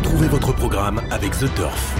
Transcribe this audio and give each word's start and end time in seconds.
Retrouvez 0.00 0.28
votre 0.28 0.54
programme 0.54 1.02
avec 1.10 1.32
The 1.32 1.54
Turf. 1.54 1.94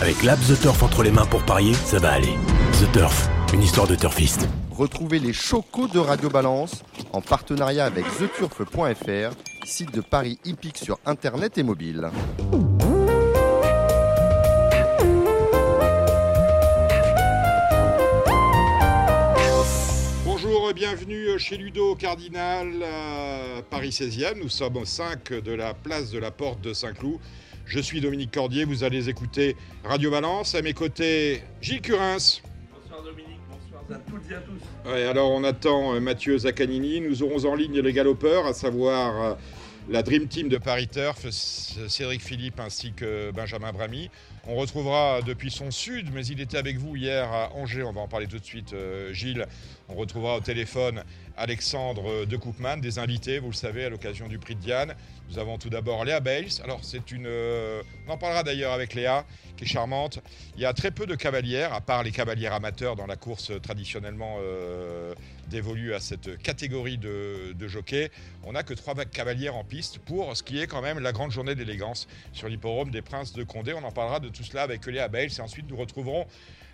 Avec 0.00 0.22
l'app 0.22 0.38
The 0.46 0.60
Turf 0.60 0.80
entre 0.84 1.02
les 1.02 1.10
mains 1.10 1.26
pour 1.26 1.42
parier, 1.42 1.74
ça 1.74 1.98
va 1.98 2.12
aller. 2.12 2.32
The 2.80 2.92
Turf, 2.92 3.28
une 3.52 3.62
histoire 3.62 3.88
de 3.88 3.96
turfiste. 3.96 4.48
Retrouvez 4.70 5.18
les 5.18 5.32
chocos 5.32 5.88
de 5.88 5.98
Radio 5.98 6.30
Balance 6.30 6.84
en 7.12 7.20
partenariat 7.20 7.84
avec 7.84 8.04
theturf.fr, 8.16 9.34
site 9.64 9.92
de 9.92 10.00
paris 10.02 10.38
hippique 10.44 10.78
sur 10.78 11.00
internet 11.04 11.58
et 11.58 11.64
mobile. 11.64 12.10
Bienvenue 20.76 21.38
chez 21.38 21.56
Ludo 21.56 21.94
Cardinal, 21.94 22.82
à 22.82 23.62
Paris 23.62 23.88
16e. 23.88 24.38
Nous 24.42 24.50
sommes 24.50 24.76
au 24.76 24.84
5 24.84 25.32
de 25.32 25.52
la 25.52 25.72
place 25.72 26.10
de 26.10 26.18
la 26.18 26.30
Porte 26.30 26.60
de 26.60 26.74
Saint-Cloud. 26.74 27.18
Je 27.64 27.80
suis 27.80 28.02
Dominique 28.02 28.30
Cordier, 28.30 28.66
vous 28.66 28.84
allez 28.84 29.08
écouter 29.08 29.56
Radio 29.84 30.10
Balance. 30.10 30.54
À 30.54 30.60
mes 30.60 30.74
côtés, 30.74 31.42
Gilles 31.62 31.80
Curins. 31.80 32.18
Bonsoir 32.18 33.02
Dominique, 33.02 33.40
bonsoir 33.50 33.84
à 33.90 34.10
toutes 34.10 34.30
et 34.30 34.34
à 34.34 34.40
tous. 34.40 34.90
Ouais, 34.90 35.04
alors 35.04 35.30
on 35.30 35.44
attend 35.44 35.94
euh, 35.94 36.00
Mathieu 36.00 36.36
Zaccanini. 36.36 37.00
Nous 37.00 37.22
aurons 37.22 37.46
en 37.46 37.54
ligne 37.54 37.80
les 37.80 37.92
galopeurs, 37.94 38.44
à 38.44 38.52
savoir 38.52 39.24
euh, 39.24 39.34
la 39.88 40.02
Dream 40.02 40.28
Team 40.28 40.50
de 40.50 40.58
Paris 40.58 40.88
Turf, 40.88 41.26
Cédric 41.30 42.20
Philippe 42.20 42.60
ainsi 42.60 42.92
que 42.92 43.30
Benjamin 43.30 43.72
Bramy. 43.72 44.10
On 44.48 44.54
retrouvera 44.54 45.22
depuis 45.22 45.50
son 45.50 45.72
sud, 45.72 46.12
mais 46.14 46.24
il 46.24 46.40
était 46.40 46.56
avec 46.56 46.78
vous 46.78 46.94
hier 46.94 47.32
à 47.32 47.52
Angers, 47.54 47.82
on 47.82 47.92
va 47.92 48.00
en 48.02 48.06
parler 48.06 48.28
tout 48.28 48.38
de 48.38 48.44
suite, 48.44 48.74
euh, 48.74 49.12
Gilles. 49.12 49.44
On 49.88 49.94
retrouvera 49.94 50.36
au 50.36 50.40
téléphone 50.40 51.02
Alexandre 51.36 52.24
de 52.24 52.36
Koopman, 52.36 52.76
des 52.76 53.00
invités, 53.00 53.40
vous 53.40 53.48
le 53.48 53.54
savez, 53.54 53.84
à 53.84 53.88
l'occasion 53.88 54.28
du 54.28 54.38
prix 54.38 54.54
de 54.54 54.60
Diane. 54.60 54.94
Nous 55.28 55.40
avons 55.40 55.58
tout 55.58 55.68
d'abord 55.68 56.04
Léa 56.04 56.20
Bales. 56.20 56.60
Alors, 56.62 56.78
c'est 56.84 57.10
une. 57.10 57.26
euh, 57.26 57.82
on 58.06 58.12
en 58.12 58.18
parlera 58.18 58.44
d'ailleurs 58.44 58.72
avec 58.72 58.94
Léa, 58.94 59.24
qui 59.56 59.64
est 59.64 59.66
charmante. 59.66 60.20
Il 60.54 60.62
y 60.62 60.64
a 60.64 60.72
très 60.72 60.92
peu 60.92 61.06
de 61.06 61.16
cavalières, 61.16 61.72
à 61.72 61.80
part 61.80 62.04
les 62.04 62.12
cavalières 62.12 62.52
amateurs 62.52 62.94
dans 62.94 63.06
la 63.06 63.16
course 63.16 63.50
traditionnellement 63.62 64.36
euh, 64.40 65.12
dévolue 65.48 65.94
à 65.94 66.00
cette 66.00 66.38
catégorie 66.38 66.98
de, 66.98 67.52
de 67.52 67.68
jockeys. 67.68 68.10
On 68.44 68.52
n'a 68.52 68.62
que 68.62 68.74
trois 68.74 68.94
cavalières 69.04 69.56
en 69.56 69.64
piste 69.64 69.98
pour 69.98 70.36
ce 70.36 70.42
qui 70.42 70.60
est 70.60 70.66
quand 70.66 70.82
même 70.82 70.98
la 70.98 71.12
grande 71.12 71.30
journée 71.30 71.54
d'élégance 71.54 72.06
sur 72.32 72.48
l'hipporome 72.48 72.90
des 72.90 73.02
Princes 73.02 73.32
de 73.32 73.44
Condé. 73.44 73.72
On 73.74 73.84
en 73.84 73.92
parlera 73.92 74.20
de 74.20 74.28
tout 74.28 74.44
cela 74.44 74.62
avec 74.62 74.86
Léa 74.86 75.08
Bales. 75.08 75.30
Et 75.36 75.40
ensuite, 75.40 75.68
nous 75.68 75.76
retrouverons 75.76 76.26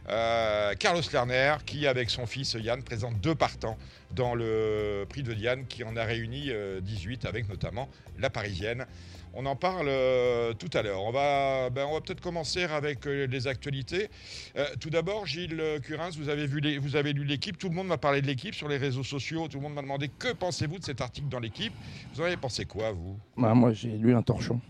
euh, 0.09 0.75
Carlos 0.75 1.03
Lerner, 1.12 1.56
qui, 1.64 1.87
avec 1.87 2.11
son 2.11 2.27
fils 2.27 2.55
Yann, 2.55 2.83
présente 2.83 3.20
deux 3.20 3.34
partants 3.34 3.79
dans 4.11 4.34
le 4.34 5.07
prix 5.09 5.23
de 5.23 5.33
Diane, 5.33 5.67
qui 5.67 5.84
en 5.84 5.97
a 5.97 6.05
réuni 6.05 6.51
euh, 6.51 6.81
18, 6.81 7.25
avec 7.25 7.48
notamment 7.48 7.89
la 8.19 8.31
parisienne. 8.31 8.86
On 9.34 9.47
en 9.47 9.56
parle 9.56 9.86
euh, 9.88 10.52
tout 10.52 10.69
à 10.75 10.83
l'heure. 10.83 11.02
On 11.02 11.11
va, 11.11 11.70
ben, 11.70 11.86
on 11.86 11.94
va 11.94 12.00
peut-être 12.02 12.20
commencer 12.20 12.64
avec 12.64 13.06
euh, 13.06 13.27
les 13.27 13.47
actualités. 13.47 14.08
Euh, 14.56 14.66
tout 14.78 14.91
d'abord, 14.91 15.27
Gilles 15.27 15.62
Curins, 15.83 16.11
vous 16.19 16.28
avez, 16.28 16.47
vu 16.47 16.61
les- 16.61 16.77
vous 16.78 16.97
avez 16.97 17.12
lu 17.14 17.24
l'équipe. 17.24 17.56
Tout 17.56 17.70
le 17.70 17.74
monde 17.74 17.86
m'a 17.86 17.97
parlé 17.98 18.20
de 18.20 18.27
l'équipe 18.27 18.55
sur 18.55 18.69
les 18.69 18.77
réseaux 18.77 19.05
sociaux. 19.05 19.48
Tout 19.48 19.56
le 19.56 19.62
monde 19.62 19.74
m'a 19.74 19.83
demandé 19.83 20.08
que 20.19 20.33
pensez-vous 20.34 20.78
de 20.78 20.84
cet 20.84 21.00
article 21.00 21.28
dans 21.28 21.41
l'équipe. 21.41 21.72
Vous 22.14 22.20
en 22.20 22.24
avez 22.24 22.36
pensé 22.36 22.66
quoi, 22.66 22.92
vous? 22.92 23.19
Bah, 23.39 23.55
moi 23.55 23.72
j'ai 23.72 23.89
lu 23.97 24.14
un 24.14 24.20
torchon, 24.22 24.61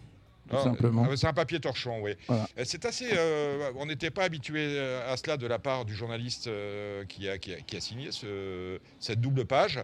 tout 0.49 0.57
Ah, 0.57 0.63
simplement. 0.63 1.07
euh, 1.11 1.17
C'est 1.17 1.27
un 1.27 1.33
papier 1.33 1.59
torchon, 1.59 2.01
oui. 2.01 2.13
Voilà. 2.29 2.47
C'est 2.65 2.85
assez. 2.85 3.07
on 3.77 3.87
n'était 3.87 4.11
pas 4.11 4.23
habitué 4.25 4.79
à 4.79 5.17
cela 5.17 5.37
de 5.37 5.47
la 5.49 5.59
part 5.59 5.85
du 5.85 5.95
journaliste 5.95 6.49
qui, 7.09 7.29
a, 7.29 7.37
qui, 7.39 7.53
a, 7.55 7.57
qui 7.57 7.77
a 7.77 7.81
signé 7.81 8.13
ce- 8.13 8.79
cette 9.01 9.21
double 9.21 9.45
page 9.45 9.81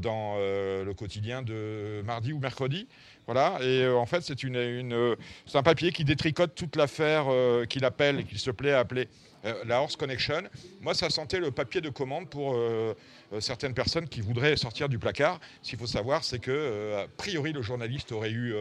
dans 0.00 0.36
le 0.38 0.92
quotidien 0.94 1.42
de 1.42 2.00
mardi 2.06 2.32
ou 2.32 2.38
mercredi. 2.38 2.86
Voilà. 3.26 3.58
Et 3.62 3.82
euh, 3.82 3.96
en 3.96 4.06
fait, 4.06 4.22
euh, 4.30 5.16
c'est 5.46 5.58
un 5.58 5.62
papier 5.62 5.92
qui 5.92 6.04
détricote 6.04 6.54
toute 6.54 6.76
l'affaire 6.76 7.26
euh, 7.28 7.64
qu'il 7.64 7.84
appelle 7.84 8.20
et 8.20 8.24
qu'il 8.24 8.38
se 8.38 8.50
plaît 8.50 8.72
à 8.72 8.80
appeler 8.80 9.08
la 9.66 9.82
Horse 9.82 9.96
Connection. 9.96 10.42
Moi, 10.80 10.94
ça 10.94 11.10
sentait 11.10 11.38
le 11.38 11.50
papier 11.50 11.82
de 11.82 11.90
commande 11.90 12.30
pour 12.30 12.58
certaines 13.40 13.74
personnes 13.74 14.08
qui 14.08 14.22
voudraient 14.22 14.56
sortir 14.56 14.88
du 14.88 14.98
placard. 14.98 15.38
Ce 15.60 15.68
qu'il 15.68 15.78
faut 15.78 15.86
savoir, 15.86 16.24
c'est 16.24 16.38
que, 16.38 16.94
a 16.96 17.06
priori, 17.18 17.52
le 17.52 17.60
journaliste 17.60 18.10
aurait 18.12 18.30
eu 18.30 18.54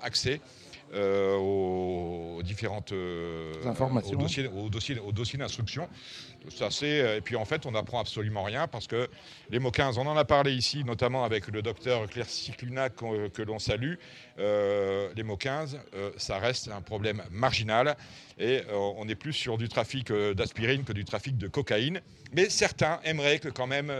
accès 0.00 0.40
euh, 0.94 1.36
aux 1.36 2.42
différentes 2.42 2.92
euh, 2.92 3.52
Informations. 3.64 4.12
aux 4.12 4.20
dossiers, 4.20 4.46
aux 4.48 4.68
dossiers, 4.68 4.98
aux 4.98 5.12
dossiers 5.12 5.38
d'instruction. 5.38 5.88
Ça, 6.50 6.70
c'est, 6.70 7.00
euh, 7.00 7.16
et 7.16 7.20
puis 7.22 7.34
en 7.36 7.46
fait, 7.46 7.64
on 7.64 7.70
n'apprend 7.70 8.00
absolument 8.00 8.42
rien 8.42 8.68
parce 8.68 8.86
que 8.86 9.08
les 9.48 9.58
mots 9.58 9.70
15, 9.70 9.96
on 9.96 10.06
en 10.06 10.16
a 10.16 10.24
parlé 10.24 10.52
ici, 10.52 10.84
notamment 10.84 11.24
avec 11.24 11.48
le 11.48 11.62
docteur 11.62 12.06
Claire 12.08 12.28
Cicluna 12.28 12.90
que 12.90 13.42
l'on 13.42 13.58
salue. 13.58 13.94
Euh, 14.38 15.08
les 15.14 15.22
mots 15.22 15.36
15, 15.36 15.78
euh, 15.94 16.10
ça 16.16 16.38
reste 16.38 16.68
un 16.68 16.80
problème 16.80 17.22
marginal 17.30 17.96
et 18.38 18.62
euh, 18.70 18.76
on 18.96 19.06
est 19.08 19.14
plus 19.14 19.32
sur 19.32 19.58
du 19.58 19.68
trafic 19.68 20.12
d'aspirine 20.12 20.84
que 20.84 20.92
du 20.92 21.04
trafic 21.04 21.36
de 21.36 21.48
cocaïne. 21.48 22.00
Mais 22.34 22.48
certains 22.48 22.98
aimeraient 23.04 23.38
que 23.38 23.50
quand 23.50 23.66
même 23.66 23.92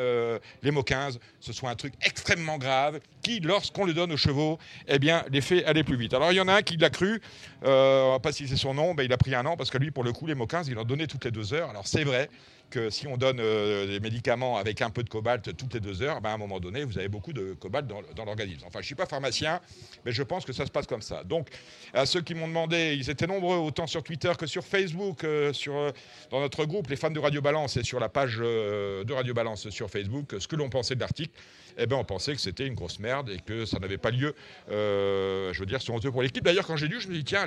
les 0.63 0.71
mots 0.71 0.83
15, 0.83 1.21
ce 1.39 1.53
soit 1.53 1.69
un 1.69 1.75
truc 1.75 1.93
extrêmement 2.03 2.57
grave 2.57 2.99
qui, 3.21 3.41
lorsqu'on 3.41 3.85
le 3.85 3.93
donne 3.93 4.11
aux 4.11 4.17
chevaux, 4.17 4.59
eh 4.89 4.99
bien, 4.99 5.23
les 5.31 5.43
faits 5.43 5.67
allaient 5.67 5.85
plus 5.85 5.97
vite. 5.97 6.15
Alors 6.15 6.33
il 6.33 6.37
y 6.37 6.41
en 6.41 6.49
a 6.49 6.55
un 6.55 6.63
qui 6.63 6.79
l'a 6.79 6.89
cru, 6.89 7.21
on 7.61 8.13
va 8.13 8.21
pas 8.21 8.33
citer 8.33 8.57
son 8.57 8.73
nom, 8.73 8.95
ben, 8.95 9.03
il 9.03 9.13
a 9.13 9.19
pris 9.19 9.35
un 9.35 9.45
an 9.45 9.59
parce 9.59 9.69
que 9.69 9.77
lui, 9.77 9.91
pour 9.91 10.03
le 10.03 10.15
coup, 10.15 10.27
les 10.27 10.35
mots 10.35 10.47
15, 10.47 10.69
il 10.69 10.79
en 10.79 10.85
donnait 10.85 11.07
toutes 11.07 11.27
les 11.27 11.31
deux 11.31 11.53
heures. 11.53 11.69
Alors 11.69 11.87
c'est 11.87 12.05
vrai 12.05 12.31
si 12.91 13.07
on 13.07 13.17
donne 13.17 13.39
euh, 13.41 13.87
des 13.87 14.01
médicaments 14.01 14.57
avec 14.57 14.83
un 14.83 14.91
peu 14.91 15.03
de 15.03 15.09
cobalt 15.09 15.57
toutes 15.57 15.75
les 15.75 15.81
deux 15.81 16.03
heures, 16.03 16.21
ben, 16.21 16.31
à 16.31 16.33
un 16.35 16.39
moment 16.39 16.61
donné, 16.61 16.85
vous 16.85 16.99
avez 16.99 17.09
beaucoup 17.09 17.33
de 17.33 17.55
cobalt 17.55 17.87
dans, 17.87 18.25
l'organisme. 18.25 18.65
Enfin, 18.67 18.79
je 18.79 18.85
ne 18.85 18.87
suis 18.87 18.95
pas 18.95 19.07
pharmacien, 19.07 19.61
mais 20.05 20.13
je 20.13 20.23
pense 20.23 20.45
que 20.45 20.53
ça 20.53 20.67
se 20.67 20.71
passe 20.71 20.87
comme 20.87 21.03
ça. 21.03 21.25
Donc, 21.25 21.49
à 21.93 22.07
ceux 22.07 22.21
qui 22.21 22.35
m'ont 22.35 22.49
demandé, 22.49 22.97
ils 22.99 23.11
étaient 23.11 23.27
nombreux, 23.27 23.57
autant 23.57 23.87
sur 23.87 24.03
Twitter 24.03 24.33
que 24.39 24.47
sur 24.47 24.65
Facebook, 24.65 25.25
euh, 25.25 25.53
sur, 25.53 25.77
euh, 25.77 25.91
dans 26.31 26.41
notre 26.41 26.65
groupe, 26.65 26.89
les 26.89 26.97
fans 26.97 27.11
de 27.11 27.21
Radio 27.21 27.41
Balance, 27.41 27.77
et 27.77 27.85
sur 27.85 28.01
la 28.01 28.09
page 28.09 28.39
de 28.39 29.13
Radio 29.13 29.35
Balance 29.35 29.71
sur 29.71 29.91
Facebook, 29.91 30.35
ce 30.39 30.49
que 30.49 30.57
l'on 30.57 30.69
pensait 30.69 30.95
de 30.95 31.01
l'article. 31.01 31.33
Eh 31.79 31.87
ben, 31.87 31.97
on 31.97 32.05
pensait 32.05 32.35
que 32.35 32.41
c'était 32.41 32.67
une 32.67 32.75
grosse 32.75 32.99
merde 32.99 33.31
et 33.31 33.39
que 33.39 33.65
ça 33.65 33.79
n'avait 33.79 33.99
pas 33.99 34.11
lieu. 34.11 34.35
Je 34.69 35.59
veux 35.59 35.67
dire, 35.67 35.81
c'est 35.81 35.91
honteux 35.91 36.11
pour 36.11 36.23
l'équipe. 36.23 36.45
D'ailleurs, 36.45 36.67
quand 36.67 36.77
j'ai 36.77 36.89
lu, 36.89 37.01
je 37.01 37.09
me 37.09 37.15
dis, 37.15 37.25
tiens, 37.25 37.47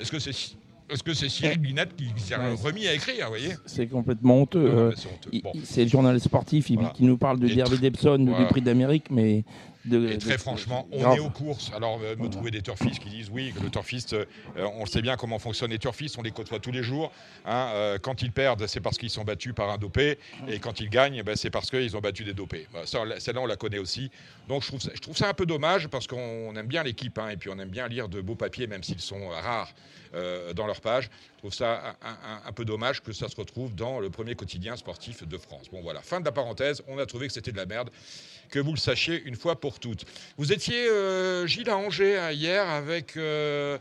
est-ce 0.00 0.10
que 0.10 0.18
c'est 0.18 0.32
est-ce 0.90 1.02
que 1.02 1.14
c'est 1.14 1.28
Cyril 1.28 1.60
Linette 1.62 1.96
qui 1.96 2.06
s'est 2.16 2.36
Ouais. 2.36 2.54
remis 2.62 2.86
à 2.86 2.94
écrire, 2.94 3.24
vous 3.24 3.30
voyez 3.30 3.54
C'est 3.66 3.86
complètement 3.86 4.42
honteux. 4.42 4.64
Euh, 4.66 4.92
c'est 4.96 5.40
Bon. 5.42 5.52
le 5.54 5.88
journal 5.88 6.20
sportif 6.20 6.70
il- 6.70 6.76
Voilà. 6.76 6.90
qui 6.90 7.04
nous 7.04 7.16
parle 7.16 7.38
de 7.40 7.48
Derby 7.48 7.78
Debson 7.78 8.18
ou 8.20 8.26
voilà. 8.26 8.44
du 8.44 8.46
prix 8.50 8.60
d'Amérique, 8.62 9.06
mais 9.10 9.44
de, 9.84 10.08
Et 10.10 10.18
très 10.18 10.32
de- 10.32 10.36
franchement, 10.38 10.88
on 10.92 11.00
grave. 11.00 11.16
est 11.16 11.20
aux 11.20 11.30
courses. 11.30 11.70
Alors, 11.74 11.98
euh, 12.02 12.10
me 12.12 12.16
Voilà. 12.16 12.30
trouver 12.32 12.50
des 12.50 12.62
turfistes 12.62 13.00
qui 13.02 13.10
disent 13.10 13.28
oui, 13.30 13.52
que 13.56 13.62
le 13.62 13.70
turfiste, 13.70 14.14
euh, 14.14 14.24
on 14.56 14.86
sait 14.86 15.02
bien 15.02 15.16
comment 15.16 15.38
fonctionnent 15.38 15.70
les 15.72 15.78
turfistes, 15.78 16.16
on 16.18 16.22
les 16.22 16.30
côtoie 16.30 16.58
tous 16.58 16.72
les 16.72 16.82
jours. 16.82 17.12
hein. 17.44 17.70
Euh, 17.74 17.98
quand 17.98 18.22
ils 18.22 18.32
perdent, 18.32 18.66
c'est 18.66 18.80
parce 18.80 18.96
qu'ils 18.98 19.10
sont 19.10 19.24
battus 19.24 19.54
par 19.54 19.68
un 19.70 19.76
dopé. 19.78 20.18
Et 20.48 20.58
quand 20.58 20.80
ils 20.80 20.88
gagnent, 20.88 21.22
ben, 21.22 21.36
c'est 21.36 21.50
parce 21.50 21.70
qu'ils 21.70 21.96
ont 21.96 22.00
battu 22.00 22.24
des 22.24 22.32
dopés. 22.34 22.66
L'a- 22.72 22.86
Celle-là, 23.20 23.40
on 23.40 23.46
la 23.46 23.56
connaît 23.56 23.78
aussi. 23.78 24.10
Donc, 24.48 24.62
je 24.62 24.68
trouve 24.68 24.80
ça, 24.80 24.90
je 24.94 25.00
trouve 25.00 25.16
ça 25.16 25.28
un 25.28 25.34
peu 25.34 25.46
dommage 25.46 25.88
parce 25.88 26.06
qu'on 26.06 26.54
aime 26.56 26.66
bien 26.66 26.82
l'équipe 26.82 27.18
hein, 27.18 27.28
et 27.28 27.36
puis 27.36 27.50
on 27.50 27.58
aime 27.58 27.68
bien 27.68 27.86
lire 27.88 28.08
de 28.08 28.20
beaux 28.20 28.34
papiers, 28.36 28.66
même 28.66 28.82
s'ils 28.82 29.00
sont 29.00 29.20
euh, 29.30 29.34
rares 29.40 29.72
euh, 30.14 30.52
dans 30.54 30.66
leur 30.66 30.80
page. 30.80 31.10
Je 31.34 31.38
trouve 31.38 31.52
ça 31.54 31.96
un, 32.02 32.08
un- 32.08 32.40
un 32.46 32.52
peu 32.52 32.64
dommage 32.64 33.02
que 33.02 33.12
ça 33.12 33.28
se 33.28 33.36
retrouve 33.36 33.74
dans 33.74 34.00
le 34.00 34.08
premier 34.10 34.34
quotidien 34.34 34.76
sportif 34.76 35.26
de 35.26 35.36
France. 35.36 35.66
Bon, 35.70 35.82
voilà, 35.82 36.00
fin 36.02 36.20
de 36.20 36.24
la 36.24 36.32
parenthèse. 36.32 36.82
On 36.88 36.98
a 36.98 37.04
trouvé 37.06 37.26
que 37.26 37.32
c'était 37.32 37.52
de 37.52 37.56
la 37.56 37.66
merde 37.66 37.90
que 38.50 38.58
vous 38.58 38.72
le 38.72 38.78
sachiez 38.78 39.22
une 39.24 39.36
fois 39.36 39.60
pour 39.60 39.78
toutes. 39.78 40.04
Vous 40.38 40.52
étiez, 40.52 40.88
euh, 40.88 41.46
Gilles, 41.46 41.70
à 41.70 41.76
Angers 41.76 42.18
hein, 42.18 42.30
hier 42.32 42.68
avec 42.68 43.16
euh, 43.16 43.78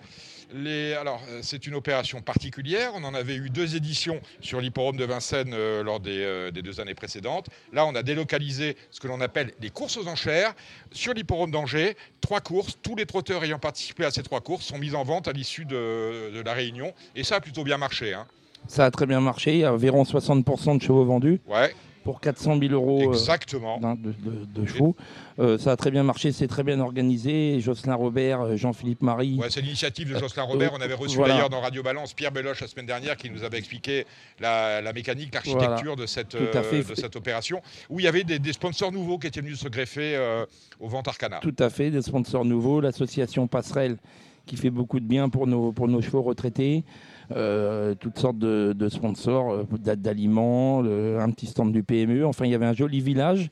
les. 0.53 0.93
Alors, 0.93 1.21
euh, 1.29 1.39
c'est 1.41 1.67
une 1.67 1.75
opération 1.75 2.21
particulière. 2.21 2.91
On 2.95 3.03
en 3.03 3.13
avait 3.13 3.35
eu 3.35 3.49
deux 3.49 3.75
éditions 3.75 4.19
sur 4.41 4.61
l'hipporome 4.61 4.97
de 4.97 5.05
Vincennes 5.05 5.53
euh, 5.53 5.83
lors 5.83 5.99
des, 5.99 6.19
euh, 6.21 6.51
des 6.51 6.61
deux 6.61 6.79
années 6.79 6.93
précédentes. 6.95 7.47
Là, 7.71 7.85
on 7.85 7.95
a 7.95 8.03
délocalisé 8.03 8.77
ce 8.91 8.99
que 8.99 9.07
l'on 9.07 9.21
appelle 9.21 9.53
les 9.61 9.69
courses 9.69 9.97
aux 9.97 10.07
enchères 10.07 10.53
sur 10.91 11.13
l'hipporome 11.13 11.51
d'Angers. 11.51 11.95
Trois 12.21 12.41
courses. 12.41 12.77
Tous 12.81 12.95
les 12.95 13.05
trotteurs 13.05 13.43
ayant 13.43 13.59
participé 13.59 14.05
à 14.05 14.11
ces 14.11 14.23
trois 14.23 14.41
courses 14.41 14.65
sont 14.65 14.77
mis 14.77 14.95
en 14.95 15.03
vente 15.03 15.27
à 15.27 15.31
l'issue 15.31 15.65
de, 15.65 16.31
de 16.33 16.41
la 16.41 16.53
réunion. 16.53 16.93
Et 17.15 17.23
ça 17.23 17.35
a 17.35 17.41
plutôt 17.41 17.63
bien 17.63 17.77
marché. 17.77 18.13
Hein. 18.13 18.25
Ça 18.67 18.85
a 18.85 18.91
très 18.91 19.05
bien 19.05 19.19
marché. 19.19 19.53
Il 19.53 19.59
y 19.59 19.65
a 19.65 19.73
environ 19.73 20.03
60% 20.03 20.77
de 20.77 20.81
chevaux 20.81 21.05
vendus 21.05 21.41
Ouais, 21.47 21.73
pour 22.03 22.19
400 22.19 22.59
000 22.59 22.73
euros 22.73 23.09
euh, 23.09 23.13
exactement. 23.13 23.79
de, 23.79 23.95
de-. 24.11 24.93
Euh, 25.39 25.57
ça 25.57 25.71
a 25.71 25.75
très 25.75 25.91
bien 25.91 26.03
marché, 26.03 26.31
c'est 26.31 26.47
très 26.47 26.63
bien 26.63 26.79
organisé. 26.79 27.59
Jocelyn 27.59 27.95
Robert, 27.95 28.41
euh, 28.41 28.55
Jean-Philippe 28.55 29.01
Marie. 29.01 29.37
Ouais, 29.39 29.49
c'est 29.49 29.61
l'initiative 29.61 30.13
de 30.13 30.19
Jocelyn 30.19 30.43
Robert. 30.43 30.71
On 30.73 30.81
avait 30.81 30.93
reçu 30.93 31.17
Voilà. 31.17 31.33
d'ailleurs 31.33 31.49
dans 31.49 31.61
Radio 31.61 31.81
Balance 31.81 32.13
Pierre 32.13 32.31
Beloche 32.31 32.61
la 32.61 32.67
semaine 32.67 32.85
dernière 32.85 33.17
qui 33.17 33.29
nous 33.29 33.43
avait 33.43 33.57
expliqué 33.57 34.05
la, 34.39 34.81
la 34.81 34.93
mécanique, 34.93 35.33
l'architecture 35.33 35.95
de, 35.95 36.05
cette, 36.05 36.35
euh, 36.35 36.51
de 36.53 37.17
opération, 37.17 37.61
où 37.89 37.99
il 37.99 38.03
y 38.03 38.07
avait 38.07 38.23
des, 38.23 38.39
des 38.39 38.53
sponsors 38.53 38.91
nouveaux 38.91 39.17
qui 39.17 39.27
étaient 39.27 39.41
venus 39.41 39.59
se 39.59 39.69
greffer 39.69 40.15
euh, 40.15 40.45
aux 40.79 40.87
ventes 40.87 41.07
Arcana. 41.07 41.39
Tout 41.39 41.55
à 41.59 41.69
fait, 41.69 41.89
des 41.89 42.01
sponsors 42.01 42.45
nouveaux, 42.45 42.81
l'association 42.81 43.47
Passerelle 43.47 43.97
qui 44.45 44.57
fait 44.57 44.69
beaucoup 44.69 44.99
de 44.99 45.05
bien 45.05 45.29
pour 45.29 45.47
nos, 45.47 45.71
pour 45.71 45.87
nos 45.87 46.01
chevaux 46.01 46.21
retraités, 46.21 46.83
euh, 47.31 47.95
toutes 47.95 48.19
sortes 48.19 48.37
de, 48.37 48.73
de 48.73 48.89
sponsors, 48.89 49.51
euh, 49.51 49.63
d'a- 49.79 49.95
d'aliments, 49.95 50.79
un 50.79 51.29
petit 51.31 51.47
stand 51.47 51.71
du 51.71 51.83
PME. 51.83 52.25
Enfin, 52.25 52.45
il 52.45 52.51
y 52.51 52.55
avait 52.55 52.65
un 52.65 52.73
joli 52.73 52.99
village. 52.99 53.49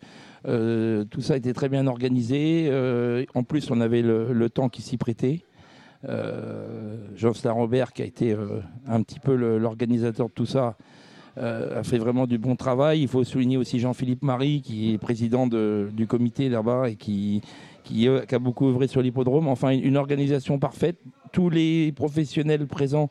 Euh, 0.47 1.05
tout 1.05 1.21
ça 1.21 1.37
était 1.37 1.53
très 1.53 1.69
bien 1.69 1.87
organisé. 1.87 2.69
En 3.35 3.43
plus, 3.43 3.69
on 3.71 3.81
avait 3.81 4.01
le, 4.01 4.49
temps 4.49 4.69
qui 4.69 4.81
s'y 4.81 4.97
prêtait. 4.97 5.41
Jocelyn 7.15 7.51
Robert, 7.51 7.93
qui 7.93 8.01
a 8.01 8.05
été 8.05 8.35
un 8.87 9.03
petit 9.03 9.19
peu 9.19 9.35
l'organisateur 9.35 10.27
de 10.27 10.33
tout 10.33 10.47
ça, 10.47 10.75
a 11.37 11.83
fait 11.83 11.99
vraiment 11.99 12.25
du 12.25 12.37
bon 12.37 12.55
travail. 12.55 13.01
Il 13.01 13.07
faut 13.07 13.23
souligner 13.23 13.57
aussi 13.57 13.79
Jean-Philippe 13.79 14.23
Marie, 14.23 14.61
qui 14.61 14.93
est 14.93 14.97
président 14.97 15.47
du 15.47 16.07
comité 16.07 16.49
là-bas 16.49 16.89
et 16.89 16.95
qui, 16.95 17.41
a 18.07 18.39
beaucoup 18.39 18.67
œuvré 18.67 18.87
sur 18.87 19.01
l'hippodrome. 19.01 19.47
Enfin, 19.47 19.69
une 19.69 19.97
organisation 19.97 20.57
parfaite. 20.57 20.97
Tous 21.31 21.49
les 21.49 21.93
professionnels 21.93 22.67
présents 22.67 23.09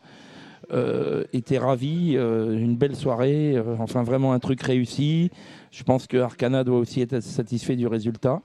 euh, 0.72 1.25
étaient 1.32 1.58
ravis. 1.58 2.17
Euh, 2.17 2.58
une 2.58 2.76
belle 2.76 2.96
soirée. 2.96 3.56
Euh, 3.56 3.76
enfin, 3.78 4.02
vraiment 4.02 4.32
un 4.32 4.38
truc 4.38 4.62
réussi. 4.62 5.31
Je 5.70 5.82
pense 5.82 6.06
que 6.06 6.17
Arcana 6.17 6.64
doit 6.64 6.78
aussi 6.78 7.00
être 7.00 7.20
satisfait 7.20 7.76
du 7.76 7.87
résultat. 7.87 8.40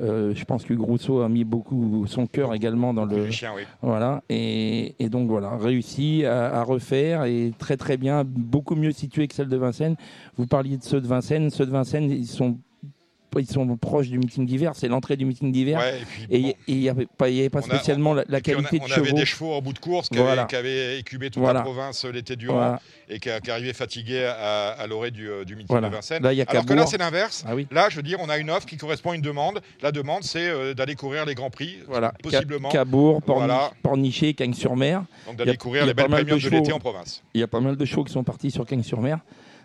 je 0.00 0.44
pense 0.44 0.64
que 0.64 0.74
Grousseau 0.74 1.20
a 1.20 1.28
mis 1.28 1.44
beaucoup 1.44 2.06
son 2.06 2.26
cœur 2.26 2.54
également 2.54 2.92
dans 2.92 3.04
le. 3.06 3.28
Voilà. 3.82 4.22
Et, 4.28 4.94
donc 5.10 5.28
voilà, 5.28 5.56
réussi 5.56 6.24
à, 6.24 6.60
à, 6.60 6.62
refaire 6.64 7.24
et 7.24 7.52
très 7.58 7.76
très 7.76 7.96
bien, 7.96 8.24
beaucoup 8.24 8.74
mieux 8.74 8.92
situé 8.92 9.26
que 9.28 9.34
celle 9.34 9.48
de 9.48 9.56
Vincennes. 9.56 9.96
Vous 10.36 10.46
parliez 10.46 10.76
de 10.76 10.84
ceux 10.84 11.00
de 11.00 11.06
Vincennes. 11.06 11.50
Ceux 11.50 11.66
de 11.66 11.70
Vincennes, 11.70 12.10
ils 12.10 12.26
sont 12.26 12.58
ils 13.40 13.48
sont 13.48 13.76
proches 13.76 14.08
du 14.08 14.18
meeting 14.18 14.46
d'hiver, 14.46 14.72
c'est 14.74 14.88
l'entrée 14.88 15.16
du 15.16 15.24
meeting 15.24 15.52
d'hiver. 15.52 15.80
et 16.30 16.56
il 16.66 16.78
n'y 16.78 16.88
avait 16.88 17.06
pas, 17.06 17.62
spécialement 17.62 18.14
la, 18.14 18.40
qualité 18.40 18.80
on 18.80 18.84
de 18.84 18.88
chevaux. 18.88 19.00
On 19.00 19.08
avait 19.08 19.12
des 19.12 19.24
chevaux 19.24 19.52
en 19.52 19.62
bout 19.62 19.72
de 19.72 19.78
course 19.78 20.08
qui, 20.08 20.18
avaient, 20.18 20.98
écumé 20.98 21.30
toute 21.30 21.42
la 21.42 21.62
province 21.62 22.04
l'été 22.04 22.36
durant 22.36 22.78
et 23.08 23.20
qui, 23.20 23.30
arrivaient 23.50 23.72
fatigués 23.72 24.24
à, 24.24 24.86
l'orée 24.88 25.10
du, 25.10 25.28
euh, 25.28 25.44
du, 25.44 25.56
meeting 25.56 25.80
de 25.80 25.86
Vincennes. 25.86 26.22
Là, 26.22 26.30
Alors 26.46 26.66
que 26.66 26.74
là, 26.74 26.86
c'est 26.86 26.98
l'inverse. 26.98 27.44
Ah 27.46 27.52
là, 27.70 27.88
je 27.88 27.96
veux 27.96 28.02
dire, 28.02 28.18
on 28.20 28.28
a 28.28 28.38
une 28.38 28.50
offre 28.50 28.66
qui 28.66 28.76
correspond 28.76 29.12
à 29.12 29.14
une 29.14 29.22
demande. 29.22 29.60
La 29.82 29.92
demande, 29.92 30.24
c'est 30.24 30.48
euh, 30.48 30.74
d'aller 30.74 30.94
courir 30.94 31.24
les 31.24 31.34
grands 31.34 31.50
prix, 31.50 31.78
voilà. 31.86 32.12
possiblement. 32.22 32.68
Cabourg, 32.68 33.22
Pornichet, 33.82 34.34
Cagnes-sur-Mer. 34.34 35.04
Donc 35.26 35.36
d'aller 35.36 35.56
courir 35.56 35.86
les 35.86 35.94
belles 35.94 36.06
premiums 36.06 36.38
de 36.38 36.48
l'été 36.48 36.72
en 36.72 36.80
province. 36.80 37.22
Il 37.34 37.40
y 37.40 37.44
a 37.44 37.48
pas 37.48 37.60
mal 37.60 37.76
de 37.76 37.84
chevaux 37.84 38.04
qui 38.04 38.12
sont 38.12 38.24
partis 38.24 38.50
sur 38.50 38.66
Cagnes-sur-Mer. 38.66 39.18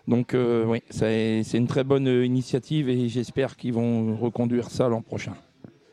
Donc 0.08 0.34
euh, 0.34 0.64
oui, 0.64 0.82
c'est 0.90 1.44
une 1.54 1.68
très 1.68 1.84
bonne 1.84 2.08
euh, 2.08 2.24
initiative 2.24 2.88
et 2.88 3.08
j'espère 3.08 3.56
qu'ils 3.56 3.72
vont 3.72 4.16
reconduire 4.16 4.70
ça 4.70 4.88
l'an 4.88 5.02
prochain. 5.02 5.34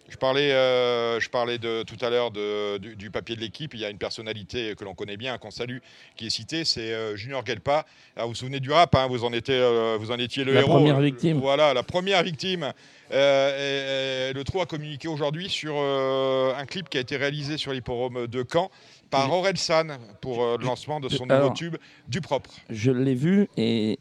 Je 0.07 0.17
parlais, 0.17 0.51
euh, 0.51 1.19
je 1.19 1.29
parlais 1.29 1.59
de, 1.59 1.83
tout 1.83 2.03
à 2.03 2.09
l'heure 2.09 2.31
du, 2.31 3.11
papier 3.11 3.35
de 3.35 3.41
l'équipe. 3.41 3.75
Il 3.75 3.79
y 3.79 3.85
a 3.85 3.91
une 3.91 3.99
personnalité 3.99 4.73
que 4.75 4.83
l'on 4.83 4.95
connaît 4.95 5.17
bien, 5.17 5.37
qu'on 5.37 5.51
salue, 5.51 5.77
qui 6.15 6.25
est 6.25 6.31
citée, 6.31 6.65
c'est 6.65 7.15
Junior 7.15 7.45
Gelpa. 7.45 7.85
vous 8.17 8.29
vous 8.29 8.33
souvenez 8.33 8.59
du 8.59 8.71
rap, 8.71 8.95
hein, 8.95 9.05
vous, 9.07 9.23
en 9.23 9.31
étiez, 9.31 9.63
vous 9.99 10.09
en 10.09 10.17
étiez 10.17 10.43
le 10.43 10.53
la 10.53 10.61
héros. 10.61 10.73
La 10.73 10.79
première 10.79 10.99
victime. 10.99 11.37
Voilà, 11.37 11.75
la 11.75 11.83
première 11.83 12.23
victime. 12.23 12.73
le 13.11 14.41
trou 14.41 14.61
a 14.61 14.65
communiqué 14.65 15.07
aujourd'hui 15.07 15.47
sur 15.47 15.75
un 15.77 16.65
clip 16.65 16.89
qui 16.89 16.97
a 16.97 17.01
été 17.01 17.15
réalisé 17.15 17.57
sur 17.57 17.71
l'hipporome 17.71 18.25
de 18.25 18.43
Caen 18.51 18.71
par 19.09 19.31
Orelsan 19.31 19.87
pour 20.21 20.43
euh, 20.43 20.57
le 20.57 20.65
lancement 20.65 20.99
de 20.99 21.09
son 21.09 21.25
nouveau 21.25 21.51
tube 21.51 21.75
du 22.07 22.21
propre. 22.21 22.51
Je 22.69 22.91
l'ai 22.91 23.15
vu 23.15 23.47
et 23.57 23.99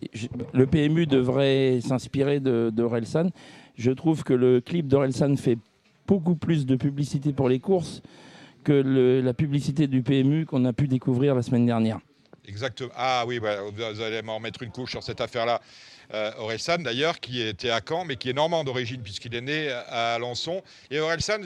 le 0.53 0.67
PMU 0.67 1.07
devrait 1.07 1.81
s'inspirer 1.81 2.41
d'Orelsan. 2.41 3.31
Je 3.77 3.91
trouve 3.91 4.25
que 4.25 4.35
le 4.35 4.61
clip 4.61 4.89
d'Orelsan 4.89 5.37
fait 5.37 5.59
beaucoup 6.07 6.35
plus 6.35 6.67
de 6.67 6.77
publicité 6.77 7.33
pour 7.33 7.49
les 7.49 7.61
courses 7.61 8.03
que 8.65 9.23
la 9.23 9.35
publicité 9.35 9.87
du 9.87 10.03
PMU 10.03 10.45
qu'on 10.45 10.65
a 10.65 10.73
pu 10.73 10.89
découvrir 10.89 11.35
la 11.35 11.43
semaine 11.43 11.65
dernière. 11.65 12.01
Exactement. 12.47 12.91
Ah 12.97 13.25
oui, 13.27 13.41
bah, 13.41 13.57
vous 13.63 14.01
allez 14.01 14.23
m'en 14.23 14.37
remettre 14.37 14.63
une 14.63 14.71
couche 14.71 14.91
sur 14.91 15.03
cette 15.03 15.21
affaire-là. 15.21 15.61
Euh, 16.15 16.33
Orelsan, 16.39 16.79
d'ailleurs, 16.79 17.21
qui 17.21 17.43
était 17.43 17.71
à 17.71 17.81
Caen, 17.87 18.07
mais 18.07 18.17
qui 18.17 18.31
est 18.31 18.33
normand 18.33 18.65
d'origine, 18.65 19.03
puisqu'il 19.03 19.35
est 19.35 19.43
né 19.43 19.71
à 19.71 20.15
Alençon. 20.15 20.63
Et 20.91 20.99
Orelsan, 20.99 21.41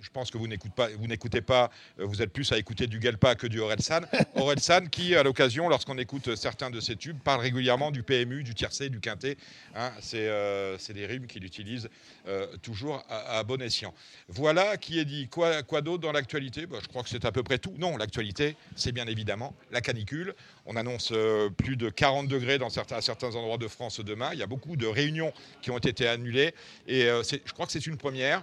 je 0.00 0.10
pense 0.10 0.30
que 0.30 0.38
vous 0.38 0.48
n'écoutez 0.48 0.74
pas, 0.74 0.88
vous 0.88 1.06
n'écoutez 1.06 1.40
pas, 1.40 1.70
euh, 1.98 2.04
vous 2.04 2.22
êtes 2.22 2.32
plus 2.32 2.50
à 2.52 2.58
écouter 2.58 2.86
du 2.86 2.98
Galpa 2.98 3.34
que 3.34 3.46
du 3.46 3.60
Orelsan. 3.60 4.00
Orelsan 4.34 4.86
qui, 4.90 5.14
à 5.14 5.22
l'occasion, 5.22 5.68
lorsqu'on 5.68 5.98
écoute 5.98 6.34
certains 6.36 6.70
de 6.70 6.80
ses 6.80 6.96
tubes, 6.96 7.18
parle 7.18 7.40
régulièrement 7.40 7.90
du 7.90 8.02
PMU, 8.02 8.42
du 8.42 8.54
tiercé, 8.54 8.88
du 8.88 9.00
quintet. 9.00 9.36
Hein, 9.74 9.92
euh, 10.14 10.76
c'est, 10.78 10.94
des 10.94 11.06
rimes 11.06 11.26
qu'il 11.26 11.44
utilise 11.44 11.88
euh, 12.26 12.46
toujours 12.62 13.04
à, 13.08 13.42
bon 13.44 13.60
escient. 13.62 13.94
Voilà 14.28 14.76
qui 14.76 14.98
est 14.98 15.04
dit. 15.04 15.28
Quoi, 15.28 15.62
quoi 15.62 15.82
d'autre 15.82 16.02
dans 16.02 16.12
l'actualité? 16.12 16.66
Bah, 16.66 16.78
Je 16.82 16.88
crois 16.88 17.02
que 17.02 17.08
c'est 17.08 17.24
à 17.24 17.32
peu 17.32 17.42
près 17.42 17.58
tout. 17.58 17.74
Non, 17.78 17.96
l'actualité, 17.96 18.56
c'est 18.76 18.92
bien 18.92 19.06
évidemment 19.06 19.54
la 19.70 19.80
canicule. 19.80 20.34
On 20.66 20.76
annonce 20.76 21.12
plus 21.56 21.76
de 21.76 21.90
40 21.90 22.28
degrés 22.28 22.58
dans 22.58 22.70
certains, 22.70 22.96
à 22.96 23.00
certains 23.02 23.34
endroits 23.34 23.58
de 23.58 23.68
France 23.68 24.00
demain. 24.00 24.30
Il 24.32 24.38
y 24.38 24.42
a 24.42 24.46
beaucoup 24.46 24.76
de 24.76 24.86
réunions 24.86 25.32
qui 25.62 25.70
ont 25.70 25.78
été 25.78 26.06
annulées. 26.06 26.54
Et 26.86 27.02
je 27.02 27.52
crois 27.52 27.66
que 27.66 27.72
c'est 27.72 27.86
une 27.86 27.96
première. 27.96 28.42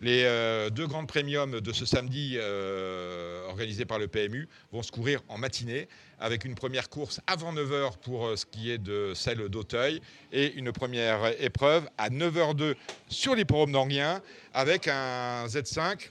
Les 0.00 0.22
euh, 0.24 0.70
deux 0.70 0.86
grandes 0.86 1.08
premiums 1.08 1.60
de 1.60 1.72
ce 1.72 1.84
samedi 1.84 2.34
euh, 2.36 3.48
organisées 3.48 3.84
par 3.84 3.98
le 3.98 4.06
PMU 4.06 4.48
vont 4.70 4.82
se 4.84 4.92
courir 4.92 5.22
en 5.26 5.38
matinée 5.38 5.88
avec 6.20 6.44
une 6.44 6.54
première 6.54 6.88
course 6.88 7.20
avant 7.26 7.52
9h 7.52 7.98
pour 7.98 8.26
euh, 8.26 8.36
ce 8.36 8.46
qui 8.46 8.70
est 8.70 8.78
de 8.78 9.12
celle 9.16 9.48
d'Auteuil 9.48 10.00
et 10.30 10.52
une 10.54 10.70
première 10.70 11.32
épreuve 11.42 11.88
à 11.98 12.10
9h02 12.10 12.76
sur 13.08 13.34
l'hipporome 13.34 13.72
d'Anguien 13.72 14.22
avec 14.54 14.86
un 14.86 15.46
Z5. 15.46 16.10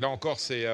Là 0.00 0.08
encore, 0.08 0.40
c'est, 0.40 0.64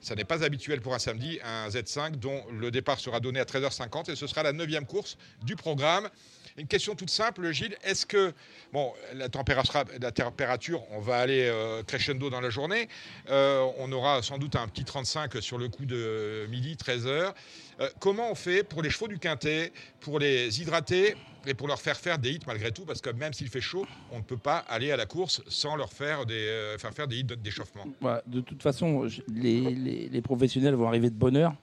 ça 0.00 0.14
n'est 0.14 0.24
pas 0.24 0.44
habituel 0.44 0.80
pour 0.80 0.94
un 0.94 0.98
samedi, 0.98 1.38
un 1.44 1.68
Z5 1.68 2.16
dont 2.16 2.42
le 2.52 2.70
départ 2.70 2.98
sera 2.98 3.20
donné 3.20 3.38
à 3.38 3.44
13h50 3.44 4.10
et 4.10 4.16
ce 4.16 4.26
sera 4.26 4.42
la 4.42 4.52
neuvième 4.52 4.86
course 4.86 5.16
du 5.42 5.54
programme. 5.54 6.08
Une 6.56 6.66
question 6.66 6.94
toute 6.94 7.10
simple, 7.10 7.50
Gilles. 7.52 7.76
Est-ce 7.84 8.06
que, 8.06 8.32
bon, 8.72 8.92
la 9.14 9.28
température, 9.28 10.82
on 10.90 11.00
va 11.00 11.18
aller 11.18 11.46
euh, 11.48 11.82
crescendo 11.82 12.30
dans 12.30 12.40
la 12.40 12.50
journée. 12.50 12.88
Euh, 13.30 13.64
on 13.78 13.90
aura 13.92 14.22
sans 14.22 14.38
doute 14.38 14.56
un 14.56 14.66
petit 14.68 14.84
35 14.84 15.40
sur 15.40 15.58
le 15.58 15.68
coup 15.68 15.84
de 15.84 16.46
midi, 16.50 16.76
13 16.76 17.06
heures. 17.06 17.34
Euh, 17.80 17.88
comment 17.98 18.30
on 18.30 18.34
fait 18.34 18.62
pour 18.62 18.82
les 18.82 18.90
chevaux 18.90 19.08
du 19.08 19.18
Quintet, 19.18 19.72
pour 20.00 20.18
les 20.18 20.60
hydrater 20.60 21.14
et 21.46 21.54
pour 21.54 21.68
leur 21.68 21.80
faire 21.80 21.96
faire 21.96 22.18
des 22.18 22.32
hits 22.32 22.40
malgré 22.46 22.72
tout? 22.72 22.84
Parce 22.84 23.00
que 23.00 23.10
même 23.10 23.32
s'il 23.32 23.48
fait 23.48 23.60
chaud, 23.60 23.86
on 24.12 24.18
ne 24.18 24.22
peut 24.22 24.36
pas 24.36 24.58
aller 24.68 24.92
à 24.92 24.96
la 24.96 25.06
course 25.06 25.42
sans 25.48 25.76
leur 25.76 25.92
faire, 25.92 26.26
des, 26.26 26.76
faire, 26.78 26.92
faire 26.92 27.08
des 27.08 27.18
hits 27.20 27.24
d'échauffement. 27.24 27.86
de 28.26 28.40
toute 28.40 28.62
façon, 28.62 29.08
les 29.32 30.22
professionnels 30.22 30.74
vont 30.74 30.88
arriver 30.88 31.10
de 31.10 31.14
bonne 31.14 31.36
heure 31.36 31.54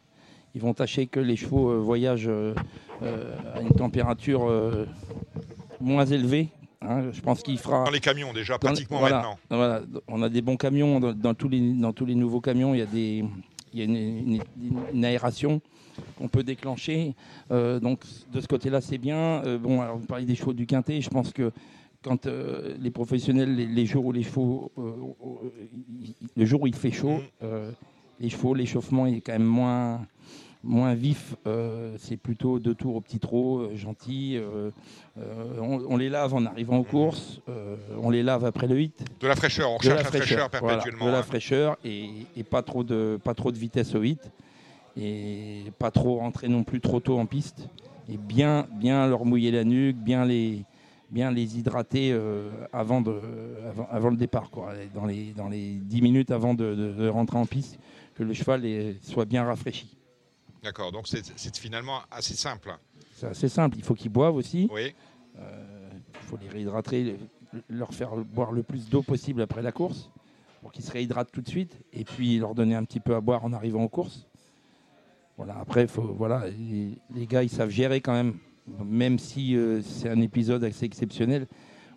ils 0.56 0.62
vont 0.62 0.74
tâcher 0.74 1.08
que 1.08 1.20
les 1.20 1.36
chevaux 1.36 1.70
euh, 1.70 1.78
voyagent 1.78 2.28
euh, 2.28 2.54
euh, 3.04 3.36
à 3.54 3.62
une 3.62 3.70
température 3.70 4.52
moins 5.80 6.06
élevée. 6.06 6.50
Hein. 6.82 7.12
je 7.12 7.22
pense 7.22 7.42
qu'il 7.44 7.58
fera. 7.58 7.84
Dans 7.86 7.92
les 7.92 8.00
camions 8.00 8.34
déjà, 8.34 8.58
pratiquement 8.58 9.02
maintenant. 9.02 9.38
Voilà, 9.50 9.82
on 10.08 10.22
a 10.24 10.30
des 10.30 10.42
bons 10.42 10.58
camions 10.58 11.00
dans, 11.00 11.34
tous 11.34 11.50
les, 11.50 11.74
dans 11.74 11.94
tous 11.94 12.06
les 12.06 12.16
nouveaux 12.16 12.42
camions. 12.42 12.74
Il 12.74 12.80
y 12.80 12.84
a, 12.84 12.86
des, 12.86 13.24
il 13.74 13.80
y 13.80 13.82
a 13.82 13.86
une, 13.86 15.06
aération 15.06 15.62
qu'on 16.18 16.28
peut 16.28 16.44
déclencher. 16.44 17.14
donc 17.50 18.02
de 18.32 18.42
ce 18.42 18.48
côté-là, 18.48 18.82
c'est 18.82 18.98
bien. 18.98 19.44
bon, 19.60 19.82
alors 19.82 19.98
vous 19.98 20.06
parlez 20.06 20.26
des 20.26 20.36
chevaux 20.36 20.54
du 20.54 20.66
quintet. 20.66 21.02
Je 21.02 21.10
pense 21.10 21.32
que 21.32 21.52
quand 22.04 22.26
les 22.26 22.92
professionnels, 22.92 23.56
les, 23.56 23.86
jours 23.86 24.06
où 24.06 24.12
les 24.12 24.24
chevaux, 24.24 24.72
le 26.36 26.46
jour 26.46 26.62
où 26.64 26.68
il 26.68 26.76
fait 26.76 26.92
chaud, 26.92 27.22
mm. 27.42 27.46
Les 28.20 28.30
chevaux, 28.30 28.54
l'échauffement 28.54 29.08
est 29.08 29.22
quand 29.22 29.34
même 29.34 29.44
moins 29.44 30.02
moins 30.64 30.94
vif, 30.94 31.36
euh, 31.46 31.96
c'est 31.98 32.18
plutôt 32.18 32.60
deux 32.60 32.76
tours 32.76 32.96
au 32.96 33.02
petit 33.02 33.20
trot, 33.20 33.60
euh, 33.60 33.76
gentil. 33.76 34.38
Euh, 34.38 34.72
on, 35.60 35.98
les 35.98 36.10
lave 36.10 36.34
en 36.34 36.46
arrivant 36.46 36.78
aux 36.78 36.84
courses, 36.84 37.42
on 38.00 38.12
les 38.12 38.22
lave 38.22 38.46
après 38.46 38.68
le 38.68 38.76
8. 38.76 39.06
De 39.20 39.28
la 39.28 39.36
fraîcheur, 39.36 39.72
on 39.72 39.80
cherche 39.80 40.04
la, 40.04 40.04
fraîcheur, 40.04 40.50
perpétuellement. 40.50 41.06
de 41.06 41.12
la 41.12 41.20
hein. 41.20 41.24
fraîcheur 41.24 41.78
et, 41.84 42.28
pas, 42.50 42.62
trop 42.62 42.84
de, 42.84 43.20
pas 43.24 43.34
trop 43.34 43.52
de 43.52 43.58
vitesse 43.58 43.96
au 43.96 44.02
8. 44.02 44.20
Et 45.00 45.64
pas 45.80 45.90
trop 45.90 46.18
rentrer 46.18 46.48
non 46.48 46.64
plus 46.64 46.82
trop 46.82 47.00
tôt 47.00 47.18
en 47.18 47.26
piste. 47.26 47.68
Et 48.10 48.18
bien, 48.18 48.68
bien 48.74 49.08
leur 49.08 49.26
mouiller 49.26 49.52
la 49.52 49.64
nuque, 49.64 49.98
bien 49.98 50.24
les, 50.24 50.66
bien 51.10 51.32
les 51.32 51.58
hydrater 51.58 52.16
avant, 52.72 53.02
de, 53.02 53.20
avant, 53.90 54.10
le 54.10 54.18
départ, 54.18 54.52
quoi. 54.52 54.74
Dans, 54.94 55.06
les, 55.06 55.34
dans 55.36 55.50
les 55.50 55.74
10 55.74 56.02
minutes 56.02 56.32
avant 56.32 56.54
de, 56.54 57.10
rentrer 57.10 57.38
en 57.38 57.46
piste, 57.48 57.80
que 58.18 58.24
le 58.24 58.34
cheval 58.34 58.64
soit 59.02 59.26
bien 59.26 59.44
rafraîchi. 59.44 59.96
D'accord, 60.64 60.92
donc 60.92 61.08
c'est 61.08 61.58
finalement 61.58 62.02
assez 62.10 62.34
simple. 62.34 62.76
C'est 63.16 63.28
assez 63.28 63.50
simple, 63.50 63.78
il 63.78 63.84
faut 63.84 63.94
qu'ils 63.94 64.12
boivent 64.12 64.36
aussi. 64.36 64.68
Oui. 64.72 64.94
Euh, 65.38 65.90
il 66.14 66.28
faut 66.28 66.38
les 66.38 66.50
réhydrater, 66.50 67.18
leur 67.70 67.94
faire 67.94 68.16
boire 68.16 68.52
le 68.52 68.64
plus 68.64 68.90
d'eau 68.90 69.04
possible 69.04 69.42
après 69.42 69.62
la 69.62 69.72
course 69.72 70.10
pour 70.62 70.72
qu'ils 70.72 70.84
se 70.84 70.92
réhydratent 70.92 71.32
tout 71.32 71.42
de 71.42 71.48
suite 71.48 71.78
et 71.94 72.04
puis 72.04 72.40
leur 72.40 72.56
donner 72.56 72.76
un 72.76 72.84
petit 72.84 73.00
peu 73.00 73.16
à 73.16 73.22
boire 73.22 73.46
en 73.46 73.54
arrivant 73.54 73.84
aux 73.84 73.90
courses. 73.90 74.28
Voilà, 75.38 75.60
après, 75.60 75.86
faut, 75.86 76.02
voilà, 76.02 76.46
les, 76.50 77.28
gars, 77.28 77.44
ils 77.44 77.50
savent 77.50 77.70
gérer 77.70 78.02
quand 78.02 78.14
même. 78.14 78.34
Même 78.84 79.18
si 79.20 79.56
euh, 79.56 79.82
c'est 79.82 80.10
un 80.10 80.20
épisode 80.20 80.64
assez 80.64 80.84
exceptionnel, 80.86 81.48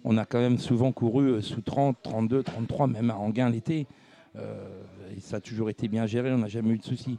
on 0.04 0.18
a 0.18 0.24
quand 0.24 0.38
même 0.38 0.58
souvent 0.58 0.92
couru 0.92 1.30
euh, 1.30 1.40
sous 1.40 1.62
30, 1.62 1.96
32, 2.02 2.42
33, 2.42 2.86
même 2.86 3.10
à 3.10 3.16
Anguin 3.16 3.50
l'été. 3.50 3.86
Euh, 4.36 4.68
et 5.17 5.21
ça 5.21 5.37
a 5.37 5.40
toujours 5.40 5.71
été 5.71 5.88
bien 5.88 6.07
géré, 6.07 6.33
on 6.33 6.38
n'a 6.38 6.49
jamais 6.49 6.75
eu 6.75 6.79
de 6.79 6.85
soucis. 6.85 7.19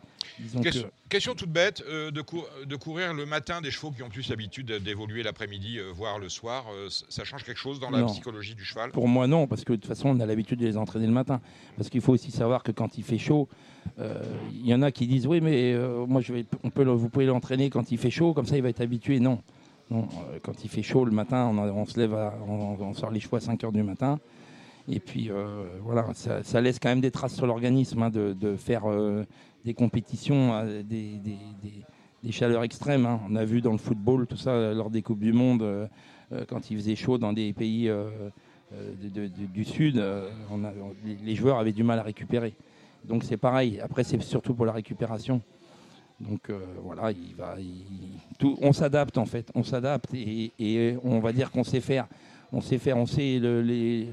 Question, 0.61 0.89
question, 1.09 1.35
toute 1.35 1.49
bête, 1.51 1.83
euh, 1.87 2.11
de, 2.11 2.23
de, 2.65 2.75
courir 2.75 3.13
le 3.13 3.25
matin 3.25 3.61
des 3.61 3.71
chevaux 3.71 3.91
qui 3.91 4.01
ont 4.03 4.09
plus 4.09 4.29
l'habitude 4.29 4.71
d'évoluer 4.71 5.23
l'après-midi, 5.23 5.79
voire 5.93 6.19
le 6.19 6.29
soir, 6.29 6.65
ça 6.89 7.23
change 7.23 7.43
quelque 7.43 7.59
chose 7.59 7.79
dans 7.79 7.89
la 7.89 8.03
psychologie 8.05 8.55
du 8.55 8.63
cheval? 8.63 8.91
Pour 8.91 9.07
moi 9.07 9.27
non, 9.27 9.47
parce 9.47 9.63
que 9.63 9.73
de 9.73 9.77
toute 9.77 9.87
façon 9.87 10.09
on 10.09 10.19
a 10.19 10.25
l'habitude 10.25 10.59
de 10.59 10.65
les 10.65 10.77
entraîner 10.77 11.05
le 11.05 11.13
matin. 11.13 11.41
Parce 11.77 11.89
qu'il 11.89 12.01
faut 12.01 12.13
aussi 12.13 12.31
savoir 12.31 12.63
que 12.63 12.71
quand 12.71 12.97
il 12.97 13.03
fait 13.03 13.17
chaud, 13.17 13.47
il 13.97 14.65
y 14.65 14.73
en 14.73 14.81
a 14.81 14.91
qui 14.91 15.07
disent 15.07 15.27
oui 15.27 15.41
mais 15.41 15.75
moi 16.07 16.21
je 16.21 16.33
vais, 16.33 16.45
on 16.63 16.69
peut, 16.69 16.83
vous 16.83 17.09
pouvez 17.09 17.25
l'entraîner 17.25 17.69
quand 17.69 17.91
il 17.91 17.97
fait 17.97 18.11
chaud, 18.11 18.33
comme 18.33 18.45
ça 18.45 18.57
il 18.57 18.63
va 18.63 18.69
être 18.69 18.81
habitué. 18.81 19.19
Non, 19.19 19.41
non 19.89 20.07
quand 20.43 20.63
il 20.63 20.69
fait 20.69 20.83
chaud 20.83 21.05
le 21.05 21.11
matin, 21.11 21.47
on, 21.47 21.85
se 21.85 21.99
lève, 21.99 22.13
on, 22.47 22.93
sort 22.93 23.11
les 23.11 23.19
chevaux 23.19 23.37
à 23.37 23.41
5 23.41 23.61
h 23.61 23.71
du 23.71 23.83
matin. 23.83 24.19
Et 24.89 24.99
puis 24.99 25.29
euh, 25.29 25.65
voilà, 25.81 26.07
ça, 26.13 26.61
laisse 26.61 26.79
quand 26.79 26.89
même 26.89 27.01
des 27.01 27.11
traces 27.11 27.35
sur 27.35 27.45
l'organisme 27.45 28.03
hein, 28.03 28.09
de, 28.09 28.55
faire 28.55 28.89
euh, 28.89 29.25
des 29.65 29.73
compétitions 29.73 30.53
à 30.53 30.65
des, 30.65 31.19
chaleurs 32.31 32.63
extrêmes. 32.63 33.05
Hein. 33.05 33.19
On 33.29 33.35
a 33.35 33.45
vu 33.45 33.61
dans 33.61 33.71
le 33.71 33.77
football 33.77 34.27
tout 34.27 34.37
ça 34.37 34.73
lors 34.73 34.89
des 34.89 35.01
Coupes 35.01 35.19
du 35.19 35.33
Monde, 35.33 35.61
euh, 35.61 35.87
quand 36.47 36.71
il 36.71 36.77
faisait 36.77 36.95
chaud 36.95 37.17
dans 37.17 37.33
des 37.33 37.53
pays 37.53 37.91
du 39.53 39.63
Sud, 39.65 40.03
les 41.03 41.35
joueurs 41.35 41.59
avaient 41.59 41.73
du 41.73 41.83
mal 41.83 41.99
à 41.99 42.03
récupérer. 42.03 42.53
Donc 43.03 43.23
c'est 43.23 43.37
pareil. 43.37 43.79
Après, 43.81 44.03
c'est 44.03 44.21
surtout 44.21 44.53
pour 44.53 44.65
la 44.65 44.71
récupération. 44.71 45.41
Donc 46.19 46.51
voilà, 46.83 47.11
on 48.61 48.73
s'adapte 48.73 49.17
en 49.17 49.25
fait, 49.25 49.51
on 49.55 49.63
s'adapte 49.63 50.13
et, 50.13 50.95
on 51.03 51.19
va 51.19 51.33
dire 51.33 51.51
qu'on 51.51 51.63
sait 51.63 51.81
faire 51.81 52.07
on 52.51 52.61
sait 52.61 52.77
faire, 52.77 52.97
on 52.97 53.05
sait 53.05 53.39
les, 53.39 54.09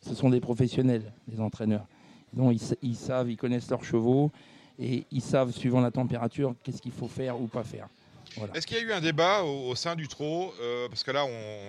ce 0.00 0.14
sont 0.14 0.30
des 0.30 0.40
professionnels, 0.40 1.12
les 1.30 1.40
entraîneurs. 1.40 1.86
Donc 2.32 2.54
ils, 2.82 2.96
savent, 2.96 3.30
ils 3.30 3.36
connaissent 3.36 3.70
leurs 3.70 3.84
chevaux 3.84 4.30
et 4.78 5.04
ils 5.10 5.22
savent, 5.22 5.50
suivant 5.50 5.80
la 5.80 5.90
température, 5.90 6.54
qu'est-ce 6.62 6.82
qu'il 6.82 6.92
faut 6.92 7.08
faire 7.08 7.40
ou 7.40 7.46
pas 7.46 7.64
faire. 7.64 7.88
Est-ce 8.54 8.66
qu'il 8.66 8.76
y 8.76 8.80
a 8.80 8.82
eu 8.82 8.92
un 8.92 9.00
débat 9.00 9.42
au, 9.42 9.74
sein 9.74 9.96
du 9.96 10.06
trot 10.06 10.52
euh, 10.60 10.88
Parce 10.88 11.02
que 11.02 11.10
là, 11.10 11.26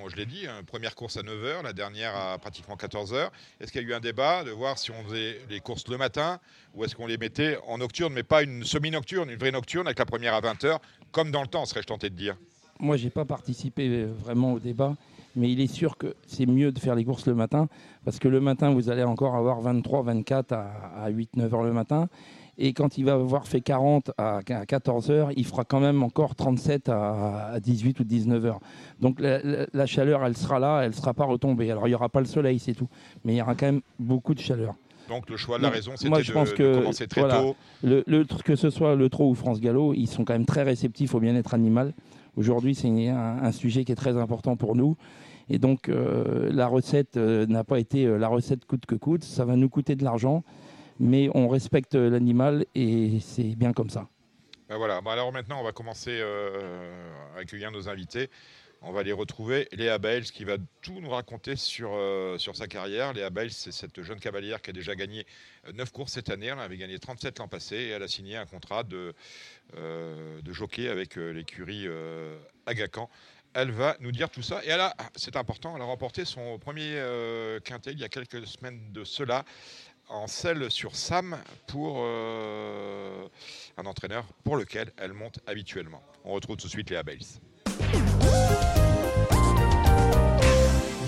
je 0.07 0.15
l'ai 0.15 0.25
dit, 0.25 0.45
hein, 0.45 0.61
première 0.67 0.93
course 0.93 1.17
à 1.17 1.21
9h, 1.21 1.63
la 1.63 1.73
dernière 1.73 2.15
à 2.15 2.37
pratiquement 2.37 2.75
14h. 2.75 3.29
Est-ce 3.59 3.71
qu'il 3.71 3.81
y 3.81 3.85
a 3.85 3.87
eu 3.87 3.93
un 3.93 3.99
débat 3.99 4.43
de 4.43 4.51
voir 4.51 4.77
si 4.77 4.91
on 4.91 5.03
faisait 5.05 5.41
les 5.49 5.61
courses 5.61 5.87
le 5.87 5.97
matin 5.97 6.39
ou 6.75 6.83
est-ce 6.83 6.95
qu'on 6.95 7.07
les 7.07 7.17
mettait 7.17 7.57
en 7.67 7.79
nocturne, 7.79 8.13
mais 8.13 8.23
pas 8.23 8.43
une 8.43 8.63
semi-nocturne, 8.63 9.29
une 9.29 9.39
vraie 9.39 9.51
nocturne 9.51 9.87
avec 9.87 9.97
la 9.97 10.05
première 10.05 10.33
à 10.33 10.41
20h, 10.41 10.77
comme 11.11 11.31
dans 11.31 11.41
le 11.41 11.47
temps, 11.47 11.65
serais-je 11.65 11.87
tenté 11.87 12.09
de 12.09 12.15
dire? 12.15 12.35
Moi, 12.79 12.97
je 12.97 13.05
n'ai 13.05 13.09
pas 13.09 13.25
participé 13.25 14.05
vraiment 14.05 14.53
au 14.53 14.59
débat 14.59 14.95
mais 15.39 15.51
il 15.51 15.62
est 15.62 15.74
sûr 15.74 15.98
que 15.98 16.15
c'est 16.27 16.46
mieux 16.46 16.72
de 16.72 16.79
faire 16.79 16.96
les 16.96 17.05
courses 17.05 17.25
le 17.25 17.34
matin, 17.34 17.69
parce 18.03 18.19
que 18.19 18.27
le 18.27 18.41
matin, 18.41 18.72
vous 18.72 18.89
allez 18.89 19.03
encore 19.03 19.36
avoir 19.36 19.62
23, 19.62 20.03
24 20.03 20.51
à, 20.53 21.10
8, 21.10 21.38
9 21.38 21.53
heures 21.53 21.63
le 21.63 21.74
matin. 21.74 22.10
Et 22.62 22.74
quand 22.74 22.98
il 22.98 23.05
va 23.05 23.13
avoir 23.13 23.48
fait 23.48 23.62
40 23.62 24.12
à 24.17 24.41
14 24.43 25.12
heures, 25.12 25.29
il 25.38 25.46
fera 25.46 25.63
quand 25.63 25.79
même 25.79 26.03
encore 26.03 26.36
37 26.36 26.89
à 26.89 27.58
18 27.63 28.01
ou 28.01 28.03
19 28.03 28.46
heures. 28.46 28.60
Donc 29.00 29.22
la, 29.22 29.86
chaleur, 29.86 30.25
elle 30.25 30.36
sera 30.36 30.60
là, 30.60 30.81
elle 30.81 30.89
ne 30.89 30.96
sera 30.96 31.13
pas 31.13 31.24
retombée. 31.24 31.72
Alors 31.72 31.88
il 31.88 31.91
n'y 31.91 31.96
aura 31.96 32.10
pas 32.10 32.19
le 32.19 32.25
soleil, 32.25 32.60
c'est 32.60 32.74
tout. 32.74 32.89
Mais 33.24 33.34
il 33.34 33.38
y 33.38 33.41
aura 33.41 33.55
quand 33.55 33.67
même 33.67 33.81
beaucoup 33.98 34.34
de 34.34 34.41
chaleur. 34.41 34.75
Donc 35.08 35.29
le 35.29 35.38
choix 35.38 35.58
de 35.58 35.63
la 35.63 35.69
raison, 35.69 35.93
c'était 35.96 36.22
de, 36.22 36.31
pense 36.34 36.51
que, 36.51 36.79
commencer 36.79 37.08
très 37.08 37.27
tôt. 37.29 37.55
Le, 37.81 38.03
le, 38.05 38.25
que 38.25 38.58
ce 38.58 38.69
soit 38.69 38.96
le 38.96 39.08
Trot 39.08 39.29
ou 39.29 39.36
France 39.36 39.62
Gallo, 39.62 39.93
ils 39.93 40.08
sont 40.08 40.25
quand 40.25 40.34
même 40.34 40.46
très 40.46 40.63
réceptifs 40.63 41.15
au 41.15 41.22
bien-être 41.22 41.53
animal. 41.53 41.93
Aujourd'hui, 42.39 42.74
c'est 42.74 43.10
un, 43.10 43.51
sujet 43.51 43.84
qui 43.84 43.91
est 43.91 43.96
très 43.96 44.15
important 44.15 44.55
pour 44.55 44.75
nous. 44.75 44.96
Et 45.49 45.57
donc, 45.57 45.89
euh, 45.89 46.49
la 46.51 46.67
recette 46.67 47.17
euh, 47.17 47.45
n'a 47.47 47.63
pas 47.63 47.79
été 47.79 48.05
euh, 48.05 48.17
la 48.17 48.27
recette 48.27 48.65
coûte 48.65 48.85
que 48.85 48.95
coûte. 48.95 49.23
Ça 49.23 49.45
va 49.45 49.55
nous 49.55 49.69
coûter 49.69 49.95
de 49.95 50.03
l'argent, 50.03 50.43
mais 50.99 51.29
on 51.33 51.47
respecte 51.47 51.95
l'animal 51.95 52.65
et 52.75 53.19
c'est 53.19 53.55
bien 53.55 53.73
comme 53.73 53.89
ça. 53.89 54.07
Ben 54.69 54.77
voilà. 54.77 55.01
Ben 55.01 55.11
alors 55.11 55.31
maintenant, 55.31 55.59
on 55.59 55.63
va 55.63 55.71
commencer 55.71 56.21
à 56.21 57.39
accueillir 57.39 57.71
nos 57.71 57.89
invités. 57.89 58.29
On 58.81 58.91
va 58.91 59.01
les 59.01 59.11
retrouver. 59.11 59.67
Léa 59.73 59.97
Bales 59.97 60.23
qui 60.23 60.45
va 60.45 60.57
tout 60.81 61.01
nous 61.01 61.09
raconter 61.09 61.55
sur, 61.55 61.89
sur 62.37 62.55
sa 62.55 62.67
carrière. 62.67 63.13
Léa 63.13 63.31
Bales, 63.31 63.49
c'est 63.49 63.71
cette 63.71 64.01
jeune 64.03 64.19
cavalière 64.19 64.61
qui 64.61 64.69
a 64.69 64.73
déjà 64.73 64.95
gagné 64.95 65.25
9 65.73 65.91
courses 65.91 66.13
cette 66.13 66.29
année. 66.29 66.45
Elle 66.45 66.59
avait 66.59 66.77
gagné 66.77 66.99
37 66.99 67.39
l'an 67.39 67.47
passé 67.47 67.75
et 67.75 67.89
elle 67.89 68.03
a 68.03 68.07
signé 68.07 68.37
un 68.37 68.45
contrat 68.45 68.83
de, 68.83 69.15
de 69.75 70.53
jockey 70.53 70.87
avec 70.87 71.15
l'écurie 71.15 71.87
Agacan 72.67 73.09
elle 73.53 73.71
va 73.71 73.95
nous 73.99 74.11
dire 74.11 74.29
tout 74.29 74.41
ça. 74.41 74.63
Et 74.63 74.69
elle 74.69 74.81
a, 74.81 74.95
c'est 75.15 75.35
important, 75.35 75.75
elle 75.75 75.81
a 75.81 75.85
remporté 75.85 76.25
son 76.25 76.57
premier 76.59 76.95
euh, 76.95 77.59
quintet 77.59 77.91
il 77.91 77.99
y 77.99 78.03
a 78.03 78.09
quelques 78.09 78.45
semaines 78.47 78.91
de 78.91 79.03
cela 79.03 79.45
en 80.07 80.27
selle 80.27 80.71
sur 80.71 80.95
Sam 80.95 81.37
pour 81.67 81.97
euh, 81.99 83.27
un 83.77 83.85
entraîneur 83.85 84.25
pour 84.43 84.57
lequel 84.57 84.91
elle 84.97 85.13
monte 85.13 85.39
habituellement. 85.45 86.01
On 86.23 86.33
retrouve 86.33 86.57
tout 86.57 86.67
de 86.67 86.71
suite 86.71 86.89
Léa 86.89 87.03
Bales. 87.03 87.19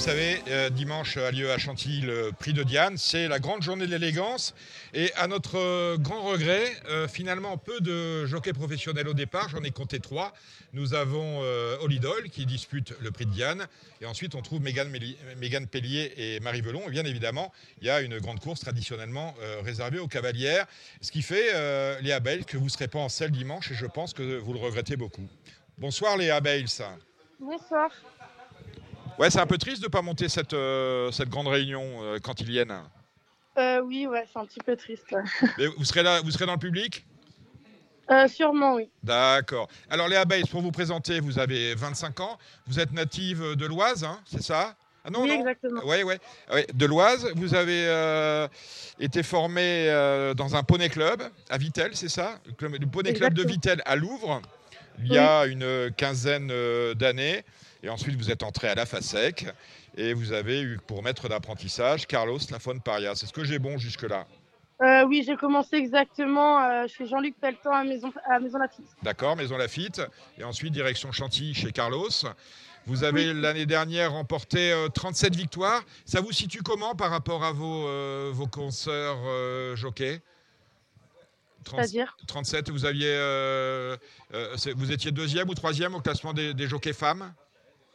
Savez, 0.01 0.41
euh, 0.47 0.71
dimanche 0.71 1.17
a 1.17 1.29
lieu 1.29 1.51
à 1.51 1.59
Chantilly 1.59 2.01
le 2.01 2.31
prix 2.31 2.53
de 2.53 2.63
Diane. 2.63 2.97
C'est 2.97 3.27
la 3.27 3.37
grande 3.37 3.61
journée 3.61 3.85
de 3.85 3.91
l'élégance. 3.91 4.55
Et 4.95 5.13
à 5.13 5.27
notre 5.27 5.59
euh, 5.59 5.97
grand 5.99 6.23
regret, 6.23 6.65
euh, 6.89 7.07
finalement, 7.07 7.55
peu 7.59 7.79
de 7.81 8.25
jockeys 8.25 8.53
professionnels 8.53 9.07
au 9.07 9.13
départ. 9.13 9.47
J'en 9.49 9.61
ai 9.61 9.69
compté 9.69 9.99
trois. 9.99 10.33
Nous 10.73 10.95
avons 10.95 11.41
Holidol 11.81 12.29
qui 12.29 12.45
dispute 12.45 12.93
le 13.01 13.11
prix 13.11 13.25
de 13.25 13.31
Diane. 13.31 13.67
Et 13.99 14.07
ensuite, 14.07 14.33
on 14.33 14.41
trouve 14.41 14.61
Mégane, 14.61 15.67
Pellier 15.67 16.13
et 16.15 16.39
Marie 16.39 16.61
Velon. 16.61 16.81
Et 16.87 16.91
bien 16.91 17.05
évidemment, 17.05 17.51
il 17.81 17.87
y 17.87 17.89
a 17.91 18.01
une 18.01 18.17
grande 18.19 18.39
course 18.39 18.61
traditionnellement 18.61 19.35
réservée 19.65 19.99
aux 19.99 20.07
cavalières. 20.07 20.65
Ce 21.01 21.11
qui 21.11 21.21
fait, 21.21 22.01
Léa 22.01 22.21
Bale, 22.21 22.45
que 22.45 22.55
vous 22.55 22.65
ne 22.65 22.69
serez 22.69 22.87
pas 22.87 22.99
en 22.99 23.09
selle 23.09 23.31
dimanche. 23.31 23.69
Et 23.71 23.75
je 23.75 23.85
pense 23.85 24.13
que 24.13 24.37
vous 24.37 24.53
le 24.53 24.59
regrettez 24.59 24.95
beaucoup. 24.95 25.27
Bonsoir 25.77 26.15
Léa 26.15 26.39
Bales. 26.39 26.67
Bonsoir. 27.37 27.91
Ouais, 29.17 29.29
c'est 29.29 29.39
un 29.39 29.47
peu 29.47 29.57
triste 29.57 29.81
de 29.81 29.87
ne 29.87 29.91
pas 29.91 30.01
monter 30.01 30.29
cette, 30.29 30.53
euh, 30.53 31.11
cette 31.11 31.29
grande 31.29 31.47
réunion 31.47 31.83
euh, 32.01 32.19
quand 32.21 32.39
ils 32.39 32.47
viennent. 32.47 32.73
Euh, 33.57 33.81
oui, 33.81 34.07
ouais, 34.07 34.25
c'est 34.31 34.39
un 34.39 34.45
petit 34.45 34.59
peu 34.65 34.75
triste. 34.75 35.05
Mais 35.57 35.67
vous 35.67 35.83
serez 35.83 36.03
là, 36.03 36.21
vous 36.21 36.31
serez 36.31 36.45
dans 36.45 36.53
le 36.53 36.59
public? 36.59 37.05
Sûrement, 38.27 38.75
oui. 38.75 38.89
D'accord. 39.03 39.69
Alors 39.89 40.09
Léa 40.09 40.25
Bays, 40.25 40.43
pour 40.49 40.61
vous 40.61 40.71
présenter, 40.71 41.21
vous 41.21 41.39
avez 41.39 41.75
25 41.75 42.19
ans, 42.19 42.37
vous 42.67 42.77
êtes 42.77 42.91
native 42.91 43.55
de 43.55 43.65
l'Oise, 43.65 44.03
hein, 44.03 44.19
c'est 44.25 44.41
ça? 44.41 44.75
Ah 45.05 45.09
non, 45.09 45.21
oui, 45.21 45.31
exactement. 45.31 45.81
Oui, 45.85 46.03
oui. 46.03 46.15
Ouais. 46.51 46.67
De 46.73 46.85
l'Oise, 46.85 47.31
vous 47.35 47.55
avez 47.55 48.47
été 48.99 49.23
formé 49.23 49.87
dans 50.35 50.57
un 50.57 50.63
poney 50.63 50.89
club 50.89 51.23
à 51.49 51.57
Vitel, 51.57 51.91
c'est 51.93 52.09
ça? 52.09 52.37
Le 52.59 52.85
poney 52.85 53.13
club 53.13 53.33
de 53.33 53.43
Vitel 53.43 53.81
à 53.85 53.95
Louvre, 53.95 54.41
il 54.99 55.13
y 55.13 55.17
a 55.17 55.45
une 55.45 55.89
quinzaine 55.95 56.51
d'années. 56.95 57.45
Et 57.83 57.89
ensuite, 57.89 58.15
vous 58.15 58.29
êtes 58.29 58.43
entré 58.43 58.67
à 58.67 58.75
la 58.75 58.85
FASEC 58.85 59.47
et 59.97 60.13
vous 60.13 60.33
avez 60.33 60.61
eu 60.61 60.79
pour 60.85 61.01
maître 61.01 61.27
d'apprentissage 61.27 62.05
Carlos 62.05 62.37
Lafone 62.51 62.79
Paria. 62.79 63.15
C'est 63.15 63.25
ce 63.25 63.33
que 63.33 63.43
j'ai 63.43 63.59
bon 63.59 63.77
jusque-là 63.77 64.27
euh, 64.81 65.05
oui, 65.05 65.23
j'ai 65.23 65.35
commencé 65.35 65.75
exactement 65.75 66.59
euh, 66.59 66.87
chez 66.87 67.05
Jean-Luc 67.05 67.35
Pelletan 67.39 67.71
à 67.71 67.83
Maison, 67.83 68.11
à 68.25 68.39
Maison 68.39 68.57
Lafitte. 68.57 68.87
D'accord, 69.03 69.35
Maison 69.35 69.55
Lafitte. 69.55 70.01
Et 70.39 70.43
ensuite, 70.43 70.73
direction 70.73 71.11
Chantilly 71.11 71.53
chez 71.53 71.71
Carlos. 71.71 72.09
Vous 72.87 73.03
avez 73.03 73.31
l'année 73.31 73.67
dernière 73.67 74.13
remporté 74.13 74.73
37 74.95 75.33
euh, 75.33 75.37
victoires. 75.37 75.83
Ça 76.05 76.19
vous 76.19 76.31
situe 76.31 76.63
comment 76.63 76.95
par 76.95 77.11
rapport 77.11 77.43
à 77.43 77.51
vos, 77.51 78.31
vos 78.31 78.47
consoeurs 78.47 79.19
jockeys? 79.77 80.19
C'est-à-dire? 81.63 82.17
37, 82.25 82.71
vous, 82.71 82.85
aviez, 82.85 83.15
vous 84.75 84.91
étiez 84.91 85.11
deuxième 85.11 85.47
ou 85.47 85.53
troisième 85.53 85.93
au 85.93 86.01
classement 86.01 86.33
des, 86.33 86.55
des 86.55 86.67
jockeys 86.67 86.93
femmes? 86.93 87.31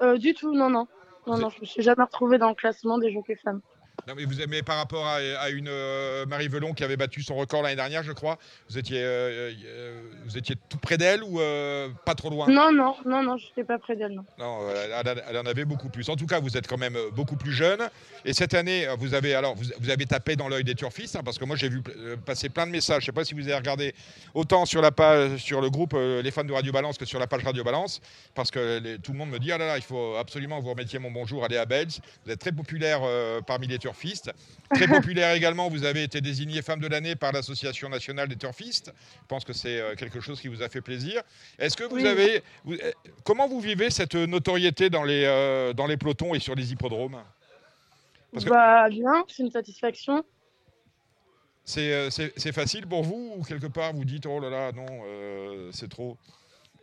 Euh, 0.02 0.18
du 0.18 0.34
tout, 0.34 0.52
non, 0.54 0.70
non. 0.70 0.86
Non, 1.26 1.38
non, 1.38 1.50
je 1.50 1.60
me 1.60 1.66
suis 1.66 1.82
jamais 1.82 2.04
retrouvée 2.04 2.38
dans 2.38 2.48
le 2.48 2.54
classement 2.54 2.98
des 2.98 3.12
jockeys 3.12 3.36
femmes. 3.36 3.60
Non, 4.06 4.14
mais 4.16 4.25
vous 4.25 4.40
aimez 4.40 4.62
par 4.62 4.76
rapport 4.76 5.04
à, 5.04 5.50
une 5.50 5.66
euh, 5.66 6.26
Marie 6.26 6.46
Velon 6.46 6.75
qui 6.75 6.84
avait 6.84 6.96
battu 6.96 7.22
son 7.22 7.34
record 7.34 7.62
l'année 7.62 7.75
dernière, 7.75 8.04
je 8.04 8.12
crois. 8.12 8.38
Vous 8.70 8.78
étiez, 8.78 9.02
euh, 9.02 9.50
euh, 9.66 10.00
vous 10.25 10.38
étiez 10.38 10.54
tout 10.68 10.78
près 10.78 10.96
d'elle 10.96 11.25
ou 11.25 11.40
pas 12.04 12.14
trop 12.14 12.30
loin? 12.30 12.46
Non, 12.46 12.70
non, 12.70 12.94
non, 13.04 13.25
non, 13.25 13.36
je 13.36 13.46
n'étais 13.46 13.64
pas 13.64 13.80
près 13.80 13.96
d'elle. 13.96 14.12
Non, 14.12 14.25
non 14.38 14.60
elle, 14.70 15.36
en 15.36 15.46
avait 15.46 15.64
beaucoup 15.64 15.88
plus. 15.88 16.08
En 16.08 16.14
tout 16.14 16.26
cas, 16.26 16.38
vous 16.38 16.56
êtes 16.56 16.68
quand 16.68 16.78
même 16.78 16.96
beaucoup 17.16 17.34
plus 17.34 17.50
jeune. 17.50 17.80
Et 18.25 18.32
cette 18.32 18.54
année, 18.54 18.86
vous 18.96 19.14
avez, 19.14 19.34
alors, 19.34 19.56
vous, 19.56 19.90
avez 19.90 20.06
tapé 20.06 20.36
dans 20.36 20.48
l'œil 20.48 20.62
des 20.62 20.76
turfistes, 20.76 21.16
hein, 21.16 21.22
parce 21.25 21.38
que 21.38 21.44
moi, 21.44 21.56
j'ai 21.56 21.68
vu 21.68 21.82
passer 22.25 22.48
plein 22.48 22.66
de 22.66 22.70
messages. 22.70 23.02
Je 23.02 23.10
ne 23.10 23.12
sais 23.12 23.12
pas 23.12 23.25
si 23.25 23.34
vous 23.34 23.42
avez 23.42 23.56
regardé 23.56 23.92
autant 24.34 24.66
sur 24.66 24.82
la 24.82 24.92
page, 24.92 25.38
sur 25.38 25.60
le 25.60 25.68
groupe 25.68 25.94
Les 25.94 26.30
fans 26.30 26.44
de 26.44 26.52
Radio 26.52 26.70
Balance 26.70 26.96
que 26.96 27.06
sur 27.06 27.18
la 27.18 27.26
page 27.26 27.42
Radio 27.42 27.64
Balance, 27.64 28.00
parce 28.36 28.52
que 28.52 28.98
tout 28.98 29.10
le 29.10 29.18
monde 29.18 29.30
me 29.30 29.40
dit 29.40 29.50
ah 29.50 29.58
là 29.58 29.66
là, 29.66 29.76
il 29.78 29.82
faut 29.82 30.14
absolument 30.14 30.58
que 30.58 30.62
vous 30.62 30.70
remettiez 30.70 31.00
mon 31.00 31.10
bonjour 31.10 31.44
à 31.44 31.48
Léa 31.48 31.66
Belge. 31.66 31.98
Vous 32.25 32.30
êtes 32.30 32.38
très 32.38 32.52
populaire 32.52 33.00
parmi 33.46 33.66
les 33.66 33.78
turfistes 33.78 33.95
Très 34.74 34.88
populaire 34.88 35.34
également, 35.34 35.68
vous 35.68 35.84
avez 35.84 36.02
été 36.02 36.20
désignée 36.20 36.62
femme 36.62 36.80
de 36.80 36.88
l'année 36.88 37.16
par 37.16 37.32
l'Association 37.32 37.88
nationale 37.88 38.28
des 38.28 38.36
turfistes. 38.36 38.92
Je 39.22 39.26
pense 39.28 39.44
que 39.44 39.52
c'est 39.52 39.80
euh, 39.80 39.94
quelque 39.94 40.20
chose 40.20 40.40
qui 40.40 40.48
vous 40.48 40.62
a 40.62 40.68
fait 40.68 40.80
plaisir. 40.80 41.22
Est-ce 41.58 41.76
que 41.76 41.84
vous 41.84 42.04
avez. 42.04 42.42
Euh, 42.68 42.92
comment 43.24 43.48
vous 43.48 43.60
vivez 43.60 43.90
cette 43.90 44.14
notoriété 44.14 44.90
dans 44.90 45.04
les, 45.04 45.24
euh, 45.24 45.72
dans 45.72 45.86
les 45.86 45.96
pelotons 45.96 46.34
et 46.34 46.40
sur 46.40 46.54
les 46.54 46.72
hippodromes? 46.72 47.22
Parce 48.32 48.44
Bah, 48.44 48.88
bien, 48.88 49.24
c'est 49.28 49.42
une 49.42 49.50
satisfaction. 49.50 50.24
C'est 51.66 52.52
facile 52.52 52.86
pour 52.86 53.02
vous 53.02 53.34
ou 53.36 53.42
quelque 53.42 53.66
part 53.66 53.92
vous 53.92 54.04
dites 54.04 54.24
oh 54.26 54.38
là 54.38 54.48
là 54.48 54.70
non 54.70 54.86
euh, 55.04 55.70
c'est 55.72 55.88
trop? 55.88 56.16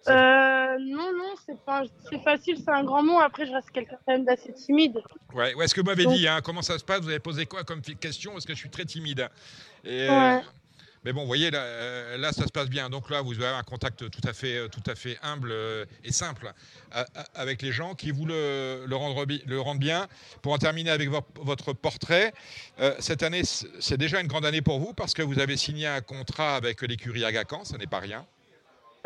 Euh, 0.07 0.77
non, 0.79 1.11
non, 1.17 1.33
c'est 1.45 1.59
pas, 1.65 1.83
c'est 2.09 2.21
facile, 2.23 2.57
c'est 2.57 2.71
un 2.71 2.83
grand 2.83 3.03
mot. 3.03 3.19
Après, 3.19 3.45
je 3.45 3.51
reste 3.53 3.69
quelqu'un 3.71 3.97
quand 4.05 4.11
même 4.13 4.25
d'assez 4.25 4.53
timide. 4.53 4.97
Ouais, 5.33 5.53
ouais, 5.55 5.67
ce 5.67 5.73
que 5.73 5.81
vous 5.81 5.87
m'avez 5.87 6.03
Donc- 6.03 6.13
dit, 6.15 6.27
hein, 6.27 6.41
comment 6.43 6.61
ça 6.61 6.77
se 6.77 6.83
passe? 6.83 7.01
Vous 7.01 7.09
avez 7.09 7.19
posé 7.19 7.45
quoi 7.45 7.63
comme 7.63 7.81
question? 7.81 8.33
Parce 8.33 8.45
que 8.45 8.53
je 8.53 8.59
suis 8.59 8.69
très 8.69 8.85
timide. 8.85 9.29
Et, 9.85 10.09
Ouais. 10.09 10.41
mais 11.05 11.13
bon, 11.13 11.21
vous 11.21 11.27
voyez, 11.27 11.51
là, 11.51 11.59
euh, 11.61 12.17
là, 12.17 12.31
ça 12.33 12.45
se 12.45 12.51
passe 12.51 12.69
bien. 12.69 12.89
Donc 12.89 13.09
là, 13.09 13.21
vous 13.21 13.33
avez 13.35 13.55
un 13.55 13.63
contact 13.63 14.09
tout 14.09 14.27
à 14.27 14.33
fait, 14.33 14.57
euh, 14.57 14.67
tout 14.67 14.83
à 14.89 14.95
fait 14.95 15.17
humble 15.23 15.51
euh, 15.51 15.85
et 16.03 16.11
simple 16.11 16.51
avec 17.33 17.61
les 17.61 17.71
gens 17.71 17.95
qui 17.95 18.11
vous 18.11 18.25
le, 18.25 18.85
le, 18.85 18.95
rendent, 18.95 19.25
le 19.45 19.59
rendent 19.61 19.79
bien. 19.79 20.07
Pour 20.41 20.53
en 20.53 20.57
terminer 20.57 20.91
avec 20.91 21.09
vo- 21.09 21.25
votre 21.41 21.73
portrait, 21.73 22.33
euh, 22.79 22.93
cette 22.99 23.23
année, 23.23 23.43
c'est 23.45 23.97
déjà 23.97 24.19
une 24.21 24.27
grande 24.27 24.45
année 24.45 24.61
pour 24.61 24.79
vous 24.79 24.93
parce 24.93 25.13
que 25.13 25.21
vous 25.21 25.39
avez 25.39 25.57
signé 25.57 25.87
un 25.87 26.01
contrat 26.01 26.55
avec 26.55 26.81
l'écurie 26.81 27.23
Agacan, 27.25 27.63
ça 27.63 27.77
n'est 27.77 27.87
pas 27.87 27.99
rien. 27.99 28.25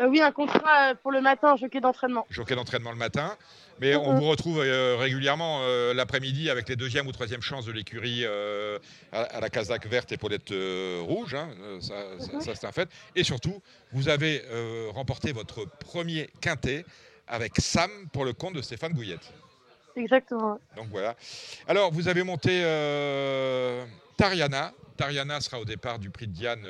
Euh, 0.00 0.06
oui, 0.08 0.20
un 0.20 0.30
contrat 0.30 0.90
euh, 0.90 0.94
pour 0.94 1.10
le 1.10 1.20
matin, 1.20 1.56
jockey 1.56 1.80
d'entraînement. 1.80 2.24
jockey 2.30 2.54
d'entraînement 2.54 2.90
le 2.90 2.96
matin. 2.96 3.36
Mais 3.80 3.94
on 3.94 4.14
vous 4.14 4.24
retrouve 4.28 4.60
euh, 4.60 4.96
régulièrement 4.96 5.60
euh, 5.62 5.94
l'après-midi 5.94 6.50
avec 6.50 6.68
les 6.68 6.74
deuxième 6.74 7.06
ou 7.06 7.12
troisième 7.12 7.42
chances 7.42 7.64
de 7.64 7.70
l'écurie 7.72 8.22
euh, 8.24 8.78
à, 9.12 9.22
à 9.22 9.40
la 9.40 9.50
casaque 9.50 9.86
verte 9.86 10.10
épaulette 10.10 10.50
euh, 10.50 10.98
rouge. 11.02 11.34
hein. 11.34 11.48
Ça, 11.80 11.94
ça- 12.18 12.32
Mhm. 12.32 12.40
ça, 12.40 12.54
c'est 12.56 12.66
un 12.66 12.72
fait. 12.72 12.88
Et 13.14 13.22
surtout, 13.22 13.60
vous 13.92 14.08
avez 14.08 14.42
remporté 14.94 15.32
votre 15.32 15.64
premier 15.80 16.28
quintet 16.40 16.84
avec 17.28 17.52
Sam 17.58 17.90
pour 18.12 18.24
le 18.24 18.32
compte 18.32 18.54
de 18.54 18.62
Stéphane 18.62 18.92
Gouillette. 18.92 19.32
Exactement. 19.96 20.58
Donc 20.76 20.88
voilà. 20.90 21.14
Alors, 21.68 21.92
vous 21.92 22.08
avez 22.08 22.22
monté 22.24 22.50
Tariana. 24.16 24.72
Tariana 24.96 25.40
sera 25.40 25.60
au 25.60 25.64
départ 25.64 25.98
du 26.00 26.10
prix 26.10 26.26
de 26.26 26.32
Diane 26.32 26.64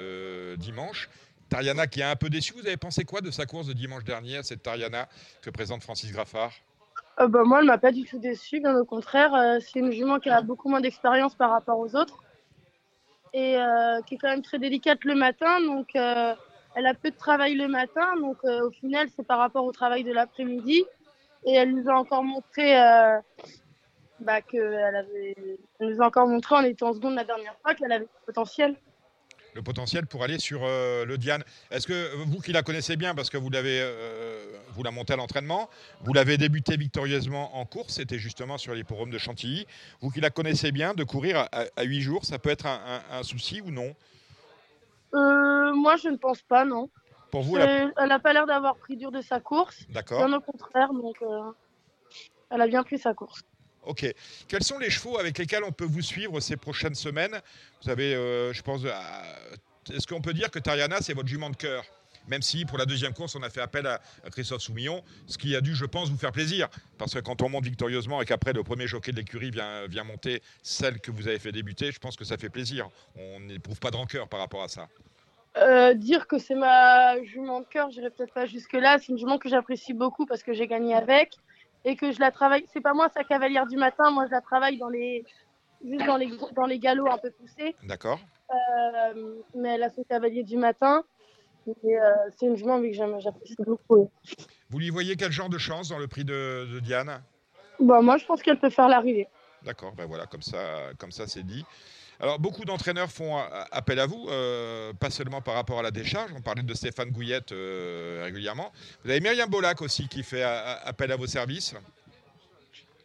dimanche. 0.56 1.08
Tariana 1.48 1.86
qui 1.86 2.00
est 2.00 2.04
un 2.04 2.16
peu 2.16 2.28
déçu. 2.28 2.52
Vous 2.52 2.66
avez 2.66 2.76
pensé 2.76 3.04
quoi 3.04 3.20
de 3.20 3.30
sa 3.30 3.46
course 3.46 3.66
de 3.66 3.72
dimanche 3.72 4.04
dernier, 4.04 4.42
cette 4.42 4.62
Tariana 4.62 5.08
que 5.42 5.50
présente 5.50 5.82
Francis 5.82 6.12
Graffard? 6.12 6.52
Euh, 7.20 7.26
bah, 7.26 7.42
moi, 7.44 7.60
elle 7.60 7.66
m'a 7.66 7.78
pas 7.78 7.92
du 7.92 8.04
tout 8.04 8.18
déçue, 8.18 8.60
bien 8.60 8.76
au 8.76 8.84
contraire. 8.84 9.34
Euh, 9.34 9.58
c'est 9.60 9.80
une 9.80 9.90
jument 9.90 10.18
qui 10.18 10.30
a 10.30 10.40
beaucoup 10.42 10.68
moins 10.68 10.80
d'expérience 10.80 11.34
par 11.34 11.50
rapport 11.50 11.78
aux 11.78 11.96
autres 11.96 12.22
et 13.32 13.56
euh, 13.56 14.00
qui 14.02 14.14
est 14.14 14.18
quand 14.18 14.28
même 14.28 14.42
très 14.42 14.58
délicate 14.58 15.04
le 15.04 15.14
matin. 15.14 15.60
Donc, 15.60 15.88
elle 15.94 16.86
a 16.86 16.94
peu 16.94 17.10
de 17.10 17.16
travail 17.16 17.54
le 17.54 17.68
matin. 17.68 18.16
Donc, 18.20 18.42
au 18.44 18.70
final, 18.70 19.08
c'est 19.14 19.26
par 19.26 19.38
rapport 19.38 19.64
au 19.64 19.72
travail 19.72 20.04
de 20.04 20.12
l'après-midi. 20.12 20.84
Et 21.44 21.52
elle 21.54 21.74
nous 21.74 21.88
a 21.88 21.94
encore 21.94 22.24
montré 22.24 22.74
bah, 24.20 24.42
que 24.42 24.56
elle 24.56 24.96
avait. 24.96 25.58
Elle 25.78 25.88
nous 25.90 26.02
a 26.02 26.06
encore 26.06 26.26
montré 26.26 26.56
en 26.56 26.62
étant 26.62 26.88
en 26.88 26.94
seconde 26.94 27.14
la 27.14 27.24
dernière 27.24 27.54
fois 27.62 27.74
qu'elle 27.74 27.92
avait 27.92 28.04
du 28.04 28.10
potentiel. 28.26 28.76
Le 29.54 29.62
potentiel 29.62 30.06
pour 30.06 30.22
aller 30.22 30.38
sur 30.38 30.60
euh, 30.64 31.04
le 31.04 31.18
Diane. 31.18 31.42
Est-ce 31.70 31.86
que 31.86 32.14
vous 32.24 32.40
qui 32.40 32.52
la 32.52 32.62
connaissez 32.62 32.96
bien, 32.96 33.14
parce 33.14 33.30
que 33.30 33.36
vous 33.36 33.50
l'avez, 33.50 33.80
euh, 33.80 34.44
vous 34.74 34.82
la 34.82 34.90
montez 34.90 35.14
à 35.14 35.16
l'entraînement, 35.16 35.68
vous 36.02 36.12
l'avez 36.12 36.36
débuté 36.38 36.76
victorieusement 36.76 37.56
en 37.56 37.64
course, 37.64 37.94
c'était 37.94 38.18
justement 38.18 38.58
sur 38.58 38.74
l'hipporome 38.74 39.10
de 39.10 39.18
Chantilly. 39.18 39.66
Vous 40.00 40.10
qui 40.10 40.20
la 40.20 40.30
connaissez 40.30 40.72
bien, 40.72 40.94
de 40.94 41.04
courir 41.04 41.48
à, 41.52 41.64
à 41.76 41.82
8 41.82 42.00
jours, 42.00 42.24
ça 42.24 42.38
peut 42.38 42.50
être 42.50 42.66
un, 42.66 42.80
un- 43.10 43.18
un 43.18 43.22
souci 43.22 43.60
ou 43.60 43.70
non? 43.70 43.94
Euh, 45.14 45.72
moi, 45.74 45.96
je 45.96 46.08
ne 46.08 46.16
pense 46.16 46.42
pas, 46.42 46.64
non. 46.64 46.90
Pour 47.30 47.42
vous, 47.42 47.56
Elle 47.56 47.92
n'a 48.08 48.18
pas 48.18 48.32
l'air 48.32 48.46
d'avoir 48.46 48.76
pris 48.76 48.96
dur 48.96 49.10
de 49.10 49.20
sa 49.20 49.40
course. 49.40 49.84
d'accord. 49.90 50.24
Bien 50.26 50.36
au 50.36 50.40
contraire, 50.40 50.92
donc 50.92 51.16
euh, 51.22 51.50
elle 52.50 52.60
a 52.62 52.66
bien 52.66 52.82
pris 52.82 52.98
sa 52.98 53.12
course. 53.14 53.40
Ok. 53.88 54.04
Quels 54.48 54.62
sont 54.62 54.78
les 54.78 54.90
chevaux 54.90 55.18
avec 55.18 55.38
lesquels 55.38 55.64
on 55.64 55.72
peut 55.72 55.86
vous 55.86 56.02
suivre 56.02 56.38
ces 56.40 56.58
prochaines 56.58 56.94
semaines 56.94 57.40
Vous 57.82 57.88
avez, 57.88 58.14
euh, 58.14 58.52
je 58.52 58.60
pense, 58.60 58.84
à- 58.84 59.22
est-ce 59.90 60.06
qu'on 60.06 60.20
peut 60.20 60.34
dire 60.34 60.50
que 60.50 60.58
Tariana, 60.58 60.98
c'est 61.00 61.14
votre 61.14 61.28
jument 61.28 61.50
de 61.50 61.56
cœur 61.56 61.84
même 62.26 62.42
si 62.42 62.66
pour 62.66 62.76
la 62.76 62.84
deuxième 62.84 63.14
course, 63.14 63.36
on 63.36 63.42
a 63.42 63.48
fait 63.48 63.62
appel 63.62 63.86
à, 63.86 64.02
à 64.22 64.28
Christophe 64.28 64.60
Soumillon, 64.60 65.02
ce 65.26 65.38
qui 65.38 65.56
a 65.56 65.62
dû, 65.62 65.74
je 65.74 65.86
pense, 65.86 66.10
vous 66.10 66.18
faire 66.18 66.30
plaisir. 66.32 66.68
Parce 66.98 67.14
que 67.14 67.20
quand 67.20 67.40
on 67.40 67.48
monte 67.48 67.64
victorieusement 67.64 68.20
et 68.20 68.26
qu'après 68.26 68.52
le 68.52 68.62
premier 68.62 68.86
jockey 68.86 69.12
de 69.12 69.16
l'écurie 69.16 69.50
vient, 69.50 69.86
vient 69.86 70.04
monter 70.04 70.42
celle 70.62 71.00
que 71.00 71.10
vous 71.10 71.26
avez 71.26 71.38
fait 71.38 71.52
débuter, 71.52 71.90
je 71.90 71.98
pense 71.98 72.16
que 72.16 72.26
ça 72.26 72.36
fait 72.36 72.50
plaisir. 72.50 72.90
On 73.16 73.40
n'éprouve 73.40 73.80
pas 73.80 73.90
de 73.90 73.96
rancœur 73.96 74.28
par 74.28 74.40
rapport 74.40 74.62
à 74.62 74.68
ça. 74.68 74.88
Euh, 75.56 75.94
dire 75.94 76.26
que 76.26 76.38
c'est 76.38 76.54
ma 76.54 77.22
jument 77.24 77.60
de 77.60 77.66
cœur, 77.66 77.90
j'irai 77.90 78.10
peut-être 78.10 78.34
pas 78.34 78.44
jusque-là. 78.44 78.98
C'est 78.98 79.08
une 79.08 79.18
jument 79.18 79.38
que 79.38 79.48
j'apprécie 79.48 79.94
beaucoup 79.94 80.26
parce 80.26 80.42
que 80.42 80.52
j'ai 80.52 80.66
gagné 80.66 80.94
avec 80.94 81.32
et 81.84 81.96
que 81.96 82.12
je 82.12 82.20
la 82.20 82.30
travaille. 82.30 82.64
C'est 82.72 82.80
pas 82.80 82.94
moi 82.94 83.08
sa 83.08 83.24
cavalière 83.24 83.66
du 83.66 83.76
matin, 83.76 84.10
moi 84.10 84.26
je 84.26 84.32
la 84.32 84.40
travaille 84.40 84.78
dans 84.78 84.88
les 84.88 85.24
juste 85.84 86.06
dans 86.06 86.16
les 86.16 86.30
dans 86.56 86.66
les 86.66 86.78
galops 86.78 87.10
un 87.10 87.18
peu 87.18 87.30
poussés. 87.30 87.74
D'accord 87.84 88.20
Euh, 88.50 89.34
mais 89.54 89.74
elle 89.74 89.82
a 89.82 89.90
son 89.90 90.04
cavalier 90.04 90.42
du 90.42 90.56
matin. 90.56 91.04
Et, 91.66 91.98
euh, 91.98 92.14
c'est 92.36 92.46
une 92.46 92.56
jument 92.56 92.80
que 92.80 92.90
j'apprécie 92.92 93.56
beaucoup. 93.58 94.10
Vous 94.70 94.78
lui 94.78 94.88
voyez 94.88 95.16
quel 95.16 95.32
genre 95.32 95.50
de 95.50 95.58
chance 95.58 95.90
dans 95.90 95.98
le 95.98 96.08
prix 96.08 96.24
de, 96.24 96.66
de 96.72 96.80
Diane? 96.80 97.22
Bon, 97.78 98.02
moi 98.02 98.16
je 98.16 98.24
pense 98.24 98.42
qu'elle 98.42 98.58
peut 98.58 98.70
faire 98.70 98.88
l'arrivée. 98.88 99.28
D'accord, 99.64 99.92
ben 99.94 100.06
voilà, 100.06 100.26
comme 100.26 100.42
ça, 100.42 100.90
comme 100.98 101.10
ça 101.10 101.26
c'est 101.26 101.42
dit. 101.42 101.64
Alors, 102.20 102.38
beaucoup 102.40 102.64
d'entraîneurs 102.64 103.10
font 103.10 103.38
euh, 103.38 103.42
appel 103.70 104.00
à 104.00 104.06
vous, 104.06 104.26
euh, 104.28 104.92
pas 104.92 105.10
seulement 105.10 105.40
par 105.40 105.54
rapport 105.54 105.78
à 105.78 105.82
la 105.82 105.92
décharge. 105.92 106.32
On 106.36 106.40
parlait 106.40 106.62
de 106.64 106.74
Stéphane 106.74 107.10
Gouillette 107.10 107.52
euh, 107.52 108.22
régulièrement. 108.24 108.72
Vous 109.04 109.10
avez 109.10 109.20
Myriam 109.20 109.48
Bolac 109.48 109.80
aussi 109.82 110.08
qui 110.08 110.24
fait 110.24 110.42
appel 110.42 111.12
à 111.12 111.16
vos 111.16 111.28
services. 111.28 111.74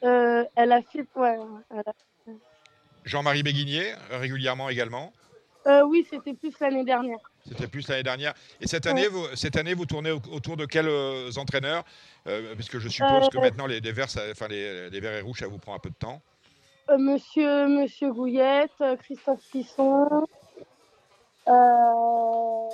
Euh, 0.03 0.43
elle 0.55 0.71
a 0.71 0.81
fait. 0.81 1.05
Ouais, 1.15 1.37
a- 1.69 1.91
Jean-Marie 3.05 3.43
Béguinier, 3.43 3.93
régulièrement 4.11 4.69
également. 4.69 5.13
Oui, 5.85 6.05
c'était 6.09 6.33
plus 6.33 6.53
l'année 6.59 6.83
dernière. 6.83 7.19
C'était 7.47 7.67
plus 7.67 7.87
l'année 7.87 8.03
dernière. 8.03 8.33
Et 8.59 8.67
cette 8.67 8.85
année, 8.85 9.07
vous, 9.07 9.25
cette 9.35 9.55
année, 9.55 9.73
vous 9.73 9.85
tournez 9.85 10.11
au- 10.11 10.21
autour 10.31 10.57
de 10.57 10.65
quels 10.65 10.89
entraîneurs? 11.37 11.83
Puisque 12.55 12.79
je 12.79 12.89
suppose 12.89 13.29
que 13.29 13.37
maintenant, 13.37 13.67
les, 13.67 13.79
les 13.79 13.91
verts, 13.91 14.09
ça- 14.09 14.23
enfin, 14.31 14.47
les, 14.47 14.89
les 14.89 14.99
verts 14.99 15.13
et 15.17 15.21
rouges, 15.21 15.39
ça 15.39 15.47
vous 15.47 15.59
prend 15.59 15.75
un 15.75 15.79
peu 15.79 15.89
de 15.89 15.95
temps. 15.95 16.21
Euh, 16.89 16.97
monsieur, 16.97 17.67
Monsieur 17.67 18.11
Gouillette, 18.11 18.71
euh, 18.81 18.97
Christophe 18.97 19.41
Pisson. 19.51 20.27
Euh... 21.47 22.69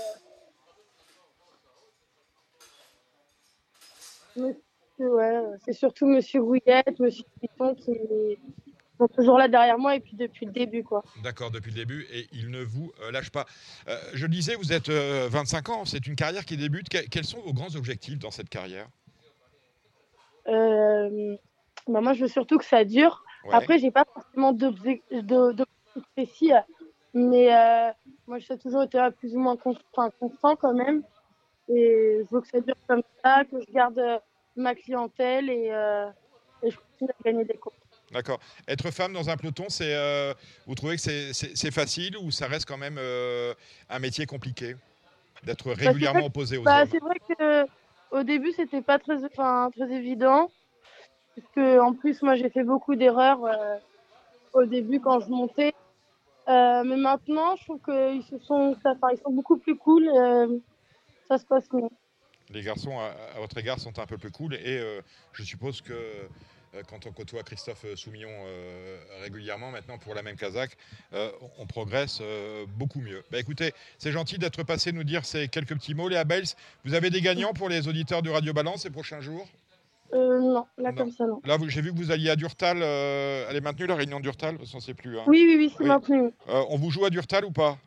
Monsieur, 4.36 4.60
ouais, 5.00 5.41
c'est 5.63 5.74
surtout 5.74 6.08
Monsieur 6.08 6.41
Gouillette, 6.41 7.00
Monsieur 7.00 7.24
Pisson 7.39 7.76
qui 7.76 7.91
sont 8.98 9.08
toujours 9.10 9.38
là 9.38 9.48
derrière 9.48 9.78
moi 9.78 9.95
et 9.95 10.00
puis 10.00 10.15
depuis 10.15 10.45
le 10.48 10.52
début 10.52 10.84
quoi. 10.84 11.04
D'accord, 11.24 11.52
depuis 11.52 11.69
le 11.72 11.78
début, 11.78 12.08
et 12.12 12.28
il 12.32 12.50
ne 12.50 12.63
vous 12.63 12.91
euh, 13.02 13.12
lâche 13.12 13.30
pas. 13.30 13.45
Euh, 13.88 13.95
je 14.13 14.26
le 14.26 14.32
disais, 14.32 14.56
vous 14.56 14.74
êtes 14.74 14.89
euh, 14.89 15.28
25 15.30 15.69
ans, 15.69 15.86
c'est 15.86 16.08
une 16.08 16.15
carrière 16.15 16.45
qui 16.45 16.58
débute. 16.58 16.89
Que- 16.89 17.08
quels 17.08 17.26
sont 17.26 17.39
vos 17.41 17.54
grands 17.54 17.76
objectifs 17.76 18.17
dans 18.19 18.32
cette 18.32 18.50
carrière? 18.50 18.88
Bah, 20.48 22.02
moi 22.02 22.13
je 22.13 22.22
veux 22.22 22.28
surtout 22.28 22.58
que 22.58 22.65
ça 22.65 22.84
dure. 22.84 23.24
Ouais. 23.45 23.56
Après 23.56 23.80
j'ai 23.80 23.91
pas 23.91 24.06
forcément 24.13 24.54
d'obje- 24.54 25.02
de- 25.12 25.52
d'objectifs 25.54 26.04
précis, 26.15 26.52
mais 27.13 27.54
euh, 27.56 27.91
moi 28.28 28.39
j'ai 28.39 28.58
toujours 28.58 28.84
été 28.84 28.99
plus 29.17 29.36
ou 29.36 29.39
moins 29.39 29.56
constant 29.58 30.56
quand 30.56 30.73
même. 30.73 31.04
Et 31.69 32.21
je 32.23 32.36
veux 32.36 32.41
que 32.41 32.47
ça 32.47 32.60
dure 32.60 32.75
comme 32.88 33.04
ça, 33.23 33.43
que 33.45 33.60
je 33.60 33.71
garde 33.71 33.99
euh, 33.99 34.17
ma 34.56 34.73
clientèle 34.75 35.49
et, 35.49 35.69
euh, 35.71 36.10
et 36.63 36.71
je 36.71 36.78
continue 36.78 37.12
à 37.12 37.23
gagner 37.23 37.45
des 37.45 37.58
courses. 37.58 37.75
D'accord. 38.12 38.39
Être 38.67 38.89
femme 38.91 39.13
dans 39.13 39.30
un 39.30 39.38
peloton, 39.38 39.65
c'est, 39.69 39.93
euh, 39.95 40.34
vous 40.65 40.73
trouvez 40.73 40.95
que 40.95 41.02
c'est, 41.02 41.71
facile 41.71 42.17
ou 42.17 42.32
ça 42.32 42.47
reste 42.47 42.67
quand 42.67 42.78
même 42.78 42.97
euh, 42.97 43.54
un 43.89 43.99
métier 43.99 44.25
compliqué 44.25 44.75
D'être 45.43 45.73
c'est 45.75 45.86
régulièrement 45.86 46.19
vrai- 46.21 46.28
opposé 46.28 46.58
aux 46.58 46.63
Bah, 46.63 46.82
hommes? 46.82 46.89
c'est 46.91 46.99
vrai 46.99 47.15
que 47.38 47.69
au 48.12 48.23
début 48.23 48.52
c'était 48.52 48.82
pas 48.82 48.97
très, 48.99 49.23
enfin, 49.23 49.69
très 49.75 49.91
évident, 49.91 50.52
parce 51.36 51.48
que 51.56 51.80
en 51.80 51.94
plus 51.94 52.22
moi 52.22 52.36
j'ai 52.36 52.50
fait 52.50 52.63
beaucoup 52.63 52.96
d'erreurs 52.96 53.44
euh, 53.46 53.78
au 54.54 54.65
début 54.65 55.00
quand 55.00 55.20
je 55.20 55.30
montais, 55.30 55.74
Euh, 56.48 56.84
mais 56.84 56.98
maintenant 56.98 57.56
je 57.58 57.63
trouve 57.65 57.82
qu'ils 57.82 58.24
se 58.24 58.39
sont, 58.46 58.76
enfin, 58.84 59.10
ils 59.13 59.22
sont 59.24 59.32
beaucoup 59.32 59.58
plus 59.58 59.78
cool, 59.78 60.08
euh, 60.08 60.58
ça 61.28 61.38
se 61.38 61.46
passe 61.46 61.72
mieux. 61.72 61.89
Les 62.50 62.63
garçons, 62.63 62.98
à, 62.98 63.39
votre 63.39 63.58
égard, 63.60 63.80
sont 63.80 64.00
un 64.00 64.08
peu 64.08 64.18
plus 64.18 64.32
cool 64.32 64.56
et 64.56 64.82
je 65.34 65.44
suppose 65.44 65.82
que 65.82 65.94
quand 66.88 67.06
on 67.06 67.12
côtoie 67.12 67.44
Christophe 67.44 67.86
Soumillon 67.94 68.36
régulièrement, 69.22 69.70
maintenant 69.70 70.00
pour 70.00 70.15
la 70.15 70.24
même 70.24 70.36
Kazakh, 70.36 70.76
on 71.12 71.68
progresse 71.68 72.24
beaucoup 72.80 73.02
mieux. 73.02 73.24
Bah, 73.30 73.38
écoutez, 73.38 73.72
c'est 74.00 74.12
gentil 74.12 74.39
d'être 74.39 74.63
passé 74.63 74.92
nous 74.92 75.04
dire 75.04 75.26
ces 75.26 75.48
quelques 75.48 75.76
petits 75.76 75.94
mots. 75.94 76.10
Léa 76.10 76.24
Bels, 76.24 76.56
vous 76.86 76.96
avez 76.96 77.12
des 77.12 77.22
gagnants 77.22 77.54
pour 77.54 77.70
les 77.70 77.88
auditeurs 77.88 78.24
de 78.24 78.32
Radio 78.32 78.52
Balance 78.52 78.82
ces 78.82 78.89
prochains 78.89 79.22
jours? 79.22 79.48
Euh, 80.13 80.39
non, 80.39 80.65
là 80.78 80.91
Non. 80.91 80.95
comme 80.98 81.12
ça 81.12 81.26
non. 81.26 81.39
Là, 81.45 81.58
j'ai 81.67 81.82
vu 81.82 81.91
que 81.91 81.98
vous 81.98 82.12
alliez 82.12 82.30
à 82.30 82.36
Durtal. 82.36 82.80
euh, 82.82 83.45
elle 83.50 83.56
est 83.56 83.62
maintenue, 83.62 83.86
la 83.88 83.95
réunion 83.95 84.17
de 84.17 84.24
Durtal 84.24 84.58
Je 84.63 84.76
ne 84.76 84.82
sais 84.82 84.93
plus. 84.93 85.17
hein. 85.19 85.24
Oui, 85.28 85.45
oui, 85.48 85.56
oui, 85.58 85.74
c'est 85.78 85.84
Oui. 85.84 85.89
maintenu. 85.89 86.32
Euh, 86.50 86.63
on 86.69 86.78
vous 86.78 86.89
joue 86.89 87.06
à 87.06 87.10
Durtal 87.10 87.45
ou 87.45 87.52
pas? 87.52 87.78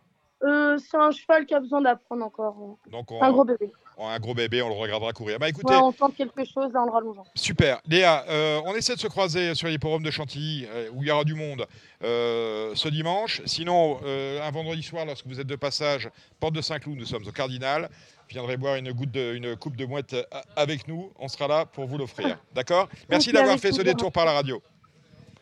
C'est 0.44 0.96
un 0.96 1.12
cheval 1.12 1.46
qui 1.46 1.54
a 1.54 1.60
besoin 1.60 1.80
d'apprendre 1.82 2.24
encore. 2.24 2.56
Donc 2.90 3.06
un 3.20 3.30
gros 3.30 3.44
bébé. 3.44 3.70
on- 3.96 4.08
un 4.08 4.18
gros 4.18 4.34
bébé, 4.34 4.60
on 4.62 4.68
le 4.68 4.74
regardera 4.74 5.12
courir. 5.12 5.38
Bah 5.38 5.48
écoutez, 5.48 5.72
Ouais, 5.72 5.80
on 5.80 5.92
tente 5.92 6.16
quelque 6.16 6.44
chose 6.44 6.74
en 6.74 6.84
le 6.86 6.90
rallongeant. 6.90 7.24
super. 7.36 7.80
Léa, 7.86 8.24
on 8.64 8.74
essaie 8.74 8.94
de 8.96 8.98
se 9.00 9.06
croiser 9.06 9.54
sur 9.54 9.68
l'hipporome 9.68 10.02
de 10.02 10.10
Chantilly, 10.10 10.66
où 10.94 11.02
il 11.04 11.08
y 11.08 11.12
aura 11.12 11.22
du 11.22 11.34
monde, 11.34 11.64
ce 12.00 12.88
dimanche. 12.88 13.40
Sinon, 13.44 14.00
un 14.04 14.50
vendredi 14.50 14.82
soir, 14.82 15.06
lorsque 15.06 15.26
vous 15.28 15.38
êtes 15.38 15.46
de 15.46 15.54
passage, 15.56 16.10
porte 16.40 16.54
de 16.54 16.60
Saint-Cloud, 16.60 16.98
nous 16.98 17.04
sommes 17.06 17.24
au 17.26 17.32
Cardinal. 17.32 17.88
Viendrez 18.32 18.56
boire 18.56 18.76
une, 18.76 18.90
goutte 18.92 19.10
de- 19.10 19.34
une 19.34 19.56
coupe 19.56 19.76
de 19.76 19.84
mouette 19.84 20.14
euh, 20.14 20.22
avec 20.56 20.88
nous. 20.88 21.12
On 21.18 21.28
sera 21.28 21.46
là 21.48 21.66
pour 21.66 21.86
vous 21.86 21.98
l'offrir. 21.98 22.38
D'accord? 22.54 22.88
Merci 23.10 23.30
d'avoir 23.30 23.58
fait 23.58 23.72
ce 23.72 23.82
détour 23.82 24.10
par 24.10 24.24
la 24.24 24.32
radio. 24.32 24.62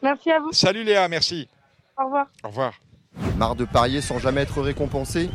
Merci 0.02 0.30
à 0.32 0.40
vous. 0.40 0.50
Salut 0.52 0.82
Léa, 0.82 1.06
merci. 1.06 1.48
Au 1.96 2.04
revoir. 2.06 2.26
Au 2.42 2.48
revoir. 2.48 2.72
Marre 3.36 3.54
de 3.54 3.64
parier 3.64 4.00
sans 4.00 4.18
jamais 4.18 4.40
être 4.40 4.60
récompensé? 4.60 5.30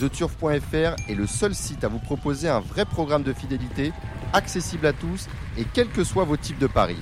TheTurf.fr 0.00 0.96
est 1.10 1.14
le 1.14 1.26
seul 1.26 1.54
site 1.54 1.84
à 1.84 1.88
vous 1.88 1.98
proposer 1.98 2.48
un 2.48 2.60
vrai 2.60 2.86
programme 2.86 3.22
de 3.22 3.34
fidélité, 3.34 3.92
accessible 4.32 4.86
à 4.86 4.92
tous 4.94 5.28
et 5.58 5.64
quels 5.74 5.88
que 5.90 6.04
soient 6.04 6.24
vos 6.24 6.38
types 6.38 6.58
de 6.58 6.66
paris. 6.66 6.96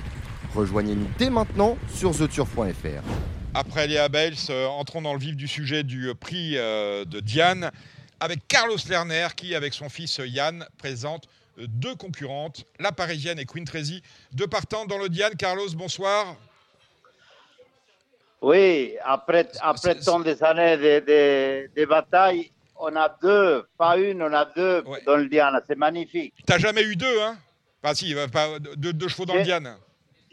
Rejoignez-nous 0.53 1.07
dès 1.17 1.29
maintenant 1.29 1.77
sur 1.87 2.11
TheTurf.fr. 2.11 3.01
Après 3.53 3.87
Léa 3.87 4.09
Bales, 4.09 4.33
euh, 4.49 4.67
entrons 4.67 5.01
dans 5.01 5.13
le 5.13 5.19
vif 5.19 5.35
du 5.37 5.47
sujet 5.47 5.83
du 5.83 6.09
euh, 6.09 6.13
prix 6.13 6.55
de 6.55 7.19
Diane 7.19 7.71
avec 8.23 8.47
Carlos 8.47 8.77
Lerner 8.89 9.27
qui, 9.35 9.53
avec 9.53 9.73
son 9.73 9.89
fils 9.89 10.21
Yann, 10.23 10.65
présente 10.77 11.25
euh, 11.59 11.65
deux 11.67 11.93
concurrentes, 11.95 12.63
la 12.79 12.93
parisienne 12.93 13.37
et 13.37 13.45
Queen 13.45 13.65
Tracy. 13.65 14.01
Deux 14.31 14.47
partantes 14.47 14.87
dans 14.87 14.97
le 14.97 15.09
Diane. 15.09 15.35
Carlos, 15.35 15.67
bonsoir. 15.75 16.37
Oui, 18.41 18.95
après, 19.03 19.49
après 19.59 19.95
tant 19.95 20.21
des 20.21 20.41
années 20.41 20.77
de, 20.77 20.99
de, 21.05 21.69
de 21.81 21.85
bataille, 21.85 22.49
on 22.77 22.95
a 22.95 23.13
deux, 23.21 23.65
pas 23.77 23.97
une, 23.97 24.21
on 24.23 24.33
a 24.33 24.45
deux 24.45 24.83
Ouais. 24.85 25.01
dans 25.05 25.17
le 25.17 25.27
Diana. 25.27 25.61
C'est 25.67 25.77
magnifique. 25.77 26.33
T'as 26.45 26.57
jamais 26.59 26.83
eu 26.83 26.95
deux, 26.95 27.21
hein? 27.21 27.37
Enfin, 27.83 27.93
si, 27.93 28.15
euh, 28.15 28.27
pas 28.29 28.57
deux, 28.77 28.93
deux 28.93 29.07
chevaux 29.09 29.25
dans 29.25 29.35
le 29.35 29.43
Diane. 29.43 29.75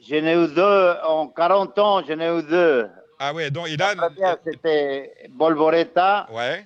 J'en 0.09 0.15
ai 0.25 0.35
eu 0.35 0.47
deux, 0.47 0.95
en 1.05 1.27
40 1.27 1.77
ans, 1.81 2.03
j'en 2.07 2.21
ai 2.21 2.39
eu 2.39 2.43
deux. 2.45 2.89
Ah 3.19 3.35
ouais, 3.35 3.51
donc, 3.51 3.69
là. 3.77 3.97
première, 3.97 4.37
c'était 4.47 5.13
Bolboretta, 5.31 6.29
Ouais. 6.33 6.65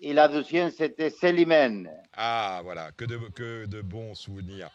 Et 0.00 0.12
la 0.12 0.28
deuxième, 0.28 0.70
c'était 0.70 1.10
Célimène. 1.10 1.90
Ah, 2.16 2.60
voilà, 2.62 2.90
que 2.96 3.04
de, 3.04 3.18
que 3.34 3.66
de 3.66 3.80
bons 3.82 4.14
souvenirs. 4.14 4.70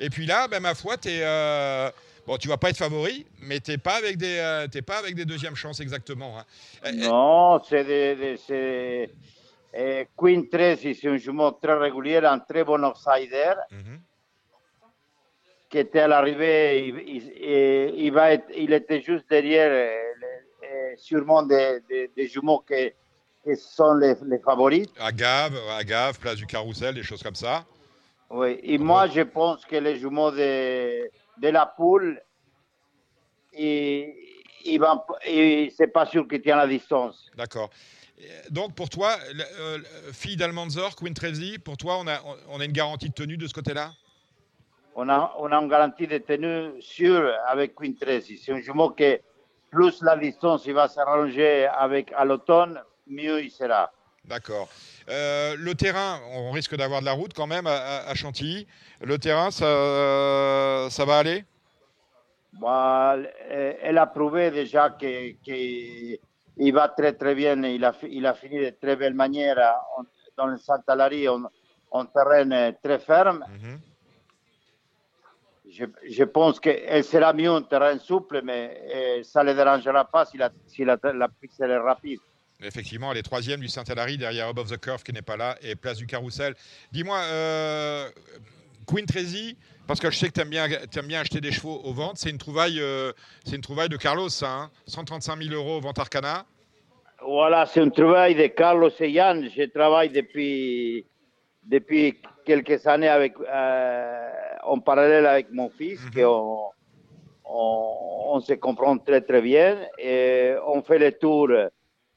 Et 0.00 0.10
puis 0.10 0.26
là, 0.26 0.48
ben, 0.48 0.60
ma 0.60 0.74
foi, 0.74 0.96
t'es. 0.96 1.20
euh, 1.22 1.90
Bon, 2.26 2.38
tu 2.38 2.48
vas 2.48 2.56
pas 2.56 2.70
être 2.70 2.78
favori, 2.78 3.26
mais 3.42 3.60
t'es 3.60 3.76
pas 3.76 3.96
avec 3.96 4.16
des, 4.16 4.38
euh, 4.38 4.66
t'es 4.66 4.80
pas 4.80 4.96
avec 4.96 5.14
des 5.14 5.26
deuxièmes 5.26 5.54
chances 5.56 5.80
exactement. 5.80 6.38
hein. 6.38 6.44
Euh, 6.86 6.92
Non, 6.92 7.62
c'est 7.62 7.84
de, 7.84 8.32
de- 8.32 8.36
c'est- 8.36 9.10
eh, 9.74 10.06
Queen 10.16 10.48
Tracy, 10.48 10.94
c'est 10.94 11.08
un 11.08 11.18
jument 11.18 11.52
très 11.52 11.74
régulier, 11.74 12.16
un 12.24 12.38
très 12.38 12.64
bon 12.64 12.82
outsider. 12.82 13.52
mhm. 13.70 14.00
qui 15.70 15.78
était 15.78 16.00
à 16.00 16.08
l'arrivée, 16.08 16.86
il, 16.86 16.98
il- 17.16 17.32
il- 17.36 18.04
il 18.04 18.12
va 18.12 18.32
être- 18.32 18.48
il 18.56 18.72
était 18.72 19.02
juste 19.02 19.28
derrière, 19.28 19.70
les- 19.70 20.68
euh, 20.68 20.94
sûrement 20.96 21.42
des, 21.42 21.80
des- 21.88 22.08
des 22.16 22.28
jumeaux 22.28 22.60
qui, 22.60 22.92
qui 23.44 23.56
sont 23.56 23.94
les, 23.94 24.14
les 24.26 24.38
favoris. 24.38 24.86
Agave, 24.98 25.56
Agave, 25.78 26.18
place 26.18 26.36
du 26.36 26.46
carrousel, 26.46 26.94
des 26.94 27.02
choses 27.02 27.22
comme 27.22 27.34
ça. 27.34 27.64
Oui. 28.30 28.58
Et 28.62 28.78
moi, 28.78 29.06
je 29.06 29.20
pense 29.20 29.64
que 29.64 29.76
les 29.76 29.96
jumeaux 29.98 30.30
de, 30.30 31.08
de 31.38 31.48
la 31.48 31.66
poule, 31.66 32.20
ils, 33.52 34.12
ils 34.64 34.78
vont, 34.78 35.02
ils- 35.26 35.70
c'est 35.76 35.88
pas 35.88 36.06
sûr 36.06 36.26
qu'ils 36.26 36.42
tiennent 36.42 36.56
la 36.56 36.66
distance. 36.66 37.30
D'accord. 37.36 37.70
Donc 38.50 38.74
pour 38.74 38.88
toi, 38.88 39.16
euh, 39.58 39.78
le- 39.78 40.12
fille 40.12 40.36
d'Almanzor, 40.36 40.96
Queen 40.96 41.14
Tracy, 41.14 41.58
pour 41.58 41.76
toi, 41.76 41.98
on 41.98 42.06
a, 42.06 42.20
on 42.48 42.60
a 42.60 42.64
une 42.64 42.72
garantie 42.72 43.08
de 43.08 43.14
tenue 43.14 43.36
de 43.36 43.46
ce 43.46 43.52
côté-là? 43.52 43.92
On 44.96 45.08
a, 45.08 45.34
on 45.38 45.50
a 45.50 45.56
une 45.56 45.68
garantie 45.68 46.06
de 46.06 46.18
tenue 46.18 46.80
sûre 46.80 47.32
avec 47.48 47.74
Queen 47.74 47.96
Tracy. 47.96 48.38
C'est 48.38 48.52
un 48.52 48.60
jumeau 48.60 48.90
qui, 48.90 49.16
plus 49.70 50.00
la 50.02 50.16
distance 50.16 50.64
il 50.66 50.74
va 50.74 50.86
s'arranger 50.88 51.66
avec 51.66 52.12
à 52.16 52.24
l'automne, 52.24 52.80
mieux 53.06 53.42
il 53.42 53.50
sera. 53.50 53.90
D'accord. 54.24 54.68
Euh, 55.08 55.54
le 55.58 55.74
terrain, 55.74 56.20
on 56.32 56.50
risque 56.50 56.74
d'avoir 56.76 57.00
de 57.00 57.04
la 57.06 57.12
route 57.12 57.34
quand 57.34 57.46
même 57.46 57.66
à, 57.66 58.14
Chantilly. 58.14 58.66
Le 59.02 59.18
terrain, 59.18 59.50
ça, 59.50 60.88
ça 60.90 61.04
va 61.04 61.18
aller? 61.18 61.44
Bah, 62.54 63.16
elle 63.50 63.98
a 63.98 64.06
prouvé 64.06 64.50
déjà 64.50 64.90
qu'il 64.90 65.36
que 65.44 66.70
va 66.72 66.88
très 66.88 67.12
très 67.12 67.34
bien. 67.34 67.62
Il 67.64 67.84
a, 67.84 67.92
il 68.08 68.24
a 68.24 68.34
fini 68.34 68.60
de 68.60 68.70
très 68.70 68.96
belle 68.96 69.14
manière 69.14 69.58
en- 69.98 70.04
dans 70.36 70.46
le 70.46 70.56
Santa 70.56 70.96
Lari, 70.96 71.28
en, 71.28 71.42
en 71.90 72.06
terrain 72.06 72.72
très 72.82 72.98
ferme. 72.98 73.44
Mhm. 73.48 73.80
Je, 75.70 75.84
je 76.08 76.24
pense 76.24 76.60
qu'elle 76.60 77.02
sera 77.04 77.32
mieux 77.32 77.50
en 77.50 77.62
terrain 77.62 77.98
souple, 77.98 78.42
mais 78.44 78.80
euh, 78.94 79.22
ça 79.24 79.42
ne 79.42 79.50
le 79.50 79.56
dérangera 79.56 80.04
pas 80.04 80.24
si 80.24 80.38
la, 80.38 80.50
si 80.66 80.84
la, 80.84 80.96
la 81.02 81.28
piste 81.28 81.60
est 81.60 81.76
rapide. 81.76 82.20
Effectivement, 82.62 83.10
elle 83.12 83.18
est 83.18 83.22
troisième 83.22 83.60
du 83.60 83.68
Saint-Hilary 83.68 84.16
derrière 84.16 84.48
Above 84.48 84.70
the 84.70 84.80
Curve 84.80 85.02
qui 85.02 85.12
n'est 85.12 85.22
pas 85.22 85.36
là 85.36 85.56
et 85.62 85.74
place 85.74 85.98
du 85.98 86.06
Carrousel. 86.06 86.54
Dis-moi, 86.92 87.18
euh, 87.18 88.08
Queen 88.86 89.04
Tracy, 89.06 89.56
parce 89.86 89.98
que 90.00 90.10
je 90.10 90.16
sais 90.16 90.28
que 90.28 90.32
tu 90.34 90.40
aimes 90.40 90.50
bien, 90.50 90.68
t'aimes 90.90 91.06
bien 91.08 91.20
acheter 91.20 91.40
des 91.40 91.52
chevaux 91.52 91.80
aux 91.84 91.92
ventes, 91.92 92.16
c'est 92.16 92.30
une 92.30 92.38
trouvaille, 92.38 92.80
euh, 92.80 93.12
c'est 93.44 93.56
une 93.56 93.62
trouvaille 93.62 93.88
de 93.88 93.96
Carlos, 93.96 94.28
ça, 94.28 94.48
hein 94.50 94.70
135 94.86 95.42
000 95.42 95.54
euros 95.54 95.80
vente 95.80 95.98
Arcana. 95.98 96.46
Voilà, 97.26 97.66
c'est 97.66 97.80
un 97.80 97.90
travail 97.90 98.34
de 98.34 98.46
Carlos 98.48 98.90
et 99.00 99.10
Yann. 99.10 99.48
Je 99.56 99.62
travaille 99.64 100.10
depuis, 100.10 101.06
depuis 101.64 102.20
quelques 102.44 102.86
années 102.86 103.08
avec, 103.08 103.34
euh, 103.40 104.28
en 104.62 104.78
parallèle 104.78 105.26
avec 105.26 105.50
mon 105.50 105.70
fils, 105.70 106.00
Mhm. 106.04 106.10
qu'on 106.22 106.68
on, 107.46 107.94
on 108.34 108.40
se 108.40 108.52
comprend 108.54 108.96
très 108.98 109.22
très 109.22 109.40
bien. 109.40 109.78
Et 109.98 110.54
on 110.66 110.82
fait 110.82 110.98
le 110.98 111.12
tour 111.12 111.48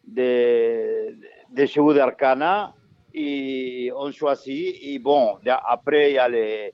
des, 0.07 1.13
des 1.51 1.67
chevaux 1.67 1.93
d'Arcana 1.93 2.73
et 3.13 3.91
on 3.95 4.11
choisit. 4.11 4.75
Et 4.81 4.99
bon, 4.99 5.37
de- 5.43 5.51
après, 5.67 6.11
il 6.11 6.15
y 6.15 6.17
a 6.17 6.29
les, 6.29 6.71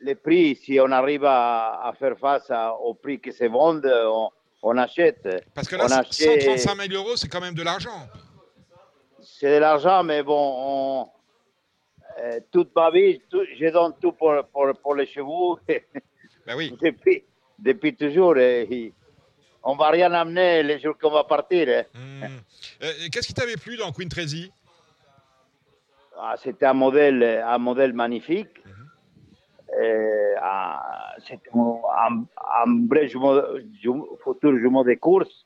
les 0.00 0.14
prix. 0.14 0.56
Si 0.56 0.78
on 0.80 0.90
arrive 0.90 1.24
à, 1.24 1.80
à 1.88 1.92
faire 1.92 2.18
face 2.18 2.50
à- 2.50 2.74
au 2.74 2.94
prix 2.94 3.20
qui 3.20 3.32
se 3.32 3.44
vendent, 3.44 3.90
on, 4.06 4.28
on 4.62 4.76
achète. 4.78 5.26
Parce 5.54 5.68
que 5.68 5.76
là, 5.76 5.86
On 5.88 5.92
a 5.92 5.98
acheté- 6.00 6.40
135 6.40 6.90
000 6.90 7.02
euros, 7.04 7.16
c'est 7.16 7.28
quand 7.28 7.40
même 7.40 7.54
de 7.54 7.62
l'argent. 7.62 8.00
c'est 9.20 9.54
de 9.56 9.60
l'argent, 9.60 10.02
mais 10.02 10.22
bon, 10.22 10.54
on- 10.58 11.08
euh, 12.18 12.40
toute 12.50 12.74
ma 12.74 12.90
vie, 12.90 13.20
tout- 13.30 13.44
je 13.58 13.66
donne 13.68 13.92
tout 14.00 14.12
pour, 14.12 14.32
pour, 14.52 14.66
pour 14.82 14.94
les 14.94 15.06
chevaux 15.06 15.58
Ben 16.46 16.56
oui. 16.56 16.74
depuis, 16.82 17.24
depuis 17.58 17.94
toujours. 17.94 18.36
et 18.38 18.92
on 19.68 19.74
va 19.76 19.90
rien 19.90 20.12
amener 20.12 20.62
les 20.62 20.78
jours 20.78 20.96
qu'on 21.00 21.10
va 21.10 21.24
partir. 21.24 21.68
hein. 21.68 21.82
Mhm. 21.94 22.40
Euh, 22.82 22.92
Qu'est-ce 23.10 23.26
qui 23.26 23.34
t'avait 23.34 23.56
plu 23.56 23.76
dans 23.76 23.90
Queen 23.92 24.08
Tracy? 24.08 24.50
Ah, 26.18 26.34
C'était 26.42 26.66
un 26.66 26.72
modèle, 26.72 27.22
un 27.44 27.58
modèle 27.58 27.92
magnifique. 27.92 28.56
Ah, 30.40 31.14
C'était 31.26 31.50
un, 31.54 32.24
un 32.64 32.86
vrai 32.88 33.08
futur 33.08 34.58
jumeau 34.58 34.84
de 34.84 34.94
course. 34.94 35.44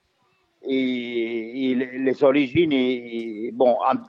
Et, 0.63 1.71
et 1.71 1.75
les 1.75 2.23
origines, 2.23 2.73
et- 2.73 3.51
bon, 3.53 3.79
un- 3.83 4.03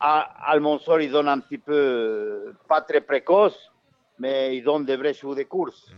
à 0.00 0.50
Almonsor, 0.52 1.00
il 1.00 1.10
donne 1.12 1.28
un 1.28 1.38
petit 1.38 1.58
peu, 1.58 2.52
pas 2.68 2.80
très 2.80 3.00
précoce, 3.00 3.70
mais 4.18 4.56
il 4.56 4.64
donne 4.64 4.84
des 4.84 4.96
vrais 4.96 5.14
chevaux 5.14 5.34
de 5.36 5.44
course. 5.44 5.92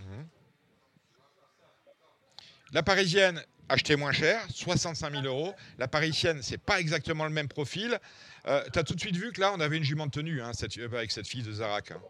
La 2.73 2.83
parisienne, 2.83 3.41
achetée 3.69 3.97
moins 3.97 4.13
cher, 4.13 4.41
65 4.49 5.13
000 5.13 5.25
euros. 5.25 5.53
La 5.79 5.89
parisienne, 5.89 6.39
c'est 6.43 6.61
pas 6.61 6.79
exactement 6.81 7.25
le 7.25 7.31
même 7.31 7.49
profil. 7.49 7.99
Euh, 8.47 8.63
tu 8.73 8.79
as 8.79 8.85
tout 8.85 8.95
de 8.95 9.01
suite 9.01 9.17
vu 9.17 9.33
que 9.33 9.41
là, 9.41 9.53
on 9.57 9.61
avait 9.61 9.77
une 9.77 9.83
jument 9.85 10.07
de 10.07 10.11
tenue 10.13 10.41
hein, 10.41 10.53
cette- 10.53 10.79
euh, 10.79 10.87
avec 10.93 11.11
cette 11.11 11.27
fille 11.27 11.43
de 11.43 11.53
Zarak. 11.53 11.91
hein. 11.93 12.01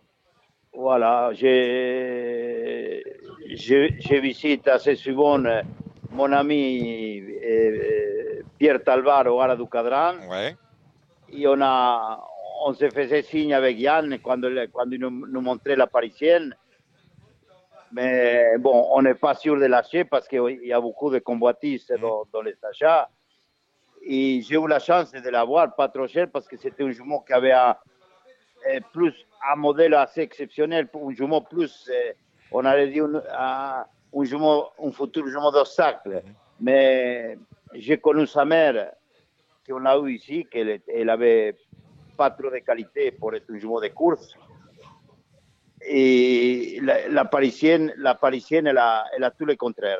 Voilà, 0.72 1.30
je, 1.34 3.00
je, 3.56 3.88
je 3.98 4.14
visite 4.20 4.68
assez 4.68 4.94
souvent 4.94 5.44
euh, 5.44 5.62
mon 6.10 6.30
ami 6.32 7.20
euh, 7.44 8.42
Pierre 8.58 8.82
Talvar 8.84 9.26
au 9.26 9.38
Gara 9.38 9.56
du 9.56 9.66
Cadran. 9.66 10.14
Ouais. 10.28 10.54
Et 11.32 11.46
on, 11.48 11.60
a, 11.60 12.22
on 12.66 12.72
se 12.74 12.88
faisait 12.90 13.22
signe 13.22 13.52
avec 13.54 13.78
Yann 13.80 14.16
quand, 14.22 14.40
quand 14.72 14.90
il 14.90 15.00
nous, 15.00 15.26
nous 15.26 15.40
montrait 15.40 15.76
la 15.76 15.86
parisienne. 15.88 16.54
Mais 17.92 18.56
bon, 18.58 18.86
on 18.92 19.02
n'est 19.02 19.14
pas 19.14 19.34
sûr 19.34 19.58
de 19.58 19.66
lâcher 19.66 20.04
parce 20.04 20.28
qu'il 20.28 20.60
y 20.62 20.72
a 20.72 20.80
beaucoup 20.80 21.10
de 21.10 21.18
convoitises 21.18 21.92
dans, 22.00 22.24
dans 22.32 22.42
les 22.42 22.56
achats. 22.62 23.08
Et 24.02 24.40
j'ai 24.42 24.54
eu 24.54 24.66
la 24.66 24.78
chance 24.78 25.12
de 25.12 25.28
l'avoir 25.28 25.74
pas 25.74 25.88
trop 25.88 26.06
cher 26.06 26.28
parce 26.32 26.46
que 26.46 26.56
c'était 26.56 26.84
un 26.84 26.90
jumeau 26.90 27.20
qui 27.20 27.32
avait 27.32 27.52
un, 27.52 27.76
euh, 28.68 28.80
plus, 28.92 29.14
un 29.50 29.56
modèle 29.56 29.94
assez 29.94 30.20
exceptionnel, 30.20 30.88
un 30.94 31.14
jumeau 31.14 31.40
plus, 31.40 31.90
euh, 31.90 32.12
on 32.52 32.64
allait 32.64 32.88
dire, 32.88 33.06
un, 33.36 33.84
un, 34.14 34.24
jumeau, 34.24 34.68
un 34.82 34.92
futur 34.92 35.26
jumeau 35.26 35.50
d'obstacle. 35.50 36.22
Mais 36.60 37.36
j'ai 37.74 37.98
connu 37.98 38.26
sa 38.26 38.44
mère, 38.44 38.92
qu'on 39.68 39.84
a 39.84 39.98
eu 39.98 40.12
ici, 40.12 40.46
qu'elle 40.50 40.80
elle 40.86 41.10
avait 41.10 41.56
pas 42.16 42.30
trop 42.30 42.50
de 42.50 42.58
qualité 42.58 43.10
pour 43.12 43.34
être 43.34 43.50
un 43.50 43.58
jumeau 43.58 43.80
de 43.80 43.88
course. 43.88 44.34
Et 45.82 46.78
la, 46.82 47.08
la 47.08 47.24
parisienne, 47.24 47.92
la 47.96 48.14
parisienne 48.14 48.66
elle, 48.66 48.78
a, 48.78 49.04
elle 49.16 49.24
a 49.24 49.30
tout 49.30 49.44
le 49.44 49.56
contraire. 49.56 49.98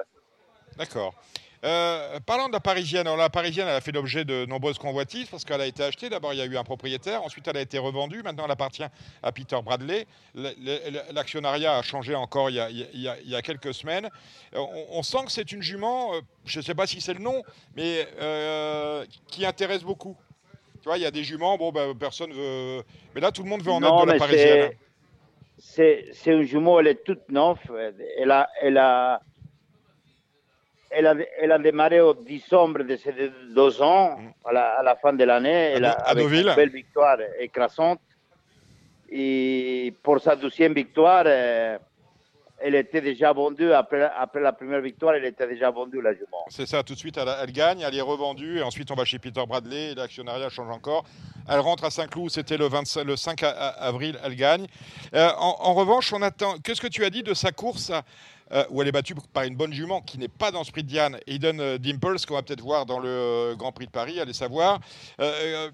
D'accord. 0.76 1.14
Euh, 1.62 2.18
parlant 2.20 2.48
de 2.48 2.54
la 2.54 2.60
parisienne, 2.60 3.06
alors 3.06 3.18
la 3.18 3.28
parisienne, 3.28 3.68
elle 3.68 3.76
a 3.76 3.80
fait 3.82 3.92
l'objet 3.92 4.24
de 4.24 4.46
nombreuses 4.46 4.78
convoitises 4.78 5.28
parce 5.28 5.44
qu'elle 5.44 5.60
a 5.60 5.66
été 5.66 5.82
achetée. 5.82 6.08
D'abord, 6.08 6.32
il 6.32 6.38
y 6.38 6.42
a 6.42 6.46
eu 6.46 6.56
un 6.56 6.64
propriétaire, 6.64 7.22
ensuite, 7.22 7.46
elle 7.48 7.58
a 7.58 7.60
été 7.60 7.78
revendue. 7.78 8.22
Maintenant, 8.22 8.46
elle 8.46 8.50
appartient 8.50 8.84
à 9.22 9.32
Peter 9.32 9.58
Bradley. 9.62 10.06
L'actionnariat 10.34 11.76
a 11.76 11.82
changé 11.82 12.14
encore 12.14 12.48
il 12.48 12.56
y 12.56 12.60
a, 12.60 12.70
il 12.70 13.00
y 13.00 13.08
a, 13.08 13.16
il 13.22 13.28
y 13.28 13.36
a 13.36 13.42
quelques 13.42 13.74
semaines. 13.74 14.08
On, 14.54 14.86
on, 14.92 15.02
sent 15.02 15.18
que 15.26 15.32
c'est 15.32 15.52
une 15.52 15.60
jument, 15.60 16.14
euh, 16.14 16.20
je 16.46 16.60
ne 16.60 16.64
sais 16.64 16.74
pas 16.74 16.86
si 16.86 17.02
c'est 17.02 17.14
le 17.14 17.20
nom, 17.20 17.42
mais 17.76 18.08
euh, 18.20 19.04
qui 19.28 19.44
intéresse 19.44 19.82
beaucoup. 19.82 20.16
Tu 20.80 20.88
vois, 20.88 20.96
il 20.96 21.02
y 21.02 21.06
a 21.06 21.10
des 21.10 21.24
juments, 21.24 21.58
bon, 21.58 21.72
ben, 21.72 21.94
personne 21.94 22.32
veut. 22.32 22.82
Mais 23.14 23.20
là, 23.20 23.32
tout 23.32 23.42
le 23.42 23.50
monde 23.50 23.62
veut 23.62 23.72
en 23.72 23.80
non, 23.80 23.98
être 23.98 24.06
de 24.06 24.12
la 24.12 24.18
parisienne. 24.18 24.70
C'est 25.60 26.10
un 26.26 26.42
jumeau, 26.42 26.80
elle 26.80 26.88
est 26.88 27.04
toute 27.04 27.28
neuve. 27.28 27.58
Elle 28.18 28.30
a. 28.30 28.48
Elle 28.60 28.78
a 28.78 29.20
elle 30.92 31.06
a, 31.06 31.14
elle 31.40 31.52
a, 31.52 31.58
démarré 31.60 32.00
au 32.00 32.14
décembre 32.14 32.82
de 32.82 32.96
ces 32.96 33.14
deux 33.54 33.80
ans, 33.80 34.18
à 34.44 34.52
la, 34.52 34.78
à 34.80 34.82
la 34.82 34.96
fin 34.96 35.12
de 35.12 35.22
l'année, 35.22 35.76
avec 35.76 36.28
une 36.28 36.52
belle 36.56 36.70
victoire 36.70 37.18
écrasante. 37.38 38.00
Et 39.08 39.94
pour 40.02 40.20
sa 40.20 40.34
douzième 40.34 40.72
victoire, 40.72 41.24
euh, 41.26 41.78
elle 42.60 42.74
était 42.74 43.00
déjà 43.00 43.32
vendue. 43.32 43.72
Après, 43.72 44.10
après 44.16 44.40
la 44.40 44.52
première 44.52 44.80
victoire, 44.80 45.14
elle 45.14 45.24
était 45.24 45.46
déjà 45.48 45.70
vendue, 45.70 46.00
la 46.00 46.12
jument. 46.12 46.44
C'est 46.48 46.66
ça, 46.66 46.82
tout 46.82 46.94
de 46.94 46.98
suite, 46.98 47.16
elle, 47.16 47.28
elle, 47.42 47.52
gagne, 47.52 47.80
elle 47.80 47.96
est 47.96 48.00
revendue. 48.00 48.58
Et 48.58 48.62
ensuite, 48.62 48.90
on 48.90 48.94
va 48.94 49.04
chez 49.04 49.18
Peter 49.18 49.42
Bradley, 49.46 49.94
l'actionnariat 49.94 50.48
change 50.48 50.70
encore. 50.70 51.04
Elle 51.50 51.60
rentre 51.60 51.84
à 51.84 51.90
Saint-Cloud, 51.90 52.30
c'était 52.30 52.56
le, 52.56 52.68
25, 52.68 53.04
le 53.04 53.16
5 53.16 53.42
avril, 53.42 54.18
elle 54.24 54.36
gagne. 54.36 54.66
Euh, 55.14 55.30
en, 55.36 55.56
en, 55.58 55.74
revanche, 55.74 56.12
on 56.12 56.22
attend. 56.22 56.58
Qu'est-ce 56.62 56.80
que 56.80 56.86
tu 56.86 57.04
as 57.04 57.10
dit 57.10 57.24
de 57.24 57.34
sa 57.34 57.50
course 57.50 57.90
euh, 58.52 58.64
où 58.70 58.82
elle 58.82 58.88
est 58.88 58.92
battue 58.92 59.14
par 59.32 59.44
une 59.44 59.54
bonne 59.54 59.72
jument 59.72 60.00
qui 60.00 60.18
n'est 60.18 60.28
pas 60.28 60.50
dans 60.50 60.64
Sprint 60.64 60.86
Diane, 60.86 61.18
Eden 61.26 61.60
euh, 61.60 61.78
Dimples, 61.78 62.16
qu'on 62.26 62.34
va 62.34 62.42
peut-être 62.42 62.62
voir 62.62 62.86
dans 62.86 62.98
le 62.98 63.54
Grand 63.56 63.72
Prix 63.72 63.86
de 63.86 63.90
Paris, 63.90 64.18
allez 64.20 64.32
savoir. 64.32 64.80
Euh, 65.20 65.70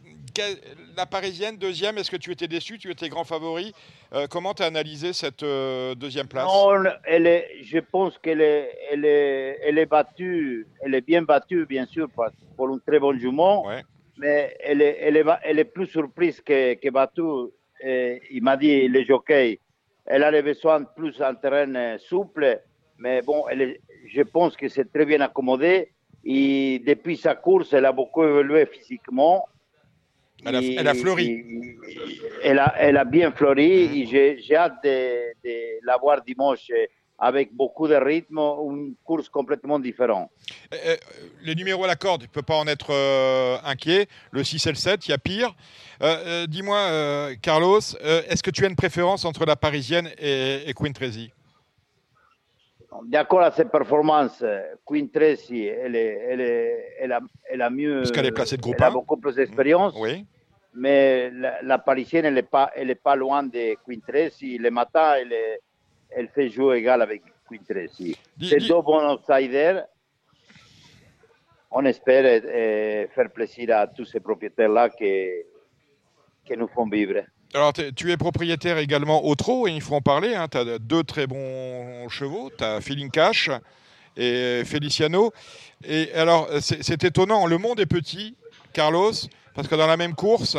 la 0.97 1.07
Parisienne, 1.07 1.57
deuxième, 1.57 1.97
est-ce 1.97 2.11
que 2.11 2.17
tu 2.17 2.33
étais 2.33 2.49
déçu 2.49 2.79
Tu 2.79 2.91
étais 2.91 3.09
grand 3.09 3.25
favori? 3.25 3.73
Euh, 4.13 4.27
Comment 4.29 4.53
tu 4.53 4.63
as 4.63 4.67
analysé 4.67 5.13
cette 5.13 5.43
deuxième 5.43 6.29
place? 6.29 6.47
Non, 6.47 6.85
elle 7.05 7.27
est, 7.27 7.49
je 7.63 7.79
pense 7.79 8.17
qu'elle 8.19 8.43
est, 8.43 8.71
elle 8.91 9.05
est, 9.05 9.59
elle 9.63 9.79
est 9.79 9.87
battue, 9.87 10.67
elle 10.81 10.95
est 10.95 11.01
bien 11.01 11.23
battue, 11.23 11.65
bien 11.67 11.87
sûr, 11.87 12.09
pour 12.57 12.69
une 12.69 12.81
très 12.81 12.99
bonne 12.99 13.19
jument. 13.19 13.67
Ouais. 13.67 13.83
Mais 14.19 14.57
elle 14.61 14.81
est, 14.83 14.99
elle, 15.01 15.17
est, 15.17 15.25
elle 15.43 15.59
est 15.59 15.65
plus 15.65 15.87
surprise 15.87 16.41
que, 16.41 16.75
que 16.75 16.91
battue. 16.91 17.53
Et 17.83 18.23
il 18.31 18.43
m'a 18.43 18.57
dit, 18.57 18.89
le 18.89 19.05
jockey, 19.05 19.61
elle 20.07 20.25
a 20.25 20.43
besoin 20.43 20.81
de 20.81 20.87
plus 20.97 21.21
en 21.21 21.35
terrain 21.35 21.99
souple, 21.99 22.61
mais 22.99 23.21
bon, 23.23 23.47
elle 23.51 23.63
est, 23.63 23.81
je 24.09 24.23
pense 24.23 24.57
que 24.57 24.69
c'est 24.69 24.91
très 24.91 25.05
bien 25.05 25.21
accommodé. 25.21 25.91
Et 26.25 26.81
depuis 26.85 27.17
sa 27.17 27.35
course, 27.35 27.73
elle 27.73 27.85
a 27.85 27.93
beaucoup 27.93 28.25
évolué 28.25 28.67
physiquement. 28.67 29.47
Elle 30.45 30.57
a, 30.57 30.61
elle 30.61 30.89
a 30.89 30.95
fleuri. 30.95 31.29
Et, 31.29 31.79
elle, 32.43 32.59
a, 32.59 32.75
elle 32.79 32.97
a 32.97 33.05
bien 33.05 33.31
fleuri. 33.33 33.89
Mmh. 33.89 34.17
Et 34.17 34.39
j'ai 34.41 34.57
hâte 34.57 34.83
de, 34.83 35.33
de 35.45 35.87
la 35.87 35.97
voir 35.99 36.23
dimanche 36.23 36.71
avec 37.19 37.55
beaucoup 37.55 37.89
de 37.89 37.95
rythme, 37.95 38.39
une 38.39 38.95
course 39.05 39.29
complètement 39.29 39.79
différente. 39.79 40.31
Euh, 40.75 40.97
les 41.43 41.55
numéros 41.55 41.85
à 41.85 41.87
la 41.87 41.97
corde, 41.97 42.23
tu 42.23 42.29
ne 42.29 42.33
peux 42.33 42.43
pas 42.43 42.57
en 42.57 42.67
être 42.67 42.89
euh, 42.91 43.57
inquiet. 43.65 44.07
Le 44.33 44.45
6 44.45 44.67
et 44.67 44.71
le 44.71 44.75
7, 44.75 45.09
il 45.09 45.11
y 45.13 45.15
a 45.15 45.19
pire. 45.19 45.55
Euh, 46.03 46.47
Dis-moi, 46.47 46.77
euh, 46.77 47.35
Carlos, 47.41 47.81
est-ce 47.81 48.43
que 48.43 48.51
tu 48.51 48.65
as 48.65 48.69
une 48.69 48.77
préférence 48.77 49.25
entre 49.25 49.47
la 49.47 49.57
parisienne 49.57 50.11
et, 50.19 50.69
et 50.69 50.75
Queen 50.75 50.93
Tracy 50.93 51.33
D'accord 53.05 53.43
à 53.43 53.51
ses 53.51 53.67
performances, 53.67 54.43
Queen 54.87 55.11
Tracy, 55.11 55.67
elle, 55.67 55.97
est, 55.97 56.19
elle, 56.31 56.41
est, 56.41 56.95
elle, 56.99 57.13
a, 57.13 57.21
elle 57.51 57.61
a 57.61 57.69
mieux. 57.69 57.99
Parce 57.99 58.11
qu'elle 58.11 58.27
est 58.27 58.33
placée 58.33 58.57
de 58.57 58.63
groupe 58.63 58.77
Elle 58.79 58.85
a 58.85 58.91
beaucoup 58.91 59.19
plus 59.19 59.35
d'expérience. 59.35 59.93
Oui. 59.99 60.25
Mais 60.73 61.31
la, 61.31 61.63
la 61.63 61.79
parisienne, 61.79 62.25
elle 62.25 62.35
n'est 62.35 62.43
pas, 62.43 62.71
elle 62.75 62.91
est 62.91 62.95
pas 62.95 63.15
loin 63.17 63.43
de 63.43 63.75
Queen 63.85 64.01
Tracy. 64.01 64.57
Le 64.59 64.71
matin, 64.71 65.15
elle 65.19 65.33
est 65.33 65.61
elle 66.11 66.29
fait 66.29 66.49
jouer 66.49 66.79
égal 66.79 67.03
avec 67.03 67.23
Queen 67.49 67.63
Tracy. 67.63 68.17
C'est 68.41 68.59
deux 68.59 68.81
bons 68.83 69.15
outsiders. 69.15 69.85
On 71.71 71.85
espère 71.85 72.25
euh, 72.25 73.07
faire 73.15 73.31
plaisir 73.31 73.77
à 73.77 73.87
tous 73.87 74.05
ces 74.07 74.21
propriétaires-là 74.21 74.89
qui, 74.91 75.29
qui 76.45 76.57
nous 76.57 76.69
font 76.69 76.89
vivre. 76.89 77.23
Alors, 77.55 77.73
tu 77.73 78.11
es 78.11 78.17
propriétaire 78.17 78.79
également 78.79 79.25
au 79.25 79.35
trot, 79.35 79.69
et 79.69 79.73
il 79.73 79.81
faut 79.81 79.95
en 79.95 80.01
parler. 80.01 80.35
Hein. 80.35 80.49
Tu 80.49 80.59
as 80.59 80.79
deux 80.79 81.05
très 81.05 81.27
bons 81.27 82.09
chevaux. 82.09 82.51
Tu 82.57 82.65
as 82.65 82.81
Feeling 82.81 83.11
Cash 83.11 83.51
et 84.17 84.63
Feliciano. 84.65 85.33
Et 85.85 86.13
alors, 86.15 86.49
c'est 86.61 87.05
étonnant. 87.05 87.47
Le 87.47 87.59
monde 87.59 87.79
est 87.81 87.87
petit, 87.87 88.37
Carlos, 88.73 89.13
parce 89.55 89.69
que 89.69 89.75
dans 89.75 89.87
la 89.87 89.97
même 89.97 90.15
course, 90.15 90.57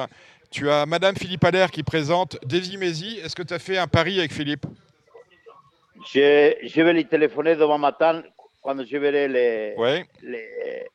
tu 0.50 0.70
as 0.70 0.86
Madame 0.86 1.16
Philippe 1.16 1.44
Allaire 1.44 1.72
qui 1.72 1.84
présente 1.84 2.38
Daisy 2.46 2.78
Mézi. 2.78 3.20
Est-ce 3.24 3.36
que 3.36 3.44
tu 3.44 3.54
as 3.54 3.60
fait 3.60 3.78
un 3.78 3.88
pari 3.88 4.20
avec 4.20 4.34
Philippe? 4.34 4.66
Je, 6.06 6.56
je, 6.64 6.82
vais 6.82 6.94
lui 6.94 7.06
téléphoner 7.06 7.56
demain 7.56 7.78
matin 7.78 8.24
quand 8.62 8.84
je 8.84 8.98
verrai 8.98 9.28
les, 9.28 9.74
ouais. 9.78 10.06
les, 10.22 10.88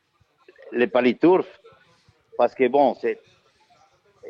les 0.71 0.87
palitours. 0.87 1.45
Parce 2.37 2.55
que 2.55 2.67
bon, 2.67 2.95
c'est, 2.95 3.19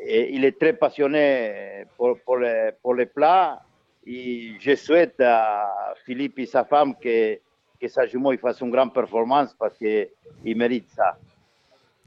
il 0.06 0.44
est 0.44 0.58
très 0.58 0.72
passionné 0.74 1.84
pour, 1.96 2.18
pour, 2.20 2.38
les, 2.38 2.70
pour 2.82 2.94
les 2.94 3.06
plats. 3.06 3.62
Et 4.06 4.52
je 4.60 4.74
souhaite 4.74 5.20
à 5.20 5.94
Philippe 6.04 6.38
et 6.38 6.46
sa 6.46 6.64
femme 6.64 6.94
que, 6.96 7.38
que 7.80 7.88
sa 7.88 8.06
jumeau 8.06 8.36
fasse 8.36 8.60
une 8.60 8.70
grande 8.70 8.92
performance 8.92 9.54
parce 9.58 9.76
qu'il 9.78 10.56
mérite 10.56 10.88
ça. 10.90 11.16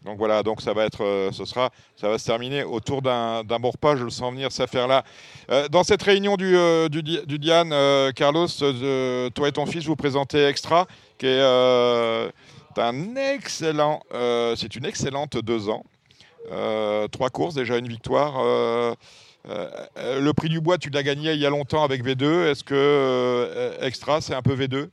Donc 0.08 0.17
voilà, 0.20 0.41
donc 0.41 0.62
ça 0.62 0.72
va 0.72 0.86
être, 0.86 1.04
euh, 1.04 1.34
ce 1.34 1.43
sera, 1.43 1.70
ça 1.98 2.08
va 2.08 2.17
se 2.17 2.26
terminer 2.26 2.63
autour 2.63 3.02
d'un 3.02 3.43
bon 3.43 3.72
repas. 3.72 3.98
Je 3.98 4.06
le 4.06 4.10
sens 4.10 4.32
venir 4.32 4.54
cette 4.54 4.70
affaire-là. 4.70 5.04
Euh, 5.52 5.67
dans 5.67 5.84
cette 5.84 6.02
réunion 6.02 6.38
du, 6.38 6.56
euh, 6.56 6.88
Diane, 6.88 7.74
Carlos, 8.13 8.48
toi 8.48 9.50
et 9.50 9.52
ton 9.52 9.65
fils 9.65 9.86
vous 9.86 9.98
présentez 9.98 10.46
Extra, 10.46 10.88
qui 11.17 11.28
est 11.28 11.41
un 11.41 13.15
excellent, 13.17 14.00
c'est 14.56 14.78
une 14.78 14.86
excellente 14.86 15.38
deux 15.39 15.67
ans, 15.67 15.84
trois 17.12 17.30
courses 17.30 17.56
déjà 17.56 17.78
une 17.78 17.89
victoire. 17.89 18.41
le 19.46 20.32
prix 20.32 20.48
du 20.48 20.62
bois, 20.62 20.78
tu 20.78 20.89
l'as 20.89 21.04
gagné 21.04 21.34
il 21.34 21.39
y 21.41 21.46
a 21.46 21.50
longtemps 21.50 21.84
avec 21.84 22.02
V2. 22.06 22.46
Est-ce 22.50 22.63
que 22.63 23.74
Extra, 23.82 24.22
c'est 24.22 24.36
un 24.36 24.41
peu 24.41 24.56
V2 24.56 24.88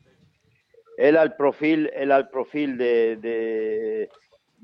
Elle 0.98 1.16
a 1.16 1.24
le 1.24 1.34
profil, 1.38 1.88
elle 1.94 2.10
a 2.10 2.18
le 2.18 2.28
profil 2.28 2.76
des 2.76 3.14
de 3.14 4.08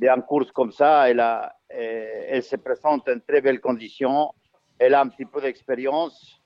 d'un 0.01 0.21
course 0.21 0.51
comme 0.51 0.73
ça, 0.73 1.09
elle, 1.11 1.21
a, 1.21 1.55
elle 1.69 2.43
se 2.43 2.57
présente 2.57 3.09
en 3.09 3.19
très 3.27 3.41
belles 3.41 3.61
conditions. 3.61 4.33
Elle 4.79 4.95
a 4.95 5.03
un 5.03 5.09
petit 5.09 5.27
peu 5.27 5.41
d'expérience. 5.41 6.41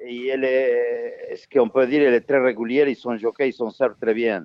Et 0.00 0.26
elle 0.26 0.44
est, 0.44 1.36
ce 1.36 1.46
qu'on 1.48 1.68
peut 1.68 1.86
dire, 1.86 2.02
elle 2.02 2.14
est 2.14 2.28
très 2.28 2.40
régulière. 2.40 2.88
Ils 2.88 2.96
sont 2.96 3.16
jockeys, 3.16 3.50
ils 3.50 3.52
s'en 3.52 3.70
servent 3.70 3.96
très 4.00 4.12
bien. 4.12 4.44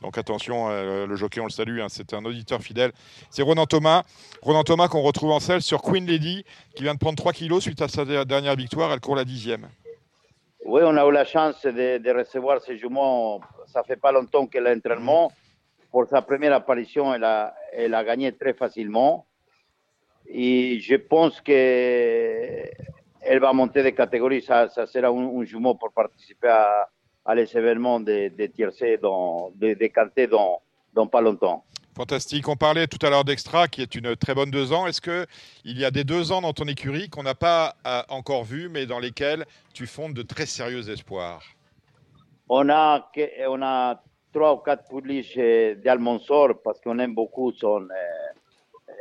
Donc 0.00 0.18
attention, 0.18 0.68
euh, 0.68 1.06
le 1.06 1.16
jockey, 1.16 1.40
on 1.40 1.44
le 1.44 1.50
salue, 1.50 1.80
hein, 1.80 1.86
c'est 1.88 2.12
un 2.12 2.24
auditeur 2.24 2.60
fidèle. 2.60 2.92
C'est 3.30 3.42
Ronan 3.42 3.66
Thomas. 3.66 4.04
Ronan 4.42 4.62
Thomas 4.64 4.88
qu'on 4.88 5.02
retrouve 5.02 5.30
en 5.30 5.40
selle 5.40 5.62
sur 5.62 5.82
Queen 5.82 6.06
Lady, 6.06 6.44
qui 6.74 6.82
vient 6.82 6.94
de 6.94 6.98
prendre 6.98 7.16
3 7.16 7.32
kilos 7.32 7.62
suite 7.62 7.80
à 7.82 7.88
sa 7.88 8.04
dernière 8.24 8.56
victoire. 8.56 8.92
Elle 8.92 9.00
court 9.00 9.16
la 9.16 9.24
dixième. 9.24 9.68
Oui, 10.64 10.80
on 10.84 10.96
a 10.96 11.06
eu 11.06 11.12
la 11.12 11.24
chance 11.24 11.62
de, 11.62 11.98
de 11.98 12.10
recevoir 12.10 12.60
ces 12.60 12.76
juments. 12.76 13.40
Ça 13.66 13.84
fait 13.84 13.96
pas 13.96 14.12
longtemps 14.12 14.46
qu'elle 14.46 14.66
a 14.66 14.74
l'entraînement. 14.74 15.28
Mmh 15.28 15.45
pour 15.96 16.06
sa 16.06 16.20
première 16.20 16.52
apparition, 16.52 17.14
elle 17.14 17.24
a, 17.24 17.54
elle 17.72 17.94
a 17.94 18.04
gagné 18.04 18.30
très 18.30 18.52
facilement. 18.52 19.24
Et 20.28 20.78
je 20.78 20.96
pense 20.96 21.40
qu'elle 21.40 22.68
va 23.40 23.54
monter 23.54 23.82
de 23.82 23.88
catégorie. 23.88 24.42
Ça, 24.42 24.68
ça 24.68 24.84
sera 24.86 25.08
un, 25.08 25.40
un, 25.40 25.44
jumeau 25.44 25.74
pour 25.74 25.90
participer 25.92 26.48
à, 26.48 26.90
à 27.24 27.34
les 27.34 27.56
événements 27.56 27.98
de, 27.98 28.28
de 28.28 28.44
tiercé, 28.44 28.98
dans, 28.98 29.50
de, 29.54 29.72
de 29.72 29.86
canté 29.86 30.26
dans, 30.26 30.60
dans 30.92 31.06
pas 31.06 31.22
longtemps. 31.22 31.64
Fantastique. 31.96 32.46
On 32.46 32.56
parlait 32.56 32.86
tout 32.88 33.00
à 33.00 33.08
l'heure 33.08 33.24
d'Extra, 33.24 33.66
qui 33.66 33.80
est 33.80 33.94
une 33.94 34.16
très 34.16 34.34
bonne 34.34 34.50
deux 34.50 34.74
ans. 34.74 34.86
Est-ce 34.86 35.00
qu'il 35.00 35.78
y 35.78 35.84
a 35.86 35.90
des 35.90 36.04
deux 36.04 36.30
ans 36.30 36.42
dans 36.42 36.52
ton 36.52 36.66
écurie 36.66 37.08
qu'on 37.08 37.22
n'a 37.22 37.34
pas 37.34 37.74
euh, 37.86 38.02
encore 38.10 38.44
vu, 38.44 38.68
mais 38.68 38.84
dans 38.84 38.98
lesquels 38.98 39.46
tu 39.72 39.86
fondes 39.86 40.12
de 40.12 40.20
très 40.20 40.44
sérieux 40.44 40.90
espoirs? 40.90 41.42
On 42.50 42.68
a, 42.68 43.10
on 43.48 43.62
a 43.62 44.02
trois 44.36 44.52
ou 44.52 44.58
quatre 44.58 44.84
pouliches 44.84 45.38
d'Almonsor 45.82 46.60
parce 46.62 46.78
qu'on 46.82 46.98
aime 46.98 47.14
beaucoup 47.14 47.52
son. 47.52 47.80
Euh, 47.80 47.94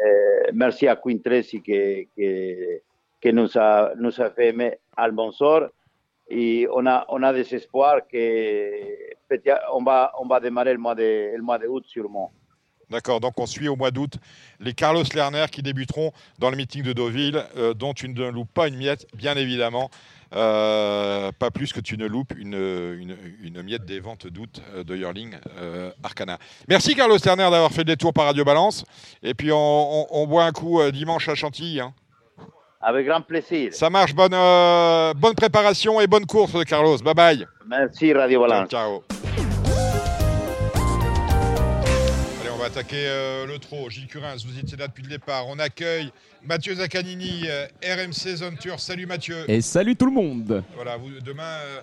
euh, 0.06 0.52
merci 0.54 0.88
à 0.88 0.96
Queen 0.96 1.22
Tracy 1.22 1.62
qui, 1.62 2.08
qui, 2.16 2.56
qui 3.22 3.34
nous, 3.34 3.58
a, 3.58 3.92
nous 3.98 4.22
a 4.22 4.30
fait 4.30 4.48
aimer 4.50 4.80
Almonsor. 4.96 5.68
Et 6.30 6.68
on 6.72 6.86
a, 6.88 7.06
on 7.10 7.22
a 7.22 7.34
des 7.34 7.54
espoirs 7.54 8.00
qu'on 8.10 9.84
va, 9.84 10.14
on 10.20 10.26
va 10.26 10.40
démarrer 10.40 10.72
le 10.74 10.80
mois 10.80 10.96
le 10.96 11.42
mois 11.42 11.60
de 11.60 11.68
août 11.68 11.84
sûrement. 11.86 12.32
D'accord, 12.90 13.20
donc 13.20 13.40
on 13.40 13.46
suit 13.46 13.68
au 13.68 13.76
mois 13.76 13.92
d'août 13.92 14.14
les 14.60 14.74
Carlos 14.74 15.04
Lerner 15.14 15.46
qui 15.52 15.62
débuteront 15.64 16.12
dans 16.40 16.52
le 16.52 16.56
meeting 16.56 16.84
de 16.84 16.94
Deauville, 16.94 17.44
euh, 17.58 17.74
dont 17.74 17.94
tu 17.94 18.08
ne 18.08 18.30
loupes 18.30 18.54
pas 18.54 18.68
une 18.68 18.78
miette, 18.78 19.08
bien 19.16 19.36
évidemment. 19.36 19.90
Euh, 20.36 21.32
pas 21.40 21.50
plus 21.50 21.72
que 21.72 21.80
tu 21.80 21.98
ne 21.98 22.06
loupes 22.08 22.34
une, 22.38 22.54
une, 22.56 23.16
une 23.42 23.62
miette 23.64 23.86
des 23.86 24.00
ventes 24.02 24.28
d'août 24.28 24.62
euh, 24.76 24.84
de 24.84 24.96
Yearling 24.96 25.36
euh, 25.60 25.92
Arcana. 26.04 26.38
Merci 26.68 26.94
Carlos 26.94 27.18
Lerner 27.24 27.44
d'avoir 27.50 27.72
fait 27.72 27.86
des 27.86 27.96
tours 27.96 28.12
par 28.14 28.26
Radio 28.26 28.44
Balance. 28.44 28.84
Et 29.24 29.34
puis 29.34 29.52
on, 29.52 29.56
on- 29.58 30.08
on 30.12 30.28
boit 30.28 30.44
un 30.44 30.52
coup 30.52 30.82
dimanche 30.92 31.30
à 31.30 31.36
Chantilly. 31.36 31.80
hein. 31.80 31.94
Avec 32.82 33.08
grand 33.08 33.22
plaisir. 33.22 33.74
Ça 33.74 33.90
marche, 33.90 34.14
bonne, 34.14 34.34
euh, 34.34 35.14
bonne 35.16 35.36
préparation 35.36 36.00
et 36.02 36.08
bonne 36.08 36.26
course 36.26 36.64
Carlos. 36.66 36.98
Bye 37.00 37.14
bye. 37.16 37.48
Merci 37.68 38.14
Radio 38.14 38.42
Balance. 38.42 38.70
Ciao. 38.70 39.04
Va 42.66 42.72
attaquer 42.72 43.08
euh, 43.08 43.46
le 43.46 43.60
trot. 43.60 43.90
Gilles 43.90 44.08
Curin, 44.08 44.36
vous 44.36 44.58
étiez 44.58 44.78
là 44.78 44.88
depuis 44.88 45.04
le 45.04 45.10
départ. 45.10 45.48
On 45.48 45.60
accueille 45.60 46.12
Mathieu 46.44 46.74
Zaccanini, 46.74 47.44
euh, 47.48 47.68
RMC 47.84 48.36
Zone 48.38 48.58
Tour. 48.58 48.80
Salut 48.80 49.06
Mathieu. 49.06 49.38
Et 49.48 49.62
salut 49.62 49.96
tout 49.96 50.06
le 50.08 50.12
monde 50.12 50.64
Voilà, 50.74 50.98
vous, 50.98 51.12
demain, 51.24 51.44
euh, 51.44 51.82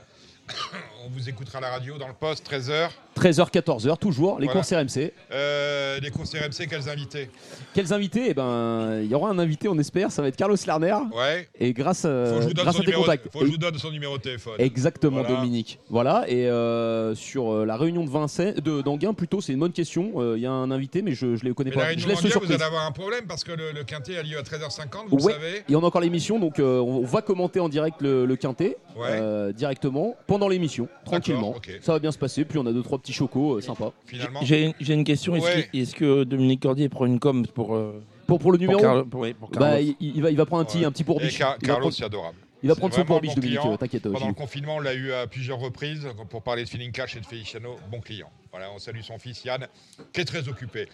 on 1.05 1.09
vous 1.11 1.29
écoutera 1.29 1.59
à 1.59 1.61
la 1.61 1.71
radio 1.71 1.99
dans 1.99 2.09
le 2.09 2.15
poste, 2.15 2.49
13h. 2.51 2.89
13h, 3.19 3.51
14h, 3.51 3.99
toujours, 3.99 4.39
les 4.39 4.47
Voilà. 4.47 4.61
courses 4.61 4.73
RMC. 4.73 5.13
Euh, 5.33 6.01
les 6.01 6.11
courses 6.11 6.33
RMC, 6.35 6.67
quels 6.67 6.89
invités? 6.89 7.29
Quels 7.75 7.93
invités? 7.93 8.25
Eh 8.29 8.35
ben, 8.35 9.01
il 9.03 9.11
y 9.11 9.15
aura 9.15 9.29
un 9.31 9.39
invité, 9.39 9.69
on 9.69 9.79
espère, 9.79 10.11
ça 10.11 10.23
va 10.23 10.29
être 10.29 10.37
Carlos 10.37 10.57
Lerner. 10.67 10.97
Ouais. 11.15 11.47
Et 11.61 11.75
grâce, 11.75 12.05
euh, 12.07 12.41
vous 12.41 12.55
donne 12.55 12.65
grâce 12.65 12.81
à 12.81 12.83
tes 12.83 12.93
contacts. 12.93 13.29
faut 13.31 13.41
que 13.41 13.47
je 13.47 13.51
vous 13.51 13.59
donne 13.59 13.77
son 13.79 13.91
numéro 13.91 14.17
de 14.17 14.23
téléphone. 14.23 14.55
Exactement, 14.59 15.21
Voilà. 15.21 15.37
Dominique. 15.37 15.79
Voilà, 15.91 16.25
et 16.27 16.49
euh, 16.49 17.15
sur 17.15 17.53
euh, 17.53 17.67
la 17.67 17.77
réunion 17.77 18.05
de 18.05 18.11
Vincennes, 18.11 18.55
de 18.55 18.81
d'Anguin 18.81 19.13
plutôt, 19.13 19.41
c'est 19.43 19.53
une 19.53 19.61
bonne 19.61 19.73
question. 19.73 20.13
Euh, 20.17 20.37
Il 20.39 20.43
y 20.43 20.47
a 20.47 20.51
un 20.53 20.71
invité, 20.71 21.03
mais 21.03 21.13
je 21.13 21.27
ne 21.27 21.37
les 21.37 21.53
connais 21.53 21.69
Mais 21.71 21.77
la 21.77 21.83
pas. 21.83 21.89
réunion 21.89 22.03
Je 22.05 22.09
laisse 22.09 22.23
le 22.23 22.31
mondiale, 22.31 22.47
vous 22.47 22.53
allez 22.55 22.63
avoir 22.63 22.87
un 22.87 22.93
problème 22.93 23.27
parce 23.29 23.45
que 23.45 23.53
le, 23.53 23.73
le 23.73 23.85
quintet 23.85 24.17
a 24.17 24.23
lieu 24.23 24.39
à 24.39 24.43
13h50, 24.43 25.09
vous 25.09 25.17
Ouais. 25.19 25.35
le 25.35 25.39
savez. 25.39 25.63
Et 25.69 25.77
on 25.77 25.81
a 25.83 25.87
encore 25.87 26.01
l'émission, 26.01 26.39
donc 26.39 26.59
euh, 26.59 26.79
on 26.81 27.03
va 27.05 27.21
commenter 27.21 27.61
en 27.61 27.69
direct 27.69 28.01
le, 28.01 28.25
le 28.25 28.37
quintet 28.37 28.79
Ouais. 28.97 29.07
euh, 29.11 29.53
directement 29.53 30.17
pendant 30.27 30.42
l'émission, 30.49 30.89
tranquillement. 31.05 31.51
ok. 31.57 31.79
Ça 31.81 31.93
va 31.93 31.99
bien 31.99 32.13
se 32.13 32.19
passer. 32.19 32.45
Puis 32.45 32.59
on 32.59 32.67
a 32.67 32.73
deux 32.73 32.83
trois 32.83 32.99
petits 32.99 33.13
chocos 33.13 33.57
euh, 33.57 33.61
sympas. 33.61 33.93
Finalement. 34.07 34.41
J'ai 34.43 34.75
une 34.81 35.05
question. 35.05 35.35
Est-ce 35.37 35.45
Ouais. 35.45 35.87
que, 35.99 36.25
Dominique 36.25 36.61
Cordier 36.63 36.89
prend 36.89 37.07
une 37.07 37.19
com 37.21 37.47
pour, 37.47 37.75
euh, 37.75 38.03
Pour 38.27 38.39
pour 38.39 38.53
le 38.53 38.59
pour 38.59 38.63
numéro, 38.63 38.81
Carlo- 38.81 39.05
pour- 39.05 39.21
oui, 39.23 39.35
pour 39.35 39.51
bah, 39.51 39.81
il, 39.81 39.97
il 40.01 40.23
va 40.23 40.31
il 40.31 40.37
va 40.37 40.47
prendre 40.47 40.63
un 40.63 40.65
petit 40.65 40.79
Ouais. 40.79 40.85
un 40.87 40.93
petit. 40.93 41.05
Car- 41.05 41.57
il 41.61 41.67
Carlos, 41.67 41.81
prendre, 41.81 41.95
c'est 41.95 42.05
adorable. 42.05 42.37
il 42.63 42.69
va 42.69 42.75
prendre 42.77 42.95
son 42.95 43.05
pourbiche, 43.05 43.35
bon 43.35 43.41
Dominique. 43.41 43.79
T'inquiète. 43.79 44.07
euh, 44.07 44.13
Pendant 44.13 44.29
le 44.29 44.35
confinement, 44.35 44.77
on 44.77 44.81
l'a 44.81 44.95
eu 44.95 45.13
à 45.13 45.27
plusieurs 45.27 45.59
reprises 45.59 46.09
pour 46.31 46.43
parler 46.43 46.65
de 46.65 46.69
Feeling 46.69 46.93
Cash 46.93 47.17
et 47.17 47.21
de 47.21 47.27
Feliciano. 47.27 47.77
Bon 47.91 48.01
client. 48.01 48.31
Voilà, 48.51 48.67
on 48.75 48.79
salue 48.79 49.01
son 49.03 49.19
fils 49.19 49.45
Yann, 49.45 49.67
qui 50.13 50.21
est 50.21 50.25
très 50.25 50.49
occupé. 50.49 50.89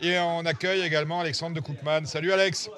Et 0.00 0.16
on 0.18 0.44
accueille 0.46 0.80
également 0.82 1.20
Alexandre 1.20 1.54
de 1.54 1.60
Coupman. 1.60 2.04
Salut 2.06 2.32
Alex. 2.32 2.70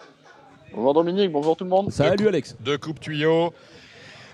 Bonjour 0.74 0.94
Dominique, 0.94 1.31
bonjour 1.31 1.57
tout 1.57 1.64
le 1.64 1.70
monde. 1.70 1.90
Salut 1.92 2.27
Alex. 2.29 2.57
De 2.61 2.77
coupe 2.77 2.98
tuyau. 3.00 3.53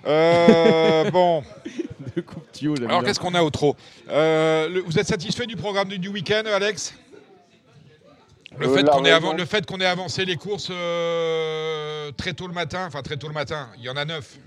Euh, 0.07 1.11
bon, 1.11 1.43
De 2.17 2.21
coupe 2.23 2.45
alors 2.89 3.03
qu'est-ce 3.05 3.21
qu'on 3.21 3.35
a 3.35 3.43
au 3.43 3.51
trot 3.51 3.77
Euh, 4.11 4.69
le- 4.69 4.81
Vous 4.81 4.99
êtes 4.99 5.07
satisfait 5.07 5.47
du 5.47 5.57
programme 5.57 5.89
du, 5.89 5.99
du 5.99 6.09
week-end, 6.09 6.43
Alex? 6.47 6.95
Le 8.59 8.67
Euh, 8.67 8.75
fait, 8.75 8.83
la 8.83 8.93
qu'on 8.93 9.05
ait, 9.05 9.15
raison- 9.15 9.33
avan- 9.33 9.37
le 9.37 9.45
fait 9.45 9.65
qu'on 9.67 9.79
ait 9.81 9.87
avancé 9.87 10.25
les 10.25 10.37
courses 10.37 10.69
euh, 10.71 12.11
très 12.17 12.33
tôt 12.33 12.47
le 12.49 12.53
matin, 12.53 12.85
enfin 12.87 13.03
très 13.03 13.17
tôt 13.17 13.29
le 13.29 13.35
matin, 13.35 13.69
il 13.79 13.85
y 13.85 13.89
en 13.91 13.97
a 13.97 14.05
neuf. 14.05 14.39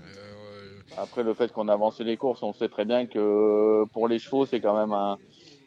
Après 0.98 1.22
le 1.22 1.34
fait 1.34 1.50
qu'on 1.52 1.68
a 1.68 1.72
avancé 1.72 2.04
les 2.04 2.16
courses, 2.16 2.42
on 2.42 2.52
sait 2.52 2.68
très 2.68 2.84
bien 2.84 3.06
que 3.06 3.84
pour 3.92 4.06
les 4.06 4.18
chevaux 4.18 4.46
c'est 4.46 4.60
quand 4.60 4.76
même 4.78 4.92
un, 4.92 5.16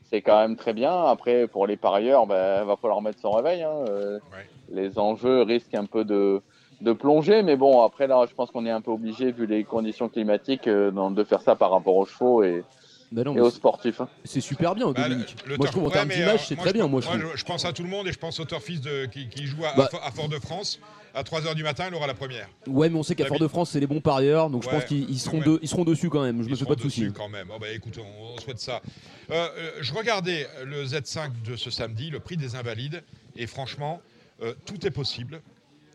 c'est 0.09 0.21
quand 0.21 0.39
même 0.39 0.55
très 0.55 0.73
bien. 0.73 1.05
Après 1.05 1.47
pour 1.47 1.65
les 1.67 1.75
parieurs, 1.77 2.27
ben 2.27 2.63
va 2.63 2.75
falloir 2.77 3.01
mettre 3.01 3.19
son 3.19 3.31
réveil. 3.31 3.63
hein. 3.63 3.73
Euh, 3.89 4.19
Ouais. 4.31 4.47
Les 4.69 4.99
enjeux 4.99 5.41
risquent 5.43 5.75
un 5.75 5.85
peu 5.85 6.03
de 6.05 6.41
de 6.81 6.93
plonger, 6.93 7.41
mais 7.43 7.55
bon 7.55 7.83
après 7.83 8.05
là 8.07 8.23
je 8.29 8.33
pense 8.35 8.51
qu'on 8.51 8.65
est 8.65 8.71
un 8.71 8.81
peu 8.81 8.91
obligé 8.91 9.31
vu 9.31 9.45
les 9.47 9.63
conditions 9.63 10.09
climatiques 10.09 10.67
euh, 10.67 10.91
de 11.09 11.23
faire 11.23 11.41
ça 11.41 11.55
par 11.55 11.71
rapport 11.71 11.95
aux 11.95 12.05
chevaux 12.05 12.43
et, 12.43 12.63
Bah 13.11 13.23
non, 13.23 13.31
et 13.31 13.35
mais 13.35 13.41
aux 13.41 13.49
c'est- 13.49 13.55
sportifs. 13.55 13.99
hein. 14.01 14.07
c'est 14.25 14.41
super 14.41 14.75
bien, 14.75 14.91
Bah, 14.91 15.03
Dominique. 15.09 15.35
le- 15.45 15.51
le 15.53 15.57
moi, 15.57 15.65
je 15.67 15.71
trouve 15.71 15.83
en 15.83 15.87
ouais, 15.87 15.93
termes 15.93 16.09
d'image, 16.09 16.41
euh, 16.41 16.45
c'est 16.47 16.55
très 16.55 16.69
je 16.69 16.73
bien. 16.73 16.87
Moi, 16.87 17.01
je 17.01 17.07
trouve. 17.07 17.19
je, 17.33 17.37
je 17.37 17.45
pense 17.45 17.65
à 17.65 17.73
tout 17.73 17.81
le 17.83 17.89
monde 17.89 18.07
et 18.07 18.11
je 18.11 18.19
pense 18.19 18.39
au 18.39 18.45
turfiste 18.45 18.83
de, 18.83 19.05
qui, 19.05 19.27
qui 19.29 19.45
joue 19.47 19.65
à, 19.65 19.73
Bah. 19.75 19.89
à 20.03 20.11
Fort-de-France. 20.11 20.79
À 21.15 21.23
3h 21.23 21.55
du 21.55 21.63
matin, 21.63 21.85
il 21.89 21.95
aura 21.95 22.05
la 22.05 22.13
première. 22.13 22.47
Ouais, 22.67 22.89
mais 22.89 22.99
on 22.99 23.01
sait 23.01 23.15
qu'à 23.15 23.25
Fort-de-France, 23.25 23.71
c'est 23.71 23.79
les 23.79 23.87
bons 23.87 24.01
parieurs, 24.01 24.51
donc 24.51 24.61
je 24.63 24.69
pense 24.69 24.85
qu'ils 24.85 25.09
ils 25.09 25.17
seront, 25.17 25.39
ouais. 25.39 25.45
de- 25.45 25.59
ils 25.63 25.67
seront 25.67 25.83
dessus 25.83 26.09
quand 26.11 26.21
même. 26.21 26.43
Je 26.43 26.47
Ils 26.47 26.51
me 26.51 26.55
fais 26.57 26.65
pas 26.65 26.75
de 26.75 26.81
soucis. 26.81 27.01
dessus 27.01 27.13
quand 27.13 27.29
même. 27.29 27.47
Oh, 27.51 27.57
bah, 27.59 27.71
écoute, 27.73 27.97
on, 27.97 28.35
on 28.35 28.37
souhaite 28.39 28.59
ça. 28.59 28.81
Euh, 29.31 29.47
euh, 29.57 29.71
je 29.81 29.93
regardais 29.95 30.45
le 30.63 30.83
Z5 30.85 31.31
de 31.43 31.55
ce 31.55 31.71
samedi, 31.71 32.11
le 32.11 32.19
prix 32.19 32.37
des 32.37 32.55
Invalides, 32.55 33.01
et 33.35 33.47
franchement, 33.47 33.99
euh, 34.43 34.53
tout 34.65 34.85
est 34.85 34.91
possible. 34.91 35.41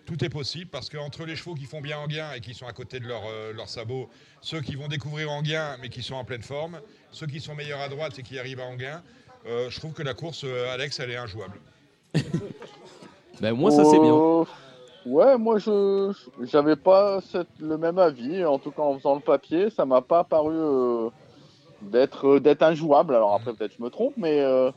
Tout 0.05 0.25
est 0.25 0.29
possible 0.29 0.71
parce 0.71 0.91
qu'entre 0.91 1.25
les 1.25 1.37
chevaux 1.37 1.55
qui 1.55 1.65
font 1.65 1.81
bien 1.81 1.99
Anguin 1.99 2.33
et 2.35 2.41
qui 2.41 2.55
sont 2.55 2.67
à 2.67 2.73
côté 2.73 2.99
de 3.01 3.07
leur, 3.07 3.23
euh, 3.27 3.53
leur 3.53 3.69
sabot, 3.69 4.09
ceux 4.41 4.61
qui 4.61 4.75
vont 4.75 4.89
découvrir 4.89 5.31
Anguin 5.31 5.77
mais 5.81 5.89
qui 5.89 6.03
sont 6.03 6.17
en 6.17 6.25
pleine 6.25 6.43
forme, 6.43 6.81
ceux 7.13 7.27
qui 7.27 7.41
sont 7.41 7.55
meilleurs 7.55 7.81
à 7.81 7.89
droite 7.89 8.19
et 8.19 8.23
qui 8.23 8.39
arrivent 8.39 8.61
à 8.61 8.65
Anguin, 8.67 9.03
euh, 9.47 9.71
je 9.71 9.79
trouve 9.79 9.93
que 9.93 10.03
la 10.03 10.15
course, 10.15 10.43
euh, 10.45 10.73
Alex, 10.73 10.99
elle 11.01 11.11
est 11.11 11.17
injouable. 11.17 11.61
Ben, 13.41 13.55
moi, 13.55 13.71
ça, 13.71 13.85
c'est 13.85 13.99
bien. 13.99 14.15
Euh, 14.15 14.45
Ouais, 15.05 15.37
moi 15.37 15.59
je 15.59 16.13
j'avais 16.43 16.77
pas 16.77 17.21
cette- 17.23 17.49
le 17.59 17.77
même 17.77 17.99
avis. 17.99 18.45
En 18.45 18.61
tout 18.61 18.71
cas, 18.71 18.83
en 18.83 18.97
faisant 18.97 19.17
le 19.17 19.21
papier, 19.21 19.69
ça 19.69 19.85
m'a 19.85 20.01
pas 20.01 20.23
paru 20.23 20.55
euh, 20.55 21.09
d'être 21.81 22.37
euh, 22.37 22.39
d'être 22.41 22.63
injouable. 22.63 23.17
Alors 23.17 23.35
après, 23.35 23.53
peut-être 23.53 23.75
je 23.77 23.83
me 23.83 23.91
trompe, 23.91 24.15
mais 24.17 24.39
euh, 24.41 24.71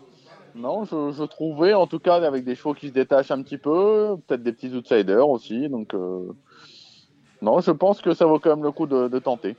non, 0.55 0.85
je, 0.85 1.11
je 1.17 1.23
trouvais 1.23 1.73
en 1.73 1.85
tout 1.87 1.99
cas 1.99 2.15
avec 2.15 2.43
des 2.45 2.55
chevaux 2.55 2.73
qui 2.73 2.87
se 2.87 2.93
détachent 2.93 3.31
un 3.31 3.41
petit 3.43 3.57
peu, 3.57 4.15
peut-être 4.27 4.43
des 4.43 4.53
petits 4.53 4.73
outsiders 4.73 5.27
aussi. 5.27 5.67
Donc 5.69 5.93
euh, 5.93 6.31
non, 7.41 7.59
je 7.61 7.71
pense 7.71 8.01
que 8.01 8.13
ça 8.13 8.25
vaut 8.25 8.39
quand 8.39 8.49
même 8.55 8.63
le 8.63 8.71
coup 8.71 8.87
de, 8.87 9.07
de 9.07 9.19
tenter. 9.19 9.55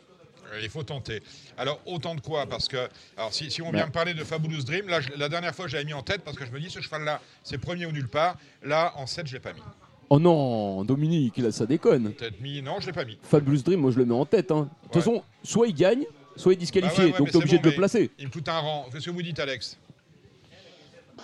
Euh, 0.52 0.60
Il 0.62 0.68
faut 0.70 0.82
tenter. 0.82 1.22
Alors, 1.58 1.80
autant 1.86 2.14
de 2.14 2.20
quoi? 2.20 2.46
Parce 2.46 2.68
que, 2.68 2.76
alors, 3.16 3.32
si, 3.32 3.50
si 3.50 3.60
on 3.62 3.70
vient 3.72 3.86
me 3.86 3.92
parler 3.92 4.14
de 4.14 4.22
Fabulous 4.24 4.62
Dream, 4.62 4.88
là, 4.88 5.00
je- 5.00 5.10
la 5.16 5.28
dernière 5.28 5.54
fois, 5.54 5.66
j'avais 5.66 5.84
mis 5.84 5.92
en 5.92 6.02
tête 6.02 6.22
parce 6.24 6.36
que 6.36 6.46
je 6.46 6.52
me 6.52 6.60
dis, 6.60 6.70
ce 6.70 6.80
cheval-là, 6.80 7.20
c'est 7.42 7.58
premier 7.58 7.84
ou 7.86 7.90
nulle 7.92 8.08
part. 8.08 8.36
Là, 8.62 8.92
en 8.96 9.06
7, 9.06 9.26
je 9.26 9.34
l'ai 9.34 9.40
pas 9.40 9.52
mis. 9.52 9.60
Oh 10.08 10.20
non, 10.20 10.84
Dominique, 10.84 11.36
là, 11.38 11.50
ça 11.50 11.66
déconne. 11.66 12.12
Peut-être 12.12 12.40
mis, 12.40 12.62
non, 12.62 12.74
je 12.78 12.86
l'ai 12.86 12.92
pas 12.92 13.04
mis. 13.04 13.18
Fabulous 13.22 13.62
Dream, 13.62 13.80
moi, 13.80 13.90
je 13.90 13.98
le 13.98 14.04
mets 14.04 14.14
en 14.14 14.24
tête. 14.24 14.52
hein. 14.52 14.68
De 14.84 14.86
toute 14.86 14.94
Ouais. 14.94 15.00
façon, 15.00 15.22
soit 15.42 15.66
il 15.66 15.74
gagne, 15.74 16.04
soit 16.36 16.52
il 16.52 16.56
est 16.56 16.60
disqualifié. 16.60 16.96
Ah 16.96 17.06
ouais, 17.06 17.12
ouais, 17.12 17.18
donc, 17.18 17.30
t'es 17.30 17.36
obligé 17.36 17.56
bon, 17.56 17.62
de 17.64 17.68
le 17.70 17.74
placer. 17.76 18.10
Il 18.20 18.26
me 18.26 18.30
coûte 18.32 18.48
un 18.48 18.58
rang. 18.60 18.86
Qu'est-ce 18.92 19.06
que 19.06 19.10
vous 19.10 19.22
dites, 19.22 19.40
Alex 19.40 19.76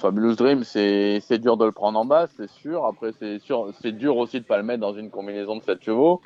Fabulous 0.02 0.34
Dream, 0.34 0.64
c'est 0.64 1.38
dur 1.38 1.56
de 1.56 1.64
le 1.64 1.70
prendre 1.72 1.96
en 1.98 2.04
bas, 2.04 2.26
c'est 2.36 2.50
sûr. 2.50 2.84
Après, 2.86 3.12
c'est 3.20 3.38
sûr, 3.38 3.72
c'est 3.80 3.92
dur 3.92 4.16
aussi 4.16 4.40
de 4.40 4.44
pas 4.44 4.56
le 4.56 4.64
mettre 4.64 4.80
dans 4.80 4.94
une 4.94 5.10
combinaison 5.10 5.56
de 5.56 5.62
7 5.62 5.82
chevaux. 5.82 6.20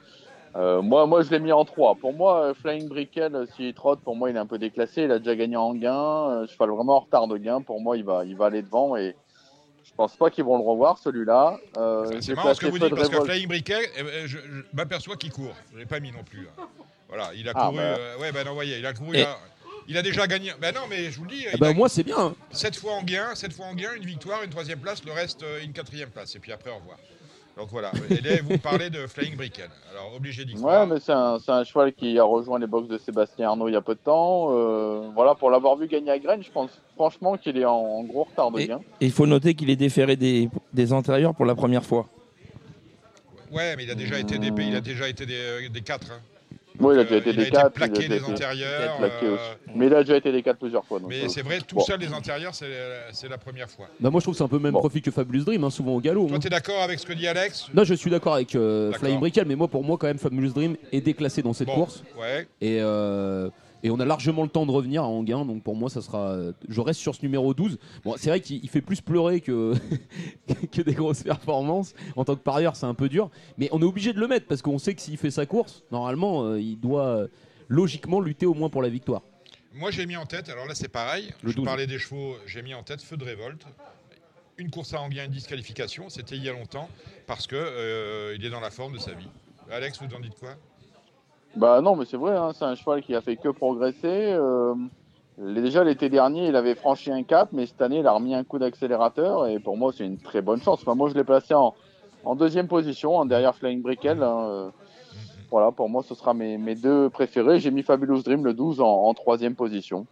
Euh, 0.56 0.80
moi, 0.80 1.06
moi, 1.06 1.20
je 1.20 1.30
l'ai 1.30 1.38
mis 1.40 1.52
en 1.52 1.66
3. 1.66 1.96
Pour 1.96 2.14
moi, 2.14 2.40
euh, 2.40 2.54
Flying 2.54 2.88
Brickell, 2.88 3.34
euh, 3.34 3.44
s'il 3.54 3.74
trotte, 3.74 4.00
pour 4.00 4.16
moi, 4.16 4.30
il 4.30 4.36
est 4.36 4.38
un 4.38 4.46
peu 4.46 4.56
déclassé. 4.58 5.02
Il 5.02 5.12
a 5.12 5.18
déjà 5.18 5.36
gagné 5.36 5.56
en 5.56 5.74
gain. 5.74 5.92
Euh, 6.30 6.46
cheval 6.46 6.70
vraiment 6.70 6.96
en 6.96 7.00
retard 7.00 7.26
de 7.28 7.36
gain. 7.36 7.60
Pour 7.60 7.78
moi, 7.82 7.98
il 7.98 8.04
va, 8.04 8.24
il 8.24 8.34
va 8.34 8.46
aller 8.46 8.62
devant 8.62 8.96
et 8.96 9.14
je 9.84 9.92
pense 9.94 10.16
pas 10.16 10.30
qu'ils 10.30 10.44
vont 10.44 10.56
le 10.56 10.64
revoir, 10.64 10.96
celui-là. 10.96 11.58
Euh, 11.76 12.06
C'est 12.22 12.34
marrant 12.34 12.54
ce 12.54 12.60
que 12.60 12.66
vous 12.68 12.78
dites 12.78 12.94
parce 12.94 13.10
que. 13.10 13.20
Flying 13.22 13.46
Briquet, 13.48 13.90
eh, 13.98 14.00
eh, 14.00 14.26
je, 14.26 14.38
je 14.38 14.62
m'aperçois 14.72 15.16
qu'il 15.16 15.30
court. 15.32 15.52
Je 15.74 15.78
l'ai 15.78 15.86
pas 15.86 16.00
mis 16.00 16.10
non 16.12 16.24
plus. 16.24 16.48
hein. 16.58 16.64
Voilà, 17.08 17.28
il 17.36 17.46
a 17.46 17.52
Ah, 17.54 17.66
couru. 17.66 17.76
bah. 17.76 17.82
euh, 17.82 18.18
ouais, 18.18 18.32
ben 18.32 18.46
non, 18.46 18.54
voyez, 18.54 18.78
il 18.78 18.86
a 18.86 18.94
couru. 18.94 19.14
Et- 19.18 19.22
a, 19.24 19.36
il 19.88 19.96
a 19.96 20.02
déjà 20.02 20.26
gagné. 20.26 20.52
Ben 20.60 20.74
non, 20.74 20.82
mais 20.88 21.10
je 21.10 21.18
vous 21.18 21.24
le 21.24 21.30
dis. 21.30 21.44
Eh 21.46 21.50
il 21.54 21.60
ben, 21.60 21.70
a- 21.70 21.74
moi, 21.74 21.88
c'est 21.88 22.02
bien. 22.02 22.18
hein. 22.18 22.34
7 22.50 22.76
fois 22.76 22.92
en 22.94 23.02
gain, 23.02 23.34
7 23.34 23.52
fois 23.52 23.66
en 23.66 23.74
gain, 23.74 23.90
une 23.96 24.04
victoire, 24.04 24.42
une 24.42 24.50
troisième 24.50 24.78
place, 24.80 25.04
le 25.04 25.12
reste 25.12 25.42
euh, 25.42 25.62
une 25.64 25.72
quatrième 25.72 26.10
place. 26.10 26.34
Et 26.34 26.38
puis 26.38 26.52
après, 26.52 26.70
au 26.70 26.76
revoir. 26.76 26.98
Donc 27.56 27.68
voilà. 27.70 27.90
Et 28.10 28.20
là, 28.20 28.36
vous 28.44 28.58
parlez 28.58 28.90
de 28.90 29.06
Flying 29.06 29.34
Brickell. 29.34 29.70
Alors, 29.92 30.14
obligé 30.14 30.44
d'y 30.44 30.52
Ouais, 30.54 30.58
croire. 30.60 30.86
mais 30.86 31.00
c'est 31.00 31.12
un, 31.12 31.38
c'est 31.38 31.52
un 31.52 31.64
cheval 31.64 31.94
qui 31.94 32.18
a 32.18 32.22
rejoint 32.24 32.58
les 32.58 32.66
box 32.66 32.86
de 32.86 32.98
Sébastien 32.98 33.48
Arnaud 33.48 33.68
il 33.68 33.72
y 33.72 33.76
a 33.76 33.80
peu 33.80 33.94
de 33.94 34.00
temps. 34.00 34.48
Euh, 34.50 35.08
voilà, 35.14 35.34
pour 35.34 35.50
l'avoir 35.50 35.74
vu 35.76 35.86
gagner 35.88 36.10
à 36.10 36.18
Graines, 36.18 36.42
je 36.42 36.50
pense 36.50 36.70
franchement 36.96 37.38
qu'il 37.38 37.56
est 37.56 37.64
en, 37.64 37.72
en 37.72 38.02
gros 38.04 38.24
retard 38.24 38.50
de 38.50 38.60
Et- 38.60 38.66
gain. 38.66 38.80
Et 39.00 39.06
il 39.06 39.12
faut 39.12 39.26
noter 39.26 39.54
qu'il 39.54 39.70
est 39.70 39.76
déféré 39.76 40.16
des, 40.16 40.50
des 40.74 40.92
antérieurs 40.92 41.34
pour 41.34 41.46
la 41.46 41.54
première 41.54 41.82
fois. 41.84 42.06
Ouais, 43.50 43.74
mais 43.76 43.84
il 43.84 43.90
a 43.90 43.94
déjà 43.94 44.18
été 44.18 44.38
des, 44.38 44.48
il 44.62 44.76
a 44.76 44.80
déjà 44.82 45.08
été 45.08 45.24
des, 45.24 45.34
euh, 45.36 45.68
des 45.70 45.80
4. 45.80 46.08
Oui, 46.80 46.94
il 46.94 46.98
a 46.98 47.02
Euh, 47.02 47.04
déjà 47.04 47.16
été 47.18 47.30
il 47.30 47.36
des 47.36 47.42
a 47.42 47.46
été 47.46 47.56
4. 47.56 47.72
plaqué 47.72 48.08
des 48.08 48.24
antérieurs. 48.24 48.96
plaqué 48.98 49.26
euh, 49.26 49.34
aussi. 49.34 49.42
Mais 49.74 49.86
il 49.86 49.94
a 49.94 50.00
déjà 50.02 50.16
été 50.16 50.32
des 50.32 50.42
4 50.42 50.58
plusieurs 50.58 50.84
fois. 50.84 50.98
donc, 51.00 51.08
mais 51.08 51.24
euh, 51.24 51.28
c'est 51.28 51.42
vrai, 51.42 51.58
tout 51.66 51.76
bon. 51.76 51.82
seul 51.82 51.98
des 51.98 52.12
antérieurs, 52.12 52.54
c'est 52.54 52.66
c'est 53.12 53.28
la 53.28 53.38
première 53.38 53.68
fois. 53.70 53.86
Bah, 54.00 54.10
moi, 54.10 54.20
je 54.20 54.24
trouve 54.24 54.34
que 54.34 54.38
c'est 54.38 54.44
un 54.44 54.48
peu 54.48 54.56
le 54.56 54.62
même 54.62 54.72
Bon. 54.72 54.80
profil 54.80 55.02
que 55.02 55.10
Fabulous 55.10 55.44
Dream, 55.44 55.64
hein, 55.64 55.70
souvent 55.70 55.94
au 55.94 56.00
galop. 56.00 56.26
Toi, 56.26 56.36
hein. 56.36 56.40
tu 56.40 56.46
es 56.46 56.50
d'accord 56.50 56.82
avec 56.82 56.98
ce 56.98 57.06
que 57.06 57.12
dit 57.12 57.26
Alex? 57.26 57.66
Là, 57.74 57.84
je 57.84 57.94
suis 57.94 58.10
d'accord 58.10 58.34
avec 58.34 58.54
euh. 58.54 58.92
Flying 58.92 59.20
Brickell, 59.20 59.46
mais 59.46 59.56
moi, 59.56 59.68
pour 59.68 59.84
moi, 59.84 59.96
quand 59.98 60.06
même, 60.06 60.18
Fabulous 60.18 60.52
Dream 60.52 60.76
est 60.92 61.00
déclassé 61.00 61.42
dans 61.42 61.52
cette 61.52 61.68
Bon, 61.68 61.74
course. 61.74 62.02
Ouais. 62.18 62.46
Et, 62.60 62.78
euh, 62.80 63.48
et 63.86 63.90
on 63.90 64.00
a 64.00 64.04
largement 64.04 64.42
le 64.42 64.48
temps 64.48 64.66
de 64.66 64.72
revenir 64.72 65.04
à 65.04 65.06
Anguin, 65.06 65.44
donc 65.44 65.62
pour 65.62 65.76
moi, 65.76 65.88
ça 65.88 66.02
sera. 66.02 66.36
Je 66.68 66.80
reste 66.80 66.98
sur 66.98 67.14
ce 67.14 67.22
numéro 67.22 67.54
12. 67.54 67.78
Bon, 68.04 68.16
c'est 68.18 68.30
vrai 68.30 68.40
qu'il 68.40 68.56
il 68.64 68.68
fait 68.68 68.80
plus 68.80 69.00
pleurer 69.00 69.40
que, 69.40 69.74
que 70.72 70.82
des 70.82 70.92
grosses 70.92 71.22
performances. 71.22 71.94
En 72.16 72.24
tant 72.24 72.34
que 72.34 72.40
parieur, 72.42 72.74
c'est 72.74 72.86
un 72.86 72.94
peu 72.94 73.08
dur. 73.08 73.30
Mais 73.58 73.68
on 73.70 73.80
est 73.80 73.84
obligé 73.84 74.12
de 74.12 74.18
le 74.18 74.26
mettre 74.26 74.46
parce 74.48 74.60
qu'on 74.60 74.78
sait 74.78 74.94
que 74.96 75.00
s'il 75.00 75.16
fait 75.18 75.30
sa 75.30 75.46
course, 75.46 75.84
normalement, 75.92 76.42
euh, 76.44 76.60
il 76.60 76.80
doit 76.80 77.06
euh, 77.06 77.28
logiquement 77.68 78.20
lutter 78.20 78.44
au 78.44 78.54
moins 78.54 78.70
pour 78.70 78.82
la 78.82 78.88
victoire. 78.88 79.22
Moi, 79.72 79.92
j'ai 79.92 80.04
mis 80.04 80.16
en 80.16 80.26
tête, 80.26 80.48
alors 80.48 80.66
là, 80.66 80.74
c'est 80.74 80.88
pareil. 80.88 81.32
Le 81.44 81.52
je 81.52 81.56
12. 81.56 81.64
parlais 81.64 81.86
des 81.86 82.00
chevaux, 82.00 82.34
j'ai 82.44 82.62
mis 82.62 82.74
en 82.74 82.82
tête 82.82 83.02
Feu 83.02 83.16
de 83.16 83.24
Révolte. 83.24 83.64
une 84.58 84.70
course 84.70 84.94
à 84.94 85.00
Anguien, 85.00 85.26
une 85.26 85.30
disqualification. 85.30 86.08
C'était 86.08 86.36
il 86.36 86.42
y 86.42 86.48
a 86.48 86.52
longtemps 86.52 86.88
parce 87.28 87.46
que 87.46 87.54
euh, 87.54 88.34
il 88.36 88.44
est 88.44 88.50
dans 88.50 88.58
la 88.60 88.70
forme 88.70 88.94
de 88.94 88.98
sa 88.98 89.12
vie. 89.12 89.28
Alex, 89.70 90.00
vous 90.02 90.12
en 90.12 90.18
dites 90.20 90.34
quoi? 90.40 90.56
Bah 91.56 91.80
non, 91.80 91.96
mais 91.96 92.04
c'est 92.04 92.16
vrai, 92.18 92.36
hein, 92.36 92.50
c'est 92.54 92.64
un 92.64 92.74
cheval 92.74 93.02
qui 93.02 93.14
a 93.14 93.20
fait 93.22 93.36
que 93.36 93.48
progresser. 93.48 94.04
euh, 94.04 94.74
déjà 95.38 95.84
l'été 95.84 96.08
dernier, 96.10 96.48
il 96.48 96.56
avait 96.56 96.74
franchi 96.74 97.10
un 97.10 97.22
cap, 97.22 97.48
mais 97.52 97.66
cette 97.66 97.80
année, 97.80 98.00
il 98.00 98.06
a 98.06 98.12
remis 98.12 98.34
un 98.34 98.44
coup 98.44 98.58
d'accélérateur. 98.58 99.46
Et 99.46 99.58
pour 99.58 99.76
moi, 99.76 99.92
c'est 99.96 100.04
une 100.04 100.18
très 100.18 100.42
bonne 100.42 100.60
chance. 100.60 100.86
Moi, 100.86 101.08
je 101.08 101.14
l'ai 101.14 101.24
placé 101.24 101.54
en, 101.54 101.74
en 102.24 102.34
deuxième 102.34 102.68
position, 102.68 103.20
hein, 103.20 103.26
derrière 103.26 103.54
Flying 103.54 103.80
Brickell. 103.80 104.22
hein, 104.22 104.48
euh, 104.48 104.70
voilà, 105.50 105.72
pour 105.72 105.88
moi, 105.88 106.02
ce 106.06 106.14
sera 106.14 106.34
mes, 106.34 106.74
deux 106.74 107.08
préférés. 107.08 107.58
J'ai 107.58 107.70
mis 107.70 107.82
Fabulous 107.82 108.22
Dream, 108.22 108.44
le 108.44 108.52
12, 108.52 108.80
en, 108.80 108.86
en 108.86 109.14
troisième 109.14 109.54
position. 109.54 110.06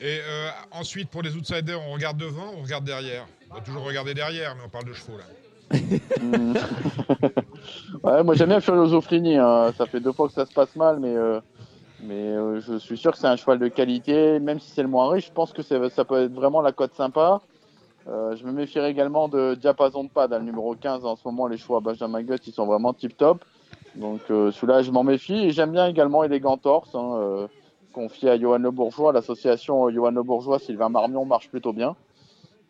Et 0.00 0.18
euh, 0.26 0.48
ensuite, 0.72 1.10
pour 1.10 1.22
les 1.22 1.36
outsiders, 1.36 1.78
on 1.88 1.92
regarde 1.92 2.16
devant, 2.16 2.52
on 2.58 2.62
regarde 2.62 2.84
derrière? 2.84 3.26
On 3.50 3.54
va 3.54 3.60
toujours 3.60 3.84
regarder 3.84 4.14
derrière, 4.14 4.56
mais 4.56 4.62
on 4.64 4.70
parle 4.70 4.86
de 4.86 4.92
chevaux 4.94 5.18
là. 5.18 5.24
Ouais, 8.02 8.22
moi, 8.22 8.34
j'aime 8.34 8.48
bien 8.48 8.60
Furioso 8.60 9.00
Frini. 9.00 9.36
hein. 9.36 9.72
Ça 9.76 9.86
fait 9.86 10.00
deux 10.00 10.12
fois 10.12 10.28
que 10.28 10.34
ça 10.34 10.46
se 10.46 10.52
passe 10.52 10.74
mal, 10.76 10.98
mais, 11.00 11.14
euh, 11.14 11.40
euh, 12.08 12.60
je 12.60 12.78
suis 12.78 12.96
sûr 12.96 13.12
que 13.12 13.18
c'est 13.18 13.26
un 13.26 13.36
cheval 13.36 13.58
de 13.58 13.68
qualité. 13.68 14.38
Même 14.40 14.58
si 14.58 14.70
c'est 14.70 14.82
le 14.82 14.88
moins 14.88 15.10
riche, 15.10 15.26
je 15.26 15.32
pense 15.32 15.52
que 15.52 15.62
ça 15.62 16.04
peut 16.04 16.22
être 16.22 16.32
vraiment 16.32 16.62
la 16.62 16.72
cote 16.72 16.94
sympa. 16.94 17.40
Euh, 18.08 18.34
je 18.36 18.44
me 18.44 18.52
méfierais 18.52 18.90
également 18.90 19.28
de 19.28 19.54
Diapason 19.54 20.04
de 20.04 20.08
Pad, 20.08 20.32
hein, 20.32 20.38
le 20.38 20.44
numéro 20.44 20.74
15. 20.74 21.04
En 21.04 21.16
ce 21.16 21.22
moment, 21.26 21.46
les 21.46 21.58
choix 21.58 21.80
Benjamin 21.80 22.22
Gutt, 22.22 22.46
ils 22.46 22.52
sont 22.52 22.66
vraiment 22.66 22.94
tip 22.94 23.16
top. 23.16 23.44
Donc 23.96 24.20
celui-là, 24.28 24.82
je 24.82 24.90
m'en 24.90 25.04
méfie. 25.04 25.46
Et 25.46 25.50
j'aime 25.50 25.72
bien 25.72 25.86
également 25.86 26.24
Elegant 26.24 26.58
Horse, 26.64 26.94
hein, 26.94 27.48
confié 27.92 28.30
à 28.30 28.38
Johan 28.38 28.58
Le 28.58 28.70
Bourgeois. 28.70 29.12
L'association 29.12 29.90
Johan 29.90 30.12
Le 30.12 30.22
Bourgeois, 30.22 30.58
Sylvain 30.58 30.88
Marmion 30.88 31.24
marche 31.24 31.50
plutôt 31.50 31.72
bien. 31.72 31.96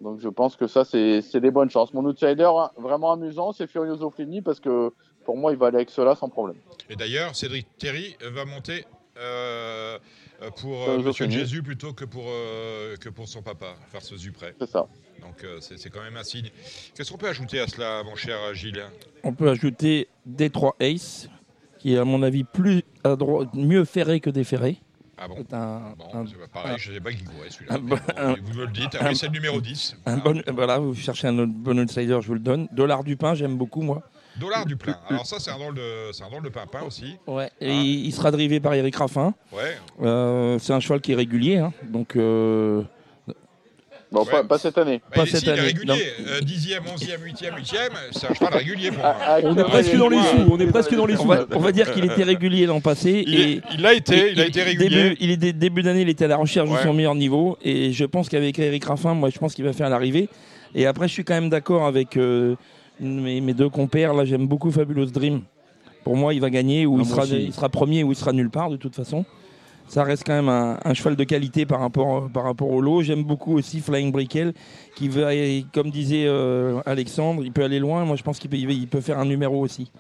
Donc 0.01 0.21
je 0.21 0.29
pense 0.29 0.57
que 0.57 0.67
ça, 0.67 0.85
c'est 0.85 1.21
c'est 1.21 1.41
des 1.41 1.51
bonnes 1.51 1.71
chances. 1.71 1.93
Mon 1.93 2.05
outsider 2.05 2.51
hein, 2.57 2.71
vraiment 2.77 3.13
amusant, 3.13 3.53
c'est 3.53 3.67
Furioso 3.67 4.11
Flini 4.11 4.41
parce 4.41 4.61
que 4.61 4.93
pour 5.25 5.37
moi, 5.37 5.53
il 5.53 5.59
va 5.59 5.67
aller 5.67 5.77
avec 5.77 5.91
cela 5.91 6.15
sans 6.15 6.29
problème. 6.29 6.57
Et 6.89 6.97
d'ailleurs, 6.97 7.37
Cédric 7.37 7.67
Terry 7.79 8.17
va 8.33 8.45
monter 8.45 8.87
euh, 9.19 9.99
pour 10.57 10.89
euh, 10.89 10.99
Monsieur. 10.99 11.29
Jésus 11.29 11.63
plutôt 11.63 11.93
que 11.93 12.05
pour, 12.05 12.25
euh, 12.29 12.97
que 12.97 13.09
pour 13.09 13.29
son 13.29 13.43
papa, 13.43 13.75
faire 13.89 14.03
ce 14.03 14.17
Zupré. 14.17 14.55
C'est 14.59 14.71
ça. 14.71 14.89
Donc 15.21 15.45
euh, 15.45 15.59
c'est 15.61 15.79
c'est 15.79 15.91
quand 15.91 16.03
même 16.03 16.17
un 16.17 16.25
signe. 16.25 16.51
Qu'est-ce 16.95 17.13
qu'on 17.13 17.19
peut 17.19 17.29
ajouter 17.29 17.61
à 17.61 17.67
cela, 17.67 18.03
mon 18.03 18.17
cher 18.17 18.39
Gilles? 18.55 18.85
On 19.23 19.35
peut 19.35 19.51
ajouter 19.51 20.09
D3 20.29 20.73
Ace, 20.81 21.29
qui 21.79 21.95
est 21.95 21.99
à 21.99 22.05
mon 22.05 22.23
avis 22.23 22.45
plus 22.45 22.83
à 23.05 23.17
droite, 23.17 23.49
mieux 23.55 23.85
ferré 23.85 24.21
que 24.21 24.31
déferré. 24.31 24.79
Ah 25.23 25.29
bon 25.29 25.35
C'est 25.39 25.55
un, 25.55 25.95
Bon, 25.99 26.05
un- 26.15 26.25
pas 26.25 26.63
pareil, 26.63 26.77
je 26.79 26.91
ne 26.91 26.95
sais 26.95 27.01
pas 27.01 27.13
qui 27.13 27.23
courait 27.25 27.51
celui-là. 27.51 27.77
bon- 27.79 27.97
bon, 27.97 28.37
vous 28.43 28.55
me 28.59 28.65
le 28.65 28.73
dites, 28.73 28.97
ah 28.99 29.07
oui, 29.09 29.17
c'est 29.17 29.27
le 29.27 29.33
numéro 29.33 29.61
10. 29.61 29.97
un 30.07 30.17
bon, 30.17 30.43
voilà, 30.55 30.79
vous 30.79 30.95
cherchez 30.95 31.27
un 31.29 31.39
autre 31.39 31.53
bon 31.55 31.79
outsider, 31.79 32.19
je 32.23 32.27
vous 32.27 32.35
le 32.35 32.41
donne. 32.41 32.69
Dollar 32.73 33.05
du 33.05 33.17
pain, 33.17 33.35
j'aime 33.35 33.57
beaucoup 33.59 33.83
moi. 33.83 34.03
Dollar 34.39 34.65
du 34.65 34.77
plein. 34.77 34.97
Alors 35.09 35.27
ça, 35.27 35.39
c'est 35.39 35.51
un 35.51 35.59
drôle 35.59 35.75
de, 35.75 36.11
c'est 36.13 36.23
un 36.25 36.29
drôle 36.31 36.45
de 36.45 36.49
pimpin 36.49 36.81
aussi. 36.87 37.17
Ouais. 37.27 37.51
Et 37.61 37.69
Ah. 37.71 37.73
il 37.75 38.07
il 38.07 38.13
sera 38.13 38.31
drivé 38.31 38.61
par 38.61 38.73
Eric 38.75 38.97
Raffin. 38.97 39.35
Ouais. 39.53 39.77
Euh, 40.03 40.59
c'est 40.59 40.73
un 40.73 40.81
cheval 40.81 41.01
qui 41.03 41.13
est 41.13 41.17
régulier, 41.17 41.59
hein. 41.59 41.73
donc 41.89 42.17
euh, 42.17 42.83
Bon, 44.13 44.23
Ouais. 44.25 44.31
pas, 44.31 44.43
pas 44.45 44.59
cette 44.59 44.77
année. 44.77 45.01
Bah, 45.11 45.23
Pas 45.23 45.27
cette 45.27 45.47
année. 45.47 45.61
régulier. 45.61 45.93
Euh, 46.27 46.41
dixième, 46.41 46.83
onzième, 46.93 47.23
huitième, 47.23 47.55
huitième, 47.57 47.93
c'est 48.11 48.29
un 48.29 48.35
cheval 48.35 48.55
régulier 48.55 48.89
pour 48.91 48.99
moi. 48.99 49.15
Ah, 49.25 49.39
On 49.45 49.57
est 49.57 49.63
presque 49.63 49.97
dans 49.97 50.09
les 50.09 50.17
est- 50.17 50.23
sous, 50.23 50.51
on 50.51 50.59
est 50.59 50.67
presque 50.67 50.95
dans 50.97 51.07
les 51.07 51.15
on 51.17 51.23
sous. 51.23 51.29
va, 51.29 51.47
on 51.55 51.61
va 51.61 51.71
dire 51.71 51.93
qu'il 51.93 52.05
était 52.05 52.25
régulier 52.25 52.67
l'an 52.67 52.81
passé. 52.81 53.23
Il, 53.25 53.35
et 53.35 53.53
est- 53.53 53.63
il 53.75 53.83
l'a 53.83 53.95
été, 53.95 54.33
il 54.33 54.41
a 54.41 54.47
été 54.47 54.63
régulier. 54.65 54.89
Début, 55.11 55.17
il 55.21 55.31
est 55.31 55.53
début 55.53 55.83
d'année, 55.83 56.03
il 56.03 56.09
était 56.09 56.25
à 56.25 56.29
la 56.29 56.37
recherche 56.39 56.69
Ouais. 56.69 56.79
de 56.79 56.83
son 56.83 56.93
meilleur 56.93 57.15
niveau. 57.15 57.57
Et 57.63 57.93
je 57.93 58.05
pense 58.05 58.29
qu'avec 58.29 58.59
Eric 58.59 58.85
Raffin, 58.85 59.15
moi, 59.15 59.31
je 59.31 59.39
pense 59.39 59.55
qu'il 59.55 59.65
va 59.65 59.73
faire 59.73 59.89
l'arrivée. 59.89 60.29
Et 60.75 60.87
après, 60.87 61.07
je 61.07 61.13
suis 61.13 61.25
quand 61.25 61.35
même 61.35 61.49
d'accord 61.51 61.87
avec 61.87 62.17
euh, 62.17 62.57
mes, 62.99 63.41
mes 63.41 63.55
deux 63.55 63.69
compères. 63.69 64.13
Là, 64.13 64.25
j'aime 64.25 64.49
beaucoup 64.49 64.73
Fabulous 64.73 65.07
Dream. 65.07 65.43
Pour 66.03 66.17
moi, 66.17 66.35
il 66.35 66.41
va 66.41 66.51
gagner 66.51 66.85
ou 66.85 66.97
Ah, 66.99 67.03
il, 67.05 67.09
sera, 67.09 67.27
il 67.27 67.53
sera 67.53 67.69
premier 67.69 68.03
ou 68.03 68.11
il 68.11 68.17
sera 68.17 68.33
nulle 68.33 68.51
part 68.51 68.71
de 68.71 68.77
toute 68.77 68.97
façon. 68.97 69.25
Ça 69.91 70.05
reste 70.05 70.23
quand 70.25 70.35
même 70.35 70.49
un, 70.49 70.79
un 70.85 70.95
cheval 70.95 71.17
de 71.17 71.25
qualité 71.25 71.67
par 71.67 71.81
rapport, 71.81 72.31
par 72.31 72.45
rapport 72.45 72.71
au 72.71 72.81
lot. 72.81 73.03
J'aime 73.03 73.25
beaucoup 73.25 73.57
aussi 73.59 73.81
Flying 73.81 74.13
Brickell, 74.13 74.55
qui 74.95 75.09
va, 75.09 75.31
comme 75.75 75.91
disait 75.91 76.27
euh, 76.27 76.81
Alexandre, 76.87 77.43
il 77.45 77.51
peut 77.53 77.65
aller 77.65 77.81
loin. 77.81 78.05
Moi, 78.05 78.15
je 78.17 78.23
pense 78.23 78.39
qu'il 78.39 78.51
peut, 78.51 78.57
il 78.57 78.87
peut 78.87 79.01
faire 79.01 79.19
un 79.19 79.25
numéro 79.25 79.59
aussi. 79.61 79.91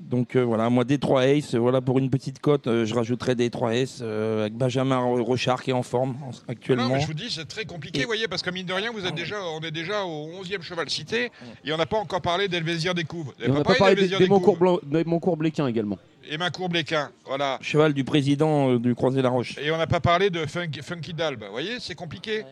Donc 0.00 0.36
euh, 0.36 0.42
voilà, 0.42 0.68
moi 0.70 0.84
D3 0.84 1.38
Ace, 1.38 1.54
voilà 1.54 1.80
pour 1.80 1.98
une 1.98 2.10
petite 2.10 2.38
cote, 2.40 2.66
euh, 2.66 2.84
je 2.84 2.94
rajouterai 2.94 3.34
D3 3.36 3.72
S 3.74 4.00
euh, 4.02 4.42
avec 4.42 4.54
Benjamin 4.54 4.98
Rochard 4.98 5.62
qui 5.62 5.70
est 5.70 5.74
en 5.74 5.84
forme 5.84 6.16
en- 6.22 6.26
Non, 6.26 6.32
actuellement. 6.48 6.88
mais 6.88 7.00
je 7.00 7.06
vous 7.06 7.14
dis, 7.14 7.30
c'est 7.30 7.46
très 7.46 7.64
compliqué, 7.64 8.00
vous 8.00 8.06
voyez, 8.06 8.26
parce 8.28 8.42
que 8.42 8.50
mine 8.50 8.66
de 8.66 8.72
rien, 8.72 8.90
vous 8.92 9.06
êtes 9.06 9.14
déjà, 9.14 9.36
on 9.56 9.60
est 9.60 9.70
déjà 9.70 10.04
au 10.04 10.42
11e 10.42 10.60
cheval 10.62 10.90
cité, 10.90 11.30
et 11.64 11.72
on 11.72 11.76
n'a 11.78 11.86
pas 11.86 11.96
encore 11.96 12.20
parlé 12.20 12.48
d'Elvésir 12.48 12.92
des 12.92 13.04
Couves. 13.04 13.32
Et 13.42 13.48
on 13.48 13.54
n'a 13.54 13.62
pas 13.64 13.74
parlé 13.76 13.94
des 13.94 14.08
des 14.08 14.26
Couves. 14.26 14.58
Moncourt 15.06 15.36
Bléquin 15.36 15.66
également. 15.68 15.96
Et 16.30 16.38
Maincourt 16.38 16.68
Bléquin, 16.68 17.10
voilà. 17.26 17.58
Cheval 17.60 17.92
du 17.92 18.04
président 18.04 18.70
euh, 18.72 18.78
du 18.78 18.94
Croisé 18.94 19.20
la 19.22 19.28
Roche. 19.28 19.56
Et 19.58 19.70
on 19.70 19.76
n'a 19.76 19.86
pas 19.86 20.00
parlé 20.00 20.30
de 20.30 20.46
Funky, 20.46 20.80
Funky 20.82 21.12
Dalbe. 21.14 21.42
Vous 21.44 21.50
voyez, 21.52 21.80
c'est 21.80 21.94
compliqué. 21.94 22.44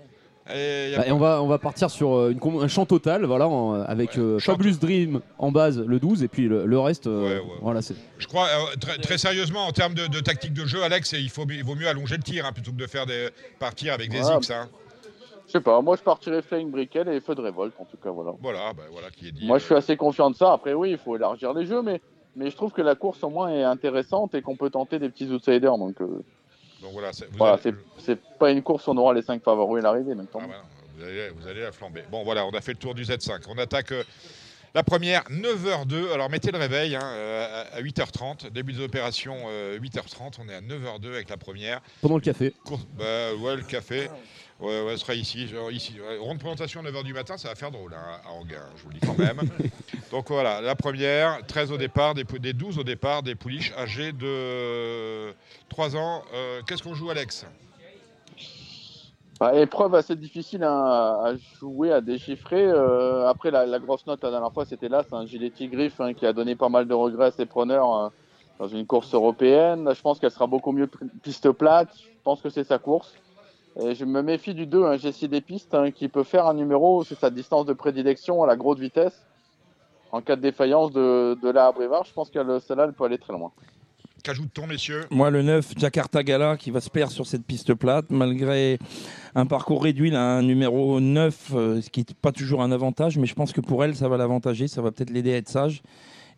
Et 0.53 0.91
y 0.91 0.95
a 0.95 0.99
Bah, 0.99 1.07
et 1.07 1.13
on 1.13 1.19
va 1.19 1.41
on 1.41 1.47
va 1.47 1.59
partir 1.59 1.89
sur 1.89 2.17
euh, 2.17 2.31
une 2.33 2.39
com- 2.41 2.59
un 2.61 2.67
champ 2.69 2.85
total, 2.85 3.25
voilà, 3.25 3.47
en- 3.49 3.81
avec 3.83 4.19
euh, 4.19 4.39
Champ 4.41 4.53
Fabulous 4.53 4.77
Dream 4.77 5.21
en 5.39 5.53
base 5.53 5.79
le 5.79 6.01
12 6.01 6.23
et 6.25 6.29
puis 6.29 6.49
le, 6.49 6.67
le 6.67 6.79
reste, 6.81 7.07
euh, 7.07 7.23
Ouais, 7.23 7.37
ouais. 7.39 7.59
voilà, 7.63 7.81
c'est. 7.81 7.95
Je 8.19 8.27
crois, 8.27 8.47
euh, 8.49 8.77
très, 8.81 8.99
très 8.99 9.19
sérieusement, 9.19 9.67
en 9.67 9.71
termes 9.73 9.95
de, 9.95 10.07
de 10.09 10.19
tactique 10.21 10.53
de 10.53 10.67
jeu, 10.67 10.83
Alex, 10.83 11.13
il, 11.13 11.31
faut, 11.31 11.47
il 11.49 11.63
vaut 11.63 11.77
mieux 11.77 11.87
allonger 11.87 12.17
le 12.17 12.25
tir 12.25 12.45
hein, 12.45 12.53
plutôt 12.53 12.73
que 12.73 12.77
de 12.77 12.87
faire 12.89 13.07
des 13.07 13.29
partir 13.61 13.95
avec 13.95 14.11
des 14.11 14.19
Voilà. 14.21 14.39
X. 14.39 14.51
hein. 14.51 14.69
Je 15.47 15.53
sais 15.53 15.61
pas, 15.61 15.81
moi 15.83 15.97
je 15.97 16.03
partirais 16.03 16.41
Flying 16.43 16.71
Brickell 16.71 17.09
et 17.09 17.21
Feu 17.21 17.35
de 17.35 17.41
Révolte 17.43 17.75
en 17.79 17.85
tout 17.85 17.97
cas, 18.03 18.11
voilà. 18.11 18.33
Voilà, 18.41 18.73
bah, 18.77 18.85
voilà 18.91 19.11
qui 19.11 19.29
est 19.29 19.33
dit. 19.33 19.47
Moi 19.47 19.59
je 19.59 19.63
euh, 19.65 19.67
suis 19.67 19.75
assez 19.77 19.97
confiant 19.97 20.31
de 20.31 20.35
ça. 20.37 20.53
Après, 20.53 20.73
oui, 20.75 20.91
il 20.93 20.99
faut 20.99 21.15
élargir 21.15 21.53
les 21.53 21.67
jeux, 21.67 21.83
mais, 21.83 22.01
mais 22.37 22.51
je 22.51 22.57
trouve 22.57 22.73
que 22.73 22.83
la 22.83 22.95
course 22.95 23.23
au 23.25 23.31
moins 23.31 23.51
est 23.51 23.63
intéressante 23.65 24.35
et 24.35 24.43
qu'on 24.43 24.57
peut 24.57 24.71
tenter 24.71 24.99
des 24.99 25.09
petits 25.09 25.27
outsiders. 25.31 25.77
Donc 25.79 26.01
euh, 26.01 26.07
Donc 26.83 26.93
voilà, 26.93 27.13
c'est- 27.13 27.29
voilà, 27.37 27.59
pas 28.39 28.51
une 28.51 28.63
course 28.63 28.87
où 28.87 28.91
on 28.91 28.97
aura 28.97 29.15
les 29.15 29.23
5 29.23 29.43
favoris 29.43 29.83
à 29.85 29.89
l'arrivée. 29.89 30.13
ah, 30.19 30.25
voilà, 30.47 30.63
vous, 30.97 31.03
allez, 31.05 31.29
vous 31.31 31.47
allez 31.49 31.61
la 31.63 31.73
flamber. 31.73 32.03
Bon, 32.11 32.23
voilà, 32.25 32.45
on 32.47 32.51
a 32.51 32.61
fait 32.61 32.73
le 32.73 32.79
tour 32.79 32.95
du 32.95 33.03
Z5. 33.05 33.45
On 33.49 33.59
attaque 33.59 33.93
euh, 33.93 34.03
la 34.75 34.83
première, 34.83 35.23
9h02. 35.31 36.13
Alors 36.13 36.31
mettez 36.31 36.51
le 36.51 36.59
réveil 36.59 36.97
hein, 36.97 37.03
euh, 37.03 37.65
à 37.73 37.77
à 37.77 37.81
8h30. 37.83 38.51
Début 38.51 38.73
des 38.73 38.83
opérations, 38.83 39.37
euh, 39.49 39.79
8h30. 39.79 40.39
On 40.45 40.49
est 40.49 40.55
à 40.55 40.61
9h02 40.61 41.09
avec 41.09 41.29
la 41.31 41.37
première. 41.37 41.81
Pendant 42.01 42.17
le 42.17 42.21
café. 42.23 42.53
Course- 42.65 42.87
bah, 42.99 43.35
ouais, 43.41 43.57
le 43.57 43.63
café. 43.63 44.09
Ouais, 44.63 44.81
ouais, 44.85 44.93
ce 44.93 44.99
sera 44.99 45.15
ici. 45.15 45.49
Genre 45.49 45.71
ici. 45.73 45.95
Ouais, 46.01 46.19
Ronde 46.19 46.39
présentation 46.39 46.81
à 46.81 46.85
9h 46.85 47.03
du 47.03 47.13
matin, 47.13 47.37
ça 47.37 47.49
va 47.49 47.55
faire 47.57 47.71
drôle 47.73 47.93
hein, 47.95 48.21
à 48.25 48.33
Anguin, 48.33 48.63
je 48.77 48.83
vous 48.85 48.91
le 48.91 48.95
dis 48.95 49.01
quand 49.07 49.19
même. 49.19 49.41
Donc 50.13 50.29
voilà, 50.29 50.61
la 50.61 50.77
première, 50.77 51.45
13 51.47 51.73
au 51.73 51.77
départ, 51.79 52.15
des, 52.15 52.25
pou- 52.25 52.39
des 52.39 52.53
12 52.53 52.79
au 52.79 52.85
départ, 52.85 53.23
des 53.25 53.35
pouliches 53.35 53.73
âgées 53.77 54.13
de 54.13 55.35
3 55.69 55.97
ans. 55.97 56.23
Euh, 56.33 56.61
Qu'est-ce 56.67 56.83
qu'on 56.83 56.95
joue, 56.95 57.11
Alex? 57.11 57.45
Bah, 59.41 59.57
épreuve 59.57 59.97
assez 59.97 60.15
difficile 60.15 60.63
hein, 60.63 60.71
à 61.25 61.33
jouer, 61.59 61.91
à 61.91 62.01
déchiffrer. 62.01 62.65
Euh, 62.65 63.27
après, 63.29 63.51
la, 63.51 63.67
la 63.67 63.81
grosse 63.81 64.07
note 64.07 64.23
la 64.23 64.31
dernière 64.31 64.53
fois, 64.53 64.65
c'était 64.65 64.89
là, 64.89 65.03
c'est 65.09 65.17
un 65.17 65.27
gilet 65.27 65.51
Tigrif 65.51 66.01
hein, 66.01 66.15
qui 66.15 66.25
a 66.27 66.33
donné 66.33 66.55
pas 66.55 66.69
mal 66.69 66.87
de 66.87 66.95
regrets 66.95 67.27
à 67.27 67.31
ses 67.33 67.47
preneurs 67.47 67.91
hein, 67.91 68.13
dans 68.61 68.69
une 68.69 68.87
course 68.87 69.13
européenne. 69.13 69.83
Là, 69.85 69.95
je 69.95 70.01
pense 70.01 70.21
qu'elle 70.21 70.31
sera 70.31 70.47
beaucoup 70.47 70.71
mieux 70.71 70.89
piste 71.25 71.51
plate. 71.51 71.89
Je 71.97 72.07
pense 72.23 72.41
que 72.41 72.51
c'est 72.51 72.63
sa 72.63 72.79
course. 72.79 73.13
Et 73.81 73.95
je 73.95 74.05
me 74.05 74.23
méfie 74.23 74.55
du 74.55 74.67
2, 74.67 74.85
hein, 74.85 74.97
Jessie 74.97 75.29
des 75.29 75.41
pistes, 75.41 75.75
hein, 75.75 75.91
qui 75.91 76.09
peut 76.09 76.25
faire 76.25 76.47
un 76.47 76.55
numéro, 76.55 77.05
c'est 77.05 77.19
sa 77.19 77.31
distance 77.31 77.65
de 77.67 77.73
prédilection 77.73 78.43
à 78.43 78.47
la 78.47 78.57
grosse 78.57 78.79
vitesse. 78.79 79.25
En 80.11 80.21
cas 80.21 80.37
de 80.37 80.43
défaillance 80.43 80.93
de, 80.93 81.39
de 81.43 81.49
la 81.49 81.73
Brevard, 81.73 82.05
je 82.05 82.13
pense 82.13 82.31
que 82.31 82.59
celle-là, 82.59 82.85
elle 82.85 82.93
peut 82.93 83.05
aller 83.05 83.17
très 83.17 83.33
loin. 83.33 83.51
Qu'ajoute-t-on, 84.23 84.69
messieurs? 84.69 85.07
Moi, 85.11 85.31
le 85.31 85.43
9, 85.43 85.73
Jakarta 85.79 86.23
Gala, 86.23 86.57
qui 86.57 86.71
va 86.71 86.81
se 86.81 86.91
perdre 86.91 87.13
sur 87.13 87.27
cette 87.27 87.45
piste 87.45 87.75
plate, 87.75 88.05
malgré 88.11 88.79
un 89.35 89.47
parcours 89.47 89.83
réduit, 89.83 90.11
là, 90.11 90.37
un 90.37 90.43
numéro 90.43 91.01
9, 91.01 91.53
euh, 91.55 91.81
ce 91.81 91.91
qui 91.91 92.01
n'est 92.01 92.15
pas 92.21 92.31
toujours 92.31 92.63
un 92.63 92.71
avantage, 92.71 93.19
mais 93.19 93.27
je 93.27 93.35
pense 93.35 93.53
que 93.53 93.61
pour 93.61 93.83
elle, 93.83 93.97
ça 93.97 94.09
va 94.09 94.17
l'avantager, 94.17 94.69
ça 94.69 94.81
va 94.81 94.93
peut-être 94.93 95.11
l'aider 95.11 95.33
à 95.33 95.39
être 95.39 95.49
sage. 95.49 95.83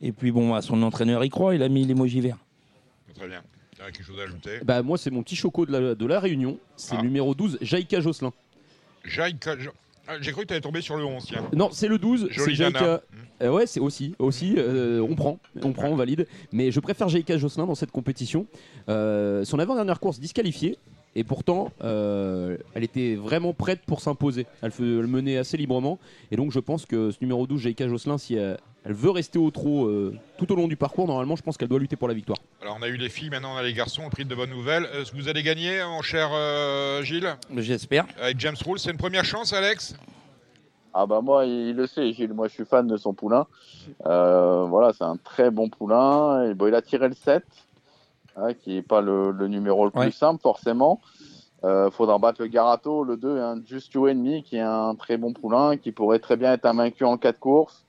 Et 0.01 0.13
puis, 0.13 0.33
bon, 0.33 0.55
à 0.55 0.63
son 0.63 0.83
entraîneur 0.83 1.25
y 1.25 1.29
croit, 1.29 1.55
il 1.55 1.63
a 1.63 1.69
mis 1.69 1.85
l'émoji 1.85 2.21
vert. 2.21 2.39
Très 3.15 3.29
bien. 3.29 3.43
Il 3.85 3.89
y 3.89 3.89
a 3.89 3.93
quelque 3.93 4.07
chose 4.07 4.19
à 4.21 4.23
ajouter 4.25 4.61
Bah, 4.65 4.83
moi, 4.83 4.97
c'est 4.97 5.11
mon 5.11 5.23
petit 5.23 5.37
choco 5.37 5.67
de 5.67 5.73
la, 5.73 5.95
de 5.95 6.07
la 6.07 6.19
Réunion. 6.21 6.59
C'est 6.77 6.95
Ah. 6.95 7.03
le 7.03 7.09
numéro 7.09 7.35
12, 7.35 7.59
Jaïka 7.61 8.01
Jocelyn. 8.01 8.33
Jaïka- 9.05 9.59
Ja- 9.61 9.71
Ah, 10.07 10.17
J'ai 10.21 10.33
cru 10.33 10.43
que 10.43 10.49
tu 10.49 10.53
allais 10.53 10.61
tomber 10.61 10.83
sur 10.83 10.97
le 10.99 11.05
11, 11.05 11.25
tiens. 11.25 11.43
Non, 11.55 11.71
c'est 11.73 11.89
le 11.89 11.97
12. 11.97 12.29
Jolie 12.31 12.57
C'est 12.57 12.63
nana. 12.65 12.79
Jaïka. 12.79 13.03
Euh, 13.43 13.51
ouais, 13.51 13.67
c'est 13.67 13.81
aussi. 13.81 14.15
aussi 14.19 14.55
euh, 14.59 15.01
on 15.01 15.15
prend, 15.15 15.39
on 15.63 15.73
prend, 15.73 15.89
on 15.89 15.97
valide. 15.97 16.27
Mais 16.53 16.71
je 16.71 16.79
préfère 16.81 17.09
Jaïka 17.09 17.39
Jocelyn 17.39 17.65
dans 17.67 17.75
cette 17.75 17.91
compétition. 17.91 18.47
Euh, 18.91 19.45
son 19.47 19.59
avant-dernière 19.59 20.01
course 20.01 20.21
disqualifiée. 20.21 20.77
Et 21.17 21.25
pourtant, 21.25 21.73
euh, 21.83 22.59
elle 22.75 22.85
était 22.85 23.15
vraiment 23.15 23.55
prête 23.55 23.81
pour 23.87 24.01
s'imposer. 24.03 24.47
Elle, 24.61 24.73
fe- 24.73 24.99
elle 25.01 25.07
menait 25.07 25.39
assez 25.39 25.57
librement. 25.57 25.99
Et 26.31 26.37
donc, 26.37 26.53
je 26.53 26.59
pense 26.59 26.85
que 26.85 27.11
ce 27.11 27.17
numéro 27.23 27.47
12, 27.47 27.63
Jaïka 27.63 27.89
Jocelyn, 27.89 28.19
si 28.19 28.35
elle, 28.35 28.59
elle 28.85 28.93
veut 28.93 29.11
rester 29.11 29.39
au 29.39 29.51
trot 29.51 29.87
euh, 29.87 30.15
tout 30.39 30.53
au 30.53 30.57
long 30.57 30.69
du 30.69 30.77
parcours, 30.77 31.07
normalement, 31.07 31.37
je 31.37 31.43
pense 31.43 31.57
qu'elle 31.57 31.69
doit 31.69 31.79
lutter 31.79 31.97
pour 31.97 32.09
la 32.09 32.15
victoire. 32.15 32.39
Alors, 32.63 32.77
on 32.79 32.83
a 32.83 32.89
eu 32.89 32.97
les 32.97 33.09
filles, 33.09 33.31
maintenant 33.31 33.55
on 33.55 33.57
a 33.57 33.63
les 33.63 33.73
garçons. 33.73 34.03
On 34.05 34.11
pris 34.11 34.25
de 34.25 34.35
bonnes 34.35 34.51
nouvelles. 34.51 34.87
Est-ce 34.95 35.13
que 35.13 35.17
vous 35.17 35.29
allez 35.29 35.43
gagner, 35.43 35.83
mon 35.85 36.03
cher 36.03 36.29
euh, 36.33 37.03
Gilles? 37.03 37.35
J'espère. 37.57 38.07
Avec 38.21 38.39
James 38.41 38.57
Rule, 38.65 38.79
c'est 38.79 38.91
une 38.91 38.97
première 38.99 39.25
chance, 39.25 39.53
Alex? 39.53 39.97
Ah 40.93 41.07
bah 41.07 41.21
moi, 41.23 41.45
il 41.45 41.75
le 41.75 41.87
sait, 41.87 42.13
Gilles. 42.13 42.33
Moi, 42.35 42.47
je 42.49 42.53
suis 42.55 42.65
fan 42.65 42.87
de 42.87 42.97
son 42.97 43.15
poulain. 43.15 43.47
Euh, 44.07 44.65
voilà, 44.69 44.93
c'est 44.93 45.05
un 45.05 45.17
très 45.17 45.51
bon 45.51 45.69
poulain. 45.69 46.45
Et 46.51 46.55
bon, 46.55 46.69
il 46.69 46.75
a 46.75 46.83
tiré 46.83 47.09
le 47.09 47.15
7, 47.15 47.43
hein, 48.37 48.55
qui 48.55 48.75
n'est 48.77 48.83
pas 48.83 49.01
le, 49.01 49.31
le 49.33 49.49
numéro 49.49 49.85
le 49.87 49.91
plus 49.91 50.01
Ouais. 50.01 50.11
simple, 50.13 50.41
forcément. 50.41 51.01
Euh, 51.65 51.91
faudra 51.91 52.19
battre 52.19 52.43
le 52.43 52.49
Garato, 52.49 53.03
le 53.05 53.17
2, 53.17 53.41
un 53.41 53.61
Just 53.67 53.93
You 53.95 54.07
Enemy, 54.09 54.43
qui 54.45 54.57
est 54.57 54.61
un 54.61 54.95
très 54.95 55.17
bon 55.17 55.33
poulain, 55.33 55.77
qui 55.79 55.91
pourrait 55.93 56.19
très 56.19 56.37
bien 56.37 56.53
être 56.53 56.67
un 56.67 56.75
vaincu 56.75 57.05
en 57.05 57.17
4 57.17 57.41
courses. 57.41 57.84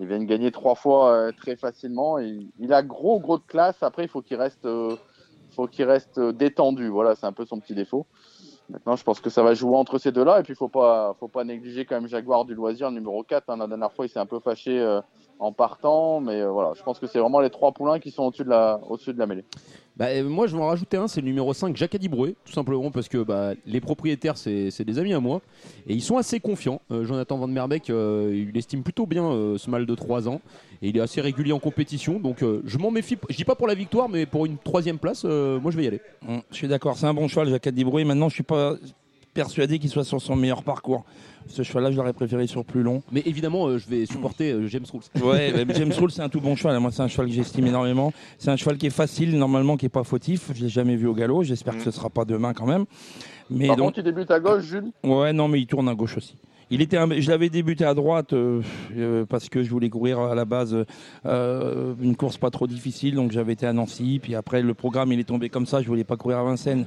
Il 0.00 0.06
vient 0.06 0.18
de 0.18 0.24
gagner 0.24 0.50
trois 0.50 0.74
fois 0.74 1.12
euh, 1.12 1.32
très 1.32 1.56
facilement. 1.56 2.18
Il, 2.18 2.72
a 2.72 2.82
gros, 2.82 3.20
gros 3.20 3.38
de 3.38 3.44
classe. 3.46 3.82
Après, 3.82 4.04
il 4.04 4.08
faut 4.08 4.22
qu'il 4.22 4.36
reste, 4.36 4.64
euh, 4.64 4.96
faut 5.50 5.66
qu'il 5.66 5.84
reste 5.84 6.18
euh, 6.18 6.32
détendu. 6.32 6.88
Voilà, 6.88 7.14
c'est 7.14 7.26
un 7.26 7.32
peu 7.32 7.44
son 7.44 7.60
petit 7.60 7.74
défaut. 7.74 8.06
Maintenant, 8.72 8.96
je 8.96 9.04
pense 9.04 9.20
que 9.20 9.28
ça 9.28 9.42
va 9.42 9.52
jouer 9.52 9.76
entre 9.76 9.98
ces 9.98 10.12
deux-là. 10.12 10.40
Et 10.40 10.42
puis, 10.42 10.54
faut 10.54 10.68
pas, 10.68 11.14
faut 11.20 11.28
pas 11.28 11.44
négliger 11.44 11.84
quand 11.84 11.96
même 11.96 12.08
Jaguar 12.08 12.44
du 12.44 12.54
loisir 12.54 12.90
numéro 12.90 13.22
4. 13.22 13.50
hein. 13.50 13.56
La 13.58 13.66
dernière 13.66 13.92
fois, 13.92 14.06
il 14.06 14.08
s'est 14.08 14.18
un 14.18 14.26
peu 14.26 14.40
fâché 14.40 14.80
euh, 14.80 15.00
en 15.38 15.52
partant. 15.52 16.20
Mais 16.20 16.40
euh, 16.40 16.50
voilà, 16.50 16.72
je 16.74 16.82
pense 16.82 16.98
que 16.98 17.06
c'est 17.06 17.18
vraiment 17.18 17.40
les 17.40 17.50
trois 17.50 17.72
poulains 17.72 17.98
qui 17.98 18.10
sont 18.10 18.24
au-dessus 18.24 18.44
de 18.44 18.50
la, 18.50 18.80
au-dessus 18.88 19.12
de 19.12 19.18
la 19.18 19.26
mêlée. 19.26 19.44
Bah, 19.96 20.06
euh, 20.06 20.24
moi, 20.24 20.46
je 20.46 20.56
vais 20.56 20.62
en 20.62 20.66
rajouter 20.66 20.96
un, 20.96 21.06
c'est 21.06 21.20
le 21.20 21.26
numéro 21.26 21.52
5, 21.52 21.76
Jacques 21.76 21.94
Adibroué, 21.94 22.34
tout 22.44 22.52
simplement 22.52 22.90
parce 22.90 23.08
que 23.08 23.18
bah, 23.22 23.52
les 23.66 23.80
propriétaires, 23.80 24.36
c'est 24.38 24.84
des 24.84 24.98
amis 24.98 25.12
à 25.12 25.20
moi. 25.20 25.42
Et 25.86 25.94
ils 25.94 26.02
sont 26.02 26.16
assez 26.16 26.40
confiants. 26.40 26.80
Euh, 26.90 27.04
Jonathan 27.04 27.36
Van 27.36 27.46
Merbeek, 27.46 27.90
euh, 27.90 28.46
il 28.50 28.56
estime 28.56 28.82
plutôt 28.82 29.06
bien 29.06 29.22
ce 29.58 29.70
mal 29.70 29.86
de 29.86 29.94
3 29.94 30.28
ans. 30.28 30.40
Et 30.80 30.88
il 30.88 30.96
est 30.96 31.00
assez 31.00 31.20
régulier 31.20 31.52
en 31.52 31.60
compétition. 31.60 32.18
Donc, 32.18 32.42
je 32.42 32.78
m'en 32.78 32.90
méfie. 32.90 33.16
Je 33.28 33.36
dis 33.36 33.44
pas 33.44 33.54
pour 33.54 33.68
la 33.68 33.74
victoire, 33.74 34.08
mais 34.08 34.26
pour 34.26 34.46
une 34.46 34.58
troisième 34.58 34.98
place, 34.98 35.24
moi, 35.24 35.70
je 35.70 35.76
vais 35.76 35.84
y 35.84 35.86
aller. 35.88 36.00
Mm, 36.22 36.38
Je 36.50 36.56
suis 36.56 36.68
d'accord, 36.68 36.96
c'est 36.96 37.06
un 37.06 37.14
bon 37.14 37.28
cheval, 37.28 37.48
Jacques 37.50 37.68
Dibrouille. 37.68 38.04
Maintenant, 38.04 38.28
je 38.28 38.34
suis 38.34 38.42
pas 38.42 38.74
persuadé 39.34 39.78
qu'il 39.78 39.90
soit 39.90 40.04
sur 40.04 40.20
son 40.20 40.36
meilleur 40.36 40.62
parcours. 40.62 41.04
Ce 41.48 41.62
cheval-là, 41.62 41.90
je 41.90 41.96
l'aurais 41.96 42.12
préféré 42.12 42.46
sur 42.46 42.64
plus 42.64 42.82
long. 42.82 43.02
Mais 43.10 43.22
évidemment, 43.26 43.66
euh, 43.66 43.78
je 43.78 43.88
vais 43.88 44.06
supporter 44.06 44.52
euh, 44.52 44.66
James 44.68 44.84
Rules. 44.92 45.22
Ouais, 45.24 45.64
mais 45.66 45.74
James 45.74 45.92
Rule, 45.98 46.10
c'est 46.12 46.22
un 46.22 46.28
tout 46.28 46.40
bon 46.40 46.54
cheval. 46.54 46.78
Moi, 46.78 46.90
c'est 46.92 47.02
un 47.02 47.08
cheval 47.08 47.26
que 47.26 47.32
j'estime 47.32 47.66
énormément. 47.66 48.12
C'est 48.38 48.50
un 48.50 48.56
cheval 48.56 48.78
qui 48.78 48.86
est 48.86 48.90
facile, 48.90 49.36
normalement, 49.36 49.76
qui 49.76 49.86
est 49.86 49.90
pas 49.90 50.04
fautif. 50.04 50.50
Je 50.54 50.62
l'ai 50.62 50.68
jamais 50.68 50.96
vu 50.96 51.06
au 51.08 51.14
galop. 51.14 51.42
J'espère 51.42 51.76
que 51.76 51.82
ce 51.82 51.90
sera 51.90 52.10
pas 52.10 52.24
demain 52.24 52.52
quand 52.52 52.66
même. 52.66 52.84
Mais 53.50 53.66
Par 53.66 53.76
donc, 53.76 53.86
contre, 53.86 53.98
il 53.98 54.04
débute 54.04 54.30
à 54.30 54.38
gauche, 54.40 54.62
Jules? 54.64 54.92
ouais, 55.02 55.32
non, 55.32 55.48
mais 55.48 55.60
il 55.60 55.66
tourne 55.66 55.88
à 55.88 55.94
gauche 55.94 56.16
aussi. 56.16 56.36
Il 56.72 56.80
était, 56.80 56.96
je 57.20 57.30
l'avais 57.30 57.50
débuté 57.50 57.84
à 57.84 57.92
droite 57.92 58.32
euh, 58.32 58.62
euh, 58.96 59.26
parce 59.26 59.50
que 59.50 59.62
je 59.62 59.68
voulais 59.68 59.90
courir 59.90 60.18
à 60.20 60.34
la 60.34 60.46
base 60.46 60.74
euh, 61.26 61.94
une 62.00 62.16
course 62.16 62.38
pas 62.38 62.48
trop 62.48 62.66
difficile, 62.66 63.14
donc 63.14 63.30
j'avais 63.30 63.52
été 63.52 63.66
à 63.66 63.74
Nancy. 63.74 64.18
Puis 64.22 64.34
après, 64.34 64.62
le 64.62 64.72
programme 64.72 65.12
il 65.12 65.20
est 65.20 65.24
tombé 65.24 65.50
comme 65.50 65.66
ça. 65.66 65.82
Je 65.82 65.86
voulais 65.86 66.02
pas 66.02 66.16
courir 66.16 66.38
à 66.38 66.44
Vincennes 66.44 66.86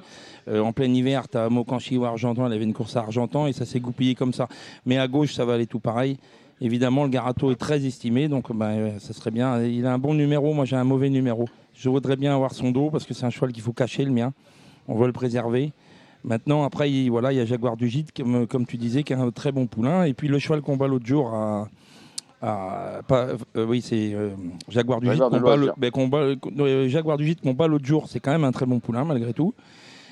en 0.51 0.73
plein 0.73 0.91
hiver. 0.91 1.27
T'as 1.27 1.49
Mokanchi 1.49 1.97
ou 1.97 2.05
Argentan, 2.05 2.47
il 2.47 2.53
avait 2.53 2.63
une 2.63 2.73
course 2.73 2.95
à 2.95 3.01
Argentan 3.01 3.45
et 3.45 3.53
ça 3.53 3.63
s'est 3.63 3.79
goupillé 3.79 4.15
comme 4.15 4.33
ça. 4.33 4.47
Mais 4.87 4.97
à 4.97 5.07
gauche, 5.07 5.35
ça 5.35 5.45
va 5.45 5.53
aller 5.53 5.67
tout 5.67 5.79
pareil. 5.79 6.17
Évidemment, 6.61 7.03
le 7.03 7.09
Garato 7.09 7.51
est 7.51 7.55
très 7.55 7.85
estimé, 7.85 8.27
donc 8.27 8.49
euh, 8.49 8.97
ça 8.99 9.13
serait 9.13 9.29
bien. 9.29 9.61
Il 9.61 9.85
a 9.85 9.93
un 9.93 9.99
bon 9.99 10.15
numéro, 10.15 10.51
moi 10.53 10.65
j'ai 10.65 10.77
un 10.77 10.83
mauvais 10.83 11.11
numéro. 11.11 11.47
Je 11.75 11.89
voudrais 11.89 12.15
bien 12.15 12.33
avoir 12.33 12.55
son 12.55 12.71
dos 12.71 12.89
parce 12.89 13.05
que 13.05 13.13
c'est 13.13 13.25
un 13.25 13.29
cheval 13.29 13.51
qu'il 13.51 13.61
faut 13.61 13.73
cacher, 13.73 14.03
le 14.03 14.11
mien. 14.11 14.33
On 14.87 14.95
veut 14.95 15.05
le 15.05 15.13
préserver. 15.13 15.73
Maintenant, 16.25 16.63
après, 16.63 16.91
il, 16.91 17.09
voilà, 17.09 17.31
il 17.31 17.37
y 17.37 17.39
a 17.39 17.45
Jaguar 17.45 17.77
du 17.77 17.87
Gîte, 17.87 18.11
comme, 18.15 18.47
comme 18.47 18.65
tu 18.65 18.77
disais, 18.77 19.03
qui 19.03 19.13
est 19.13 19.15
un 19.15 19.31
très 19.31 19.51
bon 19.51 19.67
poulain. 19.67 20.03
Et 20.05 20.13
puis 20.13 20.27
le 20.27 20.39
cheval 20.39 20.61
qu'on 20.61 20.75
bat 20.75 20.87
l'autre 20.87 21.05
jour 21.05 21.33
à. 21.33 21.69
à- 22.41 23.01
pas, 23.07 23.27
euh, 23.57 23.65
oui, 23.65 23.81
c'est 23.81 24.13
euh, 24.13 24.31
Jaguar 24.67 24.99
du 25.01 25.05
Gîte 25.07 25.13
Jaguar 25.17 25.29
qu'on 25.29 25.37
de 25.37 25.41
bat, 25.43 25.55
loisir. 25.55 25.73
le- 25.77 25.81
ben, 25.91 26.09
bat- 26.09 26.63
euh, 26.63 26.87
Jaguar 26.89 27.17
du 27.17 27.25
Gîte 27.25 27.41
qu'on 27.41 27.53
bat 27.53 27.67
l'autre 27.67 27.85
jour. 27.85 28.07
C'est 28.09 28.19
quand 28.19 28.31
même 28.31 28.43
un 28.43 28.51
très 28.51 28.65
bon 28.65 28.79
poulain, 28.79 29.03
malgré 29.05 29.33
tout. 29.33 29.53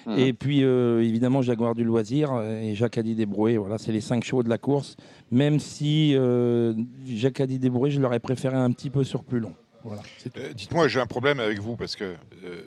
Mhm. 0.05 0.17
Et 0.19 0.33
puis, 0.33 0.63
euh, 0.63 1.01
évidemment, 1.01 1.41
Jaguar 1.41 1.73
du 1.75 1.83
Loisir 1.85 2.29
et 2.41 2.75
Jacques 2.75 2.97
Adi 2.97 3.15
Desbroué. 3.15 3.57
Voilà, 3.57 3.77
c'est 3.77 3.91
les 3.93 4.01
cinq 4.01 4.23
chevaux 4.23 4.43
de 4.43 4.49
la 4.49 4.57
course. 4.57 4.97
Même 5.31 5.59
si 5.59 6.11
euh, 6.15 6.73
Jacques 7.07 7.39
Adi 7.39 7.57
Desbroué, 7.57 7.89
je 7.89 8.01
l'aurais 8.01 8.19
préféré 8.19 8.55
un 8.57 8.69
petit 8.71 8.89
peu 8.89 9.03
sur 9.05 9.23
plus 9.23 9.39
long. 9.39 9.53
Voilà. 9.83 10.01
Euh, 10.37 10.53
Dites-moi, 10.53 10.87
j'ai 10.87 10.99
un 10.99 11.05
problème 11.05 11.39
avec 11.39 11.59
vous 11.59 11.75
parce 11.75 11.95
que 11.95 12.15
euh, 12.45 12.61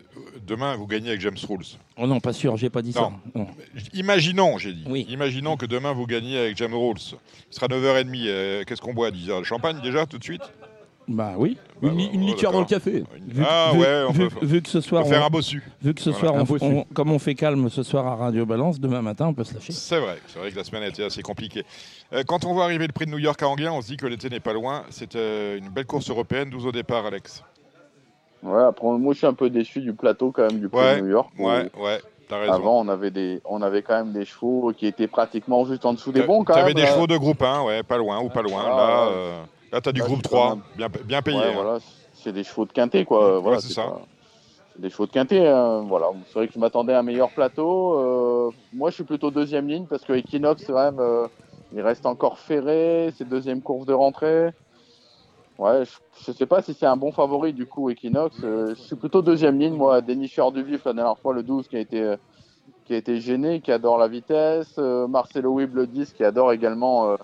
demain 0.47 0.77
vous 0.77 0.87
gagnez 0.87 1.09
avec 1.11 1.21
James 1.23 1.37
Rules. 1.49 1.64
Oh 1.97 2.07
non, 2.07 2.21
pas 2.21 2.33
sûr, 2.33 2.57
j'ai 2.57 2.69
pas 2.71 2.83
dit 2.83 2.93
Non. 2.95 3.11
ça. 3.11 3.39
Non. 3.39 3.47
Imaginons, 3.95 4.59
j'ai 4.59 4.73
dit. 4.75 4.85
Oui. 4.87 5.07
Imaginons 5.09 5.57
que 5.57 5.67
demain 5.67 5.93
vous 5.93 6.07
gagnez 6.07 6.39
avec 6.39 6.57
James 6.59 6.75
Rules. 6.75 6.99
Ce 6.99 7.17
sera 7.51 7.67
9h30. 7.69 8.25
euh, 8.27 8.64
Qu'est-ce 8.64 8.81
qu'on 8.83 8.93
boit 8.95 9.09
à 9.09 9.11
10h 9.11 9.39
Le 9.39 9.45
champagne 9.45 9.81
déjà 9.83 10.05
tout 10.07 10.19
de 10.19 10.25
suite? 10.25 10.43
Bah 11.09 11.35
oui. 11.39 11.57
Bah, 11.81 11.89
Une, 11.93 11.97
bah, 11.99 12.03
une 12.13 12.23
oh, 12.23 12.27
liqueur 12.27 12.51
dans 12.53 12.59
le 12.61 12.67
café. 12.67 13.05
Vu, 13.29 13.45
Ah 13.49 13.71
vu- 13.73 13.79
ouais, 13.81 14.05
on 14.09 14.13
vu- 14.13 14.29
peut- 14.29 14.45
vu 14.45 14.61
que 14.63 14.69
ce 14.69 14.81
soir, 14.81 15.03
Pour 15.03 15.11
faire 15.13 15.23
on- 15.23 15.27
un 15.27 15.31
bossu. 15.31 15.63
vu 15.81 15.95
que 15.95 16.01
ce 16.01 16.11
Voilà, 16.11 16.45
soir, 16.45 16.59
on- 16.63 16.79
on- 16.79 16.85
comme 16.95 17.13
on 17.13 17.19
fait 17.21 17.35
calme 17.37 17.71
ce 17.71 17.83
soir 17.85 18.07
à 18.09 18.17
Radio 18.17 18.45
Balance, 18.45 18.81
demain 18.81 19.03
matin, 19.03 19.27
on 19.29 19.35
peut 19.35 19.45
se 19.45 19.55
lâcher. 19.55 19.73
C'est 19.73 20.01
vrai, 20.01 20.17
c'est 20.27 20.39
vrai 20.41 20.51
que 20.51 20.57
la 20.57 20.65
semaine 20.65 20.83
a 20.83 20.89
été 20.89 21.05
assez 21.05 21.23
compliquée. 21.23 21.65
Euh, 22.13 22.25
quand 22.27 22.45
on 22.45 22.53
voit 22.55 22.65
arriver 22.65 22.87
le 22.89 22.93
prix 22.93 23.07
de 23.07 23.11
New 23.13 23.19
York 23.19 23.41
à 23.43 23.49
Anguien, 23.49 23.73
on 23.73 23.83
se 23.83 23.87
dit 23.87 23.97
que 23.97 24.07
l'été 24.07 24.29
n'est 24.31 24.41
pas 24.41 24.53
loin. 24.53 24.83
C'est 24.91 25.15
euh, 25.15 25.59
une 25.59 25.69
belle 25.69 25.87
course 25.87 26.11
européenne, 26.11 26.51
12 26.51 26.67
au 26.67 26.73
départ, 26.73 27.07
Alex. 27.07 27.45
Ouais, 28.43 28.63
après, 28.65 28.87
moi, 28.89 29.13
je 29.13 29.19
suis 29.19 29.27
un 29.27 29.35
peu 29.35 29.49
déçu 29.49 29.81
du 29.81 29.93
plateau 29.93 30.33
quand 30.33 30.43
même 30.43 30.59
du 30.61 30.69
prix 30.69 30.81
Ouais, 30.81 30.97
de 30.97 31.01
New 31.03 31.11
York. 31.11 31.31
où 31.39 31.47
Ouais, 31.49 31.71
ouais, 31.81 32.01
t'as 32.29 32.39
raison. 32.41 32.53
Avant, 32.53 32.81
on 32.81 32.89
avait, 32.89 33.11
des, 33.11 33.41
on 33.45 33.63
avait 33.63 33.83
quand 33.83 33.95
même 33.97 34.13
des 34.13 34.25
chevaux 34.25 34.73
qui 34.77 34.87
étaient 34.87 35.09
pratiquement 35.09 35.65
juste 35.67 35.85
en 35.85 35.95
dessous 35.95 36.11
des 36.13 36.23
bons 36.23 36.43
T'avais 36.45 36.65
même. 36.67 36.75
des 36.75 36.83
là. 36.83 36.89
chevaux 36.89 37.07
de 37.07 37.17
groupe 37.17 37.43
1, 37.43 37.63
ouais, 37.65 37.83
pas 37.85 37.97
loin 37.97 38.21
ou 38.21 38.29
pas 38.29 38.43
loin. 38.43 38.63
Ah, 38.65 38.69
là, 38.69 39.07
ouais. 39.09 39.13
euh, 39.15 39.43
là 39.73 39.81
t'as 39.81 39.93
du 39.93 40.01
Là, 40.01 40.07
groupe 40.07 40.19
c'est 40.23 40.29
3, 40.29 40.49
quand 40.51 40.57
même- 40.57 40.64
bien, 40.77 40.89
bien 41.05 41.23
payé. 41.23 41.39
Ouais, 41.39 41.45
hein. 41.47 41.53
voilà, 41.55 41.79
c'est 42.14 42.33
des 42.33 42.45
chevaux 42.45 42.64
de 42.67 42.73
quintet, 42.73 43.05
quoi. 43.05 43.39
Voilà, 43.41 43.61
c'est 43.61 43.73
ça. 43.73 43.83
pas- 43.83 44.01
des 44.79 44.91
chevaux 44.91 45.07
de 45.07 45.12
quintet. 45.12 45.47
hein, 45.49 45.85
Voilà, 45.89 46.09
c'est 46.27 46.35
vrai 46.35 46.47
que 46.49 46.53
je 46.53 46.59
m'attendais 46.59 46.93
à 46.93 46.99
un 46.99 47.03
meilleur 47.03 47.31
plateau. 47.31 47.99
Euh, 47.99 48.51
moi, 48.75 48.91
je 48.91 48.97
suis 48.97 49.05
plutôt 49.05 49.31
deuxième 49.31 49.67
ligne 49.69 49.87
parce 49.87 50.05
que 50.05 50.12
Equinox, 50.12 50.64
quand 50.67 50.75
même, 50.75 50.99
euh, 51.01 51.27
il 51.73 51.81
reste 51.81 52.05
encore 52.05 52.39
ferré. 52.39 53.11
C'est 53.17 53.27
deuxième 53.27 53.62
course 53.62 53.87
de 53.87 53.95
rentrée. 53.95 54.51
Ouais, 55.59 55.85
je, 55.87 55.93
je 56.27 56.33
sais 56.33 56.45
pas 56.45 56.61
si 56.61 56.75
c'est 56.75 56.85
un 56.85 56.99
bon 56.99 57.11
favori 57.12 57.55
du 57.55 57.64
coup 57.64 57.89
Equinox. 57.89 58.37
Euh, 58.45 58.75
je 58.75 58.83
suis 58.83 58.97
plutôt 58.97 59.23
deuxième 59.23 59.59
ligne, 59.59 59.73
moi, 59.75 60.03
dénicheur 60.03 60.53
du 60.53 60.62
vif 60.62 60.85
la 60.85 60.93
dernière 60.93 61.17
fois, 61.19 61.33
le 61.33 61.43
12 61.43 61.67
qui 61.69 61.77
a 61.77 61.81
été 61.81 62.14
qui 62.85 62.93
a 62.95 62.99
été 62.99 63.19
gêné, 63.21 63.61
qui 63.62 63.73
adore 63.73 63.97
la 63.99 64.07
vitesse. 64.09 64.75
Euh, 64.79 65.07
Marcelo 65.09 65.51
Wib 65.53 65.75
le 65.75 65.87
10 65.87 66.12
qui 66.12 66.23
adore 66.23 66.53
également 66.53 67.09
euh, 67.11 67.17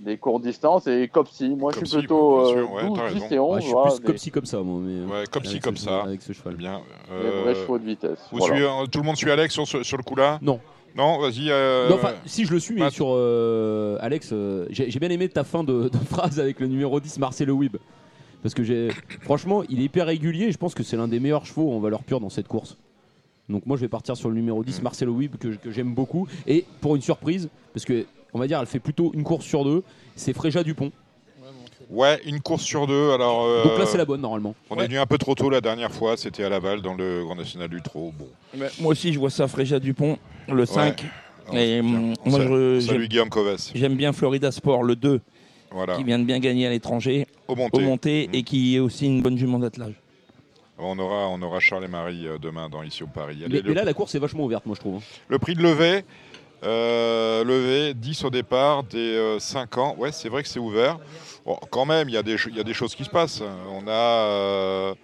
des 0.00 0.16
courtes 0.18 0.42
distances 0.42 0.86
et 0.86 1.08
Copsy. 1.08 1.50
Moi, 1.50 1.72
je 1.78 1.84
suis 1.84 1.98
plutôt 1.98 2.38
bien 2.42 2.46
euh, 2.46 2.62
sûr, 2.64 2.72
ouais, 2.72 2.82
12, 2.86 2.96
t'as 2.98 3.08
10 3.08 3.14
raison. 3.22 3.26
et 3.34 3.38
11. 3.38 3.54
Ouais, 3.54 3.60
je 3.60 3.64
suis 3.66 3.72
voilà, 3.72 3.90
plus 4.04 4.24
des- 4.24 4.30
comme 4.30 4.44
ça, 4.46 4.58
moi. 4.60 4.80
Mais, 4.82 5.04
Ouais, 5.12 5.16
avec 5.18 5.30
comme 5.62 5.76
ce 5.76 5.84
ça. 5.84 6.00
Avec 6.02 6.22
ce 6.22 6.32
cheval. 6.32 6.56
Bien. 6.56 6.80
des 7.08 7.14
Euh, 7.14 7.42
vrais 7.42 7.54
chevaux 7.54 7.78
de 7.78 7.84
vitesse. 7.84 8.18
vous 8.32 8.38
Voilà. 8.38 8.54
suivez, 8.54 8.68
euh, 8.68 8.86
tout 8.86 9.00
le 9.00 9.04
monde 9.06 9.16
suit 9.16 9.30
Alex 9.30 9.54
sur 9.64 9.96
le 9.96 10.02
coup-là? 10.02 10.38
Non. 10.42 10.60
Non, 10.96 11.18
vas-y. 11.20 11.50
euh, 11.50 11.88
si 12.26 12.44
je 12.44 12.52
le 12.52 12.58
suis, 12.58 12.74
mais 12.74 12.80
Matt. 12.80 12.92
sur 12.92 13.06
euh, 13.10 13.96
Alex, 14.00 14.30
euh, 14.32 14.66
j'ai 14.70 14.90
j'ai 14.90 14.98
bien 14.98 15.10
aimé 15.10 15.28
ta 15.28 15.44
fin 15.44 15.62
de, 15.62 15.88
de 15.88 15.96
phrase 16.10 16.40
avec 16.40 16.58
le 16.58 16.66
numéro 16.66 16.98
10, 16.98 17.18
Marcelo 17.18 17.54
Wib. 17.54 17.76
Parce 18.42 18.54
que 18.54 18.64
j'ai, 18.64 18.88
franchement, 19.20 19.62
il 19.68 19.80
est 19.80 19.84
hyper 19.84 20.06
régulier 20.06 20.46
et 20.46 20.52
je 20.52 20.58
pense 20.58 20.74
que 20.74 20.82
c'est 20.82 20.96
l'un 20.96 21.06
des 21.06 21.20
meilleurs 21.20 21.44
chevaux 21.44 21.70
en 21.72 21.78
valeur 21.78 22.02
pure 22.02 22.18
dans 22.20 22.30
cette 22.30 22.48
course. 22.48 22.76
Donc 23.48 23.66
moi, 23.66 23.76
je 23.76 23.82
vais 23.82 23.88
partir 23.88 24.16
sur 24.16 24.28
le 24.30 24.34
numéro 24.34 24.60
Mm. 24.62 24.64
10, 24.64 24.82
Marcelo 24.82 25.12
Wib, 25.12 25.36
que, 25.36 25.48
que 25.48 25.70
j'aime 25.70 25.94
beaucoup. 25.94 26.26
Et 26.46 26.64
pour 26.80 26.96
une 26.96 27.02
surprise, 27.02 27.48
parce 27.74 27.84
que 27.84 28.06
on 28.34 28.38
va 28.38 28.46
dire, 28.46 28.58
elle 28.60 28.66
fait 28.66 28.78
plutôt 28.80 29.10
une 29.14 29.22
course 29.24 29.44
sur 29.44 29.64
deux, 29.64 29.82
c'est 30.16 30.32
Fréja 30.32 30.62
Dupont. 30.62 30.92
Ouais, 31.88 32.20
une 32.24 32.40
course 32.40 32.62
sur 32.62 32.86
deux. 32.86 33.10
Alors, 33.10 33.44
euh, 33.44 33.64
Donc 33.64 33.78
là, 33.78 33.86
c'est 33.86 33.98
la 33.98 34.04
bonne 34.04 34.20
normalement. 34.20 34.54
on 34.70 34.76
est 34.76 34.86
venu 34.86 34.98
un 34.98 35.06
peu 35.06 35.18
trop 35.18 35.34
tôt 35.34 35.50
la 35.50 35.60
dernière 35.60 35.90
fois. 35.90 36.16
C'était 36.16 36.44
à 36.44 36.48
Laval 36.48 36.82
dans 36.82 36.94
le 36.94 37.24
Grand 37.24 37.34
National 37.34 37.68
du 37.68 37.82
Trot. 37.82 38.12
Bon. 38.16 38.28
Mais 38.56 38.68
moi 38.80 38.92
aussi, 38.92 39.12
je 39.12 39.18
vois 39.18 39.30
ça 39.30 39.48
Fréja 39.48 39.80
Dupont, 39.80 40.16
le 40.48 40.66
5. 40.66 41.04
Alors, 41.48 41.56
Et, 41.60 41.80
hum, 41.80 42.14
moi, 42.24 42.40
je- 42.40 42.78
salue 42.80 43.06
Guillaume 43.06 43.28
Covas. 43.28 43.72
J'aime 43.74 43.96
bien 43.96 44.12
Florida 44.12 44.52
Sport, 44.52 44.84
le 44.84 44.94
2, 44.94 45.20
Voilà. 45.72 45.96
qui 45.96 46.04
vient 46.04 46.20
de 46.20 46.24
bien 46.24 46.38
gagner 46.38 46.64
à 46.68 46.70
l'étranger, 46.70 47.26
Au 47.48 47.54
au 47.54 47.56
monté. 47.56 47.80
monté, 47.82 48.28
Mmh. 48.28 48.34
et 48.36 48.42
qui 48.44 48.76
est 48.76 48.78
aussi 48.78 49.06
une 49.06 49.20
bonne 49.20 49.36
jument 49.36 49.58
d'attelage. 49.58 49.94
On 50.78 50.96
aura, 50.98 51.28
on 51.28 51.42
aura 51.42 51.58
Charles 51.58 51.84
et 51.84 51.88
Marie 51.88 52.26
euh, 52.28 52.38
demain 52.38 52.68
dans 52.68 52.82
Ici 52.84 53.02
au 53.02 53.06
Paris. 53.08 53.38
Allez, 53.44 53.52
Mais, 53.56 53.60
le, 53.62 53.68
mais 53.70 53.74
là, 53.74 53.84
la 53.84 53.92
course 53.94 54.14
est 54.14 54.18
vachement 54.20 54.44
ouverte, 54.44 54.64
moi, 54.64 54.76
je 54.76 54.80
trouve. 54.80 54.96
hein. 54.98 55.02
le 55.28 55.38
prix 55.40 55.54
de 55.56 55.62
levé, 55.62 56.04
euh, 56.62 57.44
levé 57.44 57.94
10 57.94 58.24
au 58.24 58.30
départ, 58.30 58.84
des 58.84 59.36
5 59.38 59.78
ans. 59.78 59.94
Ouais, 59.98 60.12
c'est 60.12 60.28
vrai 60.28 60.42
que 60.42 60.48
c'est 60.48 60.58
ouvert. 60.58 60.98
Quand 61.70 61.86
même, 61.86 62.08
il 62.08 62.14
y, 62.14 62.18
a 62.18 62.22
des 62.22 62.74
choses 62.74 62.94
qui 62.94 63.04
se 63.04 63.10
passent. 63.10 63.42
On 63.70 63.86
a, 63.86 63.90
euh, 63.90 64.94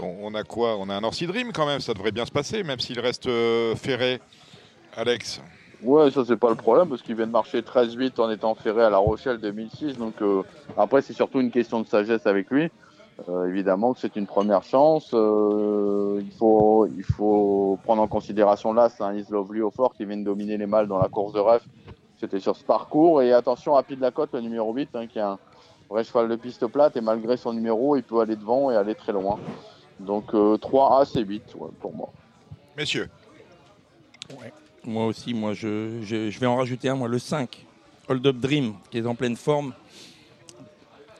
on, 0.00 0.34
a 0.34 0.44
quoi? 0.44 0.76
On 0.78 0.88
a 0.88 0.94
un 0.94 1.04
Orsi 1.04 1.26
quand 1.54 1.66
même. 1.66 1.80
Ça 1.80 1.94
devrait 1.94 2.12
bien 2.12 2.26
se 2.26 2.30
passer, 2.30 2.62
même 2.62 2.78
s'il 2.78 3.00
reste 3.00 3.26
euh, 3.26 3.74
ferré. 3.74 4.20
Alex. 4.96 5.40
Ouais, 5.82 6.10
ça 6.10 6.24
c'est 6.26 6.36
pas 6.36 6.50
le 6.50 6.56
problème 6.56 6.88
parce 6.88 7.02
qu'il 7.02 7.14
vient 7.14 7.26
de 7.26 7.32
marcher 7.32 7.60
13-8 7.60 8.20
en 8.20 8.30
étant 8.30 8.54
ferré 8.56 8.82
à 8.82 8.90
La 8.90 8.98
Rochelle 8.98 9.38
2006. 9.38 9.96
Donc 9.96 10.14
euh, 10.22 10.42
après 10.76 11.02
c'est 11.02 11.12
surtout 11.12 11.40
une 11.40 11.52
question 11.52 11.80
de 11.80 11.86
sagesse 11.86 12.26
avec 12.26 12.50
lui. 12.50 12.68
Euh, 13.28 13.48
évidemment 13.48 13.94
que 13.94 14.00
c'est 14.00 14.14
une 14.14 14.26
première 14.26 14.62
chance. 14.62 15.10
Euh, 15.12 16.22
il 16.24 16.30
faut 16.32 16.86
il 16.86 17.02
faut 17.02 17.78
prendre 17.82 18.00
en 18.00 18.06
considération 18.06 18.72
là 18.72 18.88
c'est 18.90 19.02
un 19.02 19.14
Islov 19.14 19.52
Liofort 19.52 19.94
qui 19.94 20.04
vient 20.04 20.16
de 20.16 20.24
dominer 20.24 20.56
les 20.56 20.66
mâles 20.66 20.86
dans 20.86 20.98
la 20.98 21.08
course 21.08 21.32
de 21.32 21.40
ref. 21.40 21.62
C'était 22.20 22.38
sur 22.38 22.56
ce 22.56 22.64
parcours 22.64 23.20
et 23.22 23.32
attention 23.32 23.74
à 23.74 23.82
Pied 23.82 23.96
de 23.96 24.00
la 24.00 24.12
Côte 24.12 24.30
le 24.34 24.40
numéro 24.40 24.72
8 24.72 24.90
hein, 24.94 25.06
qui 25.08 25.18
est 25.18 25.22
un 25.22 25.38
vrai 25.90 26.04
cheval 26.04 26.28
de 26.28 26.36
piste 26.36 26.66
plate 26.68 26.96
et 26.96 27.00
malgré 27.00 27.36
son 27.36 27.52
numéro 27.52 27.96
il 27.96 28.04
peut 28.04 28.20
aller 28.20 28.36
devant 28.36 28.70
et 28.70 28.76
aller 28.76 28.94
très 28.94 29.12
loin. 29.12 29.38
Donc 29.98 30.32
euh, 30.34 30.56
3A 30.56 31.04
c'est 31.04 31.22
8 31.22 31.42
ouais, 31.56 31.68
pour 31.80 31.92
moi. 31.94 32.10
Messieurs. 32.76 33.08
Moi 34.84 35.06
aussi, 35.06 35.34
moi 35.34 35.54
je, 35.54 36.02
je, 36.02 36.30
je 36.30 36.38
vais 36.38 36.46
en 36.46 36.56
rajouter 36.56 36.88
un, 36.88 36.94
moi 36.94 37.08
le 37.08 37.18
5. 37.18 37.66
Hold 38.08 38.26
Up 38.26 38.36
Dream, 38.36 38.74
qui 38.90 38.98
est 38.98 39.06
en 39.06 39.14
pleine 39.14 39.36
forme. 39.36 39.74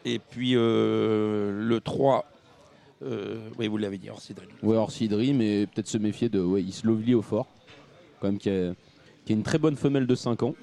Et 0.05 0.19
puis 0.19 0.53
euh, 0.55 1.53
le 1.53 1.81
3, 1.81 2.25
euh, 3.03 3.49
oui, 3.59 3.67
vous 3.69 3.77
l'avez 3.77 3.99
dit, 3.99 4.11
Orsi 4.11 4.35
Dream. 4.35 4.49
Ouais, 4.63 4.77
Orsi 4.77 5.09
Dream 5.09 5.41
et 5.43 5.67
peut-être 5.67 5.89
se 5.89 5.99
méfier 5.99 6.29
de 6.29 6.41
ouais, 6.41 6.63
Islovli 6.63 7.15
au 7.15 7.23
fort, 7.23 7.47
quand 8.21 8.29
même 8.29 8.39
qui 8.39 8.51
a, 8.51 8.73
qui 9.25 9.33
a 9.33 9.37
une 9.37 9.43
très 9.43 9.59
bonne 9.59 9.77
femelle 9.77 10.07
de 10.07 10.15
5 10.15 10.43
ans 10.43 10.55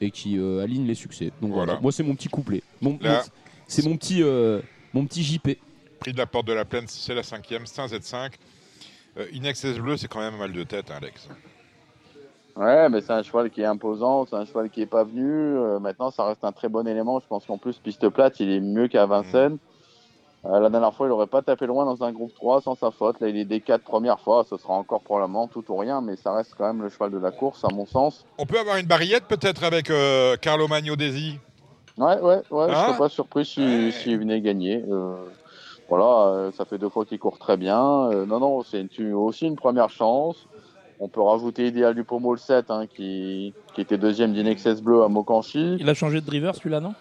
et 0.00 0.10
qui 0.10 0.38
euh, 0.38 0.62
aligne 0.62 0.86
les 0.86 0.94
succès. 0.94 1.26
Donc 1.40 1.52
voilà, 1.52 1.66
Voilà. 1.66 1.80
moi 1.80 1.92
c'est 1.92 2.02
mon 2.02 2.14
petit 2.14 2.28
couplet. 2.28 2.62
Mon- 2.80 2.98
c'est 3.66 3.84
mon 3.84 3.96
petit, 3.96 4.22
euh, 4.22 4.60
mon 4.92 5.06
petit 5.06 5.22
JP. 5.22 5.48
Prix 6.00 6.12
de 6.12 6.18
la 6.18 6.26
porte 6.26 6.46
de 6.46 6.52
la 6.52 6.64
plaine, 6.64 6.84
c'est 6.88 7.14
la 7.14 7.22
cinquième, 7.22 7.66
c'est 7.66 7.80
un 7.80 7.86
Z5. 7.86 8.32
Euh, 9.18 9.26
Inex 9.32 9.64
S 9.64 9.78
bleu, 9.78 9.96
c'est 9.96 10.08
quand 10.08 10.20
même 10.20 10.34
un 10.34 10.38
mal 10.38 10.52
de 10.52 10.62
tête, 10.64 10.90
hein, 10.90 10.94
Alex. 10.96 11.28
Ouais, 12.56 12.88
mais 12.88 13.00
c'est 13.00 13.12
un 13.12 13.22
cheval 13.22 13.50
qui 13.50 13.62
est 13.62 13.66
imposant, 13.66 14.26
c'est 14.26 14.36
un 14.36 14.44
cheval 14.44 14.70
qui 14.70 14.82
est 14.82 14.86
pas 14.86 15.04
venu. 15.04 15.24
Euh, 15.56 15.78
maintenant, 15.78 16.10
ça 16.10 16.24
reste 16.24 16.44
un 16.44 16.52
très 16.52 16.68
bon 16.68 16.86
élément. 16.86 17.20
Je 17.20 17.26
pense 17.26 17.46
qu'en 17.46 17.58
plus, 17.58 17.78
piste 17.78 18.08
plate, 18.08 18.40
il 18.40 18.50
est 18.50 18.60
mieux 18.60 18.88
qu'à 18.88 19.06
Vincennes. 19.06 19.58
Euh, 20.46 20.58
la 20.58 20.68
dernière 20.70 20.94
fois, 20.94 21.06
il 21.06 21.10
aurait 21.12 21.26
pas 21.26 21.42
tapé 21.42 21.66
loin 21.66 21.84
dans 21.84 22.02
un 22.02 22.12
groupe 22.12 22.34
3 22.34 22.62
sans 22.62 22.74
sa 22.74 22.90
faute. 22.90 23.20
Là, 23.20 23.28
il 23.28 23.36
est 23.36 23.44
des 23.44 23.60
4 23.60 23.82
premières 23.84 24.20
fois. 24.20 24.44
Ce 24.48 24.56
sera 24.56 24.72
encore 24.74 25.02
probablement 25.02 25.46
tout 25.48 25.64
ou 25.68 25.76
rien, 25.76 26.00
mais 26.00 26.16
ça 26.16 26.32
reste 26.32 26.54
quand 26.56 26.66
même 26.66 26.82
le 26.82 26.88
cheval 26.88 27.10
de 27.10 27.18
la 27.18 27.30
course, 27.30 27.64
à 27.64 27.68
mon 27.72 27.86
sens. 27.86 28.24
On 28.38 28.46
peut 28.46 28.58
avoir 28.58 28.76
une 28.76 28.86
barillette 28.86 29.24
peut-être 29.28 29.62
avec 29.64 29.90
euh, 29.90 30.36
Carlo 30.36 30.66
Magno 30.66 30.96
Desi? 30.96 31.38
Ouais, 31.98 32.18
ouais, 32.20 32.42
ouais, 32.50 32.66
je 32.68 32.74
Ah. 32.74 32.86
serais 32.88 32.98
pas 32.98 33.08
surpris 33.10 33.44
s'il 33.44 33.86
Ouais. 33.86 33.90
s'il 33.90 34.18
venait 34.18 34.40
gagner. 34.40 34.82
Euh, 34.90 35.14
voilà, 35.88 36.50
ça 36.56 36.64
fait 36.64 36.78
deux 36.78 36.88
fois 36.88 37.04
qu'il 37.04 37.18
court 37.18 37.38
très 37.38 37.56
bien. 37.56 37.76
Non, 38.26 38.38
non, 38.40 38.62
c'est 38.62 38.86
aussi 39.12 39.46
une 39.46 39.56
première 39.56 39.90
chance. 39.90 40.46
On 41.02 41.08
peut 41.08 41.22
rajouter 41.22 41.66
Idéal 41.68 41.94
du 41.94 42.04
Pomo 42.04 42.32
le 42.34 42.38
7, 42.38 42.70
hein, 42.70 42.86
qui, 42.86 43.54
qui 43.74 43.80
était 43.80 43.96
deuxième 43.96 44.34
d'Inexcess 44.34 44.82
Bleu 44.82 45.02
à 45.02 45.08
Mokanchi. 45.08 45.76
Il 45.80 45.88
a 45.88 45.94
changé 45.94 46.20
de 46.20 46.26
driver 46.26 46.54
celui-là, 46.54 46.80
non? 46.80 46.94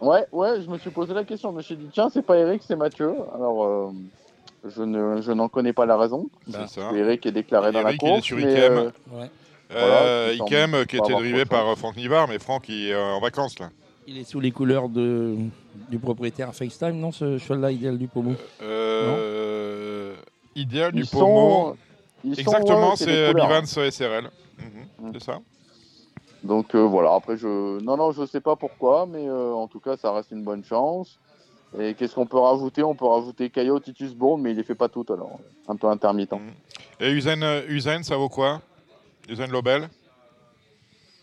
Ouais, 0.00 0.26
ouais, 0.30 0.60
je 0.62 0.70
me 0.70 0.78
suis 0.78 0.90
posé 0.90 1.12
la 1.12 1.24
question. 1.24 1.50
Je 1.50 1.56
me 1.56 1.62
suis 1.62 1.76
dit, 1.76 1.88
tiens, 1.92 2.08
c'est 2.08 2.22
pas 2.22 2.36
Eric, 2.36 2.62
c'est 2.64 2.76
Mathieu. 2.76 3.12
Alors, 3.34 3.64
euh, 3.64 3.90
je 4.68 4.82
ne, 4.82 5.20
je 5.22 5.32
n'en 5.32 5.48
connais 5.48 5.72
pas 5.72 5.86
la 5.86 5.96
raison. 5.96 6.28
C'est 6.48 6.68
ça. 6.68 6.90
Eric 6.94 7.26
est 7.26 7.32
déclaré 7.32 7.72
dans 7.72 7.82
la 7.82 7.88
Eric, 7.90 8.02
il 8.02 8.06
est 8.08 8.10
course. 8.12 8.24
sur 8.24 8.36
mais, 8.36 8.42
Ikem. 8.52 8.72
euh, 8.72 8.90
Ouais. 9.12 9.30
Euh, 9.74 10.32
Voilà, 10.38 10.44
Ikem, 10.46 10.86
qui 10.86 10.96
était 10.96 11.12
drivé 11.12 11.44
par 11.46 11.76
Franck 11.76 11.96
Nivard, 11.96 12.28
mais 12.28 12.38
Franck 12.38 12.68
il 12.68 12.90
est 12.90 12.94
en 12.96 13.18
vacances 13.20 13.58
là. 13.58 13.70
Il 14.06 14.16
est 14.18 14.22
sous 14.24 14.38
les 14.38 14.52
couleurs 14.52 14.88
de, 14.88 15.34
du 15.90 15.98
propriétaire 15.98 16.54
FaceTime, 16.54 16.94
non, 17.00 17.10
ce 17.10 17.38
cheval-là, 17.38 17.72
idéal 17.72 17.98
du 17.98 18.06
Pomo 18.06 18.34
Euh, 18.62 20.14
idéal 20.54 20.92
du 20.92 21.00
ils 21.02 21.08
Pomo. 21.08 21.24
sont, 21.72 21.76
ils 22.24 22.38
Exactement, 22.38 22.96
c'est 22.96 23.08
euh, 23.10 23.30
couleurs. 23.32 23.48
Bivans 23.48 23.90
SRL. 23.90 24.30
Mhm, 24.58 24.86
Mm. 24.98 25.10
C'est 25.12 25.22
ça. 25.24 25.38
Donc 26.42 26.74
euh, 26.74 26.82
voilà, 26.86 27.14
après 27.14 27.36
je 27.36 27.80
non 27.82 27.96
non, 27.96 28.12
je 28.12 28.24
sais 28.24 28.40
pas 28.40 28.56
pourquoi 28.56 29.06
mais 29.06 29.26
euh, 29.28 29.52
en 29.52 29.66
tout 29.68 29.80
cas, 29.80 29.96
ça 29.96 30.12
reste 30.12 30.30
une 30.30 30.42
bonne 30.44 30.64
chance. 30.64 31.18
Et 31.78 31.94
qu'est-ce 31.94 32.14
qu'on 32.14 32.26
peut 32.26 32.38
rajouter? 32.38 32.82
On 32.82 32.94
peut 32.94 33.04
rajouter 33.06 33.50
Caillot, 33.50 33.80
Titus 33.80 34.14
Bourne, 34.14 34.40
mais 34.40 34.52
il 34.52 34.56
les 34.56 34.62
fait 34.62 34.74
pas 34.76 34.88
toutes 34.88 35.10
alors, 35.10 35.40
un 35.68 35.76
peu 35.76 35.88
intermittent. 35.88 36.32
Et 37.00 37.10
Usain, 37.10 37.40
Usain, 37.68 38.02
ça 38.02 38.16
vaut 38.16 38.28
quoi? 38.28 38.62
Usain 39.28 39.48
Lobel? 39.48 39.88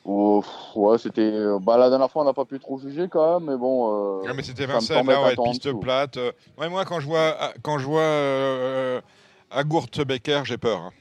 Oh, 0.06 0.41
pff, 0.41 0.76
ouais, 0.76 0.98
c'était 0.98 1.32
bah 1.62 1.78
la 1.78 1.89
dernière 1.89 2.12
fois 2.12 2.24
on 2.24 2.26
n'a 2.26 2.34
pas 2.34 2.44
pu 2.46 2.60
trop 2.60 2.78
juger 2.78 3.08
quand 3.10 3.39
même, 3.39 3.50
mais 3.50 3.58
bon 3.58 4.22
euh, 4.22 4.28
Ah, 4.30 4.34
mais 4.36 4.44
c'était 4.44 4.66
Vincennes, 4.66 5.08
là, 5.08 5.22
ouais, 5.22 5.36
piste 5.52 5.72
plate. 5.80 6.20
ouais, 6.58 6.70
moi, 6.70 6.84
quand 6.84 7.00
je 7.00 7.08
vois, 7.08 7.36
ah, 7.39 7.54
quand 7.62 7.80
je 7.80 7.86
vois 7.86 9.02
euh, 9.56 9.60
Agourt 9.60 9.88
Becker, 10.08 10.41
j'ai 10.45 10.58
peur. 10.58 10.80
hein. 10.80 10.91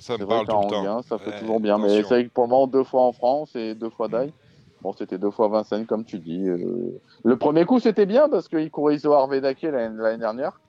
Ça 0.00 0.16
me 0.16 0.24
vrai 0.24 0.44
parle 0.44 0.46
tout 0.46 0.56
le 0.64 0.70
temps. 0.70 0.80
Anguin, 0.80 1.02
ça 1.02 1.18
fait 1.18 1.40
toujours 1.40 1.58
bien. 1.60 1.76
Mais 1.78 1.88
c'est 1.88 2.02
vrai 2.02 2.24
que 2.24 2.30
pour 2.30 2.44
le 2.44 2.50
moment, 2.50 2.66
deux 2.68 2.84
fois 2.84 3.02
en 3.02 3.12
France 3.12 3.56
et 3.56 3.74
deux 3.74 3.90
fois 3.90 4.06
d'ail. 4.08 4.32
Bon, 4.80 4.92
c'était 4.92 5.18
deux 5.18 5.32
fois 5.32 5.48
Vincennes, 5.48 5.86
comme 5.86 6.04
tu 6.04 6.20
dis. 6.20 6.46
Euh, 6.48 7.00
Le 7.24 7.36
premier 7.36 7.64
coup, 7.64 7.80
c'était 7.80 8.06
bien 8.06 8.28
parce 8.28 8.46
qu'il 8.46 8.70
courait 8.70 8.94
Iso 8.94 9.12
Arvedake 9.12 9.62
l'année 9.62 9.96
l'année 9.98 10.18
dernière. 10.18 10.60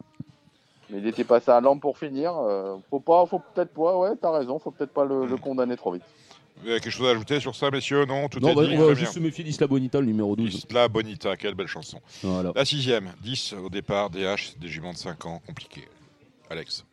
Mais 0.89 0.97
il 0.97 1.05
était 1.05 1.23
passé 1.23 1.51
à 1.51 1.61
lampe 1.61 1.79
pour 1.81 1.99
finir. 1.99 2.35
Euh, 2.35 2.77
faut 2.89 2.99
pas, 2.99 3.23
faut 3.27 3.37
peut-être 3.53 3.71
pas, 3.71 3.95
ouais, 3.95 4.09
t'as 4.19 4.31
raison, 4.31 4.57
faut 4.57 4.71
peut-être 4.71 4.91
pas 4.93 5.05
le, 5.05 5.25
Hmm. 5.25 5.29
le 5.29 5.37
condamner 5.37 5.77
trop 5.77 5.91
vite. 5.91 6.01
Vous 6.63 6.69
avez 6.71 6.79
quelque 6.79 6.91
chose 6.91 7.07
à 7.07 7.11
ajouter 7.11 7.39
sur 7.39 7.55
ça, 7.55 7.69
messieurs? 7.69 8.05
Non, 8.05 8.27
tout 8.27 8.39
Non, 8.39 8.49
est 8.49 8.55
bah, 8.55 8.65
dit. 8.65 8.73
on 8.75 8.79
va 8.79 8.85
bien. 8.87 8.93
juste 8.95 9.13
se 9.13 9.19
méfier 9.19 9.43
d'Isla 9.43 9.67
Bonita, 9.67 9.99
le 9.99 10.07
numéro 10.07 10.35
12. 10.35 10.55
Isla 10.55 10.87
Bonita, 10.87 11.37
quelle 11.37 11.53
belle 11.53 11.67
chanson. 11.67 11.99
Voilà. 12.23 12.51
La 12.55 12.65
sixième, 12.65 13.11
10 13.21 13.53
au 13.63 13.69
départ, 13.69 14.09
DH, 14.09 14.57
des 14.59 14.67
juments 14.67 14.91
de 14.93 14.97
5 14.97 15.23
ans, 15.27 15.39
compliqué. 15.45 15.87
Alex. 16.49 16.83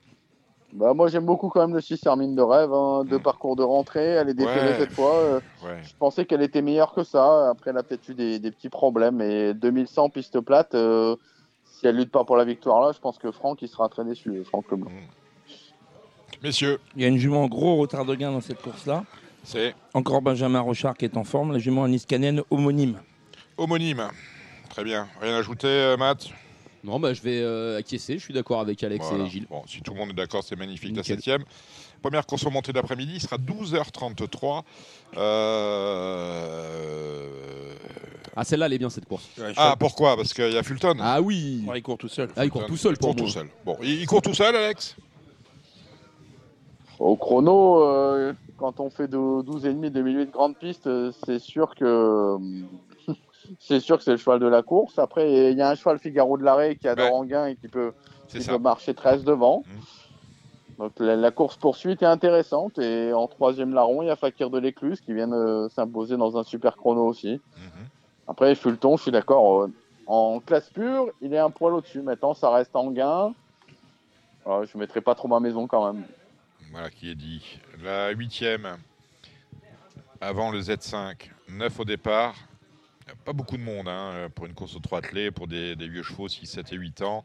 Bah, 0.76 0.92
moi, 0.92 1.08
j'aime 1.08 1.24
beaucoup 1.24 1.48
quand 1.48 1.60
même 1.60 1.74
le 1.74 1.80
6 1.80 2.04
Hermine 2.04 2.34
de 2.34 2.42
rêve. 2.42 2.70
Hein, 2.72 3.04
deux 3.08 3.18
parcours 3.18 3.56
de 3.56 3.62
rentrée, 3.62 4.04
elle 4.04 4.28
est 4.28 4.34
déférée 4.34 4.72
Ouais. 4.72 4.78
cette 4.78 4.92
fois. 4.92 5.14
Euh, 5.14 5.40
Ouais. 5.64 5.80
Je 5.82 5.94
pensais 5.98 6.26
qu'elle 6.26 6.42
était 6.42 6.60
meilleure 6.62 6.92
que 6.92 7.02
ça. 7.02 7.48
Après, 7.50 7.70
elle 7.70 7.78
a 7.78 7.82
peut-être 7.82 8.06
eu 8.10 8.14
des, 8.14 8.38
des 8.38 8.50
petits 8.50 8.68
problèmes. 8.68 9.20
Et 9.22 9.54
2100 9.54 10.10
piste 10.10 10.38
plate, 10.40 10.74
euh, 10.74 11.16
si 11.64 11.86
elle 11.86 11.96
lutte 11.96 12.10
pas 12.10 12.24
pour 12.24 12.36
la 12.36 12.44
victoire 12.44 12.80
là, 12.82 12.92
je 12.92 12.98
pense 13.00 13.16
que 13.18 13.30
Franck 13.32 13.62
il 13.62 13.68
sera 13.68 13.88
très 13.88 14.04
déçu. 14.04 14.44
Franck 14.44 14.70
Leblanc. 14.70 14.90
Messieurs, 16.42 16.78
Il 16.94 17.02
y 17.02 17.04
a 17.06 17.08
une 17.08 17.16
jument 17.16 17.44
en 17.44 17.48
gros 17.48 17.76
retard 17.76 18.04
de 18.04 18.14
gain 18.14 18.30
dans 18.30 18.40
cette 18.42 18.60
course-là. 18.60 19.04
c'est 19.44 19.74
Encore 19.94 20.20
Benjamin 20.20 20.60
Rochard 20.60 20.94
qui 20.96 21.06
est 21.06 21.16
en 21.16 21.24
forme, 21.24 21.52
la 21.52 21.58
jument 21.58 21.88
Niskanen 21.88 22.42
homonyme. 22.50 22.98
homonyme. 23.56 24.08
Très 24.68 24.84
bien. 24.84 25.08
Rien 25.22 25.34
à 25.34 25.38
ajouter, 25.38 25.68
euh, 25.68 25.96
Matt? 25.96 26.26
Non, 26.86 27.00
bah 27.00 27.12
je 27.12 27.20
vais 27.20 27.40
euh, 27.40 27.78
acquiescer, 27.78 28.14
je 28.16 28.22
suis 28.22 28.32
d'accord 28.32 28.60
avec 28.60 28.82
Alex 28.84 29.04
Voilà. 29.08 29.24
et 29.24 29.28
Gilles. 29.28 29.46
Bon, 29.50 29.62
si 29.66 29.82
tout 29.82 29.92
le 29.92 29.98
monde 29.98 30.10
est 30.10 30.14
d'accord, 30.14 30.42
c'est 30.44 30.54
magnifique. 30.56 30.90
La 30.94 31.02
Nickel. 31.02 31.16
septième. 31.16 31.44
Première 32.00 32.24
course 32.26 32.44
remontée 32.44 32.72
d'après-midi, 32.72 33.14
il 33.16 33.20
sera 33.20 33.36
12h33. 33.38 34.62
Euh, 36.46 37.74
Ah, 38.36 38.44
celle-là, 38.44 38.66
elle 38.66 38.74
est 38.74 38.78
bien 38.78 38.90
cette 38.90 39.06
course. 39.06 39.26
Ah, 39.56 39.76
pourquoi? 39.78 40.16
Parce 40.16 40.32
qu'il 40.34 40.52
y 40.52 40.58
a 40.58 40.62
Fulton. 40.62 40.96
Ah 41.00 41.20
oui 41.20 41.64
Ouais, 41.66 41.78
il 41.78 41.82
court 41.82 41.98
tout 41.98 42.08
seul. 42.08 42.28
Ah, 42.36 42.44
il 42.44 42.50
court 42.50 42.66
tout 42.66 42.76
seul 42.76 42.92
il 42.92 42.98
pour 42.98 43.08
court 43.08 43.16
moi. 43.16 43.26
tout 43.26 43.32
seul. 43.32 43.48
Bon, 43.64 43.76
il, 43.82 44.00
il 44.02 44.06
court 44.06 44.22
tout 44.22 44.34
seul, 44.34 44.54
Alex? 44.54 44.94
Au 46.98 47.16
chrono, 47.16 47.82
euh, 47.82 48.32
quand 48.58 48.80
on 48.80 48.90
fait 48.90 49.08
de 49.08 49.16
12,5 49.16 49.90
2008 49.90 50.30
grande 50.30 50.56
piste, 50.56 50.88
c'est 51.24 51.38
sûr 51.38 51.74
que 51.74 52.36
c'est 53.60 53.80
sûr 53.80 53.98
que 53.98 54.04
c'est 54.04 54.12
le 54.12 54.16
cheval 54.16 54.38
de 54.40 54.46
la 54.46 54.62
course. 54.62 54.98
Après, 54.98 55.50
il 55.50 55.56
y 55.58 55.62
a 55.62 55.68
un 55.70 55.74
cheval 55.74 55.98
Figaro 55.98 56.36
de 56.38 56.44
l'arrêt 56.44 56.76
qui 56.76 56.88
adore 56.88 57.06
Ouais. 57.06 57.12
Anguin 57.12 57.46
et 57.46 57.56
qui 57.56 57.68
peut, 57.68 57.92
qui 58.28 58.38
marcher 58.60 58.94
13 58.94 59.24
devant. 59.24 59.62
Mhm. 59.66 59.80
Donc 60.78 60.92
la, 60.98 61.16
la 61.16 61.30
course 61.30 61.56
poursuite 61.56 62.02
est 62.02 62.06
intéressante 62.06 62.78
et 62.78 63.12
en 63.12 63.26
troisième 63.28 63.72
larron, 63.72 64.02
il 64.02 64.06
y 64.08 64.10
a 64.10 64.16
Fakir 64.16 64.50
de 64.50 64.58
l'Écluse 64.58 65.00
qui 65.00 65.14
vient 65.14 65.28
de 65.28 65.68
s'imposer 65.74 66.16
dans 66.18 66.36
un 66.36 66.42
super 66.42 66.76
chrono 66.76 67.06
aussi. 67.06 67.40
Mhm. 67.56 67.86
Après, 68.28 68.54
Fulton, 68.54 68.96
je 68.96 69.02
suis 69.04 69.12
d'accord. 69.12 69.62
euh, 69.62 69.72
En 70.06 70.40
classe 70.40 70.68
pure, 70.70 71.08
il 71.22 71.32
est 71.32 71.38
un 71.38 71.50
poil 71.50 71.74
au-dessus. 71.74 72.02
Maintenant, 72.02 72.34
ça 72.34 72.50
reste 72.50 72.74
Anguin. 72.76 73.32
Euh, 74.46 74.64
je 74.66 74.76
ne 74.76 74.80
mettrai 74.82 75.00
pas 75.00 75.14
trop 75.14 75.28
ma 75.28 75.40
maison 75.40 75.66
quand 75.66 75.92
même. 75.92 76.04
Voilà 76.72 76.90
qui 76.90 77.10
est 77.10 77.14
dit. 77.14 77.58
La 77.82 78.10
huitième, 78.10 78.76
avant 80.20 80.50
le 80.50 80.60
Z5, 80.60 81.30
9 81.48 81.80
au 81.80 81.84
départ. 81.84 82.34
Pas 83.24 83.32
beaucoup 83.32 83.56
de 83.56 83.62
monde 83.62 83.88
hein, 83.88 84.28
pour 84.34 84.46
une 84.46 84.54
course 84.54 84.74
aux 84.74 84.80
trois 84.80 84.98
attelés, 84.98 85.30
pour 85.30 85.46
des, 85.46 85.76
des 85.76 85.88
vieux 85.88 86.02
chevaux 86.02 86.28
6, 86.28 86.46
7 86.46 86.72
et 86.72 86.76
8 86.76 87.02
ans. 87.02 87.22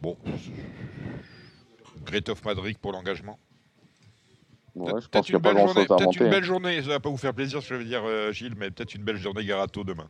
Bon. 0.00 0.16
Great 2.04 2.28
of 2.28 2.44
Madrid 2.44 2.78
pour 2.78 2.92
l'engagement. 2.92 3.38
Ouais, 4.74 4.92
Peut- 4.92 5.00
peut-être 5.10 5.28
une, 5.38 5.42
peut-être 5.96 6.14
une 6.24 6.30
belle 6.30 6.44
journée. 6.44 6.82
Ça 6.82 6.88
va 6.88 7.00
pas 7.00 7.08
vous 7.10 7.16
faire 7.16 7.34
plaisir, 7.34 7.62
ce 7.62 7.68
que 7.68 7.74
je 7.74 7.80
veux 7.80 7.84
dire, 7.86 8.02
euh, 8.04 8.32
Gilles, 8.32 8.54
mais 8.56 8.70
peut-être 8.70 8.94
une 8.94 9.02
belle 9.02 9.16
journée 9.18 9.44
Garato 9.44 9.84
demain. 9.84 10.08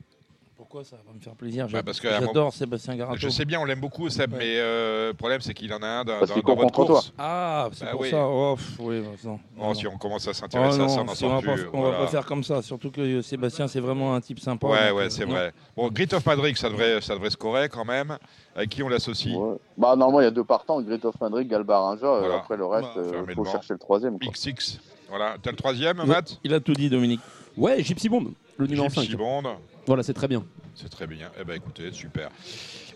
Pourquoi 0.73 0.89
ça 0.89 0.97
va 1.07 1.13
me 1.13 1.21
faire 1.21 1.35
plaisir 1.35 1.69
Bah, 1.71 1.83
parce 1.83 2.01
que 2.01 2.09
J'adore 2.09 2.51
Sébastien 2.55 2.97
Garato. 2.97 3.19
Je 3.19 3.29
sais 3.29 3.45
bien, 3.45 3.61
on 3.61 3.67
l'aime 3.67 3.79
beaucoup, 3.81 4.09
Seb, 4.09 4.33
Ouais. 4.33 4.39
mais 4.39 4.55
euh, 4.57 5.09
le 5.09 5.13
problème, 5.13 5.43
c'est 5.43 5.53
qu'il 5.53 5.71
en 5.75 5.83
a 5.83 5.87
un 5.87 6.03
dans, 6.05 6.19
dans- 6.21 6.41
dans 6.41 6.55
votre 6.55 6.73
course. 6.73 7.13
Ah, 7.19 7.69
c'est 7.75 7.85
Bah 7.85 7.91
pour 7.91 8.01
oui. 8.01 8.09
ça. 8.11 8.27
Oh, 8.27 8.55
pff, 8.57 8.77
oui, 8.81 9.01
bah, 9.03 9.09
non. 9.25 9.39
Oh, 9.59 9.63
Non, 9.65 9.75
si 9.75 9.87
on 9.87 9.99
commence 9.99 10.27
à 10.29 10.31
Oh, 10.31 10.33
s'intéresser 10.33 10.81
à 10.81 10.89
ça, 10.89 11.01
on 11.03 11.05
n'en 11.05 11.15
sort 11.15 11.29
va, 11.31 11.41
plus. 11.43 11.65
pas, 11.65 11.71
on 11.75 11.81
voilà. 11.83 11.99
va 11.99 12.05
pas 12.07 12.11
faire 12.11 12.25
comme 12.25 12.43
ça. 12.43 12.63
Surtout 12.63 12.91
que 12.91 13.21
Sébastien, 13.21 13.69
c'est 13.69 13.81
vraiment 13.81 14.15
un 14.15 14.21
type 14.23 14.41
sympa. 14.41 14.67
Ouais, 14.67 14.91
ouais, 14.93 15.03
euh, 15.05 15.11
c'est 15.11 15.27
vrai. 15.27 15.53
Bon, 15.77 15.91
Grit 15.91 16.09
of 16.15 16.25
Madrid, 16.25 16.57
ça 16.57 16.71
devrait, 16.71 17.03
ça 17.03 17.13
devrait 17.17 17.29
scorer 17.29 17.69
quand 17.69 17.85
même. 17.85 18.17
Avec 18.57 18.71
qui 18.71 18.83
on 18.83 18.89
l'associe 18.89 19.37
Ouais. 19.37 19.57
Bah, 19.77 19.95
normalement, 19.95 20.21
il 20.23 20.25
y 20.25 20.29
a 20.29 20.31
deux 20.31 20.45
partants, 20.45 20.81
Great 20.81 21.05
of 21.05 21.21
Madrid, 21.21 21.49
Galbarinja. 21.49 22.07
euh, 22.07 22.21
Voilà. 22.21 22.37
Après 22.37 22.57
le 22.57 22.65
reste, 22.65 22.89
il 22.97 23.27
le 23.27 23.35
faut 23.35 23.45
chercher 23.45 23.75
le 23.75 23.79
troisième. 23.79 24.19
quoi. 24.19 24.27
X6. 24.33 24.79
Voilà. 25.11 25.37
T'as 25.43 25.51
le 25.51 25.57
troisième, 25.59 26.03
Matt? 26.07 26.39
Il 26.45 26.55
a 26.55 26.61
tout 26.61 26.73
dit, 26.73 26.89
Dominique. 26.89 27.21
Ouais, 27.59 27.83
Gypsy 27.83 28.09
Bond, 28.09 28.29
le 28.57 28.67
numéro 28.67 28.89
Gypsy 28.89 29.09
5. 29.11 29.19
Bond. 29.19 29.43
Voilà, 29.87 30.03
c'est 30.03 30.15
très 30.15 30.29
bien. 30.29 30.45
C'est 30.75 30.89
très 30.89 31.07
bien. 31.07 31.31
Eh 31.41 31.45
ben 31.45 31.55
écoutez, 31.55 31.91
super. 31.93 32.29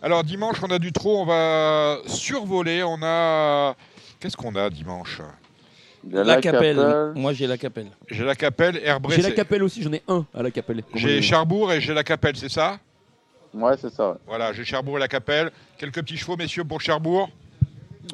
Alors 0.02 0.24
dimanche, 0.24 0.56
on 0.62 0.70
a 0.70 0.78
du 0.78 0.92
trop. 0.92 1.20
On 1.22 1.26
va 1.26 1.98
survoler. 2.06 2.82
On 2.82 2.98
a. 3.02 3.74
Qu'est-ce 4.20 4.36
qu'on 4.36 4.54
a 4.54 4.70
dimanche? 4.70 5.20
La 6.08 6.40
Capelle. 6.40 6.76
Capelle. 6.76 7.12
Moi, 7.16 7.32
j'ai 7.32 7.46
la 7.48 7.58
Capelle. 7.58 7.90
J'ai 8.08 8.24
la 8.24 8.36
Capelle, 8.36 8.80
Herbré. 8.84 9.16
J'ai 9.16 9.22
la 9.22 9.32
capelle 9.32 9.62
aussi, 9.64 9.82
j'en 9.82 9.92
ai 9.92 10.02
un 10.06 10.24
à 10.32 10.42
la 10.42 10.52
capelle. 10.52 10.82
J'ai 10.94 11.20
Cherbourg 11.20 11.72
et 11.72 11.80
j'ai 11.80 11.92
la 11.94 12.04
Capelle, 12.04 12.36
c'est 12.36 12.48
ça? 12.48 12.78
Ouais, 13.52 13.74
c'est 13.80 13.92
ça. 13.92 14.10
ouais. 14.10 14.16
Voilà, 14.26 14.52
j'ai 14.52 14.64
Cherbourg 14.64 14.98
et 14.98 15.00
la 15.00 15.08
Capelle. 15.08 15.50
Quelques 15.76 16.02
petits 16.02 16.16
chevaux, 16.16 16.36
messieurs, 16.36 16.62
pour 16.64 16.80
Cherbourg. 16.80 17.28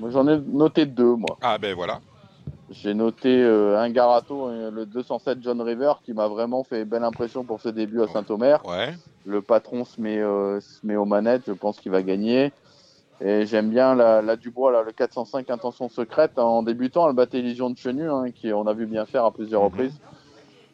Moi, 0.01 0.11
J'en 0.11 0.27
ai 0.27 0.39
noté 0.39 0.87
deux, 0.87 1.15
moi. 1.17 1.37
Ah 1.43 1.59
ben 1.59 1.75
voilà. 1.75 2.01
J'ai 2.73 2.95
noté 2.95 3.29
euh, 3.43 3.79
un 3.79 3.91
Garato, 3.91 4.49
euh, 4.49 4.71
le 4.71 4.87
207 4.87 5.39
John 5.43 5.61
River, 5.61 5.93
qui 6.05 6.13
m'a 6.13 6.29
vraiment 6.29 6.65
fait 6.65 6.85
belle 6.85 7.05
impression 7.05 7.45
pour 7.45 7.61
ses 7.61 7.73
débuts 7.73 8.03
à 8.03 8.09
Saint-Omer. 8.09 8.65
Ouais. 8.67 8.95
Le 9.25 9.43
patron 9.43 9.85
se 9.85 10.01
met, 10.01 10.19
euh, 10.19 10.61
se 10.61 10.85
met 10.85 10.97
aux 10.97 11.05
manettes, 11.05 11.43
je 11.47 11.53
pense 11.53 11.79
qu'il 11.79 11.93
va 11.93 12.03
gagner. 12.03 12.53
Et 13.21 13.47
j'aime 13.47 13.71
bien 13.71 13.95
la, 13.95 14.23
la 14.23 14.37
Dubois, 14.37 14.73
là, 14.73 14.83
le 14.83 14.93
405 14.93 15.49
Intention 15.51 15.89
Secrète. 15.89 16.39
En 16.39 16.63
débutant, 16.63 17.09
elle 17.09 17.15
battait 17.15 17.41
Légion 17.41 17.71
de 17.71 17.77
Chenu, 17.77 18.11
hein, 18.11 18.25
qui 18.35 18.53
on 18.53 18.67
a 18.67 18.73
vu 18.73 18.87
bien 18.87 19.05
faire 19.05 19.25
à 19.25 19.31
plusieurs 19.31 19.63
reprises. 19.63 20.01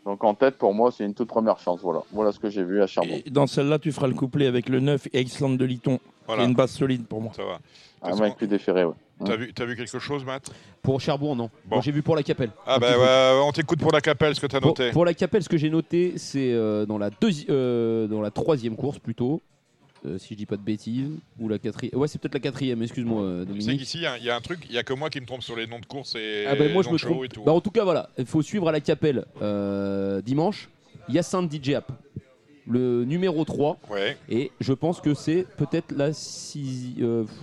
Donc 0.07 0.25
en 0.25 0.35
tête, 0.35 0.57
pour 0.57 0.73
moi, 0.73 0.91
c'est 0.91 1.05
une 1.05 1.13
toute 1.13 1.29
première 1.29 1.59
chance. 1.59 1.81
Voilà, 1.83 2.01
voilà 2.13 2.33
ce 2.33 2.39
que 2.39 2.49
j'ai 2.49 2.65
vu 2.65 2.81
à 2.81 2.87
Cherbourg. 2.87 3.19
Et 3.27 3.31
dans 3.31 3.47
celle-là, 3.47 3.79
tu 3.79 3.93
feras 3.93 4.07
le 4.07 4.15
couplet 4.15 4.47
avec 4.47 4.71
le 4.71 4.81
9 4.81 5.09
et 5.13 5.21
Iceland 5.21 5.51
de 5.51 5.65
Liton. 5.65 5.99
Voilà. 6.27 6.43
C'est 6.43 6.49
une 6.49 6.55
base 6.55 6.71
solide 6.71 7.07
pour 7.07 7.21
moi. 7.21 7.33
Ça 7.35 7.45
va. 7.45 7.59
Un 8.03 8.17
mec 8.17 8.37
plus 8.37 8.47
déféré, 8.47 8.85
ouais. 8.85 8.95
T'as 9.25 9.37
vu, 9.37 9.53
t'as 9.53 9.65
vu 9.65 9.75
quelque 9.75 9.99
chose, 9.99 10.25
Matt? 10.25 10.51
Pour 10.81 11.01
Cherbourg, 11.01 11.35
non. 11.35 11.51
Bon. 11.67 11.77
Moi, 11.77 11.81
j'ai 11.83 11.91
vu 11.91 12.03
pour 12.03 12.15
la 12.15 12.23
Capelle. 12.23 12.51
Ah 12.67 12.77
Un 12.77 12.79
bah 12.79 12.97
ouais, 12.99 13.41
on 13.45 13.51
t'écoute 13.51 13.81
pour 13.81 13.91
la 13.93 14.01
Capelle, 14.01 14.35
ce 14.37 14.41
que 14.41 14.47
t'as 14.47 14.61
noté. 14.61 14.91
pour 14.93 15.05
la 15.05 15.13
Capelle, 15.15 15.43
ce 15.43 15.49
que 15.49 15.57
j'ai 15.57 15.71
noté, 15.71 16.15
c'est 16.17 16.53
euh, 16.53 16.87
dans, 16.87 16.99
la 16.99 17.11
euh, 17.51 18.07
dans 18.07 18.21
la 18.21 18.31
troisième 18.31 18.77
course 18.77 18.99
plutôt. 19.01 19.43
Euh, 20.07 20.17
si 20.17 20.35
je 20.35 20.39
dis 20.39 20.47
pas 20.47 20.57
de 20.57 20.63
bêtises, 20.63 21.11
ou 21.41 21.49
la 21.49 21.59
quatrième. 21.59 21.99
Ouais, 21.99 22.07
c'est 22.07 22.21
peut-être 22.21 22.35
la 22.35 22.39
quatrième, 22.41 22.81
excuse-moi, 22.81 23.21
euh, 23.21 23.45
Dominique. 23.45 23.81
qu'ici, 23.81 23.99
il 23.99 24.03
y 24.05 24.07
a- 24.07 24.17
il 24.19 24.23
y, 24.25 24.31
a 24.31 24.37
un 24.37 24.41
truc, 24.41 24.61
il 24.69 24.73
y 24.77 24.79
a 24.79 24.85
que 24.85 24.93
moi 24.93 25.11
qui 25.11 25.21
me 25.21 25.27
trompe 25.27 25.43
sur 25.43 25.57
les 25.57 25.67
noms 25.67 25.81
de 25.81 25.87
courses 25.87 26.15
et 26.15 26.45
Ah 26.47 26.55
ben 26.55 26.73
moi 26.73 26.85
je 26.85 26.89
noms 26.89 26.93
me 26.95 26.99
trompe. 27.01 27.25
et 27.25 27.29
tout. 27.29 27.43
Bah, 27.43 27.51
en 27.53 27.61
tout 27.61 27.73
cas 27.73 27.83
voilà, 27.83 28.09
il 28.17 28.25
faut 28.25 28.41
suivre 28.41 28.69
à 28.69 28.73
la 28.73 28.79
Capelle 28.81 29.25
euh, 29.43 30.23
dimanche. 30.23 30.69
Hyacinthe 31.09 31.51
DJ 31.53 31.71
App, 31.75 31.91
le 32.69 33.05
numéro 33.05 33.45
3 33.45 33.79
Ouais. 33.91 34.17
et 34.29 34.51
je 34.61 34.73
pense 34.73 35.01
que 35.01 35.15
c'est 35.15 35.47
peut-être 35.57 35.93
la 35.97 36.13
6 36.13 36.97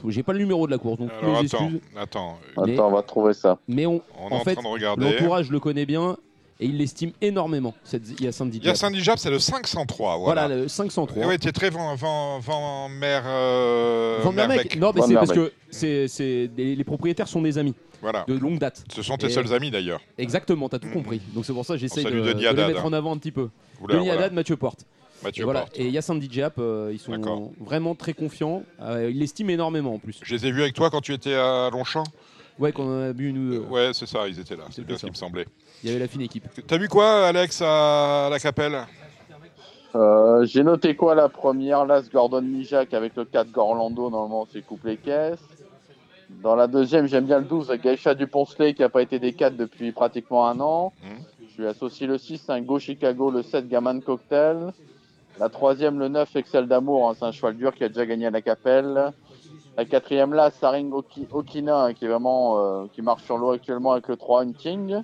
j'ai 0.08 0.24
pas 0.24 0.34
le 0.34 0.40
numéro 0.40 0.68
de 0.68 0.72
la 0.72 0.78
course 0.78 1.00
donc 1.00 1.10
Alors 1.22 1.38
attends, 1.38 1.42
excuses. 1.44 1.82
attends. 1.98 2.38
Mais- 2.66 2.74
Attends, 2.74 2.88
on 2.88 2.92
va 2.92 3.02
trouver 3.02 3.34
ça. 3.34 3.58
Mais 3.68 3.86
on, 3.86 4.02
On 4.20 4.30
est 4.30 4.34
en 4.34 4.36
en 4.38 4.44
fait 4.44 4.54
train 4.54 4.64
de 4.64 4.68
regarder. 4.68 5.04
l'entourage 5.12 5.50
le 5.50 5.60
connaît 5.60 5.86
bien 5.86 6.16
et 6.60 6.68
il 6.68 6.78
l'estime 6.78 7.12
énormément 7.22 7.74
cette 7.84 8.18
Hyacinthe 8.22 8.54
DJ. 8.54 8.58
Il 8.62 8.66
y 8.68 8.70
a 8.70 8.76
Saint-Dijab, 8.76 9.18
c'est 9.18 9.30
le 9.30 9.40
503. 9.40 10.18
Voilà. 10.18 10.48
Voilà, 10.48 10.56
le 10.62 10.68
503. 10.70 11.24
Et 11.24 11.26
ouais, 11.26 11.38
t'es 11.38 11.52
très 11.52 11.70
van, 11.70 11.96
van, 11.96 12.40
van, 12.40 12.88
mer, 12.88 13.24
euh, 13.26 14.20
Van 14.24 14.32
Meck. 14.32 14.48
Merbeck. 14.48 14.80
Non, 14.80 14.92
mais 14.96 15.02
c'est 15.02 15.14
parce 15.16 15.34
que 15.34 15.52
c'est, 15.70 16.08
c'est- 16.08 16.50
les, 16.56 16.76
les 16.76 16.84
propriétaires 16.86 17.28
sont 17.28 17.42
des 17.42 17.58
amis 17.58 17.74
Voilà. 18.02 18.24
de 18.28 18.36
longue 18.36 18.58
date. 18.60 18.86
Ce 18.94 19.02
sont 19.02 19.18
tes 19.18 19.26
Et- 19.28 19.30
seuls 19.32 19.52
amis 19.54 19.70
d'ailleurs. 19.70 20.00
Exactement, 20.18 20.70
t'as 20.70 20.80
tout 20.80 20.90
compris. 20.94 21.20
Donc 21.34 21.46
c'est 21.46 21.52
pour 21.54 21.66
ça 21.66 21.74
que 21.74 21.80
j'essaye 21.82 22.06
On 22.08 22.10
de, 22.10 22.22
de 22.34 22.40
les 22.56 22.68
mettre 22.68 22.86
en 22.86 22.94
avant 22.94 23.12
un 23.14 23.18
petit 23.18 23.32
peu. 23.34 23.50
Oula, 23.82 23.96
Denis 23.96 24.06
voilà. 24.06 24.22
Haddad, 24.22 24.34
Mathieu 24.34 24.56
Porte. 24.56 24.86
Mathieu 25.26 25.42
Et 25.42 25.46
voilà. 25.46 25.62
Porte. 25.62 25.80
Et 25.80 25.90
Yacine 25.90 26.20
Dijap, 26.20 26.54
euh, 26.60 26.90
ils 26.94 27.00
sont 27.00 27.52
vraiment 27.60 27.96
très 27.96 28.14
confiants. 28.14 28.64
Euh, 28.82 29.10
ils 29.12 29.20
l'estiment 29.20 29.50
énormément 29.52 29.94
en 29.96 30.00
plus. 30.00 30.20
Je 30.24 30.34
les 30.36 30.46
ai 30.48 30.52
vus 30.52 30.62
avec 30.62 30.74
toi 30.74 30.90
quand 30.90 31.02
tu 31.02 31.14
étais 31.14 31.34
à 31.34 31.70
Longchamp 31.72 32.04
Ouais, 32.58 32.72
quand 32.72 32.84
on 32.84 33.10
a 33.10 33.12
bu 33.12 33.30
une. 33.30 33.56
euh, 33.56 33.60
Ouais, 33.70 33.90
c'est 33.94 34.06
ça, 34.06 34.28
ils 34.30 34.40
étaient 34.40 34.56
là. 34.56 34.64
C'est 34.72 34.86
bien 34.86 34.96
ce 34.96 35.02
ça. 35.02 35.08
qui 35.08 35.12
me 35.12 35.18
semblait. 35.18 35.46
Il 35.84 35.90
y 35.90 35.92
avait 35.92 36.00
la 36.00 36.08
fine 36.08 36.22
équipe. 36.22 36.46
T'as 36.66 36.78
vu 36.78 36.88
quoi, 36.88 37.28
Alex, 37.28 37.62
à 37.62 38.30
la 38.32 38.40
Capelle? 38.40 38.78
Euh, 39.96 40.46
j'ai 40.46 40.64
noté 40.64 40.96
quoi 40.96 41.16
la 41.16 41.30
première 41.30 41.86
Las 41.86 42.10
Gordon 42.10 42.42
Mijak 42.42 42.94
avec 42.94 43.16
le 43.16 43.24
4 43.26 43.52
Gorlando, 43.52 44.10
normalement 44.10 44.46
c'est 44.52 44.62
coupe 44.66 44.84
les 44.86 44.98
caisses. 44.98 45.40
Dans 46.42 46.56
la 46.56 46.68
deuxième, 46.68 47.08
j'aime 47.08 47.26
bien 47.26 47.40
le 47.40 47.46
12 47.46 47.72
Geisha 47.82 48.14
Duponcelet 48.14 48.74
qui 48.74 48.82
n'a 48.82 48.90
pas 48.90 49.02
été 49.02 49.20
des 49.20 49.32
4 49.34 49.56
depuis 49.56 49.92
pratiquement 49.94 50.48
un 50.50 50.60
an. 50.60 50.92
Mhm. 51.04 51.18
Je 51.56 51.62
lui 51.62 51.68
associe 51.70 52.10
le 52.10 52.18
6, 52.18 52.50
un 52.50 52.62
Go 52.62 52.78
Chicago, 52.80 53.32
le 53.32 53.42
7 53.42 53.70
Gaman 53.70 54.02
Cocktail. 54.02 54.74
La 55.40 55.50
troisième, 55.50 56.00
le 56.00 56.08
9 56.08 56.36
Excel 56.36 56.68
d'amour, 56.68 57.10
hein, 57.10 57.14
c'est 57.18 57.26
un 57.26 57.32
cheval 57.32 57.56
dur 57.58 57.74
qui 57.76 57.84
a 57.84 57.90
déjà 57.90 58.06
gagné 58.06 58.28
à 58.28 58.32
la 58.32 58.42
Capelle. 58.42 59.12
La 59.78 59.84
quatrième 59.84 60.34
là, 60.34 60.50
Saring 60.52 60.92
Oki- 60.92 61.28
Okina, 61.32 61.84
hein, 61.86 61.94
qui 61.94 62.06
est 62.06 62.08
vraiment 62.08 62.58
euh, 62.60 62.86
qui 62.94 63.02
marche 63.02 63.24
sur 63.24 63.38
l'eau 63.38 63.52
actuellement 63.52 63.92
avec 63.92 64.08
le 64.08 64.16
3 64.16 64.44
Hunting. 64.44 65.02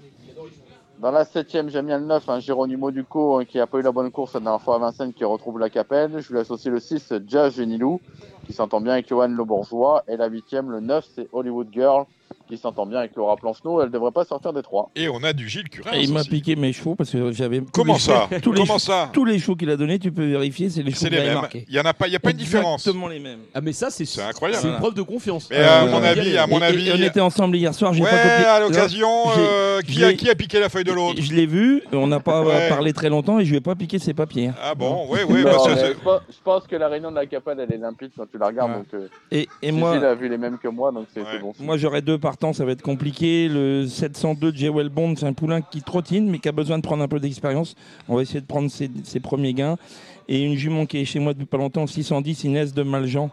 Dans 0.99 1.11
la 1.11 1.25
septième, 1.25 1.67
j'aime 1.69 1.87
bien 1.87 1.97
le 1.97 2.05
9, 2.05 2.29
un 2.29 2.39
Géronimo 2.39 2.91
Duco 2.91 3.39
hein, 3.39 3.45
qui 3.45 3.59
a 3.59 3.67
pas 3.67 3.79
eu 3.79 3.81
la 3.81 3.91
bonne 3.91 4.11
course 4.11 4.35
la 4.35 4.39
dernière 4.39 4.61
fois 4.61 4.75
à 4.75 4.79
Vincennes 4.79 5.13
qui 5.13 5.25
retrouve 5.25 5.59
la 5.59 5.69
Capelle. 5.69 6.19
Je 6.19 6.31
lui 6.31 6.39
associe 6.39 6.71
le 6.71 6.79
6, 6.79 7.13
Jazz 7.27 7.55
Genilou 7.55 7.99
qui 8.45 8.53
s'entend 8.53 8.79
bien 8.79 8.93
avec 8.93 9.09
Johan 9.09 9.27
Le 9.27 9.43
Bourgeois. 9.43 10.03
Et 10.07 10.15
la 10.15 10.27
huitième, 10.27 10.71
le 10.71 10.79
9, 10.79 11.05
c'est 11.13 11.27
Hollywood 11.33 11.67
Girl 11.73 12.05
qui 12.47 12.57
s'entend 12.57 12.85
bien 12.85 12.99
avec 12.99 13.15
Laura 13.15 13.35
Planchenow. 13.35 13.81
Elle 13.81 13.91
devrait 13.91 14.11
pas 14.11 14.25
sortir 14.25 14.53
des 14.53 14.61
trois. 14.61 14.89
Et 14.95 15.07
on 15.09 15.23
a 15.23 15.33
du 15.33 15.47
Gilles 15.49 15.69
Curin. 15.69 15.91
Et 15.93 16.01
il 16.03 16.13
m'a 16.13 16.23
piqué 16.23 16.55
mes 16.55 16.73
chevaux 16.73 16.95
parce 16.95 17.11
que 17.11 17.31
j'avais. 17.31 17.59
tous 17.61 17.67
Comment 17.71 17.93
les 17.93 17.99
ça 17.99 18.27
chevaux- 18.29 18.41
tous 18.41 18.51
les 18.51 18.61
Comment 18.61 18.65
chevaux- 18.77 18.79
ça 18.79 19.09
Tous 19.13 19.25
les 19.25 19.39
chevaux 19.39 19.55
qu'il 19.55 19.69
a 19.69 19.77
donné, 19.77 19.99
tu 19.99 20.11
peux 20.11 20.25
vérifier, 20.25 20.69
c'est 20.69 20.83
les 20.83 20.91
chevaux 20.91 21.01
C'est 21.01 21.09
qu'il 21.09 21.19
mêmes. 21.19 21.33
marqués. 21.35 21.65
Il 21.67 21.75
y 21.75 21.79
en 21.79 21.85
a 21.85 21.93
pas, 21.93 22.07
il 22.07 22.13
y 22.13 22.15
a 22.15 22.19
pas 22.19 22.31
une 22.31 22.37
différence. 22.37 22.81
Exactement 22.81 23.07
les 23.07 23.19
mêmes. 23.19 23.39
Ah, 23.53 23.61
mais 23.61 23.73
ça, 23.73 23.89
c'est 23.89 24.05
C'est 24.05 24.21
incroyable. 24.21 24.61
C'est 24.61 24.69
une 24.69 24.77
preuve 24.77 24.93
de 24.93 25.01
confiance. 25.01 25.47
Mais 25.49 25.57
à 25.57 25.83
Euh, 25.83 25.87
mon 25.87 25.97
on 25.97 25.99
va 25.99 26.09
avis, 26.09 26.37
à 26.37 26.47
mon 26.47 26.61
avis- 26.61 26.91
on 26.91 27.01
était 27.01 27.19
ensemble 27.21 27.55
hier 27.55 27.73
soir, 27.73 27.93
j'ai 27.93 28.03
Ouais, 28.03 28.09
pas 28.09 28.17
copié. 28.17 28.45
à 28.45 28.59
l'occasion, 28.59 29.09
euh, 29.37 29.81
qui, 29.81 30.03
a, 30.03 30.13
qui 30.13 30.29
a 30.29 30.35
piqué 30.35 30.59
la 30.59 30.69
feuille 30.69 30.83
de 30.83 30.91
l'autre 30.93 31.21
Je 31.21 31.33
l'ai 31.33 31.45
vu, 31.45 31.81
on 31.93 32.07
n'a 32.07 32.19
pas 32.19 32.41
Ouais. 32.43 32.69
parlé 32.69 32.93
très 32.93 33.09
longtemps 33.09 33.39
et 33.39 33.45
je 33.45 33.51
lui 33.51 33.57
ai 33.57 33.61
pas 33.61 33.75
piqué 33.75 33.99
ses 33.99 34.13
papiers. 34.13 34.51
Ah 34.61 34.75
bon, 34.75 35.07
que 35.07 35.13
mais 35.33 35.43
c'est- 35.75 35.87
je, 35.93 35.99
pense, 35.99 36.21
je 36.29 36.35
pense 36.43 36.67
que 36.67 36.75
la 36.75 36.87
réunion 36.87 37.11
de 37.11 37.15
la 37.15 37.25
Capelle, 37.25 37.59
elle 37.59 37.73
est 37.73 37.77
limpide 37.77 38.11
quand 38.17 38.25
tu 38.29 38.37
la 38.37 38.47
regardes. 38.47 38.71
Ouais. 38.71 38.77
Donc, 38.77 38.87
euh, 38.93 39.07
Et, 39.61 39.71
moi, 39.71 39.91
a 39.95 40.15
vu 40.15 40.27
les 40.29 40.37
mêmes 40.37 40.57
que 40.57 40.67
moi, 40.67 40.91
donc 40.91 41.07
c'est 41.13 41.21
bon. 41.39 41.53
moi 41.59 41.77
j'aurais 41.77 42.01
deux 42.01 42.17
partants, 42.21 42.53
ça 42.53 42.63
va 42.63 42.71
être 42.71 42.81
compliqué. 42.81 43.49
Le 43.49 43.85
702 43.85 44.53
de 44.53 44.57
Jewel 44.57 44.87
Bond, 44.87 45.15
c'est 45.17 45.25
un 45.25 45.33
poulain 45.33 45.59
qui 45.61 45.81
trottine 45.81 46.29
mais 46.29 46.39
qui 46.39 46.47
a 46.47 46.53
besoin 46.53 46.77
de 46.77 46.83
prendre 46.83 47.03
un 47.03 47.09
peu 47.09 47.19
d'expérience. 47.19 47.75
On 48.07 48.15
va 48.15 48.21
essayer 48.21 48.39
de 48.39 48.45
prendre 48.45 48.71
ses, 48.71 48.89
ses 49.03 49.19
premiers 49.19 49.53
gains. 49.53 49.75
Et 50.29 50.41
une 50.43 50.55
jument 50.55 50.85
qui 50.85 50.99
est 50.99 51.05
chez 51.05 51.19
moi 51.19 51.33
depuis 51.33 51.45
pas 51.47 51.57
longtemps, 51.57 51.85
610 51.87 52.45
Inès 52.45 52.73
de 52.73 52.83
Maljean, 52.83 53.31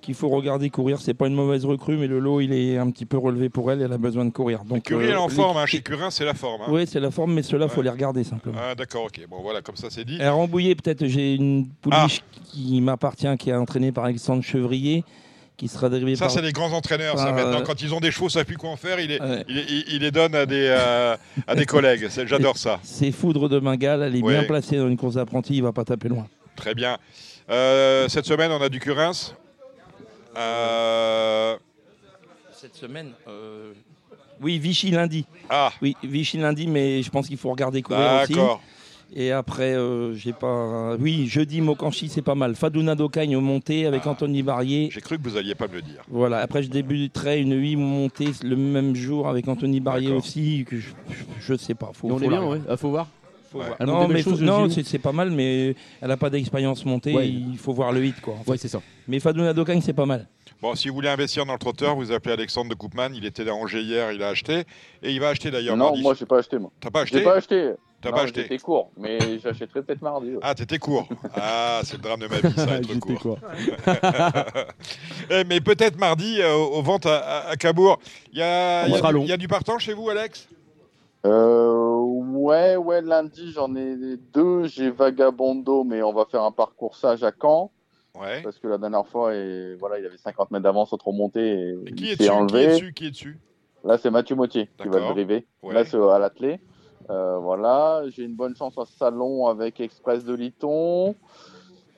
qu'il 0.00 0.14
faut 0.14 0.28
regarder 0.30 0.70
courir. 0.70 0.98
C'est 1.00 1.14
pas 1.14 1.28
une 1.28 1.34
mauvaise 1.34 1.64
recrue, 1.66 1.96
mais 1.98 2.06
le 2.06 2.18
lot 2.18 2.40
il 2.40 2.52
est 2.52 2.76
un 2.78 2.90
petit 2.90 3.04
peu 3.06 3.18
relevé 3.18 3.50
pour 3.50 3.70
elle. 3.70 3.82
Elle 3.82 3.92
a 3.92 3.98
besoin 3.98 4.24
de 4.24 4.30
courir. 4.30 4.64
Donc 4.64 4.84
Curie 4.84 5.04
elle 5.04 5.10
est 5.12 5.16
en 5.16 5.28
les- 5.28 5.34
forme, 5.34 5.58
hein. 5.58 5.66
chez 5.66 5.82
Curin 5.82 6.10
c'est 6.10 6.24
la 6.24 6.34
forme. 6.34 6.62
hein. 6.62 6.70
Oui, 6.70 6.86
c'est 6.88 6.98
la 6.98 7.10
forme, 7.10 7.34
mais 7.34 7.42
faut 7.42 7.56
Ouais. 7.56 7.82
les 7.84 7.90
regarder 7.90 8.24
simplement. 8.24 8.56
Ah 8.60 8.74
d'accord, 8.74 9.04
ok, 9.04 9.20
bon 9.28 9.42
voilà, 9.42 9.60
comme 9.60 9.76
ça 9.76 9.88
c'est 9.90 10.04
dit. 10.04 10.20
À 10.20 10.32
Rambouillet, 10.32 10.74
peut-être, 10.74 11.06
j'ai 11.06 11.34
une 11.34 11.68
pouliche 11.82 12.22
qui 12.50 12.80
m'appartient, 12.80 13.36
qui 13.38 13.50
est 13.50 13.54
entraînée 13.54 13.92
par 13.92 14.04
Alexandre 14.06 14.42
Chevrier, 14.42 15.04
qui 15.60 15.68
sera 15.68 15.90
dérivée 15.90 16.16
Ça 16.16 16.24
par. 16.24 16.30
c'est 16.30 16.40
les 16.40 16.52
grands 16.52 16.72
entraîneurs, 16.72 17.18
ça 17.18 17.32
maintenant, 17.32 17.58
euh, 17.60 17.62
quand 17.62 17.82
ils 17.82 17.92
ont 17.92 18.00
des 18.00 18.10
chevaux, 18.10 18.30
ça 18.30 18.40
savent 18.40 18.46
plus 18.46 18.56
quoi 18.56 18.70
en 18.70 18.76
faire, 18.76 18.98
ils 18.98 19.08
les, 19.10 19.20
Ouais. 19.20 19.44
ils- 19.46 19.84
ils 19.88 19.98
les 20.00 20.10
donnent 20.10 20.34
à 20.34 20.46
des, 20.46 20.66
euh, 20.70 21.16
à 21.46 21.54
des 21.54 21.66
collègues, 21.66 22.08
j'adore 22.24 22.56
ça. 22.56 22.80
C'est 22.82 23.12
Foudre 23.12 23.48
de 23.50 23.58
Bengale, 23.58 24.02
elle 24.04 24.16
est 24.16 24.22
Ouais. 24.22 24.32
bien 24.32 24.44
placée 24.44 24.78
dans 24.78 24.88
une 24.88 24.96
course 24.96 25.16
d'apprenti, 25.16 25.54
il 25.56 25.62
va 25.62 25.72
pas 25.72 25.84
taper 25.84 26.08
loin. 26.08 26.26
Très 26.56 26.74
bien. 26.74 26.96
Euh, 27.50 28.08
cette 28.08 28.24
semaine, 28.24 28.50
on 28.52 28.62
a 28.62 28.70
du 28.70 28.80
Curins. 28.80 29.12
Euh, 30.38 31.56
Cette 32.52 32.74
semaine 32.76 33.12
euh, 33.28 33.72
Oui, 34.40 34.58
Vichy 34.58 34.90
lundi. 34.90 35.26
Ah, 35.50 35.72
Oui, 35.82 35.94
Vichy 36.02 36.38
lundi, 36.38 36.66
mais 36.66 37.02
je 37.02 37.10
pense 37.10 37.26
qu'il 37.28 37.36
faut 37.36 37.50
regarder 37.50 37.82
courir 37.82 38.20
aussi. 38.22 38.32
d'accord. 38.32 38.62
Et 39.14 39.32
après, 39.32 39.74
euh, 39.74 40.14
j'ai 40.14 40.32
pas. 40.32 40.94
Oui, 40.98 41.26
jeudi, 41.26 41.60
Mokanchi, 41.60 42.08
c'est 42.08 42.22
pas 42.22 42.36
mal. 42.36 42.54
Fadouna 42.54 42.94
d'Ocagne 42.94 43.34
au 43.36 43.40
monté 43.40 43.86
avec 43.86 44.02
Ah. 44.04 44.10
Anthony 44.10 44.42
Barrier. 44.42 44.88
J'ai 44.92 45.00
cru 45.00 45.18
que 45.18 45.22
vous 45.28 45.36
alliez 45.36 45.54
pas 45.56 45.66
me 45.66 45.74
le 45.74 45.82
dire. 45.82 46.02
Voilà, 46.08 46.38
après 46.38 46.62
je 46.62 46.70
débuterai 46.70 47.40
une 47.40 47.54
8 47.60 47.74
montée 47.76 48.28
le 48.44 48.54
même 48.56 48.94
jour 48.94 49.28
avec 49.28 49.48
Anthony 49.48 49.80
Barrier 49.80 50.12
aussi, 50.12 50.64
que 50.68 50.76
je, 50.78 50.90
je 51.40 51.54
sais 51.54 51.74
pas. 51.74 51.90
Faut, 51.92 52.06
on 52.08 52.18
faut 52.18 52.24
est 52.24 52.28
bien, 52.28 52.44
ouais. 52.46 52.60
Ah, 52.68 52.76
faut 52.76 52.90
voir. 52.90 53.08
Faut 53.50 53.58
Ouais. 53.58 53.64
voir. 53.64 53.76
Elle 53.80 53.86
monte 53.88 53.96
Non, 53.96 54.08
mais 54.08 54.22
non, 54.46 54.70
c'est 54.70 54.84
c'est 54.86 55.00
pas 55.00 55.10
mal, 55.10 55.32
mais 55.32 55.74
elle 56.00 56.08
n'a 56.08 56.16
pas 56.16 56.30
d'expérience 56.30 56.84
montée, 56.84 57.12
Ouais. 57.12 57.28
il 57.28 57.58
faut 57.58 57.72
voir 57.72 57.90
le 57.90 58.00
8 58.00 58.20
quoi. 58.20 58.34
en 58.34 58.44
fait. 58.44 58.50
Ouais, 58.52 58.56
c'est 58.58 58.68
ça. 58.68 58.80
Mais 59.08 59.18
Fadouna 59.18 59.52
d'Ocagne, 59.52 59.80
c'est 59.80 59.92
pas 59.92 60.06
mal. 60.06 60.28
Bon, 60.62 60.76
si 60.76 60.88
vous 60.88 60.94
voulez 60.94 61.08
investir 61.08 61.44
dans 61.46 61.54
le 61.54 61.58
trotteur, 61.58 61.96
vous 61.96 62.12
appelez 62.12 62.34
Alexandre 62.34 62.70
de 62.70 62.74
Koopman. 62.76 63.08
Il 63.14 63.24
était 63.24 63.48
à 63.48 63.54
Angers 63.54 63.80
hier, 63.82 64.12
il 64.12 64.22
a 64.22 64.28
acheté. 64.28 64.62
Et 65.02 65.10
il 65.10 65.18
va 65.18 65.30
acheter 65.30 65.50
d'ailleurs 65.50 65.76
Non, 65.76 65.86
mardi. 65.86 66.02
moi, 66.02 66.14
j'ai 66.16 66.26
pas 66.26 66.38
acheté, 66.38 66.58
moi. 66.60 66.70
T'as 66.80 66.90
pas 66.90 67.04
J'ai 67.06 67.16
acheté 67.16 67.24
pas 67.24 67.34
acheté. 67.36 67.70
T'as 68.02 68.12
pas 68.12 68.22
acheté 68.22 68.42
J'étais 68.42 68.58
court, 68.58 68.90
mais 68.96 69.18
j'achèterai 69.42 69.82
peut-être 69.82 70.00
mardi. 70.02 70.30
ouais. 70.32 70.38
Ah, 70.42 70.54
t'étais 70.54 70.78
court. 70.78 71.06
Ah, 71.34 71.80
c'est 71.84 71.96
le 71.96 72.02
drame 72.02 72.20
de 72.20 72.26
ma 72.28 72.36
vie, 72.38 72.54
ça, 72.54 72.76
être 72.76 72.98
court. 73.20 73.38
Eh, 75.30 75.44
Mais 75.44 75.60
peut-être 75.60 75.98
mardi, 75.98 76.40
euh, 76.40 76.54
aux 76.54 76.82
ventes 76.82 77.06
à, 77.06 77.18
à- 77.18 77.48
à 77.50 77.56
Cabourg. 77.56 77.98
Il 78.32 78.38
y 78.38 78.42
a, 78.42 78.88
y 78.88 78.94
a 78.94 79.12
y 79.12 79.32
a 79.32 79.36
du 79.36 79.48
partant 79.48 79.78
chez 79.78 79.92
vous, 79.92 80.08
Alex? 80.10 80.48
Euh, 81.26 82.00
ouais, 82.00 82.76
ouais, 82.76 83.02
lundi, 83.02 83.52
j'en 83.52 83.74
ai 83.76 83.96
deux. 84.32 84.64
J'ai 84.66 84.90
Vagabondo, 84.90 85.84
mais 85.84 86.02
on 86.02 86.12
va 86.12 86.24
faire 86.24 86.42
un 86.42 86.52
parcours 86.52 86.96
sage 86.96 87.22
à 87.22 87.32
Caen. 87.38 87.70
Ouais. 88.18 88.42
Parce 88.42 88.58
que 88.58 88.66
la 88.66 88.78
dernière 88.78 89.06
fois, 89.06 89.34
et, 89.34 89.74
voilà, 89.78 89.98
il 89.98 90.06
avait 90.06 90.16
50 90.16 90.50
mètres 90.50 90.64
d'avance 90.64 90.92
autre 90.92 91.06
remontée 91.08 91.52
et 91.52 91.74
Et 91.86 91.92
qui 91.92 92.10
est 92.10 92.16
dessus? 92.16 92.30
Qui 92.48 92.56
est 92.56 92.66
dessus? 92.68 92.92
Qui 92.94 93.06
est 93.06 93.10
dessus? 93.10 93.38
Là, 93.84 93.98
c'est 93.98 94.10
Mathieu 94.10 94.34
Mottier 94.36 94.68
qui 94.80 94.88
va 94.88 94.98
le 95.00 95.06
driver. 95.14 95.44
Ouais. 95.62 95.74
Là, 95.74 95.84
c'est 95.84 95.96
à 95.96 96.18
l'attelé. 96.18 96.60
Euh, 97.08 97.38
voilà, 97.38 98.02
j'ai 98.08 98.24
une 98.24 98.34
bonne 98.34 98.54
chance 98.54 98.76
au 98.76 98.84
salon 98.84 99.46
avec 99.46 99.80
Express 99.80 100.24
de 100.24 100.34
Liton. 100.34 101.14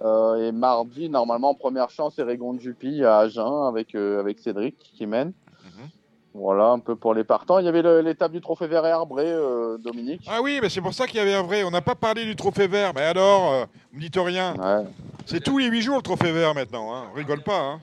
Euh, 0.03 0.49
et 0.49 0.53
mardi, 0.53 1.09
normalement, 1.09 1.55
première 1.55 1.91
chance, 1.91 2.15
c'est 2.17 2.23
Régon 2.23 2.55
de 2.55 2.61
Jupy 2.61 3.05
à 3.05 3.19
Agen 3.19 3.67
avec, 3.69 3.95
euh, 3.95 4.21
avec 4.21 4.39
Cédric 4.39 4.77
qui 4.79 5.07
mène. 5.07 5.33
Mhm. 5.65 5.89
Voilà, 6.35 6.71
un 6.71 6.79
peu 6.79 6.97
pour 6.97 7.15
les 7.15 7.25
partants. 7.25 7.59
Il 7.59 7.67
y 7.67 7.69
avait 7.69 8.03
l'étape 8.03 8.33
du 8.33 8.41
Trophée 8.41 8.67
Vert 8.67 8.87
et 8.87 8.91
Arbré, 8.91 9.35
Dominique. 9.79 10.27
Ah 10.27 10.41
oui, 10.43 10.61
mais 10.63 10.71
c'est 10.71 10.81
pour 10.81 10.95
ça 10.95 11.07
qu'il 11.07 11.17
y 11.17 11.21
avait 11.21 11.35
un 11.35 11.43
vrai. 11.43 11.63
On 11.63 11.71
n'a 11.71 11.83
pas 11.83 11.95
parlé 11.95 12.25
du 12.25 12.35
trophée 12.35 12.69
vert. 12.69 12.93
Mais 12.95 13.03
alors, 13.03 13.67
vous 13.91 13.99
me 13.99 14.01
dites 14.01 14.17
rien. 14.17 14.55
Ouais. 14.55 14.87
C'est 15.27 15.45
tous 15.45 15.59
les 15.59 15.67
8 15.67 15.83
jours 15.83 15.97
le 15.97 16.03
trophée 16.03 16.33
vert 16.33 16.55
maintenant. 16.55 16.95
Hein. 16.95 17.05
On 17.13 17.17
rigole 17.17 17.43
pas. 17.43 17.61
Hein. 17.61 17.81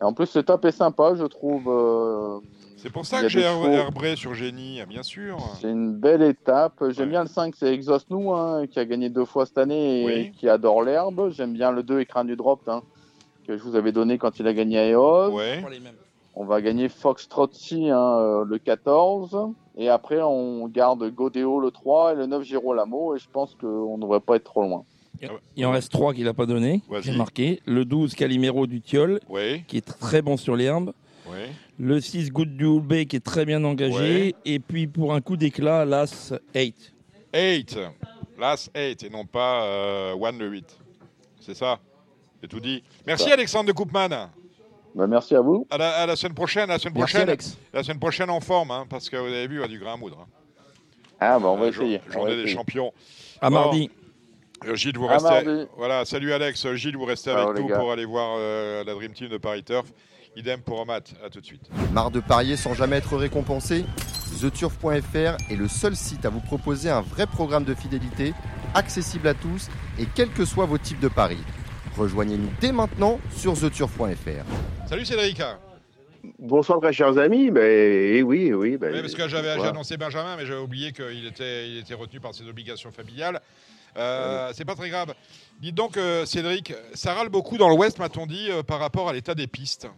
Et 0.00 0.04
en 0.04 0.12
plus, 0.12 0.32
l'étape 0.36 0.64
est 0.66 0.70
sympa, 0.70 1.16
je 1.16 1.24
trouve. 1.24 1.68
C'est 2.82 2.90
pour 2.90 3.04
ça 3.06 3.20
que 3.20 3.28
j'ai. 3.28 3.42
Herbré 3.42 4.16
sur 4.16 4.34
Génie, 4.34 4.80
bien 4.88 5.02
sûr. 5.02 5.38
C'est 5.60 5.70
une 5.70 5.92
belle 5.94 6.22
étape. 6.22 6.82
J'aime 6.90 7.06
Ouais. 7.06 7.10
bien 7.10 7.22
le 7.22 7.28
5, 7.28 7.54
c'est 7.56 7.72
Exhaust 7.72 8.08
Nous, 8.10 8.32
hein, 8.32 8.66
qui 8.66 8.78
a 8.78 8.84
gagné 8.84 9.10
deux 9.10 9.24
fois 9.24 9.44
cette 9.46 9.58
année 9.58 10.02
et 10.02 10.06
Oui. 10.06 10.32
qui 10.32 10.48
adore 10.48 10.82
l'herbe. 10.82 11.30
J'aime 11.32 11.52
bien 11.52 11.70
le 11.72 11.82
2 11.82 12.00
écran 12.00 12.24
du 12.24 12.36
drop 12.36 12.60
hein, 12.68 12.82
que 13.46 13.56
je 13.58 13.62
vous 13.62 13.76
avais 13.76 13.92
donné 13.92 14.16
quand 14.18 14.38
il 14.38 14.46
a 14.46 14.52
gagné 14.54 14.78
à 14.78 14.88
EOS. 14.88 15.30
Ouais. 15.34 15.62
On 16.36 16.44
va 16.44 16.62
gagner 16.62 16.88
Fox 16.88 17.28
Trotty 17.28 17.90
hein, 17.90 17.98
euh, 18.18 18.44
le 18.46 18.58
14. 18.58 19.36
Et 19.76 19.88
après, 19.88 20.20
on 20.22 20.66
garde 20.68 21.04
Godéo 21.10 21.60
le 21.60 21.70
3 21.70 22.12
et 22.12 22.16
le 22.16 22.26
9 22.26 22.42
Girolamo. 22.44 23.14
Et 23.14 23.18
je 23.18 23.28
pense 23.30 23.54
qu'on 23.60 23.96
ne 23.96 24.02
devrait 24.02 24.20
pas 24.20 24.36
être 24.36 24.44
trop 24.44 24.62
loin. 24.62 24.84
Il 25.56 25.66
en 25.66 25.72
reste 25.72 25.92
trois 25.92 26.14
qu'il 26.14 26.24
n'a 26.24 26.32
pas 26.32 26.46
donné. 26.46 26.80
J'ai 27.02 27.14
marqué. 27.14 27.60
Le 27.66 27.84
12, 27.84 28.14
Calimero 28.14 28.66
du 28.66 28.80
Tiol, 28.80 29.20
Ouais. 29.28 29.64
qui 29.68 29.76
est 29.76 29.84
très 29.84 30.22
bon 30.22 30.38
sur 30.38 30.56
l'herbe. 30.56 30.92
Ouais. 31.30 31.50
Le 31.82 31.98
6, 31.98 32.30
Goutte 32.30 32.54
du 32.56 32.66
Houlbé, 32.66 33.06
qui 33.06 33.16
est 33.16 33.24
très 33.24 33.46
bien 33.46 33.64
engagé. 33.64 33.94
Ouais. 33.98 34.34
Et 34.44 34.58
puis, 34.58 34.86
pour 34.86 35.14
un 35.14 35.20
coup 35.22 35.36
d'éclat, 35.38 35.84
l'As 35.86 36.34
8. 36.54 36.92
8. 37.34 37.78
Last 38.38 38.70
8 38.76 39.02
et 39.04 39.10
non 39.10 39.24
pas 39.24 39.64
euh, 39.64 40.12
one 40.14 40.38
le 40.38 40.48
8. 40.48 40.78
C'est 41.40 41.54
ça 41.54 41.78
C'est 42.40 42.48
tout 42.48 42.60
dit. 42.60 42.82
Merci 43.06 43.28
Ça. 43.28 43.32
Alexandre 43.34 43.66
de 43.68 43.72
Koopman. 43.72 44.08
Bah, 44.94 45.06
merci 45.06 45.34
à 45.34 45.40
vous. 45.40 45.66
À 45.70 45.78
la, 45.78 45.90
à 45.90 46.06
la 46.06 46.16
semaine 46.16 46.34
prochaine. 46.34 46.64
À 46.70 46.74
la 46.74 46.78
semaine 46.78 46.94
Merci 46.96 47.12
prochaine. 47.12 47.28
Alex. 47.28 47.56
La 47.72 47.82
semaine 47.82 47.98
prochaine 48.00 48.30
en 48.30 48.40
forme, 48.40 48.70
hein, 48.72 48.84
parce 48.88 49.08
que 49.08 49.16
vous 49.16 49.26
avez 49.26 49.46
vu, 49.46 49.56
il 49.56 49.60
y 49.60 49.64
a 49.64 49.68
du 49.68 49.78
grain 49.78 49.94
à 49.94 49.96
moudre. 49.96 50.18
hein. 50.22 50.26
Ah, 51.20 51.38
bah, 51.38 51.48
on 51.48 51.56
va 51.56 51.66
Euh, 51.66 51.70
essayer. 51.70 52.00
Journée 52.10 52.36
des 52.36 52.46
champions. 52.48 52.92
À 53.40 53.48
Bon. 53.50 53.56
mardi. 53.56 53.90
Euh, 54.66 54.74
Gilles, 54.74 54.98
vous 54.98 55.06
restez. 55.06 55.66
Voilà, 55.76 56.04
salut 56.04 56.32
Alex. 56.32 56.66
Gilles, 56.74 56.96
vous 56.96 57.04
restez 57.06 57.30
Ciao, 57.30 57.48
avec 57.50 57.62
nous 57.62 57.68
pour 57.74 57.92
aller 57.92 58.04
voir 58.04 58.36
euh, 58.38 58.84
la 58.84 58.92
Dream 58.94 59.12
Team 59.12 59.28
de 59.28 59.38
Paris 59.38 59.62
Turf. 59.64 59.86
Idem 60.36 60.60
pour 60.60 60.84
Matt. 60.86 61.14
À 61.24 61.28
tout 61.30 61.40
de 61.40 61.46
suite. 61.46 61.68
Marre 61.92 62.10
de 62.10 62.20
parier 62.20 62.56
sans 62.56 62.74
jamais 62.74 62.96
être 62.96 63.16
récompensé? 63.16 63.84
TheTurf.fr 64.40 65.36
est 65.50 65.56
le 65.56 65.68
seul 65.68 65.96
site 65.96 66.24
à 66.24 66.30
vous 66.30 66.40
proposer 66.40 66.88
un 66.88 67.00
vrai 67.00 67.26
programme 67.26 67.64
de 67.64 67.74
fidélité, 67.74 68.32
accessible 68.74 69.26
à 69.28 69.34
tous 69.34 69.68
et 69.98 70.06
quels 70.14 70.30
que 70.30 70.44
soient 70.44 70.66
vos 70.66 70.78
types 70.78 71.00
de 71.00 71.08
paris. 71.08 71.42
Rejoignez-nous 71.96 72.50
dès 72.60 72.72
maintenant 72.72 73.18
sur 73.36 73.58
TheTurf.fr. 73.58 74.88
Salut 74.88 75.04
Cédric. 75.04 75.42
Bonsoir 76.38 76.80
très 76.80 76.92
chers 76.92 77.18
amis, 77.18 77.50
ben 77.50 77.64
eh 77.64 78.22
oui, 78.22 78.52
oui. 78.52 78.76
ben, 78.76 78.92
Oui, 78.92 79.00
parce 79.00 79.14
que 79.14 79.26
j'avais 79.26 79.54
voilà. 79.56 79.70
annoncé 79.70 79.96
Benjamin, 79.96 80.36
mais 80.36 80.46
j'avais 80.46 80.60
oublié 80.60 80.92
qu'il 80.92 81.26
était, 81.26 81.68
il 81.68 81.78
était 81.78 81.94
retenu 81.94 82.20
par 82.20 82.34
ses 82.34 82.46
obligations 82.46 82.92
familiales. 82.92 83.40
Euh, 83.96 84.52
C'est 84.54 84.64
pas 84.66 84.74
très 84.76 84.90
grave. 84.90 85.14
Dites 85.60 85.74
donc, 85.74 85.96
euh, 85.96 86.24
Cédric, 86.26 86.74
ça 86.94 87.14
râle 87.14 87.30
beaucoup 87.30 87.58
dans 87.58 87.68
l'Ouest, 87.68 87.98
m'a-t-on 87.98 88.26
dit, 88.26 88.48
euh, 88.50 88.62
par 88.62 88.78
rapport 88.78 89.08
à 89.08 89.12
l'état 89.12 89.34
des 89.34 89.46
pistes? 89.46 89.88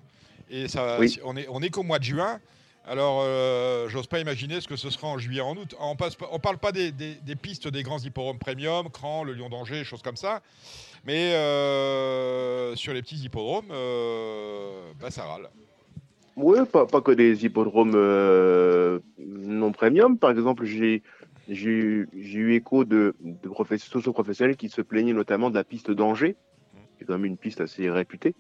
Et 0.53 0.69
ça, 0.69 0.99
Oui. 1.01 1.09
si- 1.09 1.21
on 1.25 1.35
est, 1.37 1.47
on 1.49 1.61
est 1.63 1.71
qu'au 1.71 1.83
mois 1.83 1.99
de 1.99 2.05
juin. 2.05 2.39
Alors, 2.85 3.23
euh, 3.25 3.89
j'ose 3.89 4.07
pas 4.07 4.19
imaginer 4.21 4.61
ce 4.61 4.69
que 4.69 4.77
ce 4.77 4.91
sera 4.91 5.07
en 5.09 5.17
juillet, 5.17 5.41
en 5.41 5.57
août. 5.57 5.75
On 5.81 5.97
on 6.33 6.39
parle 6.41 6.59
pas 6.59 6.73
des, 6.73 6.93
des- 6.93 7.15
des 7.15 7.37
pistes 7.37 7.69
des 7.69 7.83
grands 7.83 8.01
hippodromes 8.01 8.39
premium, 8.39 8.91
Cran, 8.91 9.25
le 9.25 9.33
Lion 9.33 9.49
d'Angers, 9.49 9.83
choses 9.85 10.03
comme 10.03 10.17
ça. 10.17 10.43
Mais 11.07 11.33
euh, 11.35 12.75
sur 12.77 12.93
les 12.93 13.01
petits 13.03 13.17
hippodromes, 13.17 13.71
euh, 13.71 14.93
bah, 15.01 15.11
ça 15.11 15.25
râle. 15.25 15.49
Oui, 16.37 16.59
pas, 16.71 16.87
pas 16.87 17.01
que 17.01 17.13
des 17.13 17.45
hippodromes 17.47 17.97
non 19.19 19.73
premium. 19.73 20.19
Par 20.19 20.31
exemple, 20.31 20.65
j'ai 20.65 21.03
eu 21.49 22.55
écho 22.55 22.85
de, 22.85 23.15
de 23.21 23.79
socio-professionnels 23.79 24.57
qui 24.57 24.69
se 24.69 24.83
plaignaient 24.83 25.13
notamment 25.13 25.51
de 25.51 25.55
la 25.55 25.65
piste 25.65 25.91
d'Angers, 25.91 26.37
qui 26.99 27.05
est 27.05 27.07
quand 27.07 27.15
même 27.15 27.27
une 27.27 27.37
piste 27.39 27.61
assez 27.61 27.89
réputée, 27.91 28.35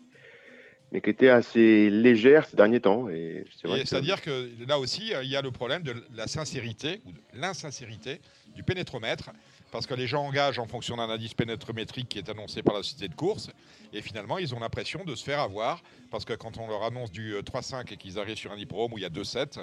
mais 0.93 1.01
qui 1.01 1.11
était 1.11 1.30
assez 1.30 1.88
légère 1.90 2.47
ces 2.47 2.57
derniers 2.57 2.80
temps. 2.80 3.09
Et 3.09 3.45
que- 3.62 3.84
C'est-à-dire 3.84 4.20
que 4.20 4.51
là 4.68 4.78
aussi, 4.78 5.14
euh, 5.14 5.24
il 5.24 5.30
y 5.30 5.36
a 5.36 5.43
le 5.43 5.51
problème 5.51 5.82
de 5.82 5.95
la 6.14 6.26
sincérité 6.26 7.01
ou 7.07 7.12
de 7.12 7.18
l'insincérité 7.40 8.20
du 8.55 8.62
pénétromètre, 8.62 9.30
parce 9.70 9.86
que 9.86 9.95
les 9.95 10.07
gens 10.07 10.22
engagent 10.22 10.59
en 10.59 10.66
fonction 10.66 10.97
d'un 10.99 11.09
indice 11.09 11.32
pénétrométrique 11.32 12.09
qui 12.11 12.18
est 12.18 12.28
annoncé 12.28 12.62
par 12.62 12.74
la 12.74 12.82
société 12.82 13.09
de 13.09 13.14
course, 13.14 13.49
et 13.95 14.03
finalement, 14.03 14.36
ils 14.36 14.55
ont 14.55 14.61
l'impression 14.61 15.03
de 15.05 15.14
se 15.14 15.24
faire 15.24 15.40
avoir, 15.40 15.82
parce 16.11 16.26
que 16.26 16.34
quand 16.34 16.59
on 16.59 16.68
leur 16.68 16.82
annonce 16.82 17.11
du 17.11 17.34
euh, 17.34 17.40
3,5 17.43 17.90
et 17.93 17.97
qu'ils 17.97 18.18
arrivent 18.18 18.36
sur 18.36 18.53
un 18.53 18.57
hippodrome 18.59 18.93
où 18.93 18.99
il 18.99 19.03
y 19.03 19.07
a 19.07 19.11
2,7, 19.11 19.59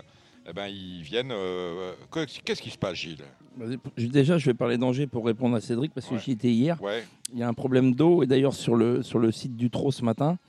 eh 0.49 0.53
ben, 0.53 0.67
ils 0.67 1.03
viennent. 1.03 1.31
euh, 1.31 1.93
que- 2.09 2.25
Qu'est-ce 2.43 2.61
qui 2.63 2.71
se 2.71 2.77
passe, 2.79 2.95
Gilles? 2.95 3.23
Déjà, 3.97 4.39
je 4.39 4.45
vais 4.47 4.53
parler 4.55 4.77
d'Angers 4.77 5.05
pour 5.05 5.25
répondre 5.25 5.55
à 5.55 5.61
Cédric, 5.61 5.93
parce 5.93 6.07
que 6.07 6.15
Ouais. 6.15 6.21
j'y 6.23 6.31
étais 6.31 6.49
hier. 6.49 6.81
Ouais. 6.81 7.03
Il 7.33 7.37
y 7.39 7.43
a 7.43 7.47
un 7.47 7.53
problème 7.53 7.93
d'eau. 7.93 8.23
Et 8.23 8.25
d'ailleurs, 8.27 8.53
sur 8.53 8.75
le, 8.75 9.03
sur 9.03 9.19
le 9.19 9.31
site 9.31 9.55
du 9.55 9.69
Trot 9.69 9.91
ce 9.91 10.03
matin. 10.03 10.39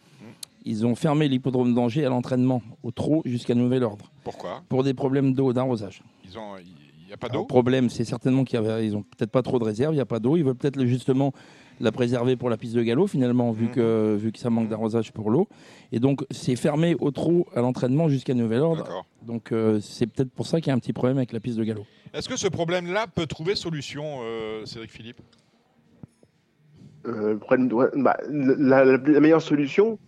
Ils 0.65 0.87
ont 0.87 0.95
fermé 0.95 1.29
l'hippodrome 1.29 1.75
d'Angers 1.75 2.05
à 2.05 2.09
l'entraînement, 2.09 2.63
au 2.83 2.91
Trot, 2.91 3.23
jusqu'à 3.25 3.55
nouvel 3.55 3.83
ordre, 3.85 4.11
Pourquoi? 4.25 4.63
Pour 4.69 4.85
des 4.85 4.95
problèmes 4.95 5.33
d'eau, 5.35 5.53
d'arrosage. 5.53 6.03
Ils 6.25 6.39
ont, 6.39 6.57
Il 6.59 7.07
n'y 7.07 7.15
a 7.15 7.17
pas 7.17 7.29
d'eau? 7.29 7.41
Le 7.41 7.47
problème, 7.47 7.91
c'est 7.91 8.05
certainement 8.05 8.45
qu'ils 8.45 8.61
n'ont 8.93 9.03
peut-être 9.03 9.33
pas 9.33 9.43
trop 9.43 9.59
de 9.59 9.65
réserve, 9.65 9.93
il 9.93 9.97
n'y 9.97 10.01
a 10.01 10.07
pas 10.07 10.21
d'eau. 10.21 10.37
Ils 10.37 10.45
veulent 10.45 10.55
peut-être 10.55 10.85
justement 10.85 11.33
la 11.81 11.91
préserver 11.91 12.37
pour 12.37 12.49
la 12.51 12.57
piste 12.57 12.75
de 12.77 12.83
galop, 12.85 13.09
finalement, 13.09 13.51
vu, 13.51 13.65
Mhm. 13.65 13.71
que, 13.73 14.17
vu 14.21 14.31
que 14.31 14.39
ça 14.39 14.49
manque 14.49 14.69
d'arrosage 14.69 15.11
pour 15.13 15.29
l'eau. 15.31 15.49
Et 15.91 15.99
donc, 15.99 16.25
c'est 16.31 16.55
fermé 16.55 16.95
au 17.01 17.11
trot 17.11 17.49
à 17.53 17.63
l'entraînement 17.63 18.09
jusqu'à 18.09 18.35
nouvel 18.35 18.61
ordre. 18.61 18.85
D'accord. 18.85 19.07
Donc, 19.27 19.51
euh, 19.51 19.81
c'est 19.81 20.07
peut-être 20.07 20.31
pour 20.31 20.47
ça 20.47 20.61
qu'il 20.61 20.69
y 20.69 20.71
a 20.71 20.75
un 20.75 20.79
petit 20.79 20.93
problème 20.93 21.17
avec 21.17 21.33
la 21.33 21.41
piste 21.41 21.59
de 21.59 21.65
galop. 21.65 21.85
Est-ce 22.15 22.29
que 22.29 22.37
ce 22.37 22.47
problème-là 22.47 23.07
peut 23.13 23.27
trouver 23.27 23.57
solution, 23.57 24.05
euh, 24.23 24.65
Cédric 24.67 24.93
Philippe? 24.93 25.21
Euh, 27.07 27.33
le 27.33 27.39
problème- 27.39 27.73
ouais, 27.73 27.87
bah, 27.97 28.17
la, 28.31 28.85
la- 28.85 28.97
la 28.99 29.21
meilleure 29.21 29.43
solution, 29.43 29.99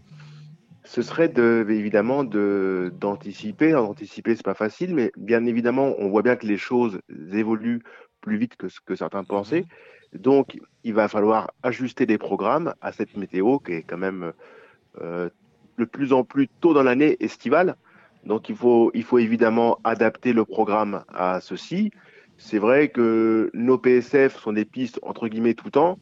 ce 0.84 1.02
serait 1.02 1.28
de, 1.28 1.64
évidemment 1.68 2.24
de, 2.24 2.92
d'anticiper. 2.98 3.68
Alors, 3.68 3.88
D'anticiper, 3.88 4.34
c'est 4.34 4.44
pas 4.44 4.54
facile, 4.54 4.94
mais 4.94 5.12
bien 5.16 5.44
évidemment, 5.46 5.94
on 5.98 6.08
voit 6.08 6.22
bien 6.22 6.36
que 6.36 6.46
les 6.46 6.58
choses 6.58 7.00
évoluent 7.32 7.82
plus 8.20 8.36
vite 8.36 8.56
que 8.56 8.68
ce 8.68 8.80
que 8.80 8.94
certains 8.94 9.24
pensaient. 9.24 9.64
Donc, 10.12 10.58
il 10.84 10.94
va 10.94 11.08
falloir 11.08 11.52
ajuster 11.62 12.04
des 12.06 12.18
programmes 12.18 12.74
à 12.80 12.92
cette 12.92 13.16
météo 13.16 13.58
qui 13.58 13.72
est 13.72 13.82
quand 13.82 13.98
même 13.98 14.32
euh, 15.00 15.30
de 15.78 15.84
plus 15.84 16.12
en 16.12 16.24
plus 16.24 16.48
tôt 16.48 16.74
dans 16.74 16.82
l'année 16.82 17.16
estivale. 17.20 17.76
Donc, 18.24 18.48
il 18.48 18.56
faut, 18.56 18.90
il 18.94 19.04
faut 19.04 19.18
évidemment 19.18 19.78
adapter 19.84 20.32
le 20.32 20.44
programme 20.44 21.04
à 21.08 21.40
ceci. 21.40 21.90
C'est 22.38 22.58
vrai 22.58 22.88
que 22.88 23.50
nos 23.54 23.78
PSF 23.78 24.38
sont 24.38 24.52
des 24.52 24.64
pistes 24.64 24.98
entre 25.02 25.28
guillemets 25.28 25.54
tout 25.54 25.70
temps. 25.70 25.98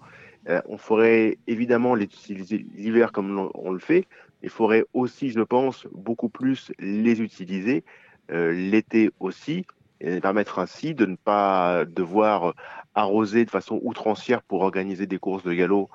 Euh, 0.49 0.61
on 0.67 0.79
ferait 0.79 1.39
évidemment 1.47 1.95
les 1.95 2.05
utiliser 2.05 2.65
l'hiver 2.75 3.13
comme 3.13 3.51
on 3.55 3.71
le 3.71 3.79
fait. 3.79 4.07
Il 4.43 4.51
faudrait 4.51 4.85
aussi, 4.95 5.31
je 5.31 5.41
pense, 5.41 5.87
beaucoup 5.93 6.29
plus 6.29 6.73
les 6.79 7.21
utiliser 7.21 7.85
euh, 8.31 8.53
l'été 8.53 9.11
aussi, 9.21 9.67
et 10.01 10.21
permettre 10.21 10.59
ainsi 10.59 10.95
de 10.95 11.05
ne 11.05 11.17
pas 11.17 11.85
devoir 11.85 12.55
arroser 12.95 13.45
de 13.45 13.51
façon 13.51 13.81
outrancière 13.83 14.43
pour 14.43 14.63
organiser 14.63 15.07
des 15.07 15.19
courses 15.19 15.43
de 15.43 15.53
galop. 15.53 15.91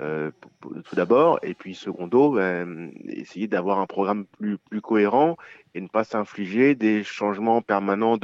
euh, 0.00 0.30
tout 0.60 0.96
d'abord, 0.96 1.38
et 1.42 1.54
puis 1.54 1.74
secondo, 1.74 2.32
ben, 2.32 2.90
essayer 3.06 3.46
d'avoir 3.46 3.78
un 3.78 3.86
programme 3.86 4.26
plus, 4.26 4.58
cohérent 4.80 5.36
et 5.74 5.80
ne 5.80 5.88
pas 5.88 6.04
s'infliger 6.04 6.74
des 6.74 7.04
changements 7.04 7.62
permanents 7.62 8.18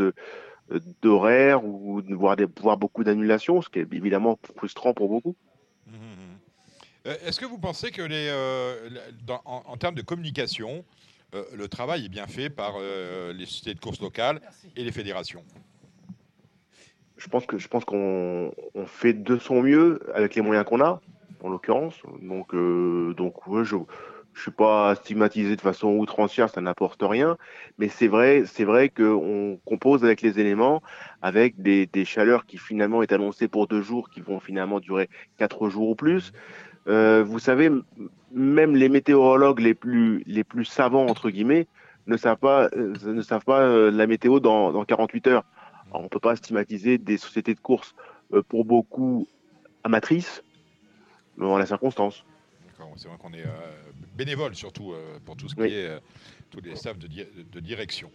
d'horaire 1.02 1.64
ou 1.64 2.02
de 2.02 2.14
voir, 2.14 2.36
beaucoup 2.76 3.04
d'annulations, 3.04 3.62
ce 3.62 3.68
qui 3.68 3.78
est 3.78 3.92
évidemment 3.92 4.38
frustrant 4.56 4.94
pour 4.94 5.08
beaucoup. 5.08 5.36
Euh, 5.88 6.19
Est-ce 7.04 7.40
que 7.40 7.46
vous 7.46 7.58
pensez 7.58 7.90
que 7.90 8.02
les, 8.02 8.28
euh, 8.28 8.90
dans- 9.26 9.40
en, 9.46 9.62
en 9.66 9.76
termes 9.76 9.94
de 9.94 10.02
communication, 10.02 10.84
euh, 11.34 11.44
le 11.54 11.66
travail 11.68 12.04
est 12.04 12.08
bien 12.10 12.26
fait 12.26 12.50
par 12.50 12.74
euh, 12.78 13.32
les 13.32 13.46
sociétés 13.46 13.74
de 13.74 13.80
courses 13.80 14.00
locales 14.00 14.40
et 14.76 14.84
les 14.84 14.92
fédérations? 14.92 15.42
Je 17.16 17.28
pense 17.28 17.46
que 17.46 17.58
je 17.58 17.68
pense 17.68 17.84
qu'on 17.84 18.52
on 18.74 18.86
fait 18.86 19.12
de 19.12 19.38
son 19.38 19.62
mieux 19.62 20.00
avec 20.14 20.34
les 20.34 20.42
moyens 20.42 20.66
qu'on 20.66 20.80
a, 20.82 21.00
en 21.42 21.48
l'occurrence. 21.48 21.94
Donc 22.22 22.54
euh, 22.54 23.14
donc 23.14 23.46
ouais, 23.46 23.64
je 23.64 23.76
je 24.32 24.42
suis 24.42 24.52
pas 24.52 24.94
stigmatisé 24.94 25.56
de 25.56 25.60
façon 25.60 25.88
outrancière, 25.88 26.48
ça 26.48 26.60
n'apporte 26.60 27.02
rien. 27.02 27.36
Mais 27.78 27.88
c'est 27.88 28.08
vrai 28.08 28.44
c'est 28.46 28.64
vrai 28.64 28.88
qu'on 28.88 29.58
compose 29.64 30.04
avec 30.04 30.22
les 30.22 30.38
éléments, 30.38 30.82
avec 31.20 31.60
des, 31.60 31.86
des 31.86 32.04
chaleurs 32.04 32.46
qui 32.46 32.56
finalement 32.56 33.02
est 33.02 33.12
annoncées 33.12 33.48
pour 33.48 33.66
deux 33.66 33.82
jours, 33.82 34.08
qui 34.08 34.20
vont 34.20 34.40
finalement 34.40 34.80
durer 34.80 35.08
quatre 35.36 35.68
jours 35.68 35.88
ou 35.90 35.94
plus. 35.94 36.32
Euh, 36.86 37.22
vous 37.22 37.38
savez, 37.38 37.70
même 38.32 38.74
les 38.76 38.88
météorologues 38.88 39.60
les 39.60 39.74
plus 39.74 40.22
les 40.26 40.44
plus 40.44 40.64
savants 40.64 41.06
entre 41.06 41.30
guillemets 41.30 41.66
ne 42.06 42.16
savent 42.16 42.38
pas 42.38 42.68
euh, 42.74 42.94
ne 43.04 43.20
savent 43.22 43.44
pas 43.44 43.60
euh, 43.60 43.90
la 43.90 44.06
météo 44.06 44.40
dans, 44.40 44.72
dans 44.72 44.84
48 44.84 45.26
heures. 45.26 45.44
Alors, 45.90 46.00
on 46.00 46.04
ne 46.04 46.08
peut 46.08 46.20
pas 46.20 46.36
stigmatiser 46.36 46.98
des 46.98 47.18
sociétés 47.18 47.54
de 47.54 47.60
course 47.60 47.94
pour 48.48 48.64
beaucoup 48.64 49.26
amatrices, 49.84 50.42
mais 51.36 51.46
en 51.46 51.58
la 51.58 51.66
circonstance. 51.66 52.24
C'est 52.96 53.08
vrai 53.08 53.18
qu'on 53.18 53.32
est 53.34 53.44
bénévole 54.16 54.54
surtout 54.54 54.94
pour 55.26 55.36
tout 55.36 55.48
ce 55.48 55.54
qui 55.54 55.60
Oui. 55.62 55.72
est 55.72 55.98
tous 56.50 56.60
les 56.62 56.76
staffs 56.76 56.98
de, 56.98 57.06
di- 57.08 57.26
de 57.52 57.60
direction. 57.60 58.10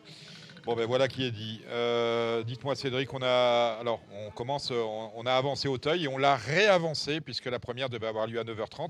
Bon 0.66 0.76
ben 0.76 0.88
voilà 0.88 1.08
qui 1.08 1.24
est 1.24 1.32
dit. 1.32 1.62
Euh, 1.68 2.42
Dites-moi 2.44 2.76
Cédric, 2.76 3.14
on 3.14 3.22
a 3.22 3.78
alors 3.80 4.02
on 4.26 4.32
commence, 4.32 4.72
on, 4.72 5.24
a 5.28 5.34
avancé 5.34 5.68
Auteuil 5.68 6.06
et 6.06 6.08
on 6.08 6.18
l'a 6.18 6.36
réavancé 6.36 7.22
puisque 7.22 7.46
la 7.46 7.60
première 7.60 7.88
devait 7.90 8.08
avoir 8.08 8.26
lieu 8.26 8.40
à 8.40 8.44
9h30 8.44 8.90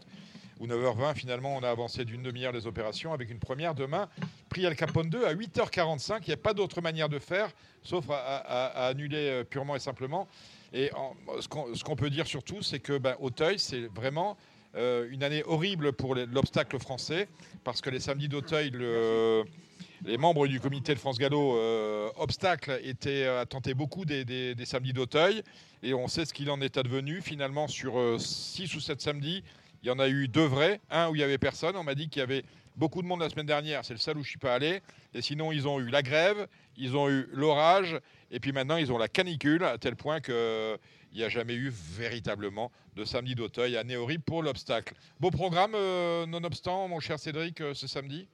ou 0.61 0.67
9h20. 0.67 1.15
Finalement, 1.15 1.53
on 1.53 1.63
a 1.63 1.69
avancé 1.69 2.05
d'une 2.05 2.23
demi-heure 2.23 2.53
les 2.53 2.65
opérations 2.65 3.11
avec 3.11 3.29
une 3.29 3.39
première 3.39 3.75
demain 3.75 4.07
prix 4.47 4.65
Al 4.65 4.75
Capone 4.77 5.09
2 5.09 5.25
à 5.25 5.33
8h45. 5.33 6.19
Il 6.21 6.27
n'y 6.29 6.33
a 6.33 6.37
pas 6.37 6.53
d'autre 6.53 6.79
manière 6.79 7.09
de 7.09 7.19
faire, 7.19 7.49
sauf 7.83 8.05
à, 8.09 8.87
annuler 8.87 9.17
euh, 9.29 9.43
purement 9.43 9.75
et 9.75 9.79
simplement. 9.79 10.29
Et 10.71 10.91
ce 11.41 11.83
qu'on 11.83 11.95
peut 11.97 12.09
dire 12.09 12.25
surtout, 12.25 12.61
c'est 12.61 12.79
que 12.79 12.97
ben, 12.97 13.17
Auteuil, 13.19 13.59
c'est 13.59 13.87
vraiment 13.93 14.37
euh, 14.75 15.07
une 15.11 15.23
année 15.23 15.43
horrible 15.45 15.91
pour 15.91 16.15
l'obstacle 16.15 16.79
français, 16.79 17.27
parce 17.65 17.81
que 17.81 17.89
les 17.89 17.99
samedis 17.99 18.29
d'Auteuil, 18.29 18.69
le- 18.69 19.43
les 20.05 20.17
membres 20.17 20.47
du 20.47 20.59
comité 20.59 20.93
de 20.93 20.99
France 20.99 21.17
Gallo 21.17 21.57
euh, 21.57 22.09
obstacle 22.17 22.79
étaient 22.83 23.25
euh, 23.25 23.41
à 23.41 23.45
tenter 23.45 23.73
beaucoup 23.73 24.05
des, 24.05 24.55
samedis 24.63 24.93
d'Auteuil, 24.93 25.41
et 25.81 25.93
on 25.93 26.07
sait 26.07 26.25
ce 26.25 26.33
qu'il 26.33 26.49
en 26.51 26.61
est 26.61 26.77
advenu. 26.77 27.21
Finalement, 27.21 27.67
sur 27.67 28.19
6 28.19 28.75
ou 28.75 28.79
7 28.79 29.01
samedis, 29.01 29.43
il 29.81 29.87
y 29.87 29.91
en 29.91 29.99
a 29.99 30.07
eu 30.07 30.27
deux 30.27 30.45
vrais, 30.45 30.79
un 30.91 31.09
où 31.09 31.15
il 31.15 31.21
y 31.21 31.23
avait 31.23 31.37
personne. 31.39 31.75
On 31.75 31.83
m'a 31.83 31.95
dit 31.95 32.07
qu'il 32.09 32.19
y 32.19 32.23
avait 32.23 32.43
beaucoup 32.75 33.01
de 33.01 33.07
monde 33.07 33.19
la 33.19 33.29
semaine 33.29 33.45
dernière, 33.45 33.83
c'est 33.83 33.93
le 33.93 33.99
seul 33.99 34.17
où 34.17 34.23
je 34.23 34.29
suis 34.29 34.39
pas 34.39 34.53
allé. 34.53 34.81
Et 35.13 35.21
sinon, 35.21 35.51
ils 35.51 35.67
ont 35.67 35.79
eu 35.79 35.89
la 35.89 36.03
grève, 36.03 36.47
ils 36.77 36.95
ont 36.95 37.09
eu 37.09 37.27
l'orage, 37.33 37.99
et 38.31 38.39
puis 38.39 38.51
maintenant, 38.51 38.77
ils 38.77 38.91
ont 38.91 38.97
la 38.97 39.07
canicule, 39.07 39.63
à 39.63 39.77
tel 39.77 39.95
point 39.95 40.21
qu'il 40.21 40.35
n'y 41.13 41.23
a 41.23 41.29
jamais 41.29 41.55
eu 41.55 41.69
véritablement 41.69 42.71
de 42.95 43.05
samedi 43.05 43.33
d'Auteuil. 43.33 43.75
Année 43.75 43.97
horrible 43.97 44.23
pour 44.23 44.43
l'obstacle. 44.43 44.93
Beau 45.19 45.31
programme, 45.31 45.73
euh, 45.73 46.27
nonobstant, 46.27 46.87
mon 46.87 46.99
cher 46.99 47.17
Cédric, 47.17 47.61
euh, 47.61 47.73
ce 47.73 47.87
samedi? 47.87 48.27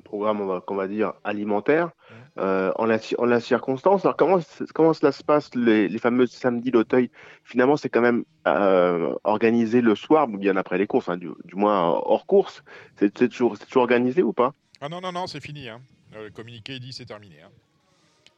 Programme, 0.00 0.40
on 0.40 0.46
va, 0.46 0.60
qu'on 0.60 0.74
va 0.76 0.88
dire, 0.88 1.12
alimentaire, 1.24 1.90
euh, 2.38 2.72
en, 2.76 2.86
la, 2.86 2.98
ci- 2.98 3.14
en 3.18 3.26
la 3.26 3.40
circonstance. 3.40 4.04
Alors, 4.06 4.16
comment, 4.16 4.38
comment 4.74 4.94
cela 4.94 5.12
se 5.12 5.22
passe, 5.22 5.54
les, 5.54 5.88
les 5.88 5.98
fameux 5.98 6.26
samedis 6.26 6.70
d'Auteuil 6.70 7.10
Finalement, 7.44 7.76
c'est 7.76 7.90
quand 7.90 8.00
même 8.00 8.24
euh, 8.46 9.14
organisé 9.24 9.82
le 9.82 9.94
soir, 9.94 10.28
ou 10.30 10.38
bien 10.38 10.56
après 10.56 10.78
les 10.78 10.86
courses, 10.86 11.08
hein, 11.10 11.18
du, 11.18 11.28
du 11.44 11.56
moins 11.56 11.82
hors 11.90 12.24
course. 12.24 12.62
C'est, 12.96 13.16
c'est 13.18 13.28
toujours, 13.28 13.56
c'est 13.58 13.66
toujours 13.66 13.82
organisé 13.82 14.22
ou 14.22 14.32
pas? 14.32 14.54
Ah 14.80 14.88
non, 14.88 15.00
non, 15.02 15.12
non, 15.12 15.26
c'est 15.26 15.40
fini. 15.40 15.68
Hein. 15.68 15.80
Euh, 16.14 16.24
Le 16.24 16.30
communiqué 16.30 16.78
dit 16.78 16.92
c'est 16.92 17.04
terminé. 17.06 17.36
hein. 17.44 17.50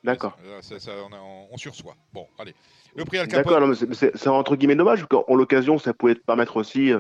D'accord. 0.03 0.37
Ça, 0.61 0.77
on, 1.09 1.13
a- 1.15 1.21
on- 1.53 1.57
sursoit. 1.57 1.95
Bon, 2.13 2.27
allez. 2.39 2.55
Le 2.95 3.05
prix 3.05 3.19
Al 3.19 3.29
Capone. 3.29 3.45
D'accord, 3.45 3.61
non, 3.61 3.67
mais 3.69 3.75
c'est, 3.75 3.95
c'est- 3.95 4.17
c'est 4.17 4.29
entre 4.29 4.55
guillemets 4.57 4.77
dommage, 4.77 5.07
parce 5.07 5.25
qu'en 5.25 5.35
l'occasion, 5.35 5.79
ça 5.79 5.95
pouvait 5.95 6.15
te 6.15 6.21
permettre 6.21 6.57
aussi, 6.59 6.93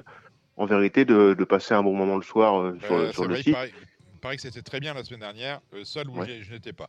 en 0.56 0.64
vérité, 0.66 1.04
de, 1.04 1.34
de 1.34 1.44
passer 1.44 1.74
un 1.74 1.82
bon 1.82 1.94
moment 1.94 2.16
le 2.16 2.22
soir 2.22 2.60
euh, 2.60 2.78
sur, 2.80 2.94
Euh, 2.94 3.12
sur 3.12 3.24
le 3.24 3.34
vrai, 3.34 3.42
site. 3.42 3.56
Que 4.34 4.40
c'était 4.40 4.62
très 4.62 4.80
bien 4.80 4.94
la 4.94 5.04
semaine 5.04 5.20
dernière, 5.20 5.60
le 5.72 5.84
seul 5.84 6.08
où 6.08 6.18
Ouais. 6.18 6.40
je 6.42 6.52
n'étais 6.52 6.72
pas. 6.72 6.88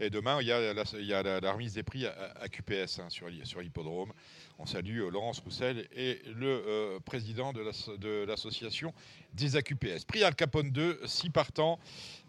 Et 0.00 0.08
demain, 0.10 0.38
il 0.40 0.46
y 0.46 0.52
a 0.52 0.72
la, 0.72 0.82
il 0.94 1.04
y 1.04 1.12
a 1.14 1.22
la- 1.22 1.40
la 1.40 1.52
remise 1.52 1.74
des 1.74 1.82
prix 1.82 2.06
à, 2.06 2.14
à 2.40 2.48
QPS 2.48 3.00
hein, 3.00 3.06
sur, 3.08 3.28
l'hi- 3.28 3.44
sur 3.44 3.60
l'hippodrome. 3.60 4.12
On 4.58 4.66
salue 4.66 5.00
euh, 5.00 5.10
Laurence 5.10 5.40
Roussel 5.40 5.86
et 5.94 6.20
le 6.34 6.46
euh, 6.66 6.98
président 7.04 7.52
de 7.52 7.60
l'asso- 7.60 7.96
de 7.98 8.24
l'association 8.26 8.92
des 9.34 9.56
AQPS. 9.56 10.04
Prix 10.06 10.22
Al 10.24 10.34
Capone 10.34 10.70
2, 10.70 11.00
6 11.04 11.30
partants, 11.30 11.78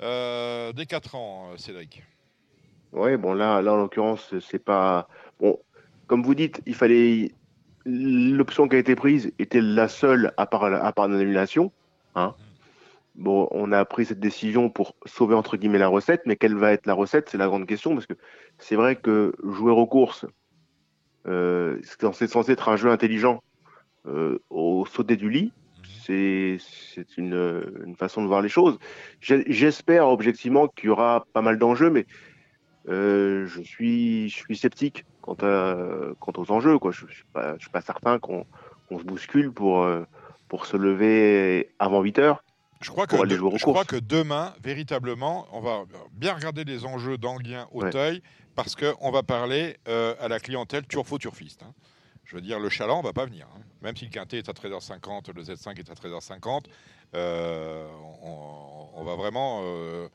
euh, 0.01 0.73
dès 0.73 0.85
4 0.85 1.15
ans, 1.15 1.51
euh, 1.53 1.57
Cédric. 1.57 2.03
Oui, 2.93 3.15
bon 3.17 3.33
là, 3.33 3.61
là 3.61 3.73
en 3.73 3.77
l'occurrence, 3.77 4.33
c'est 4.49 4.63
pas 4.63 5.07
bon. 5.39 5.59
Comme 6.07 6.23
vous 6.23 6.35
dites, 6.35 6.61
il 6.65 6.73
fallait 6.75 7.31
l'option 7.85 8.67
qui 8.67 8.75
a 8.75 8.79
été 8.79 8.95
prise 8.95 9.31
était 9.39 9.61
la 9.61 9.87
seule 9.87 10.33
à 10.37 10.45
part 10.45 10.63
à 10.65 10.91
part 10.93 11.07
l'annulation. 11.07 11.71
Hein. 12.15 12.33
Bon, 13.17 13.47
on 13.49 13.71
a 13.71 13.83
pris 13.83 14.05
cette 14.05 14.19
décision 14.19 14.69
pour 14.69 14.95
sauver 15.07 15.33
entre 15.33 15.57
guillemets 15.57 15.79
la 15.79 15.87
recette, 15.87 16.21
mais 16.27 16.35
quelle 16.35 16.55
va 16.55 16.71
être 16.71 16.85
la 16.85 16.93
recette, 16.93 17.29
c'est 17.29 17.39
la 17.39 17.47
grande 17.47 17.65
question 17.65 17.95
parce 17.95 18.05
que 18.05 18.13
c'est 18.59 18.75
vrai 18.75 18.95
que 18.95 19.33
jouer 19.43 19.71
aux 19.71 19.87
courses, 19.87 20.27
euh, 21.27 21.79
c'est 21.83 22.27
censé, 22.27 22.51
être 22.51 22.69
un 22.69 22.75
jeu 22.75 22.91
intelligent 22.91 23.41
euh, 24.05 24.37
au 24.51 24.85
sauter 24.85 25.15
du 25.15 25.31
lit. 25.31 25.51
C'est 26.05 26.57
c'est 26.59 27.17
une, 27.17 27.63
une 27.87 27.95
façon 27.95 28.21
de 28.21 28.27
voir 28.27 28.43
les 28.43 28.49
choses. 28.49 28.77
J'espère 29.19 30.07
objectivement 30.09 30.67
qu'il 30.67 30.85
y 30.85 30.89
aura 30.89 31.25
pas 31.33 31.41
mal 31.41 31.57
d'enjeux, 31.57 31.89
mais 31.89 32.05
euh, 32.87 33.47
je 33.47 33.61
suis, 33.63 34.29
je 34.29 34.35
suis 34.35 34.57
sceptique 34.57 35.05
quant, 35.21 35.35
à, 35.41 35.75
quant 36.19 36.33
aux 36.37 36.51
enjeux. 36.51 36.77
Quoi. 36.77 36.91
Je 36.91 37.05
ne 37.05 37.11
suis, 37.11 37.25
pas- 37.33 37.55
je 37.55 37.61
suis 37.61 37.71
pas 37.71 37.81
certain 37.81 38.19
qu'on 38.19 38.45
se 38.91 39.03
bouscule 39.03 39.51
pour, 39.51 39.89
pour 40.47 40.67
se 40.67 40.77
lever 40.77 41.71
avant 41.79 42.01
8 42.03 42.19
heures. 42.19 42.43
Je 42.81 42.91
crois, 42.91 43.07
que 43.07 43.15
crois 43.57 43.85
demain, 43.99 44.53
véritablement, 44.63 45.47
on 45.51 45.61
va 45.61 45.83
bien 46.11 46.33
regarder 46.33 46.63
les 46.63 46.85
enjeux 46.85 47.17
d'Anguien 47.17 47.67
Auteuil 47.71 48.21
parce 48.55 48.75
qu'on 48.75 49.11
va 49.11 49.23
parler 49.23 49.77
euh, 49.87 50.13
à 50.19 50.27
la 50.27 50.39
clientèle 50.39 50.85
turfo-turfiste. 50.87 51.63
hein. 51.63 51.73
Je 52.25 52.35
veux 52.35 52.41
dire, 52.41 52.59
le 52.59 52.69
chaland 52.69 53.01
va 53.01 53.13
pas 53.13 53.25
venir. 53.25 53.47
hein. 53.55 53.61
Même 53.81 53.95
si 53.95 54.05
le 54.05 54.11
quintet 54.11 54.39
est 54.39 54.49
à 54.49 54.51
13h50, 54.51 55.33
le 55.33 55.41
Z5 55.43 55.79
est 55.79 55.89
à 55.89 55.93
13h50, 55.93 56.63
euh, 57.15 57.87
on, 58.23 58.87
on 58.95 59.03
va 59.03 59.15
vraiment 59.15 59.61
euh, 59.63 60.07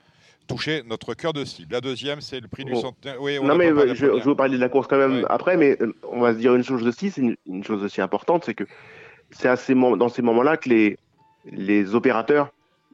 toucher 0.46 0.82
notre 0.86 1.14
cœur 1.14 1.32
de 1.32 1.44
cible. 1.44 1.72
La 1.72 1.80
deuxième, 1.80 2.20
c'est 2.20 2.40
le 2.40 2.48
prix 2.48 2.64
du 2.64 2.76
centenaire. 2.76 3.16
Oui, 3.20 3.38
on 3.40 3.44
Non, 3.46 3.54
mais 3.56 3.70
je, 3.94 3.94
je 3.94 4.24
veux 4.28 4.34
parler 4.36 4.56
de 4.56 4.60
la 4.60 4.68
course 4.68 4.86
quand 4.88 4.98
même 4.98 5.18
Ouais. 5.20 5.24
après, 5.30 5.56
mais 5.56 5.78
on 6.10 6.20
va 6.20 6.32
se 6.34 6.38
dire 6.38 6.54
une 6.54 6.64
chose 6.64 6.86
aussi, 6.86 7.10
c'est 7.10 7.22
une, 7.22 7.36
une 7.46 7.64
chose 7.64 7.82
aussi 7.82 8.00
importante, 8.00 8.44
c'est 8.44 8.54
que 8.54 8.64
c'est 9.30 9.48
dans 9.74 10.08
ces 10.10 10.22
moments-là 10.22 10.58
que 10.58 10.68
les, 10.68 10.98
les 11.44 11.94
opérateurs 11.94 12.52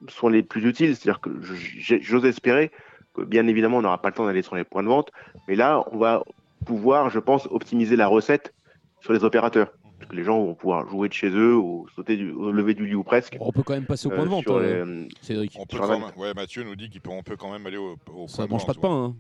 sont 0.09 0.29
les 0.29 0.43
plus 0.43 0.65
utiles. 0.67 0.97
C'est-à-dire 0.97 1.21
que 1.21 1.31
j'ose 1.43 2.25
espérer 2.25 2.71
que, 3.15 3.23
bien 3.23 3.47
évidemment, 3.47 3.79
on 3.79 3.83
n'aura 3.83 4.01
pas 4.01 4.09
le 4.11 4.15
temps 4.15 4.27
d'aller 4.27 4.43
sur 4.43 4.55
les 4.57 4.65
points 4.65 4.83
de 4.83 4.89
vente, 4.89 5.11
mais 5.49 5.55
là, 5.57 5.85
on 5.93 5.99
va 5.99 6.23
pouvoir, 6.65 7.11
je 7.11 7.19
pense, 7.19 7.47
optimiser 7.51 7.97
la 7.97 8.07
recette 8.07 8.53
sur 9.01 9.13
les 9.13 9.25
opérateurs. 9.25 9.73
Parce 9.99 10.11
que 10.11 10.17
les 10.17 10.23
gens 10.23 10.39
vont 10.39 10.55
pouvoir 10.55 10.89
jouer 10.89 11.09
de 11.09 11.13
chez 11.13 11.29
eux 11.29 11.57
ou 11.57 11.89
sauter 11.97 12.17
du, 12.17 12.31
au 12.31 12.53
lever 12.53 12.75
du 12.75 12.87
lit 12.87 12.95
ou 12.95 13.03
presque. 13.03 13.37
On 13.41 13.51
peut 13.51 13.65
quand 13.65 13.73
même 13.75 13.85
passer 13.85 14.07
au 14.07 14.11
point 14.11 14.21
de 14.21 14.27
euh, 14.27 14.31
vente, 14.31 14.47
euh, 14.49 14.85
les- 15.03 15.09
Cédric. 15.23 15.57
On 15.59 15.67
peut 15.67 15.77
quand 15.79 15.89
même- 15.89 16.05
ouais, 16.17 16.33
Mathieu 16.35 16.63
nous 16.63 16.77
dit 16.77 16.89
qu'on 17.05 17.23
peut 17.25 17.37
quand 17.37 17.51
même 17.51 17.67
aller 17.67 17.77
au, 17.79 17.97
au 18.15 18.29
Ça 18.29 18.47
point 18.47 18.53
mange 18.53 18.67
pas 18.67 18.75
de 18.75 18.79
vente, 18.79 18.83
pain. 18.91 19.05
hein. 19.07 19.17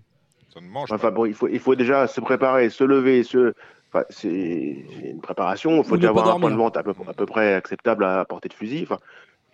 Ça 0.54 0.60
ne 0.60 0.68
mange 0.68 0.92
Enfin 0.92 1.08
pas. 1.08 1.10
bon, 1.10 1.26
il 1.26 1.34
faut, 1.34 1.48
il 1.48 1.58
faut 1.58 1.74
déjà 1.74 2.06
se 2.06 2.20
préparer, 2.20 2.70
se 2.70 2.84
lever, 2.84 3.24
se. 3.24 3.54
Enfin, 3.90 4.04
c'est 4.10 4.28
une 4.28 5.20
préparation. 5.20 5.78
Il 5.78 5.84
faut 5.84 5.96
déjà 5.96 6.10
avoir 6.10 6.36
un 6.36 6.40
point 6.40 6.50
de 6.50 6.56
vente 6.56 6.76
à 6.76 6.82
peu, 6.82 6.92
à 7.06 7.14
peu 7.14 7.26
près 7.26 7.54
acceptable 7.54 8.04
à 8.04 8.24
portée 8.24 8.48
de 8.48 8.54
fusil. 8.54 8.82
Enfin, 8.82 8.98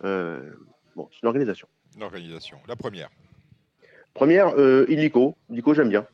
euh, 0.03 0.51
bon, 0.95 1.07
c'est 1.11 1.21
une 1.23 1.27
organisation. 1.27 1.67
L'organisation. 1.97 2.57
La 2.67 2.75
première. 2.75 3.09
Première, 4.13 4.49
euh, 4.57 4.85
Illico. 4.89 5.37
Illico, 5.49 5.73
j'aime 5.73 5.89
bien. 5.89 6.05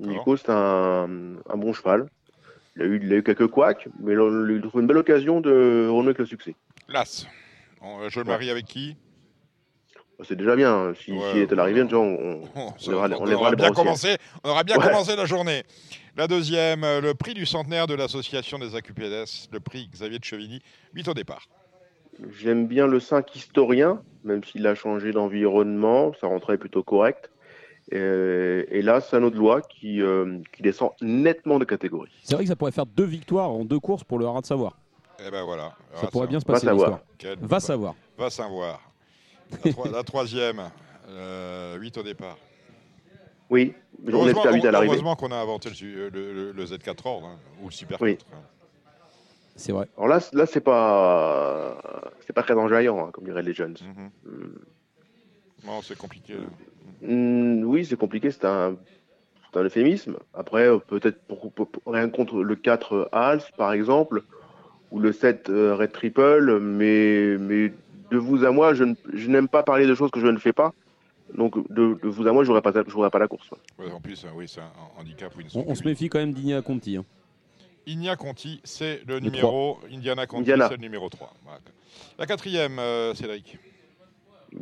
Illico, 0.00 0.36
c'est 0.36 0.50
un, 0.50 1.36
un 1.48 1.56
bon 1.56 1.72
cheval. 1.72 2.08
Il 2.76 2.82
a, 2.82 2.84
eu, 2.86 3.00
il 3.02 3.12
a 3.12 3.16
eu 3.16 3.22
quelques 3.22 3.48
couacs, 3.48 3.88
mais 4.00 4.12
il 4.12 4.60
trouve 4.62 4.80
une 4.80 4.86
belle 4.86 4.98
occasion 4.98 5.40
de 5.40 5.88
renouer 5.88 6.08
avec 6.08 6.18
le 6.18 6.26
succès. 6.26 6.54
L'As. 6.88 7.26
Je 8.08 8.18
le 8.18 8.24
marie 8.24 8.50
avec 8.50 8.64
qui? 8.64 8.96
C'est 10.24 10.36
déjà 10.36 10.56
bien. 10.56 10.92
Si, 11.00 11.12
Ouais, 11.12 11.30
s'il 11.30 11.40
était 11.42 11.52
à 11.52 11.56
l'arrivée, 11.56 11.82
on, 11.92 11.96
on, 11.96 12.42
On, 12.56 12.72
on 12.86 12.90
lèvera, 12.90 13.08
on 13.18 13.22
on 13.22 13.24
lèvera 13.26 13.46
aura 13.46 13.54
bien 13.56 13.70
commencé, 13.70 14.16
on 14.42 14.50
aura 14.50 14.64
bien 14.64 14.76
Ouais. 14.76 14.84
commencé 14.86 15.14
la 15.14 15.26
journée. 15.26 15.62
La 16.16 16.26
deuxième, 16.26 16.82
euh, 16.82 17.00
le 17.00 17.14
prix 17.14 17.34
du 17.34 17.46
centenaire 17.46 17.86
de 17.86 17.94
l'association 17.94 18.58
des 18.58 18.74
AQPS, 18.74 19.48
le 19.52 19.60
prix 19.60 19.88
Xavier 19.92 20.18
de 20.18 20.24
Chevigny, 20.24 20.60
8 20.94 21.08
au 21.08 21.14
départ. 21.14 21.46
J'aime 22.36 22.66
bien 22.66 22.88
le 22.88 22.98
5 22.98 23.36
historien, 23.36 24.02
même 24.24 24.42
s'il 24.42 24.66
a 24.66 24.74
changé 24.74 25.12
d'environnement, 25.12 26.12
sa 26.20 26.26
rentrée 26.26 26.54
est 26.54 26.58
plutôt 26.58 26.82
correcte. 26.82 27.30
Et, 27.92 27.96
et 27.96 28.82
là, 28.82 29.00
c'est 29.00 29.16
un 29.16 29.22
autre 29.22 29.36
loi 29.38 29.62
qui, 29.62 30.02
euh, 30.02 30.38
qui 30.52 30.62
descend 30.62 30.90
nettement 31.00 31.60
de 31.60 31.64
catégorie. 31.64 32.10
C'est 32.24 32.34
vrai 32.34 32.42
que 32.44 32.48
ça 32.48 32.56
pourrait 32.56 32.72
faire 32.72 32.86
deux 32.86 33.04
victoires 33.04 33.50
en 33.50 33.64
deux 33.64 33.78
courses 33.78 34.02
pour 34.04 34.18
le 34.18 34.26
Haras 34.26 34.40
de 34.40 34.46
savoir. 34.46 34.76
Et 35.24 35.30
ben 35.30 35.44
voilà. 35.44 35.72
Ça 35.94 36.08
pourrait 36.08 36.26
bien 36.26 36.38
se 36.40 36.44
va 36.44 36.54
passer 36.54 36.66
savoir. 36.66 37.00
Va 37.40 37.60
savoir. 37.60 37.94
Va 38.18 38.30
savoir. 38.30 38.80
La, 39.64 39.90
la 39.90 40.02
troisième, 40.02 40.62
euh, 41.08 41.76
8 41.78 41.98
au 41.98 42.02
départ. 42.02 42.36
Oui, 43.50 43.72
on 44.06 44.10
Heureusement, 44.12 44.42
espère 44.42 44.52
8 44.54 44.66
à 44.66 44.70
l'arrivée. 44.70 44.92
heureusement 44.92 45.16
qu'on 45.16 45.30
a 45.32 45.36
inventé 45.36 45.70
le, 45.70 45.74
su- 45.74 45.94
le- 45.94 46.10
le- 46.10 46.52
le 46.52 46.64
Z4 46.64 47.06
ordre, 47.06 47.26
hein, 47.28 47.38
ou 47.62 47.66
le 47.66 47.72
Super 47.72 48.00
Oui. 48.02 48.16
4. 48.16 48.26
hein. 48.34 48.42
C'est 49.56 49.72
vrai. 49.72 49.88
Alors 49.96 50.08
là, 50.08 50.20
là 50.34 50.46
c'est 50.46 50.60
pas, 50.60 51.78
c'est 52.26 52.32
pas 52.32 52.42
très 52.42 52.54
enjaillant, 52.54 53.06
hein, 53.06 53.10
comme 53.12 53.24
diraient 53.24 53.42
les 53.42 53.54
jeunes. 53.54 53.76
Mhm. 53.82 54.10
Hum, 54.26 54.54
Non, 55.66 55.82
c'est 55.82 55.96
compliqué. 55.98 56.34
hum, 57.02 57.64
oui, 57.64 57.84
c'est 57.84 57.96
compliqué, 57.96 58.30
c'est 58.30 58.44
un, 58.44 58.76
un 59.54 59.62
euphémisme. 59.64 60.16
Après, 60.34 60.68
euh, 60.68 60.78
peut-être 60.78 61.20
pour, 61.22 61.50
pour- 61.50 61.68
pour- 61.68 61.92
rien 61.92 62.08
contre 62.10 62.42
le 62.42 62.54
4 62.54 62.92
euh, 62.94 63.08
Hals, 63.12 63.42
par 63.56 63.72
exemple, 63.72 64.22
ou 64.92 65.00
le 65.00 65.10
7 65.12 65.48
euh, 65.48 65.74
Red 65.74 65.90
Triple, 65.92 66.60
mais, 66.60 67.36
mais 67.38 67.72
de 68.10 68.16
vous 68.18 68.44
à 68.44 68.50
moi, 68.50 68.74
je, 68.74 68.84
n'aime 69.26 69.48
pas 69.48 69.62
parler 69.62 69.86
de 69.86 69.94
choses 69.94 70.10
que 70.10 70.20
je 70.20 70.26
ne 70.26 70.38
fais 70.38 70.52
pas. 70.52 70.72
Donc, 71.34 71.56
de, 71.70 71.98
de 72.02 72.08
vous 72.08 72.26
à 72.26 72.32
moi, 72.32 72.42
je 72.44 72.48
n'aurais 72.48 72.62
pas, 72.62 72.72
j'aurais 72.86 73.10
pas 73.10 73.18
la 73.18 73.28
course. 73.28 73.50
Ouais, 73.78 73.90
en 73.90 74.00
plus, 74.00 74.24
euh, 74.24 74.28
oui, 74.34 74.46
c'est 74.48 74.60
un 74.60 74.70
handicap 74.98 75.32
une 75.38 75.46
On, 75.54 75.64
on 75.68 75.74
se 75.74 75.84
méfie 75.84 76.08
quand 76.08 76.18
même 76.18 76.32
d'Igna 76.32 76.62
Conti. 76.62 76.96
hein. 76.96 77.04
Conti, 78.18 78.60
c'est 78.64 79.02
le, 79.06 79.14
Le 79.14 79.20
numéro. 79.20 79.78
Indiana 79.92 80.26
Conti, 80.26 80.40
Indiana. 80.40 80.68
c'est 80.68 80.76
le 80.76 80.80
numéro 80.82 81.08
3. 81.08 81.32
Voilà. 81.44 81.60
La 82.18 82.26
quatrième, 82.26 82.78
euh, 82.78 83.14
Cédric. 83.14 83.58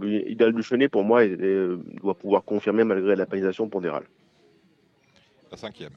Idal 0.03 0.53
Duchenet, 0.53 0.89
pour 0.89 1.05
moi, 1.05 1.25
il 1.25 1.79
doit 2.03 2.15
pouvoir 2.15 2.43
confirmer 2.45 2.83
malgré 2.83 3.15
la 3.15 3.27
pénalisation 3.27 3.69
pondérale. 3.69 4.05
La 5.53 5.57
cinquième. 5.57 5.93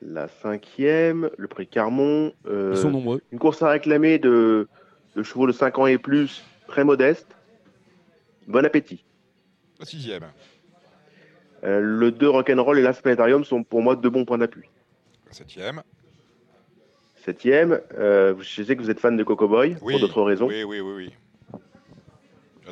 La 0.00 0.28
cinquième, 0.28 1.30
le 1.36 1.48
prix 1.48 1.66
Carmon. 1.66 2.32
euh, 2.46 2.72
Ils 2.74 2.80
sont 2.80 2.90
nombreux. 2.90 3.20
une 3.30 3.38
course 3.38 3.62
à 3.62 3.68
réclamer 3.68 4.18
de, 4.18 4.66
de 5.16 5.22
chevaux 5.22 5.46
de 5.46 5.52
5 5.52 5.78
ans 5.78 5.86
et 5.86 5.98
plus, 5.98 6.42
très 6.66 6.84
modeste. 6.84 7.28
Bon 8.46 8.64
appétit. 8.64 9.04
La 9.78 9.86
sixième. 9.86 10.24
Euh, 11.64 11.80
le 11.80 12.10
2 12.10 12.28
Rock'n'Roll 12.28 12.78
et 12.78 12.82
l'As 12.82 13.00
Planétarium 13.00 13.44
sont 13.44 13.62
pour 13.62 13.82
moi 13.82 13.94
deux 13.94 14.10
bons 14.10 14.24
points 14.24 14.38
d'appui. 14.38 14.68
La 15.26 15.32
septième. 15.32 15.82
Septième, 17.24 17.80
euh, 17.96 18.34
je 18.40 18.62
sais 18.64 18.74
que 18.76 18.82
vous 18.82 18.90
êtes 18.90 18.98
fan 18.98 19.16
de 19.16 19.22
Coco 19.22 19.46
Boy 19.46 19.76
Oui. 19.80 19.92
pour 19.92 20.00
d'autres 20.00 20.22
raisons. 20.22 20.48
Oui, 20.48 20.64
oui, 20.64 20.80
oui, 20.80 20.92
oui. 20.96 21.12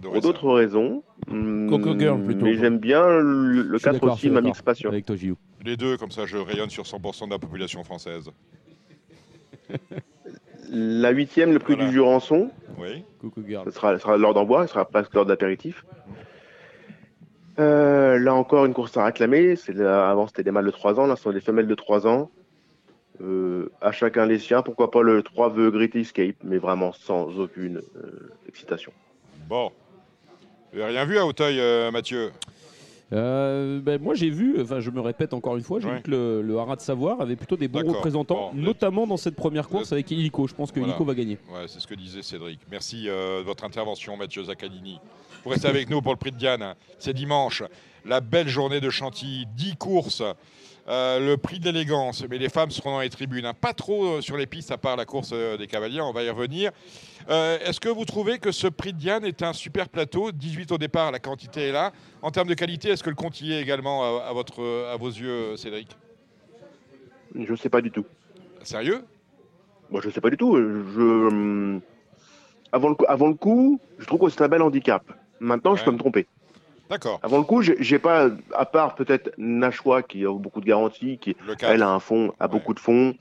Pour 0.03 0.21
d'autres 0.21 0.51
raisons. 0.51 1.03
hum, 1.29 1.69
Coco 1.69 1.97
Girl, 1.99 2.25
plutôt. 2.25 2.45
Mais 2.47 2.57
j'aime 2.57 2.79
bien 2.79 3.07
le, 3.07 3.63
le 3.63 3.73
Je 3.75 3.79
suis 3.79 3.85
4 3.85 3.93
d'accord, 3.95 4.09
je 4.11 4.15
aussi, 4.15 4.31
ma 4.31 4.41
mix 4.41 4.61
passion. 4.63 4.89
Avec 4.89 5.05
toi. 5.07 5.15
Les 5.65 5.77
deux, 5.77 5.97
comme 5.97 6.11
ça, 6.11 6.27
je 6.27 6.37
rayonne 6.39 6.71
sur 6.71 6.85
100% 6.85 7.27
de 7.27 7.31
la 7.31 7.39
population 7.39 7.85
française. 7.85 8.31
La 10.73 11.11
huitième, 11.11 11.53
le 11.53 11.59
prix 11.59 11.75
Voilà. 11.75 11.89
du 11.89 11.95
Jurançon. 11.95 12.51
Oui. 12.79 13.05
Coucou 13.21 13.43
Girl. 13.47 13.65
Ce 13.67 13.71
sera, 13.73 13.99
sera 13.99 14.17
l'ordre 14.17 14.41
en 14.41 14.45
bois, 14.45 14.67
ce 14.67 14.73
sera 14.73 14.85
presque 14.85 15.13
l'ordre 15.15 15.29
d'apéritif. 15.29 15.85
Euh, 17.59 18.19
là 18.19 18.35
encore, 18.35 18.65
une 18.65 18.73
course 18.75 18.97
à 18.97 19.05
réclamer. 19.05 19.57
C'est 19.57 19.73
la- 19.75 20.09
avant, 20.11 20.27
c'était 20.27 20.45
des 20.45 20.51
mâles 20.51 20.65
de 20.67 20.71
3 20.71 20.99
ans. 21.01 21.07
Là, 21.07 21.17
ce 21.17 21.25
sont 21.25 21.33
des 21.33 21.41
femelles 21.41 21.67
de 21.67 21.75
3 21.75 22.07
ans. 22.07 22.31
Euh, 23.23 23.69
à 23.83 23.93
chacun 23.93 24.25
les 24.25 24.39
siens. 24.39 24.63
Pourquoi 24.63 24.91
pas 24.91 25.03
le 25.03 25.23
3 25.23 25.51
The 25.51 25.71
Great 25.71 25.95
Escape, 25.97 26.37
mais 26.43 26.57
vraiment 26.59 26.93
sans 26.93 27.39
aucune 27.39 27.79
euh, 27.97 28.31
excitation. 28.49 28.93
Bon. 29.49 29.71
Vous 30.73 30.81
avez 30.81 30.93
rien 30.93 31.05
vu 31.05 31.19
à 31.19 31.27
Hauteuil, 31.27 31.59
euh, 31.61 31.91
Mathieu? 31.91 32.31
Euh, 33.13 33.81
ben, 33.81 34.01
moi 34.01 34.15
j'ai 34.15 34.31
vu, 34.31 34.61
enfin 34.61 34.79
je 34.81 34.91
me 34.91 35.01
répète 35.01 35.35
encore 35.35 35.57
une 35.57 35.63
fois, 35.65 35.81
j'ai 35.81 35.89
Ouais. 35.89 35.97
vu 35.97 36.03
que 36.03 36.11
le, 36.11 36.43
le 36.43 36.59
Haras 36.59 36.77
de 36.77 36.81
Savoir 36.81 37.21
avait 37.21 37.35
plutôt 37.37 37.57
des 37.57 37.67
bons 37.67 37.83
représentants, 37.87 38.53
Bon, 38.55 38.61
notamment 38.63 39.07
dans 39.07 39.17
cette 39.17 39.35
première 39.35 39.69
course 39.69 39.93
avec 39.93 40.11
Illico. 40.13 40.47
Je 40.47 40.55
pense 40.55 40.71
que 40.71 40.79
Voilà. 40.79 40.93
Illico 40.93 41.05
va 41.05 41.15
gagner. 41.15 41.39
Ouais, 41.53 41.65
c'est 41.67 41.81
ce 41.81 41.87
que 41.89 41.95
disait 41.95 42.23
Cédric. 42.23 42.61
Merci 42.71 43.09
euh, 43.09 43.41
de 43.41 43.45
votre 43.45 43.65
intervention, 43.65 44.17
Mathieu 44.17 44.45
Zaccanini. 44.45 45.01
Vous 45.45 45.51
restez 45.51 45.67
avec 45.69 45.91
nous 45.91 46.01
pour 46.03 46.13
le 46.13 46.19
prix 46.19 46.31
de 46.31 46.37
Diane. 46.37 46.75
C'est 46.99 47.15
dimanche. 47.15 47.63
La 48.05 48.21
belle 48.21 48.49
journée 48.49 48.81
de 48.81 48.91
Chantilly. 48.91 49.47
10 49.57 49.77
courses. 49.77 50.23
Euh, 50.91 51.21
le 51.25 51.37
prix 51.37 51.61
de 51.61 51.67
l'élégance. 51.67 52.25
Mais 52.29 52.37
les 52.39 52.49
femmes 52.49 52.71
seront 52.73 52.91
dans 52.93 53.01
les 53.01 53.11
tribunes. 53.11 53.47
hein. 53.47 53.55
Pas 53.55 53.73
trop 53.73 54.05
euh, 54.17 54.21
sur 54.21 54.37
les 54.37 54.47
pistes, 54.47 54.73
à 54.73 54.77
part 54.77 54.97
la 54.97 55.05
course 55.05 55.31
euh, 55.33 55.57
des 55.57 55.69
cavaliers. 55.69 56.01
On 56.01 56.13
va 56.13 56.25
y 56.25 56.31
revenir. 56.31 56.73
Euh, 57.31 57.59
Est-ce 57.65 57.79
que 57.79 57.89
vous 57.89 58.05
trouvez 58.05 58.39
que 58.39 58.51
ce 58.51 58.67
prix 58.67 58.93
de 58.93 58.99
Diane 58.99 59.25
est 59.25 59.43
un 59.43 59.53
super 59.53 59.89
plateau? 59.89 60.33
18 60.33 60.73
au 60.73 60.79
départ, 60.79 61.13
la 61.13 61.21
quantité 61.21 61.69
est 61.69 61.73
là. 61.73 61.93
En 62.23 62.33
termes 62.33 62.49
de 62.49 62.55
qualité, 62.55 62.89
est-ce 62.89 63.05
que 63.05 63.11
le 63.11 63.15
compte 63.15 63.41
y 63.41 63.53
est 63.53 63.61
également 63.63 64.03
à, 64.21 64.25
à 64.31 64.33
votre, 64.33 64.89
à 64.93 64.97
vos 64.97 65.09
yeux, 65.09 65.57
Cédric? 65.57 65.97
Je 67.39 67.55
sais 67.55 67.69
pas 67.69 67.81
du 67.81 67.93
tout. 67.93 68.05
Sérieux? 68.65 69.05
Moi, 69.91 70.01
je 70.03 70.11
sais 70.11 70.21
pas 70.21 70.31
du 70.31 70.37
tout. 70.37 70.57
Je, 70.57 71.01
hum, 71.01 71.81
avant, 72.73 72.89
le, 72.89 72.95
coup- 72.97 73.07
avant 73.09 73.29
le 73.29 73.35
coup, 73.35 73.81
je 73.99 74.07
trouve 74.07 74.21
que 74.21 74.29
c'est 74.29 74.43
un 74.43 74.49
bel 74.49 74.63
handicap. 74.63 75.05
Maintenant, 75.39 75.77
je 75.77 75.85
peux 75.85 75.93
me 75.93 75.99
tromper. 75.99 76.27
D'accord. 76.91 77.21
Avant 77.23 77.39
le 77.39 77.45
coup, 77.45 77.63
j'ai 77.63 77.99
pas, 77.99 78.29
à 78.53 78.67
part 78.67 78.95
peut-être 78.97 79.31
Nashua 79.39 80.03
qui 80.03 80.25
a 80.27 80.33
beaucoup 80.33 80.61
de 80.61 80.67
garanties, 80.67 81.19
qui 81.19 81.37
elle 81.75 81.83
a 81.83 81.89
un 81.89 82.01
fond, 82.01 82.33
a 82.41 82.49
beaucoup 82.49 82.75
de 82.75 82.81
fonds, 82.81 83.15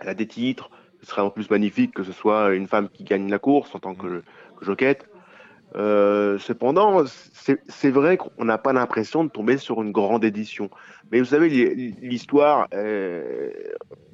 elle 0.00 0.08
a 0.10 0.14
des 0.14 0.26
titres. 0.26 0.70
Ce 1.00 1.06
serait 1.06 1.22
en 1.22 1.30
plus 1.30 1.48
magnifique 1.50 1.94
que 1.94 2.02
ce 2.02 2.12
soit 2.12 2.54
une 2.54 2.66
femme 2.68 2.88
qui 2.90 3.04
gagne 3.04 3.30
la 3.30 3.38
course 3.38 3.74
en 3.74 3.78
tant 3.78 3.94
que, 3.94 4.22
que 4.56 4.64
joquette. 4.64 5.06
Euh, 5.76 6.38
cependant, 6.38 7.02
c'est 7.68 7.90
vrai 7.90 8.16
qu'on 8.16 8.44
n'a 8.44 8.58
pas 8.58 8.72
l'impression 8.72 9.24
de 9.24 9.30
tomber 9.30 9.58
sur 9.58 9.82
une 9.82 9.90
grande 9.90 10.24
édition. 10.24 10.70
Mais 11.10 11.18
vous 11.18 11.24
savez, 11.26 11.48
l'hi- 11.48 11.94
l'histoire, 12.00 12.68
euh, 12.74 13.50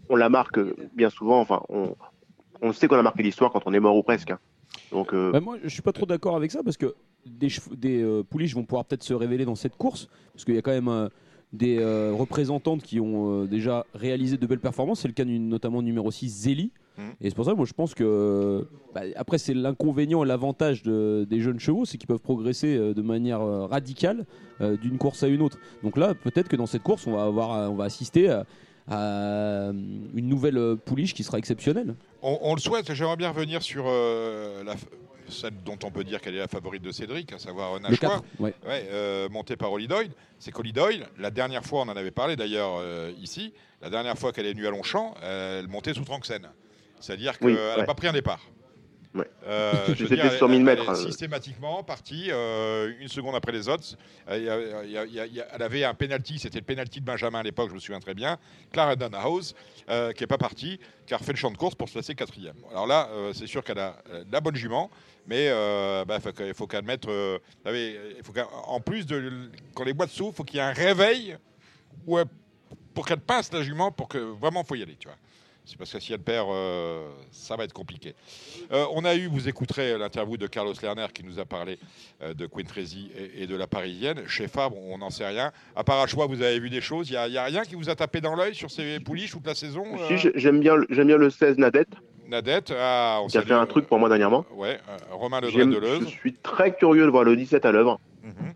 on 0.08 0.16
la 0.16 0.28
marque 0.30 0.58
bien 0.94 1.10
souvent. 1.10 1.40
Enfin, 1.40 1.60
on, 1.68 1.94
on 2.62 2.72
sait 2.72 2.88
qu'on 2.88 2.98
a 2.98 3.02
marqué 3.02 3.22
l'histoire 3.22 3.52
quand 3.52 3.62
on 3.66 3.74
est 3.74 3.80
mort 3.80 3.96
ou 3.96 4.02
presque. 4.02 4.30
hein. 4.30 4.38
Donc, 4.90 5.12
euh, 5.12 5.32
Bah, 5.32 5.40
moi 5.40 5.56
je 5.62 5.68
suis 5.68 5.82
pas 5.82 5.92
trop 5.92 6.06
d'accord 6.06 6.34
avec 6.36 6.50
ça 6.50 6.62
parce 6.64 6.76
que 6.76 6.94
des, 7.26 7.48
des 7.76 8.02
euh, 8.02 8.22
pouliches 8.22 8.54
vont 8.54 8.64
pouvoir 8.64 8.84
peut-être 8.84 9.02
se 9.02 9.14
révéler 9.14 9.44
dans 9.44 9.54
cette 9.54 9.76
course 9.76 10.08
parce 10.32 10.44
qu'il 10.44 10.54
y 10.54 10.58
a 10.58 10.62
quand 10.62 10.70
même 10.70 10.88
euh, 10.88 11.08
des 11.52 11.78
euh, 11.78 12.12
représentantes 12.16 12.82
qui 12.82 13.00
ont 13.00 13.44
déjà 13.44 13.84
réalisé 13.94 14.36
de 14.36 14.46
belles 14.46 14.60
performances. 14.60 15.00
C'est 15.00 15.08
le 15.08 15.14
cas 15.14 15.24
du- 15.24 15.38
notamment 15.38 15.82
numéro 15.82 16.10
6 16.10 16.28
Zélie. 16.28 16.70
Mhm. 16.98 17.04
Et 17.20 17.28
c'est 17.30 17.34
pour 17.36 17.44
ça, 17.44 17.54
moi, 17.54 17.64
je 17.66 17.72
pense 17.72 17.94
que. 17.94 18.66
bah, 18.94 19.02
après, 19.16 19.38
c'est 19.38 19.54
l'inconvénient 19.54 20.22
et 20.24 20.26
l'avantage 20.26 20.82
de- 20.82 21.26
des 21.28 21.40
jeunes 21.40 21.58
chevaux, 21.60 21.84
c'est 21.84 21.98
qu'ils 21.98 22.06
peuvent 22.08 22.20
progresser 22.20 22.76
de 22.94 23.02
manière 23.02 23.40
radicale 23.40 24.26
d'une 24.60 24.98
course 24.98 25.22
à 25.22 25.28
une 25.28 25.42
autre. 25.42 25.58
Donc 25.82 25.96
là, 25.96 26.14
peut-être 26.14 26.48
que 26.48 26.56
dans 26.56 26.66
cette 26.66 26.82
course, 26.82 27.06
on 27.06 27.12
va, 27.12 27.24
avoir, 27.24 27.70
on 27.70 27.74
va 27.74 27.84
assister 27.84 28.28
à, 28.28 28.44
à 28.88 29.70
une 29.72 30.28
nouvelle 30.28 30.58
euh, 30.58 30.76
pouliche 30.76 31.14
qui 31.14 31.24
sera 31.24 31.38
exceptionnelle. 31.38 31.94
On, 32.22 32.38
on 32.42 32.54
le 32.54 32.60
souhaite. 32.60 32.92
J'aimerais 32.94 33.16
bien 33.16 33.30
revenir 33.30 33.62
sur 33.62 33.84
euh, 33.88 34.62
la, 34.64 34.74
celle 35.28 35.54
dont 35.64 35.78
on 35.84 35.90
peut 35.90 36.04
dire 36.04 36.20
qu'elle 36.20 36.34
est 36.34 36.38
la 36.40 36.48
favorite 36.48 36.82
de 36.82 36.90
Cédric, 36.92 37.32
à 37.32 37.38
savoir 37.38 37.74
euh, 37.74 37.78
Nashua. 37.78 37.96
4, 38.08 38.24
ouais. 38.40 38.54
Ouais, 38.66 38.88
euh, 38.90 39.28
montée 39.28 39.56
par 39.56 39.72
Holly 39.72 39.88
Doyle. 39.88 40.10
C'est 40.38 40.50
qu'Holly 40.52 40.72
Doyle, 40.72 41.06
la 41.18 41.30
dernière 41.30 41.64
fois, 41.64 41.80
on 41.82 41.88
en 41.88 41.96
avait 41.96 42.10
parlé 42.10 42.36
d'ailleurs 42.36 42.78
euh, 42.80 43.12
ici, 43.20 43.52
la 43.82 43.90
dernière 43.90 44.18
fois 44.18 44.32
qu'elle 44.32 44.46
est 44.46 44.52
venue 44.52 44.66
à 44.66 44.70
Longchamp, 44.70 45.14
elle 45.22 45.68
montait 45.68 45.94
sous 45.94 46.04
Tranxène. 46.04 46.48
C'est-à-dire 47.00 47.38
qu'elle 47.38 47.48
Oui, 47.48 47.54
n'a 47.54 47.78
ouais. 47.78 47.84
pas 47.86 47.94
pris 47.94 48.08
un 48.08 48.12
départ. 48.12 48.40
Ouais. 49.12 49.28
Euh, 49.44 49.72
je 49.96 50.04
veux 50.04 50.14
dire, 50.14 50.30
sur 50.32 50.48
1000 50.48 50.58
elle- 50.58 50.64
mètres, 50.64 50.82
Elle 50.86 50.94
est 50.94 50.98
euh. 50.98 51.06
systématiquement 51.06 51.82
partie 51.82 52.28
euh, 52.30 52.92
une 53.00 53.08
seconde 53.08 53.34
après 53.34 53.50
les 53.50 53.68
autres. 53.68 53.96
Euh, 54.28 54.38
il 54.38 54.44
y 54.44 54.48
a- 54.48 54.84
il 54.84 54.90
y 54.92 54.96
a- 54.98 55.04
il 55.04 55.12
y 55.14 55.20
a- 55.20 55.26
il 55.26 55.34
y 55.34 55.40
a- 55.40 55.46
elle 55.52 55.62
avait 55.62 55.82
un 55.84 55.94
penalty, 55.94 56.38
c'était 56.38 56.60
le 56.60 56.64
penalty 56.64 57.00
de 57.00 57.04
Benjamin 57.06 57.40
à 57.40 57.42
l'époque, 57.42 57.70
je 57.70 57.74
me 57.74 57.80
souviens 57.80 57.98
très 57.98 58.14
bien. 58.14 58.38
Clara 58.72 58.94
Dunhouse, 58.94 59.54
euh, 59.88 60.12
qui 60.12 60.22
n'est 60.22 60.28
pas 60.28 60.38
partie, 60.38 60.78
qui 61.06 61.14
a 61.14 61.16
refait 61.16 61.32
le 61.32 61.38
champ 61.38 61.50
de 61.50 61.56
course 61.56 61.74
pour 61.74 61.88
se 61.88 61.94
placer 61.94 62.14
quatrième. 62.14 62.54
Alors 62.70 62.86
là, 62.86 63.08
c'est 63.32 63.48
sûr 63.48 63.64
qu'elle 63.64 63.80
a 63.80 63.96
la 64.30 64.40
bonne 64.40 64.54
jument, 64.54 64.90
mais 65.26 65.50
bah, 66.06 66.20
faut 66.20 66.30
il 66.46 66.54
faut 66.54 66.68
qu'elle 66.68 66.84
mette. 66.84 67.06
il 67.08 68.20
faut 68.22 68.32
qu'elle- 68.32 68.44
en 68.66 68.78
plus 68.80 69.06
de 69.06 69.50
quand 69.74 69.82
les 69.82 69.92
boîtes 69.92 70.10
s'ouvrent, 70.10 70.34
il 70.34 70.36
faut 70.36 70.44
qu'il 70.44 70.56
y 70.58 70.60
ait 70.60 70.64
un 70.66 70.72
réveil 70.72 71.36
où 72.06 72.16
elle- 72.16 72.26
pour 72.94 73.06
qu'elle 73.06 73.18
passe 73.20 73.52
la 73.52 73.62
jument, 73.62 73.90
pour 73.90 74.06
que 74.08 74.18
vraiment 74.18 74.62
faut 74.62 74.76
y 74.76 74.82
aller, 74.82 74.96
tu 74.96 75.08
vois. 75.08 75.16
C'est 75.70 75.78
parce 75.78 75.92
que 75.92 76.00
si 76.00 76.12
elle 76.12 76.18
perd, 76.18 76.48
euh, 76.50 77.06
ça 77.30 77.54
va 77.54 77.62
être 77.62 77.72
compliqué. 77.72 78.14
Euh, 78.72 78.84
on 78.92 79.04
a 79.04 79.14
eu, 79.14 79.28
vous 79.28 79.48
écouterez 79.48 79.96
l'interview 79.96 80.36
de 80.36 80.48
Carlos 80.48 80.72
Lerner 80.82 81.06
qui 81.14 81.22
nous 81.22 81.38
a 81.38 81.44
parlé 81.44 81.78
euh, 82.22 82.34
de 82.34 82.46
Queen 82.46 82.66
Tracy 82.66 83.08
et, 83.16 83.44
et 83.44 83.46
de 83.46 83.54
la 83.54 83.68
Parisienne. 83.68 84.22
Chez 84.26 84.48
Fabre, 84.48 84.76
on 84.78 84.98
n'en 84.98 85.10
sait 85.10 85.28
rien. 85.28 85.52
À 85.76 85.84
part 85.84 86.00
à 86.00 86.08
choix, 86.08 86.26
vous 86.26 86.42
avez 86.42 86.58
vu 86.58 86.70
des 86.70 86.80
choses. 86.80 87.08
Il 87.08 87.30
n'y 87.30 87.36
a, 87.36 87.44
rien 87.44 87.62
qui 87.62 87.76
vous 87.76 87.88
a 87.88 87.94
tapé 87.94 88.20
dans 88.20 88.34
l'œil 88.34 88.54
sur 88.56 88.68
ces 88.68 88.98
pouliches 88.98 89.30
toute 89.30 89.46
la 89.46 89.54
saison 89.54 89.84
si, 90.08 90.18
j'ai- 90.18 90.32
j'aime 90.34 90.58
bien, 90.58 90.76
bien 90.88 91.16
le 91.16 91.30
16 91.30 91.56
Nadette, 91.58 91.88
Nadette, 92.26 92.72
ah, 92.76 93.20
on 93.22 93.28
qui 93.28 93.38
a 93.38 93.42
fait 93.42 93.52
un 93.52 93.66
truc 93.66 93.86
pour 93.86 94.00
moi 94.00 94.08
dernièrement. 94.08 94.44
ouais, 94.54 94.80
Romain 95.12 95.40
Le 95.40 95.50
J'aime- 95.50 95.70
de 95.70 95.76
je 95.76 95.80
Leuze. 95.80 96.06
suis 96.08 96.34
très 96.34 96.74
curieux 96.74 97.04
de 97.04 97.10
voir 97.10 97.22
le 97.22 97.36
17 97.36 97.64
à 97.64 97.70
l'œuvre. 97.70 98.00
Mhm. 98.24 98.54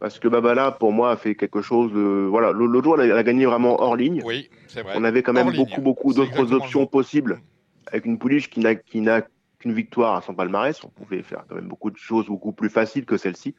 Parce 0.00 0.18
que 0.18 0.28
Babala, 0.28 0.70
pour 0.70 0.92
moi, 0.92 1.10
a 1.10 1.16
fait 1.16 1.34
quelque 1.34 1.60
chose 1.60 1.92
de. 1.92 2.26
Voilà, 2.28 2.52
l'autre 2.52 2.84
jour, 2.84 3.00
elle 3.00 3.10
a, 3.12 3.22
gagné 3.22 3.46
vraiment 3.46 3.80
hors 3.80 3.96
ligne. 3.96 4.22
Oui, 4.24 4.48
c'est 4.68 4.82
vrai. 4.82 4.94
On 4.96 5.02
avait 5.04 5.22
quand 5.22 5.32
même 5.32 5.46
Hors 5.46 5.52
ligne. 5.52 5.64
beaucoup, 5.64 5.80
beaucoup 5.80 6.12
C'est 6.12 6.18
d'autres 6.18 6.52
options 6.52 6.86
possibles. 6.86 7.40
Avec 7.88 8.04
une 8.04 8.18
pouliche 8.18 8.48
qui 8.50 8.60
n'a, 8.60 8.74
qui 8.74 9.00
n'a 9.00 9.22
qu'une 9.58 9.72
victoire 9.72 10.14
à 10.16 10.22
son 10.22 10.34
palmarès, 10.34 10.82
on 10.84 10.88
pouvait 10.88 11.22
faire 11.22 11.44
quand 11.48 11.56
même 11.56 11.66
beaucoup 11.68 11.90
de 11.90 11.96
choses 11.96 12.26
beaucoup 12.26 12.52
plus 12.52 12.70
faciles 12.70 13.06
que 13.06 13.16
celle-ci. 13.16 13.56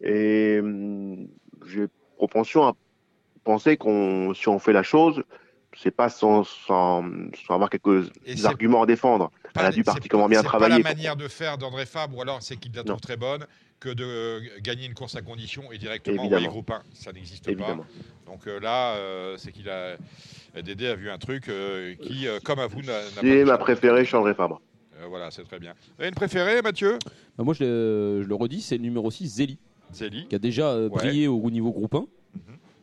Et 0.00 0.58
hum, 0.60 1.28
j'ai 1.66 1.86
propension 2.16 2.64
à 2.66 2.74
penser 3.42 3.76
qu'on, 3.76 4.34
si 4.34 4.48
on 4.48 4.58
fait 4.58 4.72
la 4.72 4.82
chose, 4.82 5.24
c'est 5.76 5.90
pas 5.90 6.08
sans, 6.08 6.44
sans, 6.44 7.04
sans 7.46 7.54
avoir 7.54 7.70
quelques 7.70 8.10
Et 8.26 8.36
c'est 8.36 8.44
arguments 8.46 8.82
à 8.82 8.86
défendre. 8.86 9.30
Elle 9.56 9.66
a 9.66 9.70
dû 9.70 9.78
c'est- 9.80 9.84
particulièrement 9.84 10.28
bien 10.28 10.40
c'est 10.40 10.46
travailler. 10.46 10.82
pas 10.82 10.88
la 10.90 10.94
manière 10.94 11.16
de 11.16 11.28
faire 11.28 11.58
d'André 11.58 11.86
Fabre, 11.86 12.16
ou 12.16 12.22
alors 12.22 12.42
c'est 12.42 12.56
qu'il 12.56 12.72
la 12.74 12.82
trouve 12.84 12.96
Non. 12.96 13.00
très 13.00 13.16
bonne, 13.16 13.46
que 13.82 13.88
de 13.90 14.60
gagner 14.60 14.86
une 14.86 14.94
course 14.94 15.16
à 15.16 15.22
condition 15.22 15.72
et 15.72 15.78
directement 15.78 16.14
Évidemment. 16.22 16.36
envoyer 16.36 16.48
groupe 16.48 16.70
1. 16.70 16.82
Ça 16.94 17.12
n'existe 17.12 17.54
pas. 17.56 17.76
Donc 18.26 18.46
euh, 18.46 18.60
là, 18.60 18.94
euh, 18.96 19.36
c'est 19.36 19.50
qu'il 19.52 19.68
a. 19.68 19.96
Dédé 20.62 20.86
a 20.86 20.94
vu 20.94 21.10
un 21.10 21.16
truc 21.18 21.48
euh, 21.48 21.94
qui, 21.94 22.28
euh, 22.28 22.38
comme 22.44 22.58
à 22.58 22.66
vous, 22.66 22.82
n'a 22.82 22.92
n'a 22.92 23.08
pas 23.14 23.20
C'est 23.22 23.44
ma 23.44 23.56
préférée 23.58 24.04
chez 24.04 24.16
André 24.18 24.34
Fabre. 24.34 24.60
Euh, 25.00 25.06
voilà, 25.08 25.30
c'est 25.30 25.42
très 25.44 25.58
bien. 25.58 25.72
Vous 25.96 26.02
avez 26.02 26.08
une 26.10 26.14
préférée, 26.14 26.60
Mathieu? 26.60 26.98
Bah, 27.38 27.42
moi, 27.44 27.54
je, 27.54 27.64
le- 27.64 28.22
je 28.22 28.28
le 28.28 28.34
redis, 28.34 28.60
c'est 28.60 28.76
le 28.76 28.82
numéro 28.82 29.10
6, 29.10 29.26
Zélie, 29.28 29.58
Zélie. 29.94 30.26
qui 30.28 30.34
a 30.34 30.38
déjà 30.38 30.68
euh, 30.72 30.88
Ouais. 30.90 30.96
brillé 31.08 31.26
au 31.26 31.50
niveau 31.50 31.72
groupe 31.72 31.94
1. 31.94 32.00
Mhm. 32.00 32.06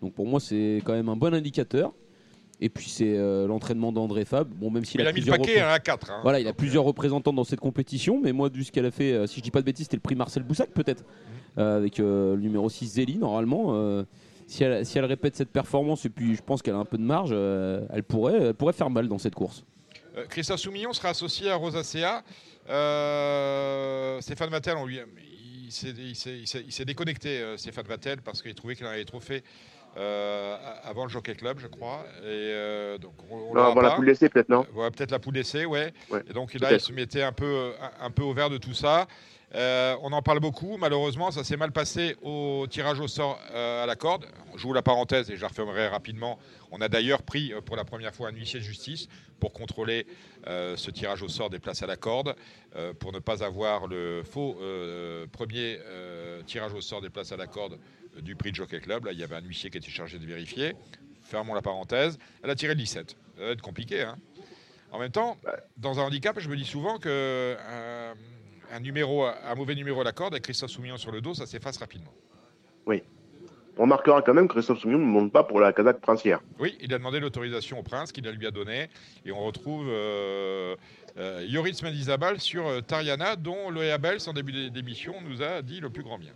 Donc 0.02 0.14
pour 0.16 0.26
moi, 0.26 0.40
c'est 0.40 0.82
quand 0.84 0.94
même 0.94 1.10
un 1.10 1.16
bon 1.16 1.32
indicateur. 1.34 1.94
Et 2.62 2.68
puis 2.70 2.90
c'est 2.90 3.16
euh, 3.18 3.48
l'entraînement 3.48 3.92
d'André 3.94 4.26
Fab. 4.26 4.50
Bon, 4.50 4.70
même 4.70 4.84
s'il 4.84 5.00
Il 5.00 5.08
a, 5.08 5.10
a 5.10 5.14
mis 5.14 5.22
le 5.22 5.32
paquet 5.32 5.62
hein, 5.62 5.70
à 5.70 5.80
4. 5.80 6.12
hein. 6.12 6.20
Voilà, 6.24 6.40
il 6.42 6.48
a 6.48 6.54
plusieurs 6.54 6.84
représentants 6.84 7.32
dans 7.32 7.46
cette 7.46 7.62
compétition, 7.62 8.20
mais 8.22 8.34
moi, 8.34 8.50
vu 8.50 8.64
ce 8.66 8.72
qu'elle 8.72 8.86
a 8.86 8.92
fait, 8.92 9.14
euh, 9.14 9.28
si 9.28 9.38
je 9.38 9.42
dis 9.44 9.52
pas 9.52 9.62
de 9.62 9.66
bêtises, 9.66 9.86
c'était 9.86 9.96
le 9.98 10.02
prix 10.02 10.16
Marcel 10.16 10.44
Boussac, 10.44 10.70
peut-être, 10.72 11.04
Mhm. 11.04 11.64
euh, 11.64 11.78
avec 11.78 12.00
euh, 12.00 12.36
le 12.36 12.42
numéro 12.42 12.70
6 12.70 12.86
Zélie, 12.88 13.18
normalement. 13.18 13.76
euh, 13.76 14.04
si, 14.48 14.64
elle, 14.64 14.86
si 14.86 14.98
elle 14.98 15.06
répète 15.06 15.36
cette 15.36 15.52
performance, 15.52 16.06
et 16.06 16.10
puis 16.10 16.36
je 16.36 16.42
pense 16.42 16.62
qu'elle 16.62 16.74
a 16.74 16.80
un 16.80 16.86
peu 16.86 16.98
de 16.98 17.04
marge, 17.04 17.30
euh, 17.32 17.86
elle, 17.94 18.04
pourrait, 18.04 18.34
elle 18.48 18.54
pourrait 18.56 18.74
faire 18.74 18.90
mal 18.90 19.08
dans 19.08 19.20
cette 19.20 19.36
course. 19.36 19.64
Euh, 20.18 20.26
Christophe 20.28 20.60
Soumillon 20.60 20.92
sera 20.92 21.10
associé 21.10 21.50
à 21.52 21.56
Rosacea. 21.56 22.24
Euh, 22.70 24.20
Stéphane 24.22 24.50
Vattel, 24.50 24.76
on 24.78 24.86
lui, 24.86 25.00
il 25.66 25.72
s'est- 25.72 26.86
déconnecté, 26.86 27.40
euh, 27.40 27.58
Stéphane 27.58 27.86
Vattel, 27.86 28.22
parce 28.22 28.42
qu'il 28.42 28.54
trouvait 28.56 28.76
qu'il 28.76 28.86
en 28.86 28.90
avait 28.90 29.06
trop 29.06 29.20
fait 29.20 29.44
euh, 29.98 30.56
avant 30.84 31.04
le 31.04 31.10
Jockey 31.10 31.36
Club, 31.36 31.60
je 31.60 31.68
crois. 31.68 32.06
Et 32.22 32.26
euh, 32.26 32.98
donc 32.98 33.14
on, 33.30 33.36
on 33.36 33.54
Non, 33.56 33.64
avant 33.64 33.82
la 33.82 33.92
poule 33.92 34.06
d'essai, 34.06 34.30
peut-être, 34.30 34.50
non 34.50 34.66
Ouais, 34.74 34.90
peut-être 34.92 35.12
la 35.12 35.20
poule 35.20 35.34
d'essai, 35.34 35.66
ouais. 35.66 35.94
Ouais, 36.10 36.24
Et 36.30 36.34
donc 36.34 36.54
là, 36.54 36.74
il 36.74 36.80
se 36.80 36.92
mettait 36.92 37.24
un 37.24 37.32
peu, 37.32 37.72
un, 38.00 38.12
peu 38.12 38.24
au 38.24 38.34
vert 38.34 38.50
de 38.50 38.58
tout 38.58 38.74
ça. 38.74 39.08
Euh, 39.56 39.96
on 40.04 40.14
en 40.14 40.22
parle 40.22 40.40
beaucoup. 40.40 40.78
Malheureusement, 40.78 41.32
ça 41.32 41.44
s'est 41.44 41.58
mal 41.58 41.72
passé 41.72 42.16
au 42.22 42.68
tirage 42.70 43.00
au 43.00 43.08
sort 43.08 43.40
à 43.54 43.86
la 43.86 43.96
corde. 43.96 44.26
Je 44.56 44.64
vous 44.64 44.74
la 44.74 44.84
parenthèse 44.84 45.32
et 45.32 45.36
je 45.36 45.42
la 45.42 45.48
refermerai 45.48 45.88
rapidement. 45.88 46.38
On 46.72 46.82
a 46.82 46.88
d'ailleurs 46.88 47.24
pris 47.24 47.52
pour 47.66 47.76
la 47.76 47.84
première 47.84 48.14
fois 48.14 48.30
un 48.30 48.32
huissier 48.32 48.60
de 48.60 48.66
justice 48.66 49.08
pour 49.40 49.54
contrôler 49.54 50.06
ce 50.46 50.92
tirage 50.92 51.24
au 51.24 51.30
sort 51.30 51.50
des 51.50 51.58
places 51.58 51.82
à 51.82 51.88
la 51.88 51.96
corde, 51.96 52.36
pour 53.00 53.12
ne 53.12 53.20
pas 53.20 53.44
avoir 53.44 53.88
le 53.88 54.22
faux 54.24 54.58
premier 55.32 55.80
tirage 56.46 56.74
au 56.74 56.82
sort 56.82 57.02
des 57.02 57.10
places 57.10 57.32
à 57.32 57.38
la 57.38 57.48
corde 57.48 57.80
du 58.22 58.36
prix 58.36 58.52
de 58.52 58.56
Jockey 58.56 58.80
Club. 58.80 59.06
Là, 59.06 59.12
il 59.12 59.20
y 59.20 59.24
avait 59.24 59.36
un 59.36 59.42
huissier 59.42 59.70
qui 59.70 59.78
était 59.78 59.90
chargé 59.90 60.20
de 60.20 60.26
vérifier. 60.26 60.76
Fermons 61.24 61.54
la 61.54 61.62
parenthèse. 61.62 62.18
Elle 62.44 62.50
a 62.50 62.56
tiré 62.56 62.74
le 62.74 62.80
17. 62.80 63.16
Ça 63.38 63.44
va 63.46 63.52
être 63.52 63.62
compliqué. 63.62 64.02
Hein 64.02 64.18
en 64.92 64.98
même 65.00 65.12
temps, 65.12 65.38
dans 65.78 66.00
un 66.00 66.04
handicap, 66.04 66.40
je 66.40 66.50
me 66.50 66.56
dis 66.56 66.66
souvent 66.66 66.98
que 66.98 67.10
euh, 67.10 68.14
un, 68.72 68.80
numéro, 68.80 69.24
un 69.26 69.56
mauvais 69.56 69.76
numéro 69.76 70.02
à 70.02 70.04
la 70.04 70.12
corde 70.12 70.34
avec 70.34 70.44
Christophe 70.44 70.72
Soumillon 70.72 70.98
sur 70.98 71.12
le 71.12 71.22
dos, 71.22 71.36
ça 71.36 71.46
s'efface 71.46 71.78
rapidement. 71.78 72.14
On 73.78 73.84
remarquera 73.84 74.22
quand 74.22 74.34
même 74.34 74.50
que 74.50 74.54
Christophe 74.56 74.80
Soumillon 74.80 75.00
ne 75.00 75.06
monte 75.06 75.32
pas 75.32 75.46
pour 75.46 75.62
la 75.62 75.72
Kazakh 75.72 76.02
princière. 76.02 76.42
Oui, 76.60 76.78
il 76.82 76.94
a 76.94 76.98
demandé 76.98 77.22
l'autorisation 77.22 77.80
au 77.80 77.84
prince, 77.84 78.12
qu'il 78.12 78.28
lui 78.28 78.46
a 78.46 78.52
donnée, 78.52 78.90
et 79.26 79.32
on 79.32 79.40
retrouve 79.46 79.86
euh, 79.88 80.76
euh, 81.18 81.64
Mendizabal 81.82 82.42
sur 82.42 82.68
euh, 82.68 82.82
Tariana, 82.82 83.38
dont 83.38 83.70
Loé 83.70 83.92
Abels, 83.92 84.20
en 84.28 84.34
début 84.34 84.52
d'é- 84.52 84.70
d'émission, 84.70 85.14
nous 85.22 85.42
a 85.42 85.62
dit 85.62 85.80
le 85.80 85.90
plus 85.90 86.04
grand 86.04 86.18
bien. 86.20 86.34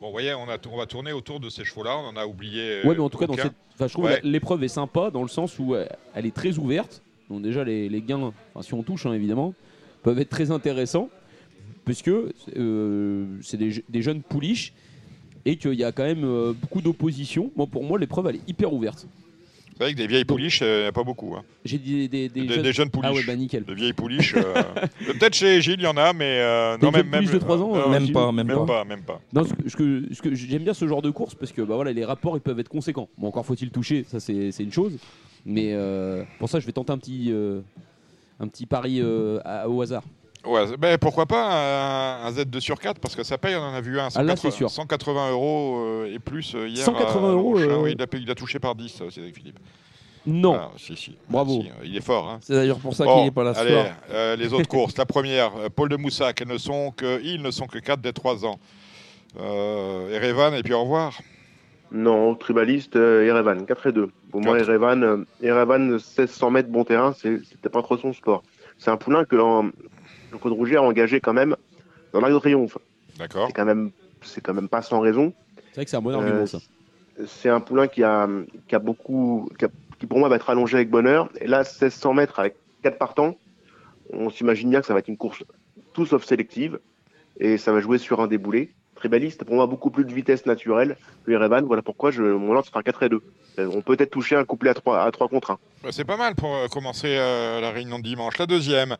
Bon, 0.00 0.06
vous 0.06 0.12
voyez, 0.12 0.34
on, 0.34 0.48
a, 0.48 0.58
on 0.70 0.76
va 0.76 0.86
tourner 0.86 1.12
autour 1.12 1.40
de 1.40 1.48
ces 1.48 1.64
chevaux-là, 1.64 1.96
on 1.96 2.08
en 2.08 2.16
a 2.16 2.26
oublié. 2.26 2.82
Ouais, 2.84 2.94
mais 2.94 3.00
en 3.00 3.08
tout 3.08 3.18
cas, 3.18 3.26
dans 3.26 3.32
aucun. 3.34 3.44
cette... 3.44 3.52
enfin, 3.74 3.86
je 3.86 3.92
trouve 3.94 4.04
Ouais. 4.06 4.20
l'épreuve 4.22 4.62
est 4.64 4.68
sympa 4.68 5.10
dans 5.10 5.22
le 5.22 5.28
sens 5.28 5.58
où 5.58 5.74
euh, 5.74 5.86
elle 6.14 6.26
est 6.26 6.34
très 6.34 6.58
ouverte. 6.58 7.02
Donc 7.30 7.42
déjà, 7.42 7.64
les, 7.64 7.88
les 7.88 8.02
gains, 8.02 8.32
enfin, 8.54 8.62
si 8.62 8.74
on 8.74 8.82
touche, 8.82 9.06
hein, 9.06 9.12
évidemment, 9.14 9.54
peuvent 10.02 10.18
être 10.18 10.28
très 10.28 10.50
intéressants. 10.50 11.08
Puisque 11.84 12.08
euh, 12.56 13.26
c'est 13.42 13.56
des, 13.56 13.70
je- 13.70 13.82
des 13.88 14.02
jeunes 14.02 14.20
pouliches 14.22 14.72
et 15.44 15.56
qu'il 15.56 15.74
y 15.74 15.84
a 15.84 15.92
quand 15.92 16.02
même 16.02 16.24
euh, 16.24 16.52
beaucoup 16.52 16.80
d'opposition. 16.80 17.50
Moi, 17.56 17.66
pour 17.68 17.84
moi, 17.84 17.96
l'épreuve, 17.98 18.26
elle 18.26 18.36
est 18.36 18.48
hyper 18.48 18.72
ouverte. 18.72 19.06
C'est 19.76 19.84
vrai 19.84 19.92
que 19.92 19.98
des 19.98 20.06
vieilles 20.06 20.24
pouliches, 20.24 20.62
il 20.62 20.66
n'y 20.66 20.84
a 20.86 20.92
pas 20.92 21.04
beaucoup. 21.04 21.34
hein. 21.36 21.42
J'ai 21.64 21.76
dit 21.76 22.08
des, 22.08 22.30
des, 22.30 22.46
Des, 22.46 22.62
des 22.62 22.72
jeunes 22.72 22.88
pouliches. 22.88 23.10
Ah 23.12 23.14
ouais, 23.14 23.22
bah 23.26 23.36
nickel. 23.36 23.62
Des 23.64 23.74
vieilles 23.74 23.92
pouliches. 23.92 24.34
euh, 24.34 24.62
Peut-être 25.06 25.34
chez 25.34 25.60
Gilles, 25.60 25.76
il 25.80 25.84
y 25.84 25.86
en 25.86 25.98
a, 25.98 26.14
mais. 26.14 26.38
euh, 26.40 26.78
non, 26.78 26.90
même, 26.90 27.10
de 27.10 27.38
3 27.38 27.60
ans, 27.62 27.76
euh, 27.76 27.80
euh, 27.84 27.88
Même 27.90 28.10
pas, 28.10 28.32
même 28.32 28.46
même 28.46 28.56
pas. 28.56 28.64
pas, 28.66 28.84
même 28.84 29.02
pas. 29.02 29.20
Non, 29.34 29.44
ce 29.44 29.52
que, 29.52 29.68
ce 29.68 29.76
que- 29.76 30.14
ce 30.14 30.22
que 30.22 30.34
j'aime 30.34 30.62
bien 30.64 30.72
ce 30.72 30.88
genre 30.88 31.02
de 31.02 31.10
course 31.10 31.34
parce 31.34 31.52
que 31.52 31.60
bah 31.60 31.74
voilà, 31.74 31.92
les 31.92 32.06
rapports 32.06 32.38
ils 32.38 32.40
peuvent 32.40 32.58
être 32.58 32.70
conséquents. 32.70 33.10
Bon, 33.18 33.28
encore 33.28 33.44
faut-il 33.44 33.70
toucher, 33.70 34.04
ça 34.08 34.18
c'est 34.18 34.50
c'est 34.50 34.62
une 34.62 34.72
chose. 34.72 34.96
Mais 35.44 35.72
euh, 35.74 36.24
pour 36.38 36.48
ça, 36.48 36.58
je 36.58 36.64
vais 36.66 36.72
tenter 36.72 36.92
un 36.92 36.98
petit, 36.98 37.26
euh, 37.30 37.60
un 38.40 38.48
petit 38.48 38.64
pari 38.64 39.00
euh, 39.02 39.40
à- 39.44 39.68
au 39.68 39.82
hasard. 39.82 40.02
Ouais, 40.46 40.76
ben, 40.78 40.96
pourquoi 40.98 41.26
pas 41.26 41.44
un, 42.22 42.26
un 42.26 42.30
Z2 42.30 42.60
sur 42.60 42.78
4 42.78 43.00
parce 43.00 43.16
que 43.16 43.22
ça 43.22 43.36
paye, 43.38 43.56
on 43.56 43.60
en 43.62 43.74
a 43.74 43.80
vu 43.80 43.98
un. 43.98 44.08
Ah, 44.14 44.22
là, 44.22 44.36
180 44.36 44.36
c'est 44.36 44.50
sûr. 44.56 44.70
180 44.70 45.30
euros 45.32 45.76
euh, 45.84 46.14
et 46.14 46.18
plus 46.18 46.54
euh, 46.54 46.68
hier. 46.68 46.84
180 46.84 47.28
à 47.28 47.32
euros, 47.32 47.58
euh, 47.58 47.76
Oui, 47.82 47.92
il, 47.96 48.02
a, 48.02 48.06
payé- 48.06 48.22
il 48.24 48.30
a 48.30 48.34
touché 48.34 48.58
par 48.58 48.74
10, 48.74 49.00
euh, 49.02 49.10
Cédric 49.10 49.34
Philippe. 49.34 49.58
Non. 50.28 50.54
Ah, 50.58 50.70
si, 50.76 50.96
si. 50.96 51.16
Bravo. 51.28 51.62
Si, 51.62 51.68
euh, 51.68 51.84
il 51.84 51.96
est 51.96 52.00
fort. 52.04 52.28
Hein. 52.28 52.38
C'est 52.42 52.54
d'ailleurs 52.54 52.78
pour 52.78 52.94
ça 52.94 53.04
Bon, 53.04 53.14
qu'il 53.16 53.24
n'est 53.24 53.30
pas 53.30 53.44
là 53.44 53.54
ce 53.54 53.60
allez, 53.60 53.70
soir. 53.72 53.86
euh, 54.12 54.36
les 54.36 54.52
autres 54.52 54.68
courses. 54.68 54.96
La 54.98 55.06
première, 55.06 55.52
euh, 55.56 55.68
Paul 55.74 55.88
de 55.88 55.96
Moussac, 55.96 56.40
elles 56.40 56.48
ne 56.48 56.58
sont 56.58 56.92
que, 56.96 57.20
ils 57.22 57.40
ne 57.42 57.50
sont 57.50 57.66
que 57.66 57.78
4 57.78 58.00
des 58.00 58.12
3 58.12 58.44
ans. 58.44 58.58
Euh, 59.38 60.10
Erevan, 60.10 60.54
et 60.54 60.62
puis 60.62 60.72
au 60.72 60.82
revoir. 60.82 61.12
Non, 61.92 62.34
tribaliste, 62.34 62.96
euh, 62.96 63.24
Erevan, 63.26 63.64
4 63.66 63.86
et 63.88 63.92
2. 63.92 64.10
Pour 64.32 64.40
moi. 64.40 64.58
Erevan, 64.58 65.02
euh, 65.04 65.24
Erevan 65.42 65.92
1600 65.92 66.50
mètres 66.50 66.68
bon 66.68 66.84
terrain, 66.84 67.12
c'était 67.14 67.68
pas 67.68 67.82
trop 67.82 67.96
son 67.96 68.12
sport. 68.12 68.42
C'est 68.78 68.90
un 68.90 68.96
poulain 68.96 69.24
que 69.24 69.36
le 70.32 70.38
Claude 70.38 70.52
Rouget 70.54 70.76
a 70.76 70.82
engagé 70.82 71.20
quand 71.20 71.32
même 71.32 71.56
dans 72.12 72.20
l'Arc 72.20 72.32
de 72.32 72.38
Triomphe. 72.38 72.78
D'accord. 73.18 73.46
C'est 73.48 73.52
quand 73.54 73.64
même, 73.64 73.90
c'est 74.22 74.40
quand 74.40 74.54
même 74.54 74.68
pas 74.68 74.82
sans 74.82 75.00
raison. 75.00 75.32
C'est 75.70 75.74
vrai 75.76 75.84
que 75.84 75.90
c'est 75.90 75.96
un 75.96 76.02
bon 76.02 76.14
argument 76.14 76.42
Euh, 76.42 76.46
ça. 76.46 76.58
C'est 77.26 77.48
un 77.48 77.60
poulain 77.60 77.86
qui 77.88 78.02
a, 78.02 78.28
qui 78.68 78.74
a 78.74 78.78
beaucoup, 78.78 79.48
qui, 79.58 79.64
a- 79.64 79.70
qui 79.98 80.06
pour 80.06 80.18
moi 80.18 80.28
va 80.28 80.36
être 80.36 80.50
allongé 80.50 80.76
avec 80.76 80.90
bonheur. 80.90 81.30
Et 81.40 81.46
là, 81.46 81.58
1600 81.60 82.12
mètres 82.14 82.38
avec 82.38 82.56
4 82.82 82.98
partants, 82.98 83.36
on 84.12 84.30
s'imagine 84.30 84.68
bien 84.70 84.80
que 84.80 84.86
ça 84.86 84.92
va 84.92 84.98
être 85.00 85.08
une 85.08 85.16
course 85.16 85.42
tout 85.94 86.04
sauf 86.06 86.24
sélective. 86.24 86.78
Et 87.40 87.56
ça 87.58 87.72
va 87.72 87.80
jouer 87.80 87.98
sur 87.98 88.20
un 88.20 88.26
déboulé. 88.26 88.70
Tribaliste, 88.96 89.44
pour 89.44 89.54
moi, 89.56 89.66
beaucoup 89.66 89.90
plus 89.90 90.04
de 90.06 90.12
vitesse 90.12 90.46
naturelle 90.46 90.96
que 91.26 91.30
Erevan. 91.32 91.64
Voilà 91.66 91.82
pourquoi 91.82 92.10
je, 92.10 92.22
mon 92.22 92.52
lance 92.54 92.66
sera 92.66 92.82
4 92.82 93.02
et 93.04 93.08
2. 93.10 93.22
Euh, 93.58 93.70
On 93.74 93.82
peut 93.82 93.96
peut-être 93.96 94.10
toucher 94.10 94.36
un 94.36 94.44
couplet 94.44 94.70
à 94.70 94.74
3, 94.74 95.02
à 95.02 95.10
3 95.10 95.28
contre 95.28 95.50
1. 95.52 95.58
Bah, 95.82 95.88
C'est 95.92 96.04
pas 96.04 96.16
mal 96.16 96.34
pour 96.34 96.54
euh, 96.54 96.66
commencer 96.68 97.14
euh, 97.18 97.60
la 97.60 97.70
réunion 97.70 97.98
de 97.98 98.04
dimanche. 98.04 98.38
La 98.38 98.46
deuxième, 98.46 98.96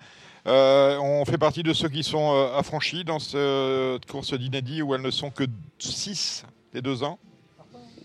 euh, 0.46 0.98
on 0.98 1.24
fait 1.24 1.38
partie 1.38 1.62
de 1.62 1.72
ceux 1.72 1.88
qui 1.88 2.02
sont 2.02 2.34
euh, 2.34 2.56
affranchis 2.58 3.04
dans 3.04 3.18
cette 3.18 4.06
course 4.06 4.34
d'inédit 4.34 4.82
où 4.82 4.94
elles 4.94 5.02
ne 5.02 5.10
sont 5.10 5.30
que 5.30 5.44
6 5.78 6.44
des 6.72 6.82
2 6.82 7.02
ans. 7.02 7.18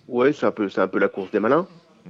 Ouais, 0.07 0.33
c'est 0.33 0.45
un 0.45 0.51
peu, 0.51 0.67
c'est 0.69 0.81
un 0.81 0.87
peu 0.87 0.99
la 0.99 1.07
course 1.07 1.31
des 1.31 1.39
malins. 1.39 1.67
Mm. 2.05 2.09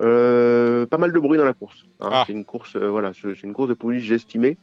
Euh, 0.00 0.86
pas 0.86 0.98
mal 0.98 1.12
de 1.12 1.18
bruit 1.18 1.38
dans 1.38 1.44
la 1.44 1.52
course. 1.52 1.84
hein. 2.00 2.08
Ah. 2.12 2.24
C'est 2.26 2.32
une 2.32 2.44
course, 2.44 2.76
euh, 2.76 2.88
voilà, 2.88 3.12
c'est 3.14 3.42
une 3.42 3.52
course 3.52 3.68
de 3.68 3.74
police, 3.74 4.02
j'ai 4.02 4.14
estimé. 4.16 4.56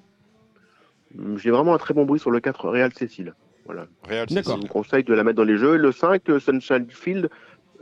Hum, 1.18 1.38
J'ai 1.38 1.52
vraiment 1.52 1.74
un 1.74 1.78
très 1.78 1.94
bon 1.94 2.06
bruit 2.06 2.20
sur 2.20 2.32
le 2.32 2.40
4 2.40 2.68
Real 2.70 2.92
Cécile. 2.94 3.34
Voilà. 3.66 3.86
Réal, 4.04 4.28
Je 4.30 4.36
D'accord. 4.36 4.58
vous 4.58 4.68
conseille 4.68 5.04
de 5.04 5.14
la 5.14 5.24
mettre 5.24 5.38
dans 5.38 5.44
les 5.44 5.58
jeux. 5.58 5.78
Le 5.78 5.92
5, 5.92 6.28
euh, 6.30 6.40
Sunshine 6.40 6.88
Field, 6.90 7.30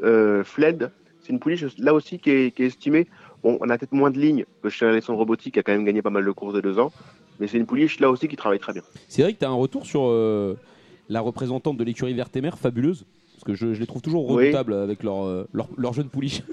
euh, 0.04 0.44
Fled, 0.44 0.92
c'est 1.22 1.30
une 1.30 1.40
pouliche 1.40 1.64
là 1.78 1.94
aussi 1.94 2.20
qui 2.20 2.30
est, 2.30 2.52
qui 2.56 2.64
est 2.64 2.68
estimée. 2.68 3.08
Bon, 3.44 3.58
on 3.62 3.70
a 3.70 3.78
peut-être 3.78 3.92
moins 3.94 4.12
de 4.12 4.20
lignes 4.20 4.46
que 4.64 4.70
chez 4.70 4.86
Alexandre 4.86 5.20
Robotti 5.20 5.52
qui 5.52 5.60
a 5.60 5.64
quand 5.64 5.72
même 5.72 5.86
gagné 5.86 6.02
pas 6.02 6.10
mal 6.10 6.26
de 6.26 6.32
courses 6.32 6.54
de 6.54 6.62
deux 6.62 6.80
ans. 6.80 6.92
Mais 7.40 7.48
c'est 7.48 7.58
une 7.58 7.66
pouliche 7.68 8.00
là 8.00 8.10
aussi 8.10 8.28
qui 8.28 8.36
travaille 8.36 8.60
très 8.60 8.74
bien. 8.74 8.82
C'est 9.08 9.22
vrai 9.22 9.34
que 9.34 9.40
tu 9.40 9.46
as 9.46 9.50
un 9.50 9.54
retour 9.54 9.86
sur 9.86 10.02
euh, 10.08 10.56
la 11.08 11.22
représentante 11.22 11.78
de 11.78 11.84
l'écurie 11.84 12.14
Vertémer, 12.14 12.52
fabuleuse. 12.58 13.06
Parce 13.34 13.44
que 13.44 13.54
je, 13.54 13.74
je 13.74 13.80
les 13.80 13.86
trouve 13.86 14.02
toujours 14.02 14.28
Oui. 14.32 14.46
redoutables 14.46 14.74
avec 14.74 15.04
leur, 15.04 15.24
euh, 15.26 15.48
leur, 15.54 15.68
leur 15.78 15.94
jeune 15.94 16.10
pouliche. 16.10 16.42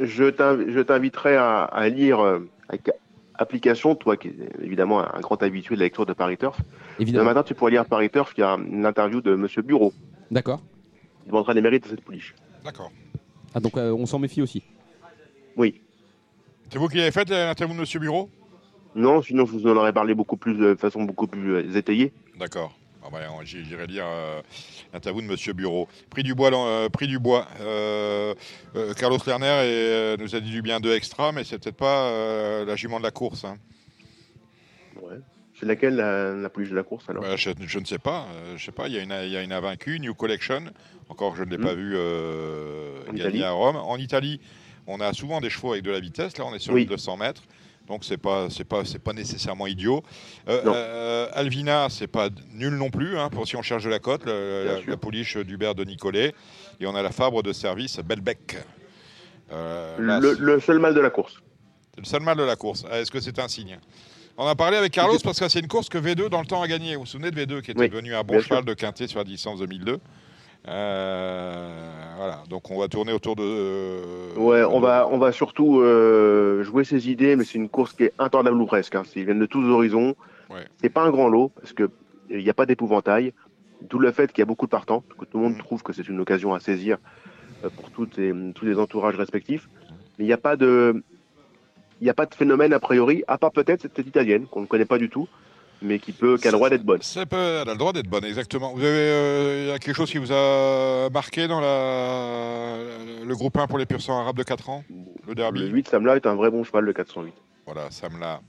Je 0.00 0.24
t'inv- 0.24 0.68
je 0.72 0.80
t'inviterai 0.80 1.36
à, 1.36 1.62
à 1.62 1.88
lire 1.88 2.18
euh, 2.18 2.40
avec 2.68 2.90
application, 3.34 3.94
toi 3.94 4.16
qui 4.16 4.26
es 4.26 4.34
évidemment 4.60 4.98
un 5.00 5.20
grand 5.20 5.40
habitué 5.40 5.76
de 5.76 5.80
la 5.80 5.86
lecture 5.86 6.04
de 6.04 6.12
Paris 6.12 6.36
Turf. 6.36 6.58
Demain 6.58 6.68
Évidemment. 6.98 7.24
matin, 7.26 7.42
tu 7.44 7.54
pourras 7.54 7.70
lire 7.70 7.84
Paris 7.86 8.10
Turf, 8.10 8.34
il 8.36 8.40
y 8.40 8.42
a 8.42 8.54
une 8.56 8.84
interview 8.86 9.20
de 9.20 9.36
Monsieur 9.36 9.62
Bureau. 9.62 9.92
D'accord. 10.32 10.60
Il 11.26 11.32
montrera 11.32 11.54
les 11.54 11.60
mérites 11.60 11.84
de 11.84 11.88
cette 11.90 12.00
pouliche. 12.00 12.34
D'accord. 12.64 12.90
Ah, 13.54 13.60
donc 13.60 13.76
euh, 13.76 13.92
on 13.92 14.04
s'en 14.04 14.18
méfie 14.18 14.42
aussi. 14.42 14.64
Oui. 15.56 15.80
C'est 16.74 16.80
vous 16.80 16.88
qui 16.88 17.00
avez 17.00 17.12
fait 17.12 17.30
l'interview 17.30 17.72
de 17.76 17.80
Monsieur 17.82 18.00
Bureau 18.00 18.28
Non, 18.96 19.22
sinon 19.22 19.46
je 19.46 19.52
vous 19.52 19.64
en 19.68 19.76
aurais 19.76 19.92
parlé 19.92 20.12
beaucoup 20.12 20.36
plus 20.36 20.56
de 20.56 20.74
façon 20.74 21.04
beaucoup 21.04 21.28
plus 21.28 21.54
euh, 21.54 21.76
étayée. 21.76 22.12
D'accord. 22.36 22.76
Ah 23.00 23.10
bah, 23.12 23.20
J'irai 23.44 23.86
lire 23.86 24.06
euh, 24.08 24.42
l'interview 24.92 25.22
de 25.22 25.28
Monsieur 25.28 25.52
Bureau. 25.52 25.86
Prix 26.10 26.24
du 26.24 26.34
bois, 26.34 26.50
euh, 26.52 26.88
prix 26.88 27.06
du 27.06 27.20
bois. 27.20 27.46
Euh, 27.60 28.34
euh, 28.74 28.92
Carlos 28.94 29.18
Lerner 29.24 29.46
euh, 29.46 30.16
nous 30.18 30.34
a 30.34 30.40
dit 30.40 30.50
du 30.50 30.62
bien 30.62 30.80
de 30.80 30.90
extra, 30.90 31.30
mais 31.30 31.44
c'est 31.44 31.62
peut-être 31.62 31.76
pas 31.76 32.08
euh, 32.08 32.64
la 32.64 32.74
jument 32.74 32.98
de 32.98 33.04
la 33.04 33.12
course. 33.12 33.44
hein. 33.44 33.56
Ouais. 35.00 35.18
C'est 35.60 35.66
laquelle 35.66 35.94
la, 35.94 36.34
la 36.34 36.48
pouliche 36.48 36.70
de 36.70 36.74
la 36.74 36.82
course 36.82 37.08
alors? 37.08 37.22
Bah, 37.22 37.36
je, 37.36 37.50
je 37.64 37.78
ne 37.78 37.84
sais 37.84 38.00
pas. 38.00 38.26
euh, 38.34 38.56
je 38.56 38.64
sais 38.64 38.72
pas. 38.72 38.88
Il 38.88 38.94
y 38.94 38.98
a 38.98 39.02
une, 39.02 39.14
il 39.26 39.30
y 39.30 39.36
a 39.36 39.44
une 39.44 39.52
invaincue, 39.52 40.00
New 40.00 40.14
Collection. 40.14 40.64
Encore, 41.08 41.36
je 41.36 41.44
ne 41.44 41.50
l'ai 41.50 41.58
Hmm. 41.58 41.62
pas 41.62 41.74
vu 41.74 41.92
euh, 41.94 42.98
En 43.08 43.12
gagner 43.12 43.44
à 43.44 43.52
Rome. 43.52 43.76
En 43.76 43.96
Italie, 43.96 44.40
on 44.86 45.00
a 45.00 45.12
souvent 45.12 45.40
des 45.40 45.50
chevaux 45.50 45.72
avec 45.72 45.84
de 45.84 45.90
la 45.90 46.00
vitesse. 46.00 46.36
Là, 46.38 46.44
on 46.46 46.54
est 46.54 46.58
sur 46.58 46.72
Oui. 46.74 46.82
1200 46.82 47.16
mètres. 47.16 47.42
Donc 47.86 48.02
c'est 48.02 48.16
pas 48.16 48.48
c'est 48.48 48.64
pas 48.64 48.84
c'est 48.86 48.98
pas 48.98 49.12
nécessairement 49.12 49.66
idiot. 49.66 50.02
Euh, 50.48 50.62
euh, 50.64 51.28
Alvina 51.34 51.88
c'est 51.90 52.06
pas 52.06 52.30
nul 52.54 52.72
non 52.76 52.88
plus 52.88 53.18
hein, 53.18 53.28
pour 53.28 53.46
si 53.46 53.56
on 53.56 53.62
cherche 53.62 53.84
de 53.84 53.90
la 53.90 53.98
cote 53.98 54.24
le- 54.24 54.64
la, 54.64 54.90
la 54.90 54.96
pouliche 54.96 55.36
d'Hubert 55.36 55.74
de 55.74 55.84
Nicolet 55.84 56.32
et 56.80 56.86
on 56.86 56.94
a 56.94 57.02
la 57.02 57.10
Fabre 57.12 57.42
de 57.42 57.52
service 57.52 57.98
Belbec. 57.98 58.56
Euh, 59.52 59.96
le, 60.38 60.60
seul 60.60 60.78
mal 60.78 60.94
de 60.94 61.00
la 61.00 61.10
course. 61.10 61.34
le 61.98 62.04
seul 62.04 62.22
mal 62.22 62.38
de 62.38 62.42
la 62.42 62.56
course. 62.56 62.86
Ah, 62.90 63.00
Est-ce 63.00 63.10
que 63.10 63.20
c'est 63.20 63.38
un 63.38 63.48
signe? 63.48 63.78
On 64.38 64.46
a 64.46 64.54
parlé 64.54 64.78
avec 64.78 64.90
Carlos 64.92 65.18
parce 65.22 65.38
que 65.38 65.48
c'est 65.50 65.60
une 65.60 65.68
course 65.68 65.90
que 65.90 65.98
V2 65.98 66.30
dans 66.30 66.40
le 66.40 66.46
temps 66.46 66.62
a 66.62 66.66
gagné. 66.66 66.94
Vous 66.94 67.00
vous 67.02 67.06
souvenez 67.06 67.30
de 67.30 67.38
V2 67.44 67.60
qui 67.60 67.72
était 67.72 67.80
Oui, 67.80 67.88
venu 67.88 68.14
à 68.14 68.22
bon 68.22 68.40
cheval 68.40 68.64
de 68.64 68.72
Quintet 68.72 69.08
sur 69.08 69.18
la 69.18 69.24
distance 69.24 69.58
2002 69.60 70.00
Euh, 70.68 72.13
Voilà, 72.13 72.13
donc 72.48 72.70
on 72.70 72.78
va 72.78 72.88
tourner 72.88 73.12
autour 73.12 73.36
de. 73.36 73.42
euh, 73.44 74.34
Ouais, 74.36 74.62
on 74.64 74.80
va, 74.80 75.08
on 75.10 75.18
va 75.18 75.32
surtout 75.32 75.80
euh, 75.80 76.62
jouer 76.62 76.84
ses 76.84 77.08
idées, 77.10 77.36
mais 77.36 77.44
c'est 77.44 77.58
une 77.58 77.68
course 77.68 77.92
qui 77.92 78.04
est 78.04 78.12
intordable 78.18 78.60
ou 78.60 78.66
presque. 78.66 78.94
Hein. 78.94 79.02
Ils 79.16 79.24
viennent 79.24 79.38
de 79.40 79.46
tous 79.46 79.64
horizons. 79.68 80.14
Ouais. 80.50 80.64
C'est 80.80 80.88
pas 80.90 81.02
un 81.02 81.10
grand 81.10 81.28
lot 81.28 81.50
parce 81.60 81.72
que 81.72 81.90
il 82.30 82.38
n'y 82.38 82.50
a 82.50 82.54
pas 82.54 82.66
d'épouvantail. 82.66 83.32
D'où 83.82 83.98
le 83.98 84.10
fait 84.12 84.32
qu'il 84.32 84.40
y 84.40 84.42
a 84.42 84.46
beaucoup 84.46 84.66
de 84.66 84.70
partants, 84.70 85.04
que 85.18 85.24
tout 85.26 85.36
le 85.38 85.44
monde 85.44 85.52
Mhm. 85.54 85.58
trouve 85.58 85.82
que 85.82 85.92
c'est 85.92 86.08
une 86.08 86.20
occasion 86.20 86.54
à 86.54 86.60
saisir 86.60 86.96
euh, 87.64 87.68
pour 87.70 87.90
toutes 87.90 88.16
les- 88.16 88.32
tous 88.54 88.64
les 88.64 88.78
entourages 88.78 89.16
respectifs. 89.16 89.68
Mais 90.18 90.24
il 90.24 90.26
n'y 90.26 90.32
a 90.32 90.38
pas 90.38 90.56
de, 90.56 91.02
il 92.00 92.04
n'y 92.04 92.10
a 92.10 92.14
pas 92.14 92.26
de 92.26 92.34
phénomène 92.34 92.72
a 92.72 92.80
priori, 92.80 93.24
à 93.28 93.36
part 93.38 93.52
peut-être 93.52 93.82
cette 93.82 93.98
italienne 94.06 94.46
qu'on 94.46 94.60
ne 94.62 94.66
connaît 94.66 94.84
pas 94.84 94.98
du 94.98 95.08
tout, 95.10 95.28
mais 95.84 95.98
qui 95.98 96.12
peut, 96.12 96.36
qui 96.38 96.48
a 96.48 96.50
le 96.50 96.56
droit 96.56 96.70
d'être 96.70 96.82
bonne. 96.84 97.02
Ça 97.02 97.26
peut, 97.26 97.36
elle 97.62 97.68
a 97.68 97.72
le 97.72 97.78
droit 97.78 97.92
d'être 97.92 98.08
bonne, 98.08 98.24
exactement. 98.24 98.72
Vous 98.72 98.80
avez 98.80 98.88
euh, 98.88 99.66
y 99.68 99.70
a 99.72 99.78
quelque 99.78 99.94
chose 99.96 100.10
qui 100.10 100.18
vous 100.18 100.32
a 100.32 101.08
marqué 101.10 101.46
dans 101.46 101.60
la, 101.60 102.76
le 103.24 103.34
groupe 103.36 103.56
1 103.56 103.66
pour 103.66 103.78
les 103.78 103.86
pur 103.86 104.00
sang 104.00 104.18
arabes 104.18 104.36
de 104.38 104.42
4 104.42 104.68
ans? 104.70 104.84
Le 105.26 105.34
derby? 105.34 105.60
Le 105.60 105.68
8, 105.68 105.88
Samla 105.88 106.16
est 106.16 106.26
un 106.26 106.34
vrai 106.34 106.50
bon 106.50 106.64
cheval, 106.64 106.84
le 106.84 106.92
408. 106.92 107.32
Voilà, 107.66 107.90
Samla. 107.90 108.40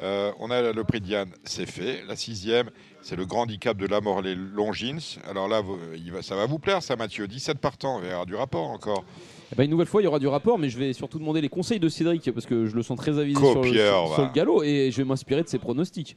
Euh, 0.00 0.30
on 0.38 0.50
a 0.52 0.72
le 0.72 0.84
prix 0.84 1.00
de 1.00 1.06
Diane, 1.06 1.30
c'est 1.42 1.66
fait. 1.66 2.02
La 2.06 2.14
sixième, 2.14 2.70
c'est 3.02 3.16
le 3.16 3.26
grand 3.26 3.42
handicap 3.42 3.76
de 3.76 3.86
la 3.86 4.00
Morlaix 4.00 4.36
Longines. 4.36 5.00
Alors 5.28 5.48
là, 5.48 5.60
vous- 5.60 5.76
il 5.96 6.12
va, 6.12 6.22
ça 6.22 6.36
va 6.36 6.46
vous 6.46 6.60
plaire, 6.60 6.84
ça, 6.84 6.94
Mathieu. 6.94 7.26
17 7.26 7.58
partants, 7.58 8.00
il 8.04 8.08
y 8.08 8.14
aura 8.14 8.24
du 8.24 8.36
rapport 8.36 8.68
encore. 8.70 9.04
Eh 9.52 9.56
ben, 9.56 9.64
une 9.64 9.70
nouvelle 9.72 9.88
fois, 9.88 10.00
il 10.00 10.04
y 10.04 10.06
aura 10.06 10.20
du 10.20 10.28
rapport, 10.28 10.56
mais 10.56 10.68
je 10.68 10.78
vais 10.78 10.92
surtout 10.92 11.18
demander 11.18 11.40
les 11.40 11.48
conseils 11.48 11.80
de 11.80 11.88
Cédric 11.88 12.30
parce 12.32 12.46
que 12.46 12.66
je 12.66 12.76
le 12.76 12.82
sens 12.84 12.96
très 12.96 13.18
avisé 13.18 13.40
sur 13.40 13.60
le, 13.60 13.68
sur- 13.72 14.14
sur 14.14 14.22
le 14.24 14.32
galop 14.32 14.62
et 14.62 14.90
je 14.92 14.98
vais 14.98 15.04
m'inspirer 15.04 15.42
de 15.42 15.48
ses 15.48 15.58
pronostics. 15.58 16.16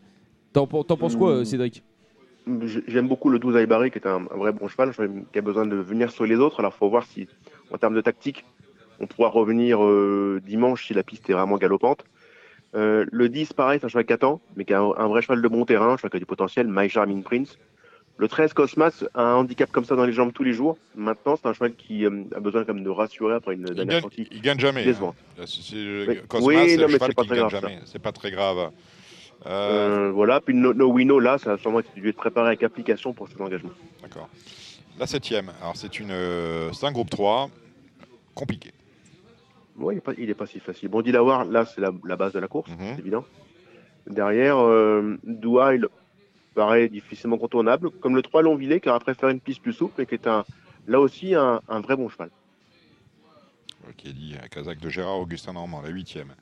T'en 0.54 0.68
t'en 0.68 0.98
penses 0.98 1.16
quoi, 1.16 1.32
euh, 1.32 1.44
Cédric? 1.46 1.84
J'aime 2.88 3.08
beaucoup 3.08 3.30
le 3.30 3.40
12 3.40 3.56
Aibari, 3.56 3.92
qui 3.92 4.00
est 4.00 4.08
un, 4.08 4.26
un 4.32 4.38
vrai 4.38 4.52
bon 4.52 4.68
cheval, 4.68 4.92
qui 5.32 5.40
a 5.40 5.42
besoin 5.42 5.66
de 5.66 5.76
venir 5.76 6.12
sur 6.12 6.26
les 6.26 6.36
autres. 6.36 6.60
Alors, 6.60 6.74
il 6.76 6.80
faut 6.80 6.90
voir 6.90 7.06
si, 7.06 7.28
en 7.72 7.78
termes 7.78 7.94
de 7.96 8.02
tactique, 8.02 8.44
on 9.00 9.08
pourra 9.08 9.30
revenir 9.30 9.84
euh, 9.84 10.42
dimanche 10.46 10.88
si 10.88 10.94
la 10.94 11.04
piste 11.04 11.30
est 11.30 11.34
vraiment 11.34 11.58
galopante. 11.58 12.04
Euh, 12.76 13.06
le 13.12 13.30
10, 13.30 13.54
pareil, 13.54 13.80
c'est 13.80 13.86
un 13.86 13.90
cheval 13.90 14.06
qui 14.06 14.14
attend, 14.14 14.42
mais 14.56 14.66
qui 14.66 14.74
a 14.74 14.82
un, 14.82 14.92
un 14.98 15.08
vrai 15.08 15.22
cheval 15.22 15.42
de 15.42 15.48
bon 15.48 15.66
terrain, 15.66 15.90
un 15.94 15.98
cheval 15.98 16.12
qui 16.12 16.18
a 16.18 16.20
du 16.20 16.26
potentiel, 16.26 16.68
My 16.70 16.90
Charming 16.90 17.22
Prince. 17.24 17.58
Le 18.18 18.28
13, 18.28 18.54
Cosmas, 18.54 19.04
a 19.14 19.22
un 19.24 19.36
handicap 19.36 19.72
comme 19.72 19.86
ça 19.86 19.96
dans 19.96 20.06
les 20.06 20.14
jambes 20.14 20.34
tous 20.34 20.44
les 20.44 20.54
jours. 20.54 20.78
Maintenant, 20.96 21.36
c'est 21.38 21.48
un 21.48 21.54
cheval 21.54 21.74
qui 21.76 22.06
euh, 22.06 22.24
a 22.36 22.40
besoin 22.40 22.66
quand 22.66 22.74
même 22.74 22.84
de 22.84 22.90
rassurer 22.90 23.36
après 23.36 23.54
une 23.56 23.66
Il 23.70 23.76
dernière 23.76 23.94
gagne, 23.96 24.02
sortie. 24.02 24.28
il 24.32 24.42
gagne 24.42 24.60
jamais. 24.60 24.88
hein. 24.90 25.14
C'est- 25.46 25.62
c'est- 25.62 26.08
Oui. 26.08 26.18
Cosmas, 26.28 26.48
Oui, 26.48 26.56
c'est 26.70 26.76
non, 26.78 26.82
le 26.84 26.88
mais 26.88 26.94
cheval 26.94 27.10
c'est 27.10 27.16
pas 27.16 27.22
qui 27.24 27.28
très 27.28 27.38
gagne 27.38 27.48
grave. 27.48 27.72
C'est 27.86 28.00
pas 28.02 28.12
très 28.12 28.32
grave. 28.32 28.72
Euh, 29.46 30.08
Euh, 30.08 30.12
voilà, 30.12 30.40
puis 30.42 30.54
No, 30.54 30.74
No 30.74 30.92
Wino, 30.92 31.20
là, 31.20 31.38
ça 31.38 31.54
a 31.54 31.58
sûrement 31.58 31.82
dû 31.96 32.10
être 32.10 32.16
préparé 32.16 32.48
avec 32.48 32.64
application 32.64 33.14
pour 33.14 33.28
cet 33.28 33.40
engagement. 33.42 33.72
D'accord. 34.02 34.30
La 35.00 35.08
septième, 35.08 35.52
alors 35.62 35.76
c'est 35.76 36.00
une, 36.00 36.12
euh, 36.12 36.72
c'est 36.74 36.86
un 36.86 36.92
groupe 36.92 37.10
3, 37.10 37.50
compliqué. 38.36 38.72
Oui, 39.78 39.96
il 40.18 40.28
n'est 40.28 40.34
pas, 40.34 40.46
pas 40.46 40.52
si 40.52 40.60
facile. 40.60 40.90
Bon, 40.90 41.02
Dilawar, 41.02 41.46
là, 41.46 41.66
c'est 41.66 41.82
la, 41.82 41.92
la 42.06 42.16
base 42.16 42.34
de 42.34 42.40
la 42.40 42.48
course, 42.48 42.70
Mhm. 42.70 42.78
c'est 42.96 43.00
évident. 43.00 43.26
Derrière, 44.08 44.58
euh, 44.60 45.18
Doua, 45.24 45.76
il 45.76 45.88
paraît 46.54 46.90
difficilement 46.90 47.38
contournable, 47.38 47.90
comme 47.90 48.16
le 48.16 48.22
3 48.22 48.42
Longvillet, 48.44 48.80
qui 48.80 48.90
aurait 48.90 49.00
préféré 49.00 49.32
une 49.32 49.40
piste 49.40 49.62
plus 49.62 49.74
souple 49.74 50.02
et 50.02 50.06
qui 50.06 50.16
est 50.16 50.28
un, 50.28 50.44
là 50.88 51.00
aussi 51.00 51.34
un, 51.34 51.62
un 51.68 51.80
vrai 51.80 51.96
bon 51.96 52.10
cheval. 52.10 52.30
qui 53.98 54.10
est 54.10 54.14
dit 54.14 54.36
à 54.44 54.48
Kazakh 54.50 54.80
de 54.80 54.90
Gérard 54.90 55.20
Augustin 55.20 55.54
Normand, 55.54 55.82
la 55.82 55.90
huitième. 55.90 56.34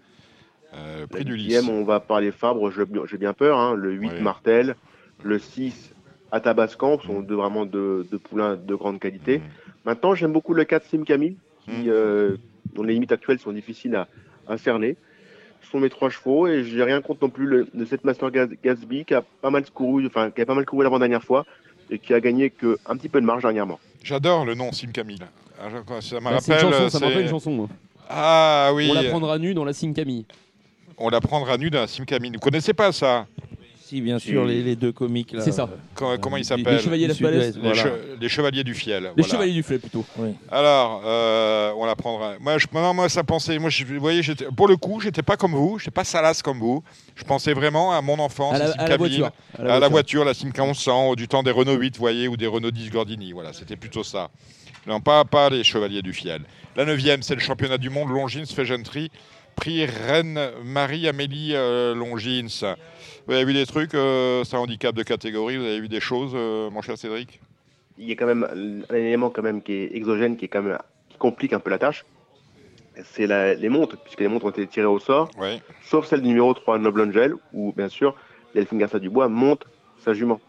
Euh, 0.75 1.07
prix 1.07 1.19
La 1.19 1.23
du 1.25 1.35
Lys. 1.35 1.67
on 1.69 1.83
va 1.83 1.99
parler 1.99 2.31
Fabre, 2.31 2.69
je- 2.71 2.83
j'ai 3.09 3.17
bien 3.17 3.33
peur. 3.33 3.57
hein. 3.57 3.73
Le 3.75 3.91
8 3.91 4.11
Oui. 4.17 4.21
Martel, 4.21 4.75
le 5.23 5.39
6 5.39 5.93
Atabascan, 6.31 6.99
sont 6.99 7.21
deux, 7.21 7.35
vraiment 7.35 7.65
deux, 7.65 8.05
deux 8.11 8.19
poulains 8.19 8.55
de 8.55 8.75
grande 8.75 8.99
qualité. 8.99 9.39
Mhm. 9.39 9.43
Maintenant, 9.85 10.13
j'aime 10.13 10.31
beaucoup 10.31 10.53
le 10.53 10.63
4 10.65 10.85
Sim 10.85 11.03
Camille, 11.03 11.37
qui, 11.65 11.89
euh, 11.89 12.37
dont 12.75 12.83
les 12.83 12.93
limites 12.93 13.11
actuelles 13.11 13.39
sont 13.39 13.51
difficiles 13.51 13.95
à, 13.95 14.07
à 14.47 14.57
cerner. 14.57 14.95
Ce 15.63 15.71
sont 15.71 15.79
mes 15.79 15.89
trois 15.89 16.09
chevaux 16.09 16.47
et 16.47 16.63
j'ai 16.63 16.83
rien 16.83 17.01
contre 17.01 17.23
non 17.23 17.29
plus 17.29 17.45
le, 17.45 17.67
de 17.73 17.85
cette 17.85 18.03
Master 18.03 18.29
Gatsby 18.31 19.05
qui 19.05 19.13
a 19.13 19.23
pas 19.41 19.49
mal 19.49 19.63
couru, 19.71 20.05
enfin 20.05 20.29
qui 20.31 20.41
a 20.41 20.45
pas 20.45 20.53
mal 20.55 20.65
couru 20.65 20.83
l'avant 20.83 20.99
dernière 20.99 21.23
fois 21.23 21.45
et 21.89 21.97
qui 21.99 22.13
a 22.13 22.19
gagné 22.21 22.49
que 22.49 22.77
un 22.85 22.95
petit 22.95 23.09
peu 23.09 23.19
de 23.19 23.25
marge 23.25 23.41
dernièrement. 23.41 23.79
J'adore 24.03 24.45
le 24.45 24.53
nom 24.55 24.71
Sim 24.71 24.91
Camille. 24.91 25.19
Ah, 25.59 25.67
je- 25.69 26.01
Ça 26.01 26.19
me 26.19 26.27
Ah, 26.27 26.39
C'est 26.39 26.51
une 26.53 26.57
rappelle. 26.59 26.59
chanson, 26.73 26.89
ça 26.89 26.99
me 26.99 27.05
rappelle 27.05 27.23
une 27.23 27.29
chanson. 27.29 27.51
moi. 27.51 27.67
Ah 28.07 28.71
oui, 28.73 28.87
On 28.89 28.93
la 28.93 29.09
prendra 29.09 29.37
nue 29.37 29.53
dans 29.53 29.65
la 29.65 29.73
Sim 29.73 29.93
Camille. 29.93 30.25
On 30.99 31.09
la 31.09 31.21
prendra 31.21 31.57
nue 31.57 31.69
d'un 31.69 31.87
Sim 31.87 32.05
Camille. 32.05 32.31
Vous 32.33 32.39
connaissez 32.39 32.73
pas 32.73 32.91
ça? 32.91 33.25
Si, 33.81 34.01
bien 34.01 34.19
sûr, 34.19 34.45
les, 34.45 34.61
les 34.61 34.75
deux 34.75 34.91
comiques 34.91 35.31
là. 35.31 35.41
C'est 35.41 35.51
ça. 35.51 35.67
Comment, 35.95 36.15
comment 36.19 36.37
il 36.37 36.41
Les- 36.41 36.43
s'appelle? 36.45 36.75
Les 36.75 36.79
Chevaliers 36.79 37.07
du 37.07 37.07
Las 37.07 37.17
Palais. 37.17 37.51
Sud-Ouest, 37.51 37.55
les, 37.55 37.61
voilà. 37.73 37.83
che- 37.83 38.21
les 38.21 38.29
Chevaliers 38.29 38.63
du 38.63 38.73
Fiel. 38.75 39.03
Les 39.03 39.09
voilà. 39.23 39.27
Chevaliers 39.31 39.53
du 39.53 39.63
Flé 39.63 39.79
plutôt. 39.79 40.05
Alors, 40.51 41.01
euh, 41.05 41.71
on 41.75 41.85
la 41.85 41.95
prendra. 41.95 42.33
Moi, 42.39 42.59
je, 42.59 42.67
moi, 42.71 42.93
moi, 42.93 43.09
ça 43.09 43.23
pensait. 43.23 43.57
Moi, 43.57 43.71
je, 43.71 43.83
vous 43.85 43.99
voyez, 43.99 44.21
j'étais- 44.21 44.45
pour 44.55 44.67
le 44.67 44.75
coup, 44.77 44.99
j'étais 44.99 45.23
pas 45.23 45.37
comme 45.37 45.53
vous. 45.53 45.79
J'étais 45.79 45.89
pas 45.89 46.03
salace 46.03 46.43
comme 46.43 46.59
vous. 46.59 46.83
Je 47.15 47.23
pensais 47.23 47.53
vraiment 47.53 47.91
à 47.91 48.01
mon 48.03 48.19
enfance, 48.19 48.53
À 48.53 48.59
la, 48.59 48.67
Sim 48.73 48.75
à 48.77 48.87
la 48.89 48.97
voiture. 48.97 49.31
à 49.57 49.79
la 49.79 49.87
voiture, 49.87 50.23
la 50.23 50.35
Simca 50.35 50.63
1100, 50.63 51.15
du 51.15 51.27
temps 51.27 51.41
des 51.41 51.49
Renault 51.51 51.73
8, 51.77 51.95
vous 51.95 51.99
voyez, 52.01 52.27
ou 52.27 52.37
des 52.37 52.45
Renault 52.45 52.69
10 52.69 52.91
Gordini. 52.91 53.31
Voilà, 53.31 53.53
c'était 53.53 53.75
plutôt 53.75 54.03
ça. 54.03 54.29
Non, 54.85 55.01
pas, 55.01 55.25
pas 55.25 55.49
les 55.49 55.63
Chevaliers 55.63 56.03
du 56.03 56.13
Fiel. 56.13 56.41
La 56.75 56.85
neuvième, 56.85 57.23
c'est 57.23 57.33
le 57.33 57.41
championnat 57.41 57.79
du 57.79 57.89
monde 57.89 58.09
Longines 58.09 58.45
Fégenterie. 58.45 59.09
Prix 59.59 59.85
Reine 59.85 60.39
Marie-Amélie 60.63 61.51
euh, 61.53 61.93
Longines. 61.93 62.47
Vous 63.27 63.33
avez 63.33 63.43
vu 63.43 63.53
des 63.53 63.65
trucs, 63.65 63.93
euh, 63.93 64.45
c'est 64.45 64.55
un 64.55 64.59
handicap 64.59 64.95
de 64.95 65.03
catégorie, 65.03 65.57
vous 65.57 65.65
avez 65.65 65.81
vu 65.81 65.89
des 65.89 65.99
choses, 65.99 66.31
euh, 66.33 66.69
mon 66.69 66.81
cher 66.81 66.97
Cédric? 66.97 67.41
Il 67.97 68.07
y 68.07 68.13
a 68.13 68.15
quand 68.15 68.25
même 68.25 68.85
un 68.89 68.95
élément 68.95 69.29
quand 69.29 69.41
même 69.41 69.61
qui 69.61 69.73
est 69.73 69.95
exogène, 69.97 70.37
qui 70.37 70.45
est 70.45 70.47
quand 70.47 70.61
même 70.61 70.77
qui 71.09 71.17
complique 71.17 71.51
un 71.51 71.59
peu 71.59 71.71
la 71.71 71.77
tâche. 71.77 72.05
C'est 73.03 73.27
les 73.27 73.67
montres, 73.67 73.97
puisque 73.97 74.21
les 74.21 74.29
montres 74.29 74.45
ont 74.45 74.49
été 74.49 74.65
tirées 74.65 74.85
au 74.85 74.99
sort, 74.99 75.29
sauf 75.83 76.07
celle 76.07 76.21
du 76.21 76.29
numéro 76.29 76.53
3 76.53 76.79
Noble 76.79 77.01
Angel, 77.01 77.33
où 77.51 77.73
bien 77.73 77.89
sûr 77.89 78.15
Delphine 78.55 78.77
Garcia 78.77 78.99
Dubois 78.99 79.27
monte 79.27 79.65
sa 80.05 80.13
jument. 80.13 80.39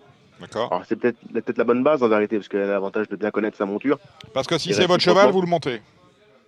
D'accord. 0.41 0.73
Alors 0.73 0.85
c'est 0.87 0.95
peut-être 0.95 1.19
peut 1.19 1.55
la 1.57 1.65
bonne 1.65 1.83
base 1.83 2.05
en 2.05 2.09
vérité, 2.09 2.37
parce 2.37 2.49
qu'elle 2.49 2.63
a 2.63 2.67
l'avantage 2.67 3.09
de 3.09 3.17
bien 3.17 3.33
connaître 3.33 3.57
sa 3.57 3.67
monture. 3.67 3.99
Parce 4.33 4.47
que 4.47 4.57
si 4.57 4.73
c'est 4.73 4.87
votre 4.87 5.03
cheval, 5.03 5.33
vous 5.33 5.43
le 5.43 5.49
montez. 5.49 5.83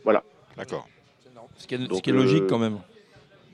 Voilà. 0.04 0.22
D'accord. 0.56 0.86
Ce 1.62 1.66
qui 1.68 1.76
est, 1.76 1.78
ce 1.78 1.84
Donc, 1.86 2.02
qui 2.02 2.10
est 2.10 2.12
logique 2.12 2.42
euh, 2.42 2.46
quand 2.48 2.58
même. 2.58 2.78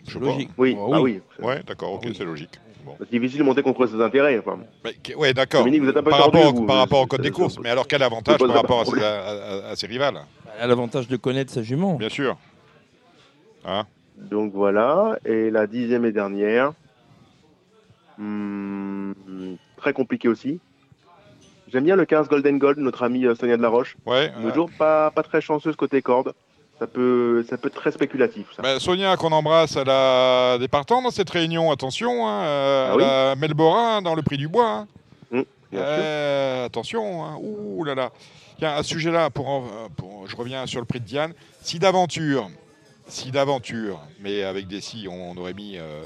Je 0.06 0.18
Logique. 0.18 0.48
Oui, 0.56 0.74
ah 0.92 1.02
oui. 1.02 1.20
Ouais, 1.40 1.62
d'accord, 1.66 1.92
ok, 1.92 2.04
Oui. 2.06 2.14
c'est 2.16 2.24
logique. 2.24 2.58
Bon. 2.86 2.96
C'est 2.98 3.10
difficile 3.10 3.40
de 3.40 3.44
monter 3.44 3.62
contre 3.62 3.86
ses 3.86 4.00
intérêts. 4.00 4.38
Enfin, 4.38 4.58
ouais, 5.16 5.34
d'accord. 5.34 5.66
Par 6.04 6.18
rapport, 6.24 6.46
au- 6.46 6.52
vous, 6.54 6.64
par 6.66 6.76
vous- 6.76 6.80
rapport 6.80 7.00
au 7.02 7.06
code 7.06 7.20
des 7.20 7.30
courses. 7.30 7.58
Mais 7.58 7.68
alors, 7.68 7.86
quel 7.86 8.02
avantage 8.02 8.38
par 8.38 8.48
rapport 8.48 8.80
à 8.80 8.84
ses, 8.86 8.92
problème. 8.92 9.04
à- 9.12 9.66
à- 9.66 9.70
à 9.72 9.76
ses 9.76 9.86
rivales? 9.86 10.18
Elle 10.56 10.62
a 10.64 10.66
l'avantage 10.68 11.06
de 11.08 11.16
connaître 11.18 11.52
sa 11.52 11.62
jument. 11.62 11.96
Bien 11.96 12.08
sûr. 12.08 12.38
Hein? 13.66 13.84
Donc 14.16 14.54
voilà. 14.54 15.18
Et 15.26 15.50
la 15.50 15.66
dixième 15.66 16.06
et 16.06 16.12
dernière. 16.12 16.72
Hmm, 18.16 19.12
très 19.76 19.92
compliqué 19.92 20.28
aussi. 20.28 20.58
J'aime 21.70 21.84
bien 21.84 21.96
le 21.96 22.06
15 22.06 22.28
Golden 22.28 22.58
Gold, 22.58 22.78
notre 22.78 23.02
amie 23.02 23.26
euh, 23.26 23.34
Sonia 23.34 23.58
de 23.58 23.62
la 23.62 23.68
Roche. 23.68 23.96
ouais. 24.06 24.32
Le 24.42 24.48
euh, 24.48 24.54
jour 24.54 24.70
pas, 24.78 25.10
pas 25.10 25.22
très 25.22 25.42
chanceuse 25.42 25.76
côté 25.76 26.00
corde. 26.00 26.32
Ça 26.78 26.86
peut, 26.86 27.44
ça 27.48 27.58
peut 27.58 27.68
être 27.68 27.74
très 27.74 27.90
spéculatif. 27.90 28.46
Ça. 28.54 28.62
bah, 28.62 28.78
Sonia, 28.78 29.16
qu'on 29.16 29.32
embrasse, 29.32 29.74
elle 29.76 29.90
a 29.90 30.58
des 30.58 30.68
partants 30.68 31.02
dans 31.02 31.10
cette 31.10 31.28
réunion. 31.30 31.72
Attention, 31.72 32.26
hein, 32.28 32.42
euh, 32.44 32.88
Ah 32.92 33.34
oui 33.34 33.40
Melborin 33.40 34.00
dans 34.02 34.14
le 34.14 34.22
prix 34.22 34.36
du 34.36 34.46
bois. 34.48 34.70
hein. 34.70 34.86
Sûr. 35.32 35.44
Euh, 35.74 36.64
attention, 36.66 37.24
hein. 37.24 37.36
ouh 37.40 37.84
là 37.84 37.94
là. 37.94 38.10
Tiens, 38.58 38.74
à 38.74 38.82
ce 38.82 38.88
sujet-là, 38.90 39.28
pour, 39.28 39.64
pour- 39.96 40.26
je 40.26 40.34
reviens 40.34 40.66
sur 40.66 40.80
le 40.80 40.86
prix 40.86 40.98
de 41.00 41.04
Diane. 41.04 41.34
Si 41.60 41.78
d'aventure, 41.78 42.48
si 43.06 43.30
d'aventure, 43.30 44.00
mais 44.20 44.44
avec 44.44 44.66
des 44.66 44.80
si, 44.80 45.06
on, 45.10 45.32
on 45.32 45.36
aurait 45.36 45.52
mis 45.54 45.76
euh, 45.76 46.04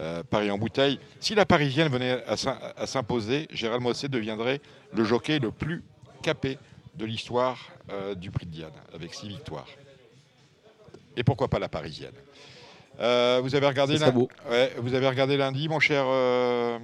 euh, 0.00 0.22
Paris 0.28 0.50
en 0.50 0.58
bouteille. 0.58 0.98
Si 1.20 1.34
la 1.34 1.46
Parisienne 1.46 1.88
venait 1.88 2.22
à 2.26 2.36
s'im- 2.36 2.58
à 2.76 2.86
s'imposer, 2.86 3.48
Gérald 3.50 3.82
Mossé 3.82 4.08
deviendrait 4.08 4.60
le 4.92 5.04
jockey 5.04 5.38
le 5.38 5.52
plus 5.52 5.82
capé 6.22 6.58
de 6.96 7.04
l'histoire 7.06 7.56
du 8.16 8.30
prix 8.30 8.44
de 8.44 8.50
Diane, 8.50 8.72
avec 8.94 9.14
six 9.14 9.28
victoires. 9.28 9.66
Et 11.18 11.24
pourquoi 11.24 11.48
pas 11.48 11.58
la 11.58 11.68
Parisienne 11.68 12.12
Euh, 13.00 13.40
Vous 13.42 13.54
avez 13.56 13.66
regardé 13.66 13.94
Ça 13.94 14.06
serait 14.06 14.10
lun- 14.12 14.16
beau. 14.16 14.28
Ouais, 14.48 14.72
vous 14.78 14.94
avez 14.94 15.08
regardé 15.08 15.36
lundi, 15.36 15.68
mon 15.68 15.80
cher 15.80 16.04
euh, 16.06 16.78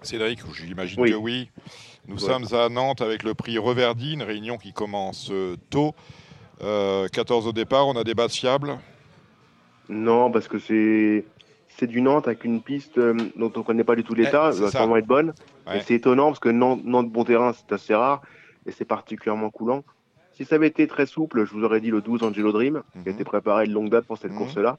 Cédric 0.00 0.40
J'imagine 0.54 0.98
Oui. 1.00 1.10
que 1.10 1.16
oui. 1.16 1.50
Nous 2.08 2.14
Ouais. 2.16 2.20
sommes 2.32 2.46
à 2.54 2.68
Nantes 2.70 3.02
avec 3.02 3.22
le 3.22 3.34
prix 3.34 3.58
Reverdy, 3.58 4.14
une 4.14 4.22
réunion 4.22 4.56
qui 4.56 4.72
commence 4.72 5.28
euh, 5.30 5.56
tôt. 5.70 5.94
Euh, 6.62 7.06
14 7.08 7.46
au 7.46 7.52
départ, 7.52 7.86
on 7.86 7.96
a 7.96 8.04
des 8.04 8.14
bases 8.14 8.32
fiables. 8.32 8.78
Non, 9.90 10.30
parce 10.30 10.48
que 10.48 10.58
c'est, 10.58 11.24
c'est 11.76 11.86
du 11.86 12.00
Nantes 12.00 12.26
avec 12.26 12.44
une 12.44 12.62
piste 12.62 12.98
dont 12.98 13.52
on 13.54 13.58
ne 13.58 13.64
connaît 13.64 13.84
pas 13.84 13.96
du 13.96 14.02
tout 14.04 14.14
l'état. 14.14 14.50
Eh, 14.50 14.56
Elle 14.56 14.62
va 14.62 14.70
ça. 14.70 14.78
sûrement 14.78 14.96
être 14.96 15.06
bonne. 15.06 15.34
Ouais. 15.66 15.78
Et 15.78 15.80
c'est 15.82 15.94
étonnant 15.94 16.28
parce 16.28 16.38
que 16.40 16.48
Nantes, 16.48 16.80
Nantes 16.84 17.10
bon 17.10 17.24
terrain, 17.24 17.52
c'est 17.52 17.72
assez 17.74 17.94
rare 17.94 18.22
et 18.64 18.72
c'est 18.72 18.86
particulièrement 18.86 19.50
coulant. 19.50 19.84
Si 20.34 20.44
ça 20.44 20.54
avait 20.56 20.68
été 20.68 20.86
très 20.86 21.06
souple, 21.06 21.44
je 21.44 21.52
vous 21.52 21.64
aurais 21.64 21.80
dit 21.80 21.90
le 21.90 22.00
12 22.00 22.22
Angelo 22.22 22.52
Dream, 22.52 22.82
qui 22.92 22.98
Mhm. 23.00 23.04
a 23.06 23.10
été 23.10 23.24
préparé 23.24 23.66
de 23.66 23.72
longue 23.72 23.90
date 23.90 24.06
pour 24.06 24.18
cette 24.18 24.32
Mhm. 24.32 24.38
course-là. 24.38 24.76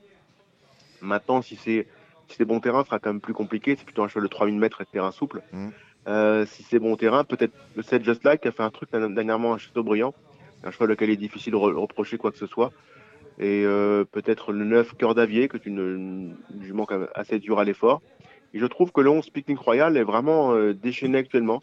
Maintenant, 1.02 1.42
si 1.42 1.56
c'est 1.56 1.88
si 2.30 2.38
c'est 2.38 2.46
bon 2.46 2.62
terrain, 2.62 2.84
ce 2.84 2.86
sera 2.86 3.00
quand 3.00 3.10
même 3.12 3.20
plus 3.22 3.34
compliqué. 3.34 3.76
C'est 3.78 3.84
plutôt 3.84 4.02
un 4.02 4.08
cheval 4.08 4.24
de 4.24 4.30
3000 4.30 4.58
mètres 4.58 4.80
et 4.80 4.86
de 4.86 4.90
terrain 4.90 5.12
souple. 5.12 5.42
Mhm. 5.52 5.72
Euh, 6.08 6.46
si 6.46 6.64
c'est 6.64 6.80
bon 6.80 6.96
terrain, 6.96 7.26
peut-être 7.26 7.52
le 7.76 7.84
7 7.84 8.04
Just 8.06 8.24
Like 8.24 8.42
qui 8.42 8.48
a 8.48 8.52
fait 8.52 8.64
un 8.64 8.70
truc 8.70 8.90
dernièrement 8.92 9.54
à 9.54 9.58
Châteaubriand. 9.58 10.14
Un 10.64 10.72
cheval 10.72 10.92
auquel 10.92 11.10
il 11.10 11.14
est 11.14 11.18
difficile 11.18 11.52
de 11.52 11.58
re- 11.58 11.74
reprocher 11.74 12.18
quoi 12.18 12.32
que 12.32 12.38
ce 12.38 12.48
soit. 12.48 12.72
Et 13.40 13.64
euh, 13.66 14.06
peut-être 14.06 14.54
le 14.54 14.64
9 14.64 14.96
Cœur 14.98 15.16
d'Avier, 15.16 15.50
qui 15.50 15.58
est 15.58 15.66
une, 15.66 16.38
jument 16.62 16.88
assez 17.14 17.40
dure 17.40 17.60
à 17.60 17.66
l'effort. 17.66 18.02
Et 18.54 18.60
je 18.60 18.66
trouve 18.66 18.92
que 18.94 19.02
le 19.02 19.10
11 19.10 19.30
Picnic 19.30 19.60
Royal 19.60 19.98
est 19.98 20.04
vraiment 20.04 20.54
euh, 20.54 20.74
déchaîné 20.74 21.18
actuellement. 21.18 21.62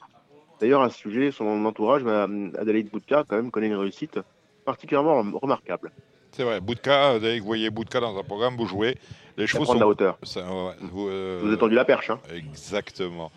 D'ailleurs, 0.61 0.83
à 0.83 0.91
ce 0.91 0.99
sujet, 0.99 1.31
son 1.33 1.65
entourage, 1.65 2.03
Madame 2.03 2.53
Adélaïde 2.59 2.91
Boudka, 2.91 3.25
quand 3.29 3.37
même, 3.37 3.51
connaît 3.51 3.69
une 3.69 3.77
réussite 3.77 4.19
particulièrement 4.65 5.17
rem- 5.17 5.35
remarquable. 5.41 5.91
C'est 6.33 6.45
vrai, 6.45 6.61
Boudka, 6.61 7.19
dès 7.19 7.37
que 7.37 7.41
vous 7.41 7.47
voyez 7.47 7.71
Boudka 7.71 7.99
dans 8.01 8.17
un 8.17 8.23
programme, 8.23 8.57
vous 8.57 8.67
jouez. 8.67 8.97
Les 9.37 9.47
chevaux 9.47 9.65
prend 9.65 9.73
de 9.75 9.79
sont. 9.79 9.85
la 9.85 9.89
hauteur. 9.89 10.19
Ça, 10.23 10.41
ouais, 10.43 10.73
vous, 10.93 11.09
euh, 11.09 11.39
Vous 11.43 11.49
avez 11.49 11.57
tendu 11.57 11.75
la 11.75 11.85
perche. 11.85 12.11
Hein. 12.11 12.19
Exactement. 12.35 13.33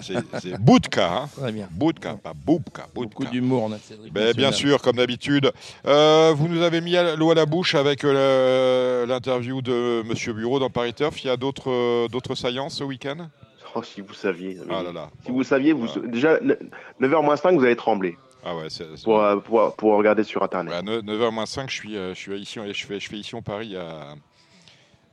C'est 0.00 0.58
Boudka, 0.60 1.12
hein. 1.24 1.28
Très 1.36 1.52
bien. 1.52 1.68
Boudka, 1.70 2.14
pas 2.14 2.32
Boubka. 2.32 2.86
Beaucoup 2.94 3.18
Boudka. 3.24 3.30
d'humour, 3.32 3.64
on 3.64 3.72
a 3.72 3.78
Cédric. 3.78 4.12
Ben, 4.12 4.32
bien 4.34 4.52
sûr, 4.52 4.80
comme 4.82 4.96
d'habitude. 4.96 5.50
Euh, 5.86 6.32
vous 6.34 6.48
nous 6.48 6.62
avez 6.62 6.80
mis 6.80 6.96
à- 6.96 7.16
l'eau 7.16 7.30
à 7.30 7.34
la 7.34 7.44
bouche 7.46 7.74
avec 7.74 8.04
euh, 8.04 9.04
l'interview 9.06 9.60
de 9.62 10.02
Monsieur 10.06 10.32
Bureau 10.32 10.58
dans 10.58 10.70
Paris 10.70 10.94
Turf. 10.94 11.22
Il 11.24 11.26
y 11.26 11.30
a 11.30 11.36
d'autres 11.36 11.70
euh, 11.70 12.08
d'autres 12.08 12.34
saillances 12.34 12.76
ce 12.76 12.84
week-end? 12.84 13.28
Oh, 13.74 13.82
si 13.82 14.00
vous 14.00 14.14
saviez. 14.14 14.58
Ah 14.70 14.82
là 14.82 14.92
là. 14.92 15.10
Si 15.24 15.30
vous 15.30 15.42
saviez, 15.44 15.72
vous, 15.72 15.86
déjà, 16.00 16.38
9h 17.00 17.22
moins 17.24 17.36
5, 17.36 17.54
vous 17.56 17.64
allez 17.64 17.76
trembler 17.76 18.16
Ah 18.44 18.56
ouais, 18.56 18.68
pour, 19.04 19.20
euh, 19.22 19.36
pour, 19.36 19.74
pour 19.76 19.96
regarder 19.96 20.24
sur 20.24 20.42
Internet. 20.42 20.72
Ouais, 20.86 21.00
9h 21.00 21.30
moins 21.32 21.46
5, 21.46 21.70
je 21.70 21.74
suis, 21.74 21.96
euh, 21.96 22.14
je 22.14 22.18
suis 22.18 22.38
ici, 22.40 22.58
je 22.72 22.86
fais, 22.86 22.98
je 23.00 23.08
fais 23.08 23.16
ici 23.16 23.34
en 23.36 23.42
Paris 23.42 23.76
à, 23.76 24.14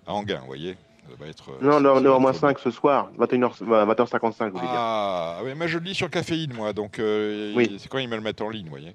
à 0.07 0.13
Anguin, 0.13 0.39
vous 0.41 0.47
voyez. 0.47 0.75
Ça 1.09 1.15
va 1.23 1.27
être, 1.27 1.49
euh, 1.51 1.53
Non, 1.61 1.71
ça- 1.73 1.79
9, 1.79 1.93
ça 1.95 2.01
va 2.01 2.09
9h 2.09 2.19
moins 2.19 2.31
être- 2.31 2.39
5 2.39 2.59
ce 2.59 2.71
soir, 2.71 3.09
21h, 3.17 3.53
20h55, 3.61 4.45
vous 4.51 4.57
voulez 4.57 4.61
dire. 4.67 4.69
Ah, 4.77 5.39
oui, 5.43 5.51
mais 5.55 5.67
je 5.67 5.77
le 5.77 5.85
lis 5.85 5.95
sur 5.95 6.09
caféine, 6.09 6.53
moi, 6.53 6.73
donc 6.73 6.99
euh, 6.99 7.53
Oui. 7.55 7.77
c'est 7.79 7.87
quand 7.89 7.99
ils 7.99 8.09
me 8.09 8.15
le 8.15 8.21
mettent 8.21 8.41
en 8.41 8.49
ligne, 8.49 8.65
vous 8.65 8.71
voyez. 8.71 8.93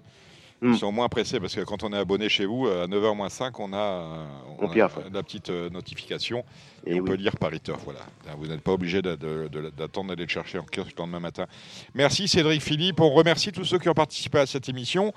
Ils 0.65 0.79
sont 0.79 0.93
moins 0.93 1.09
pressés 1.09 1.41
parce 1.41 1.55
que 1.57 1.63
quand 1.63 1.83
on 1.83 1.93
est 1.93 1.97
abonné 1.99 2.29
chez 2.29 2.47
vous, 2.47 2.69
à 2.69 2.87
9h 2.87 3.17
moins 3.17 3.29
5, 3.29 3.59
on 3.59 3.73
a, 3.73 4.27
On 4.61 4.67
a 4.67 4.73
piaffe. 4.73 4.97
la 5.13 5.23
petite 5.25 5.51
euh, 5.51 5.69
notification 5.71 6.45
et, 6.87 6.93
Et 6.93 6.95
on 7.01 7.03
oui. 7.03 7.11
peut 7.11 7.15
lire 7.17 7.37
Paris 7.37 7.59
Turf, 7.61 7.81
voilà. 7.85 8.01
Vous 8.39 8.47
n'êtes 8.47 8.61
pas 8.61 8.73
obligé 8.73 9.03
d'attendre 9.03 10.11
d'aller 10.11 10.23
le 10.23 10.29
chercher 10.29 10.59
en 10.59 10.63
kiosque 10.65 10.93
le 10.97 10.99
lendemain 11.03 11.19
matin. 11.21 11.47
Merci 11.95 12.29
Cédric 12.29 12.63
Philippe. 12.63 13.01
On 13.01 13.11
remercie 13.11 13.51
tous 13.51 13.65
ceux 13.65 13.79
qui 13.79 13.89
ont 13.89 13.95
participé 13.95 14.39
à 14.39 14.47
cette 14.47 14.69
émission. 14.69 15.13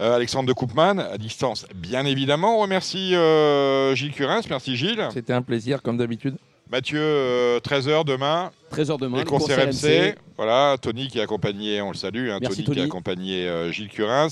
Euh, 0.00 0.16
Alexandre 0.16 0.48
de 0.48 0.52
Koopman, 0.52 0.98
à 0.98 1.16
distance, 1.16 1.66
bien 1.74 2.04
évidemment. 2.04 2.58
On 2.58 2.62
remercie 2.62 3.14
euh, 3.14 3.94
Gilles 3.94 4.12
Curins. 4.12 4.42
Merci 4.50 4.76
Gilles. 4.76 5.08
C'était 5.12 5.32
un 5.32 5.42
plaisir, 5.42 5.80
comme 5.82 5.96
d'habitude. 5.96 6.36
Mathieu, 6.70 6.98
euh, 7.00 7.60
13h 7.60 8.04
demain. 8.04 8.50
13h 8.72 8.98
demain. 8.98 9.16
Les 9.18 9.22
le 9.24 9.28
courses 9.30 9.46
course 9.46 9.58
RMC. 9.84 10.16
Voilà, 10.36 10.76
Tony 10.80 11.08
qui 11.08 11.18
a 11.18 11.22
accompagné, 11.22 11.80
on 11.80 11.90
le 11.92 11.96
salue, 11.96 12.28
hein, 12.30 12.38
Merci, 12.42 12.62
Tony, 12.62 12.64
qui 12.64 12.70
a 12.72 12.74
Tony. 12.74 12.86
accompagné 12.86 13.48
euh, 13.48 13.72
Gilles 13.72 13.88
Curins. 13.88 14.28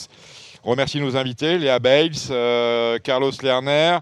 On 0.69 0.71
remercie 0.73 1.01
nos 1.01 1.17
invités, 1.17 1.59
Léa 1.59 1.79
Bales, 1.79 2.11
euh, 2.33 2.99
Carlos 2.99 3.31
Lerner, 3.41 3.99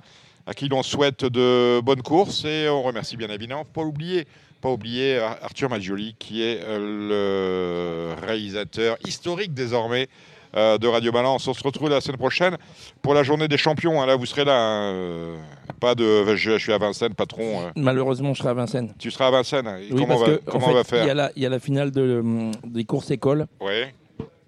à 0.46 0.54
qui 0.54 0.66
l'on 0.68 0.82
souhaite 0.82 1.22
de 1.26 1.80
bonnes 1.82 2.00
courses. 2.00 2.46
Et 2.46 2.68
on 2.70 2.82
remercie 2.82 3.18
bien 3.18 3.28
évidemment, 3.28 3.66
pas 3.66 3.82
oublier, 3.82 4.24
pas 4.62 4.70
oublier 4.70 5.18
Ar- 5.18 5.36
Arthur 5.42 5.68
Maggioli, 5.68 6.16
qui 6.18 6.42
est 6.42 6.60
euh, 6.62 8.14
le 8.16 8.26
réalisateur 8.26 8.96
historique 9.06 9.52
désormais 9.52 10.08
euh, 10.56 10.78
de 10.78 10.88
Radio 10.88 11.12
Balance. 11.12 11.46
On 11.48 11.52
se 11.52 11.62
retrouve 11.62 11.90
la 11.90 12.00
semaine 12.00 12.16
prochaine 12.16 12.56
pour 13.02 13.12
la 13.12 13.24
journée 13.24 13.46
des 13.46 13.58
champions. 13.58 14.00
hein. 14.00 14.06
Là, 14.06 14.16
vous 14.16 14.24
serez 14.24 14.46
là. 14.46 14.56
hein. 14.56 14.92
Euh, 14.94 15.36
Pas 15.80 15.94
de. 15.94 16.34
Je, 16.34 16.56
suis 16.56 16.72
à 16.72 16.78
Vincennes, 16.78 17.12
patron. 17.14 17.60
euh. 17.66 17.70
Malheureusement, 17.76 18.32
je 18.32 18.38
serai 18.38 18.48
à 18.48 18.54
Vincennes. 18.54 18.94
Tu 18.98 19.10
seras 19.10 19.26
à 19.26 19.30
Vincennes. 19.30 19.66
hein. 19.66 19.76
Et 19.76 19.92
Oui, 19.92 20.00
comment 20.00 20.06
parce 20.16 20.20
on 20.22 20.24
va, 20.24 20.30
que, 20.38 20.48
en 20.48 20.52
comment 20.52 20.66
fait, 20.68 20.72
on 20.72 20.74
va 20.76 20.84
faire 20.84 21.04
il 21.36 21.42
y 21.42 21.46
a 21.46 21.50
la 21.50 21.58
finale 21.58 21.90
de, 21.90 22.22
des 22.64 22.84
courses 22.84 23.10
écoles. 23.10 23.44
Ouais. 23.60 23.94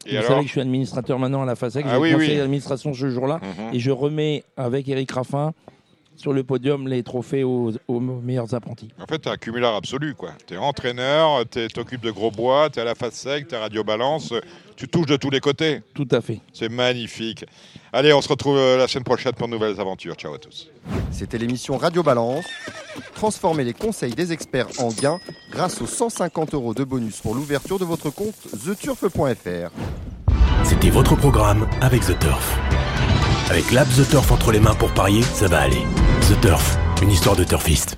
Et 0.07 0.13
Vous 0.13 0.17
alors 0.19 0.29
savez 0.29 0.41
que 0.43 0.47
je 0.47 0.53
suis 0.53 0.61
administrateur 0.61 1.19
maintenant 1.19 1.43
à 1.43 1.47
la 1.47 1.57
FASEC. 1.57 1.85
Ah 1.87 1.95
J'ai 1.95 2.01
oui, 2.01 2.13
conseil 2.13 2.31
oui. 2.31 2.37
d'administration 2.39 2.95
ce 2.95 3.09
jour-là. 3.11 3.41
Mhm. 3.43 3.75
Et 3.75 3.79
je 3.81 3.91
remets 3.91 4.45
avec 4.57 4.89
Eric 4.89 5.11
Raffin 5.11 5.53
sur 6.17 6.33
le 6.33 6.43
podium 6.45 6.89
les 6.89 7.03
trophées 7.03 7.45
aux, 7.45 7.73
aux 7.89 8.01
meilleurs 8.01 8.55
apprentis. 8.55 8.89
En 9.01 9.07
fait, 9.07 9.21
tu 9.21 9.29
es 9.29 9.33
un 9.33 9.37
cumulard 9.37 9.77
absolu. 9.77 10.15
Tu 10.47 10.55
es 10.55 10.57
entraîneur, 10.57 11.45
tu 11.51 11.67
t'occupes 11.69 12.03
de 12.03 12.11
gros 12.11 12.31
bois, 12.31 12.71
tu 12.71 12.79
es 12.79 12.83
à 12.83 12.85
la 12.85 12.95
face 12.95 13.15
sec, 13.15 13.49
tu 13.49 13.55
es 13.55 13.59
radio 13.59 13.85
balance, 13.85 14.33
tu 14.77 14.89
touches 14.89 15.07
de 15.07 15.17
tous 15.17 15.31
les 15.31 15.41
côtés. 15.41 15.83
Tout 15.95 16.09
à 16.11 16.21
fait. 16.21 16.41
C'est 16.53 16.69
magnifique. 16.69 17.45
Allez, 17.93 18.13
on 18.13 18.21
se 18.21 18.29
retrouve 18.29 18.57
euh, 18.57 18.77
la 18.77 18.89
semaine 18.89 19.05
prochaine 19.05 19.33
pour 19.33 19.47
de 19.49 19.53
nouvelles 19.53 19.81
aventures. 19.81 20.15
Ciao 20.17 20.35
à 20.35 20.39
tous. 20.39 20.71
C'était 21.11 21.39
l'émission 21.39 21.77
Radio 21.79 22.03
Balance. 22.03 22.45
Transformez 23.15 23.65
les 23.65 23.73
conseils 23.73 24.15
des 24.15 24.33
experts 24.33 24.69
en 24.79 24.89
gains 24.89 25.19
grâce 25.51 25.81
aux 25.81 25.87
150 25.87 26.55
euros 26.55 26.75
de 26.75 26.85
bonus 26.85 27.21
pour 27.21 27.35
l'ouverture 27.35 27.79
de 27.79 27.85
votre 27.85 28.11
compte 28.11 28.35
theturf.fr. 28.65 29.71
C'était 30.65 30.91
votre 30.91 31.17
programme 31.17 31.69
avec 31.81 32.03
The 32.03 32.19
Turf. 32.19 32.59
Avec 33.49 33.71
l'app 33.71 33.89
The 33.89 34.09
Turf 34.09 34.33
entre 34.33 34.51
les 34.51 34.61
mains 34.61 34.75
pour 34.75 34.93
parier, 34.93 35.23
ça 35.23 35.47
va 35.47 35.61
aller. 35.61 35.83
The 36.29 36.41
Turf, 36.41 36.77
une 37.01 37.11
histoire 37.11 37.37
de 37.37 37.45
turfiste. 37.45 37.97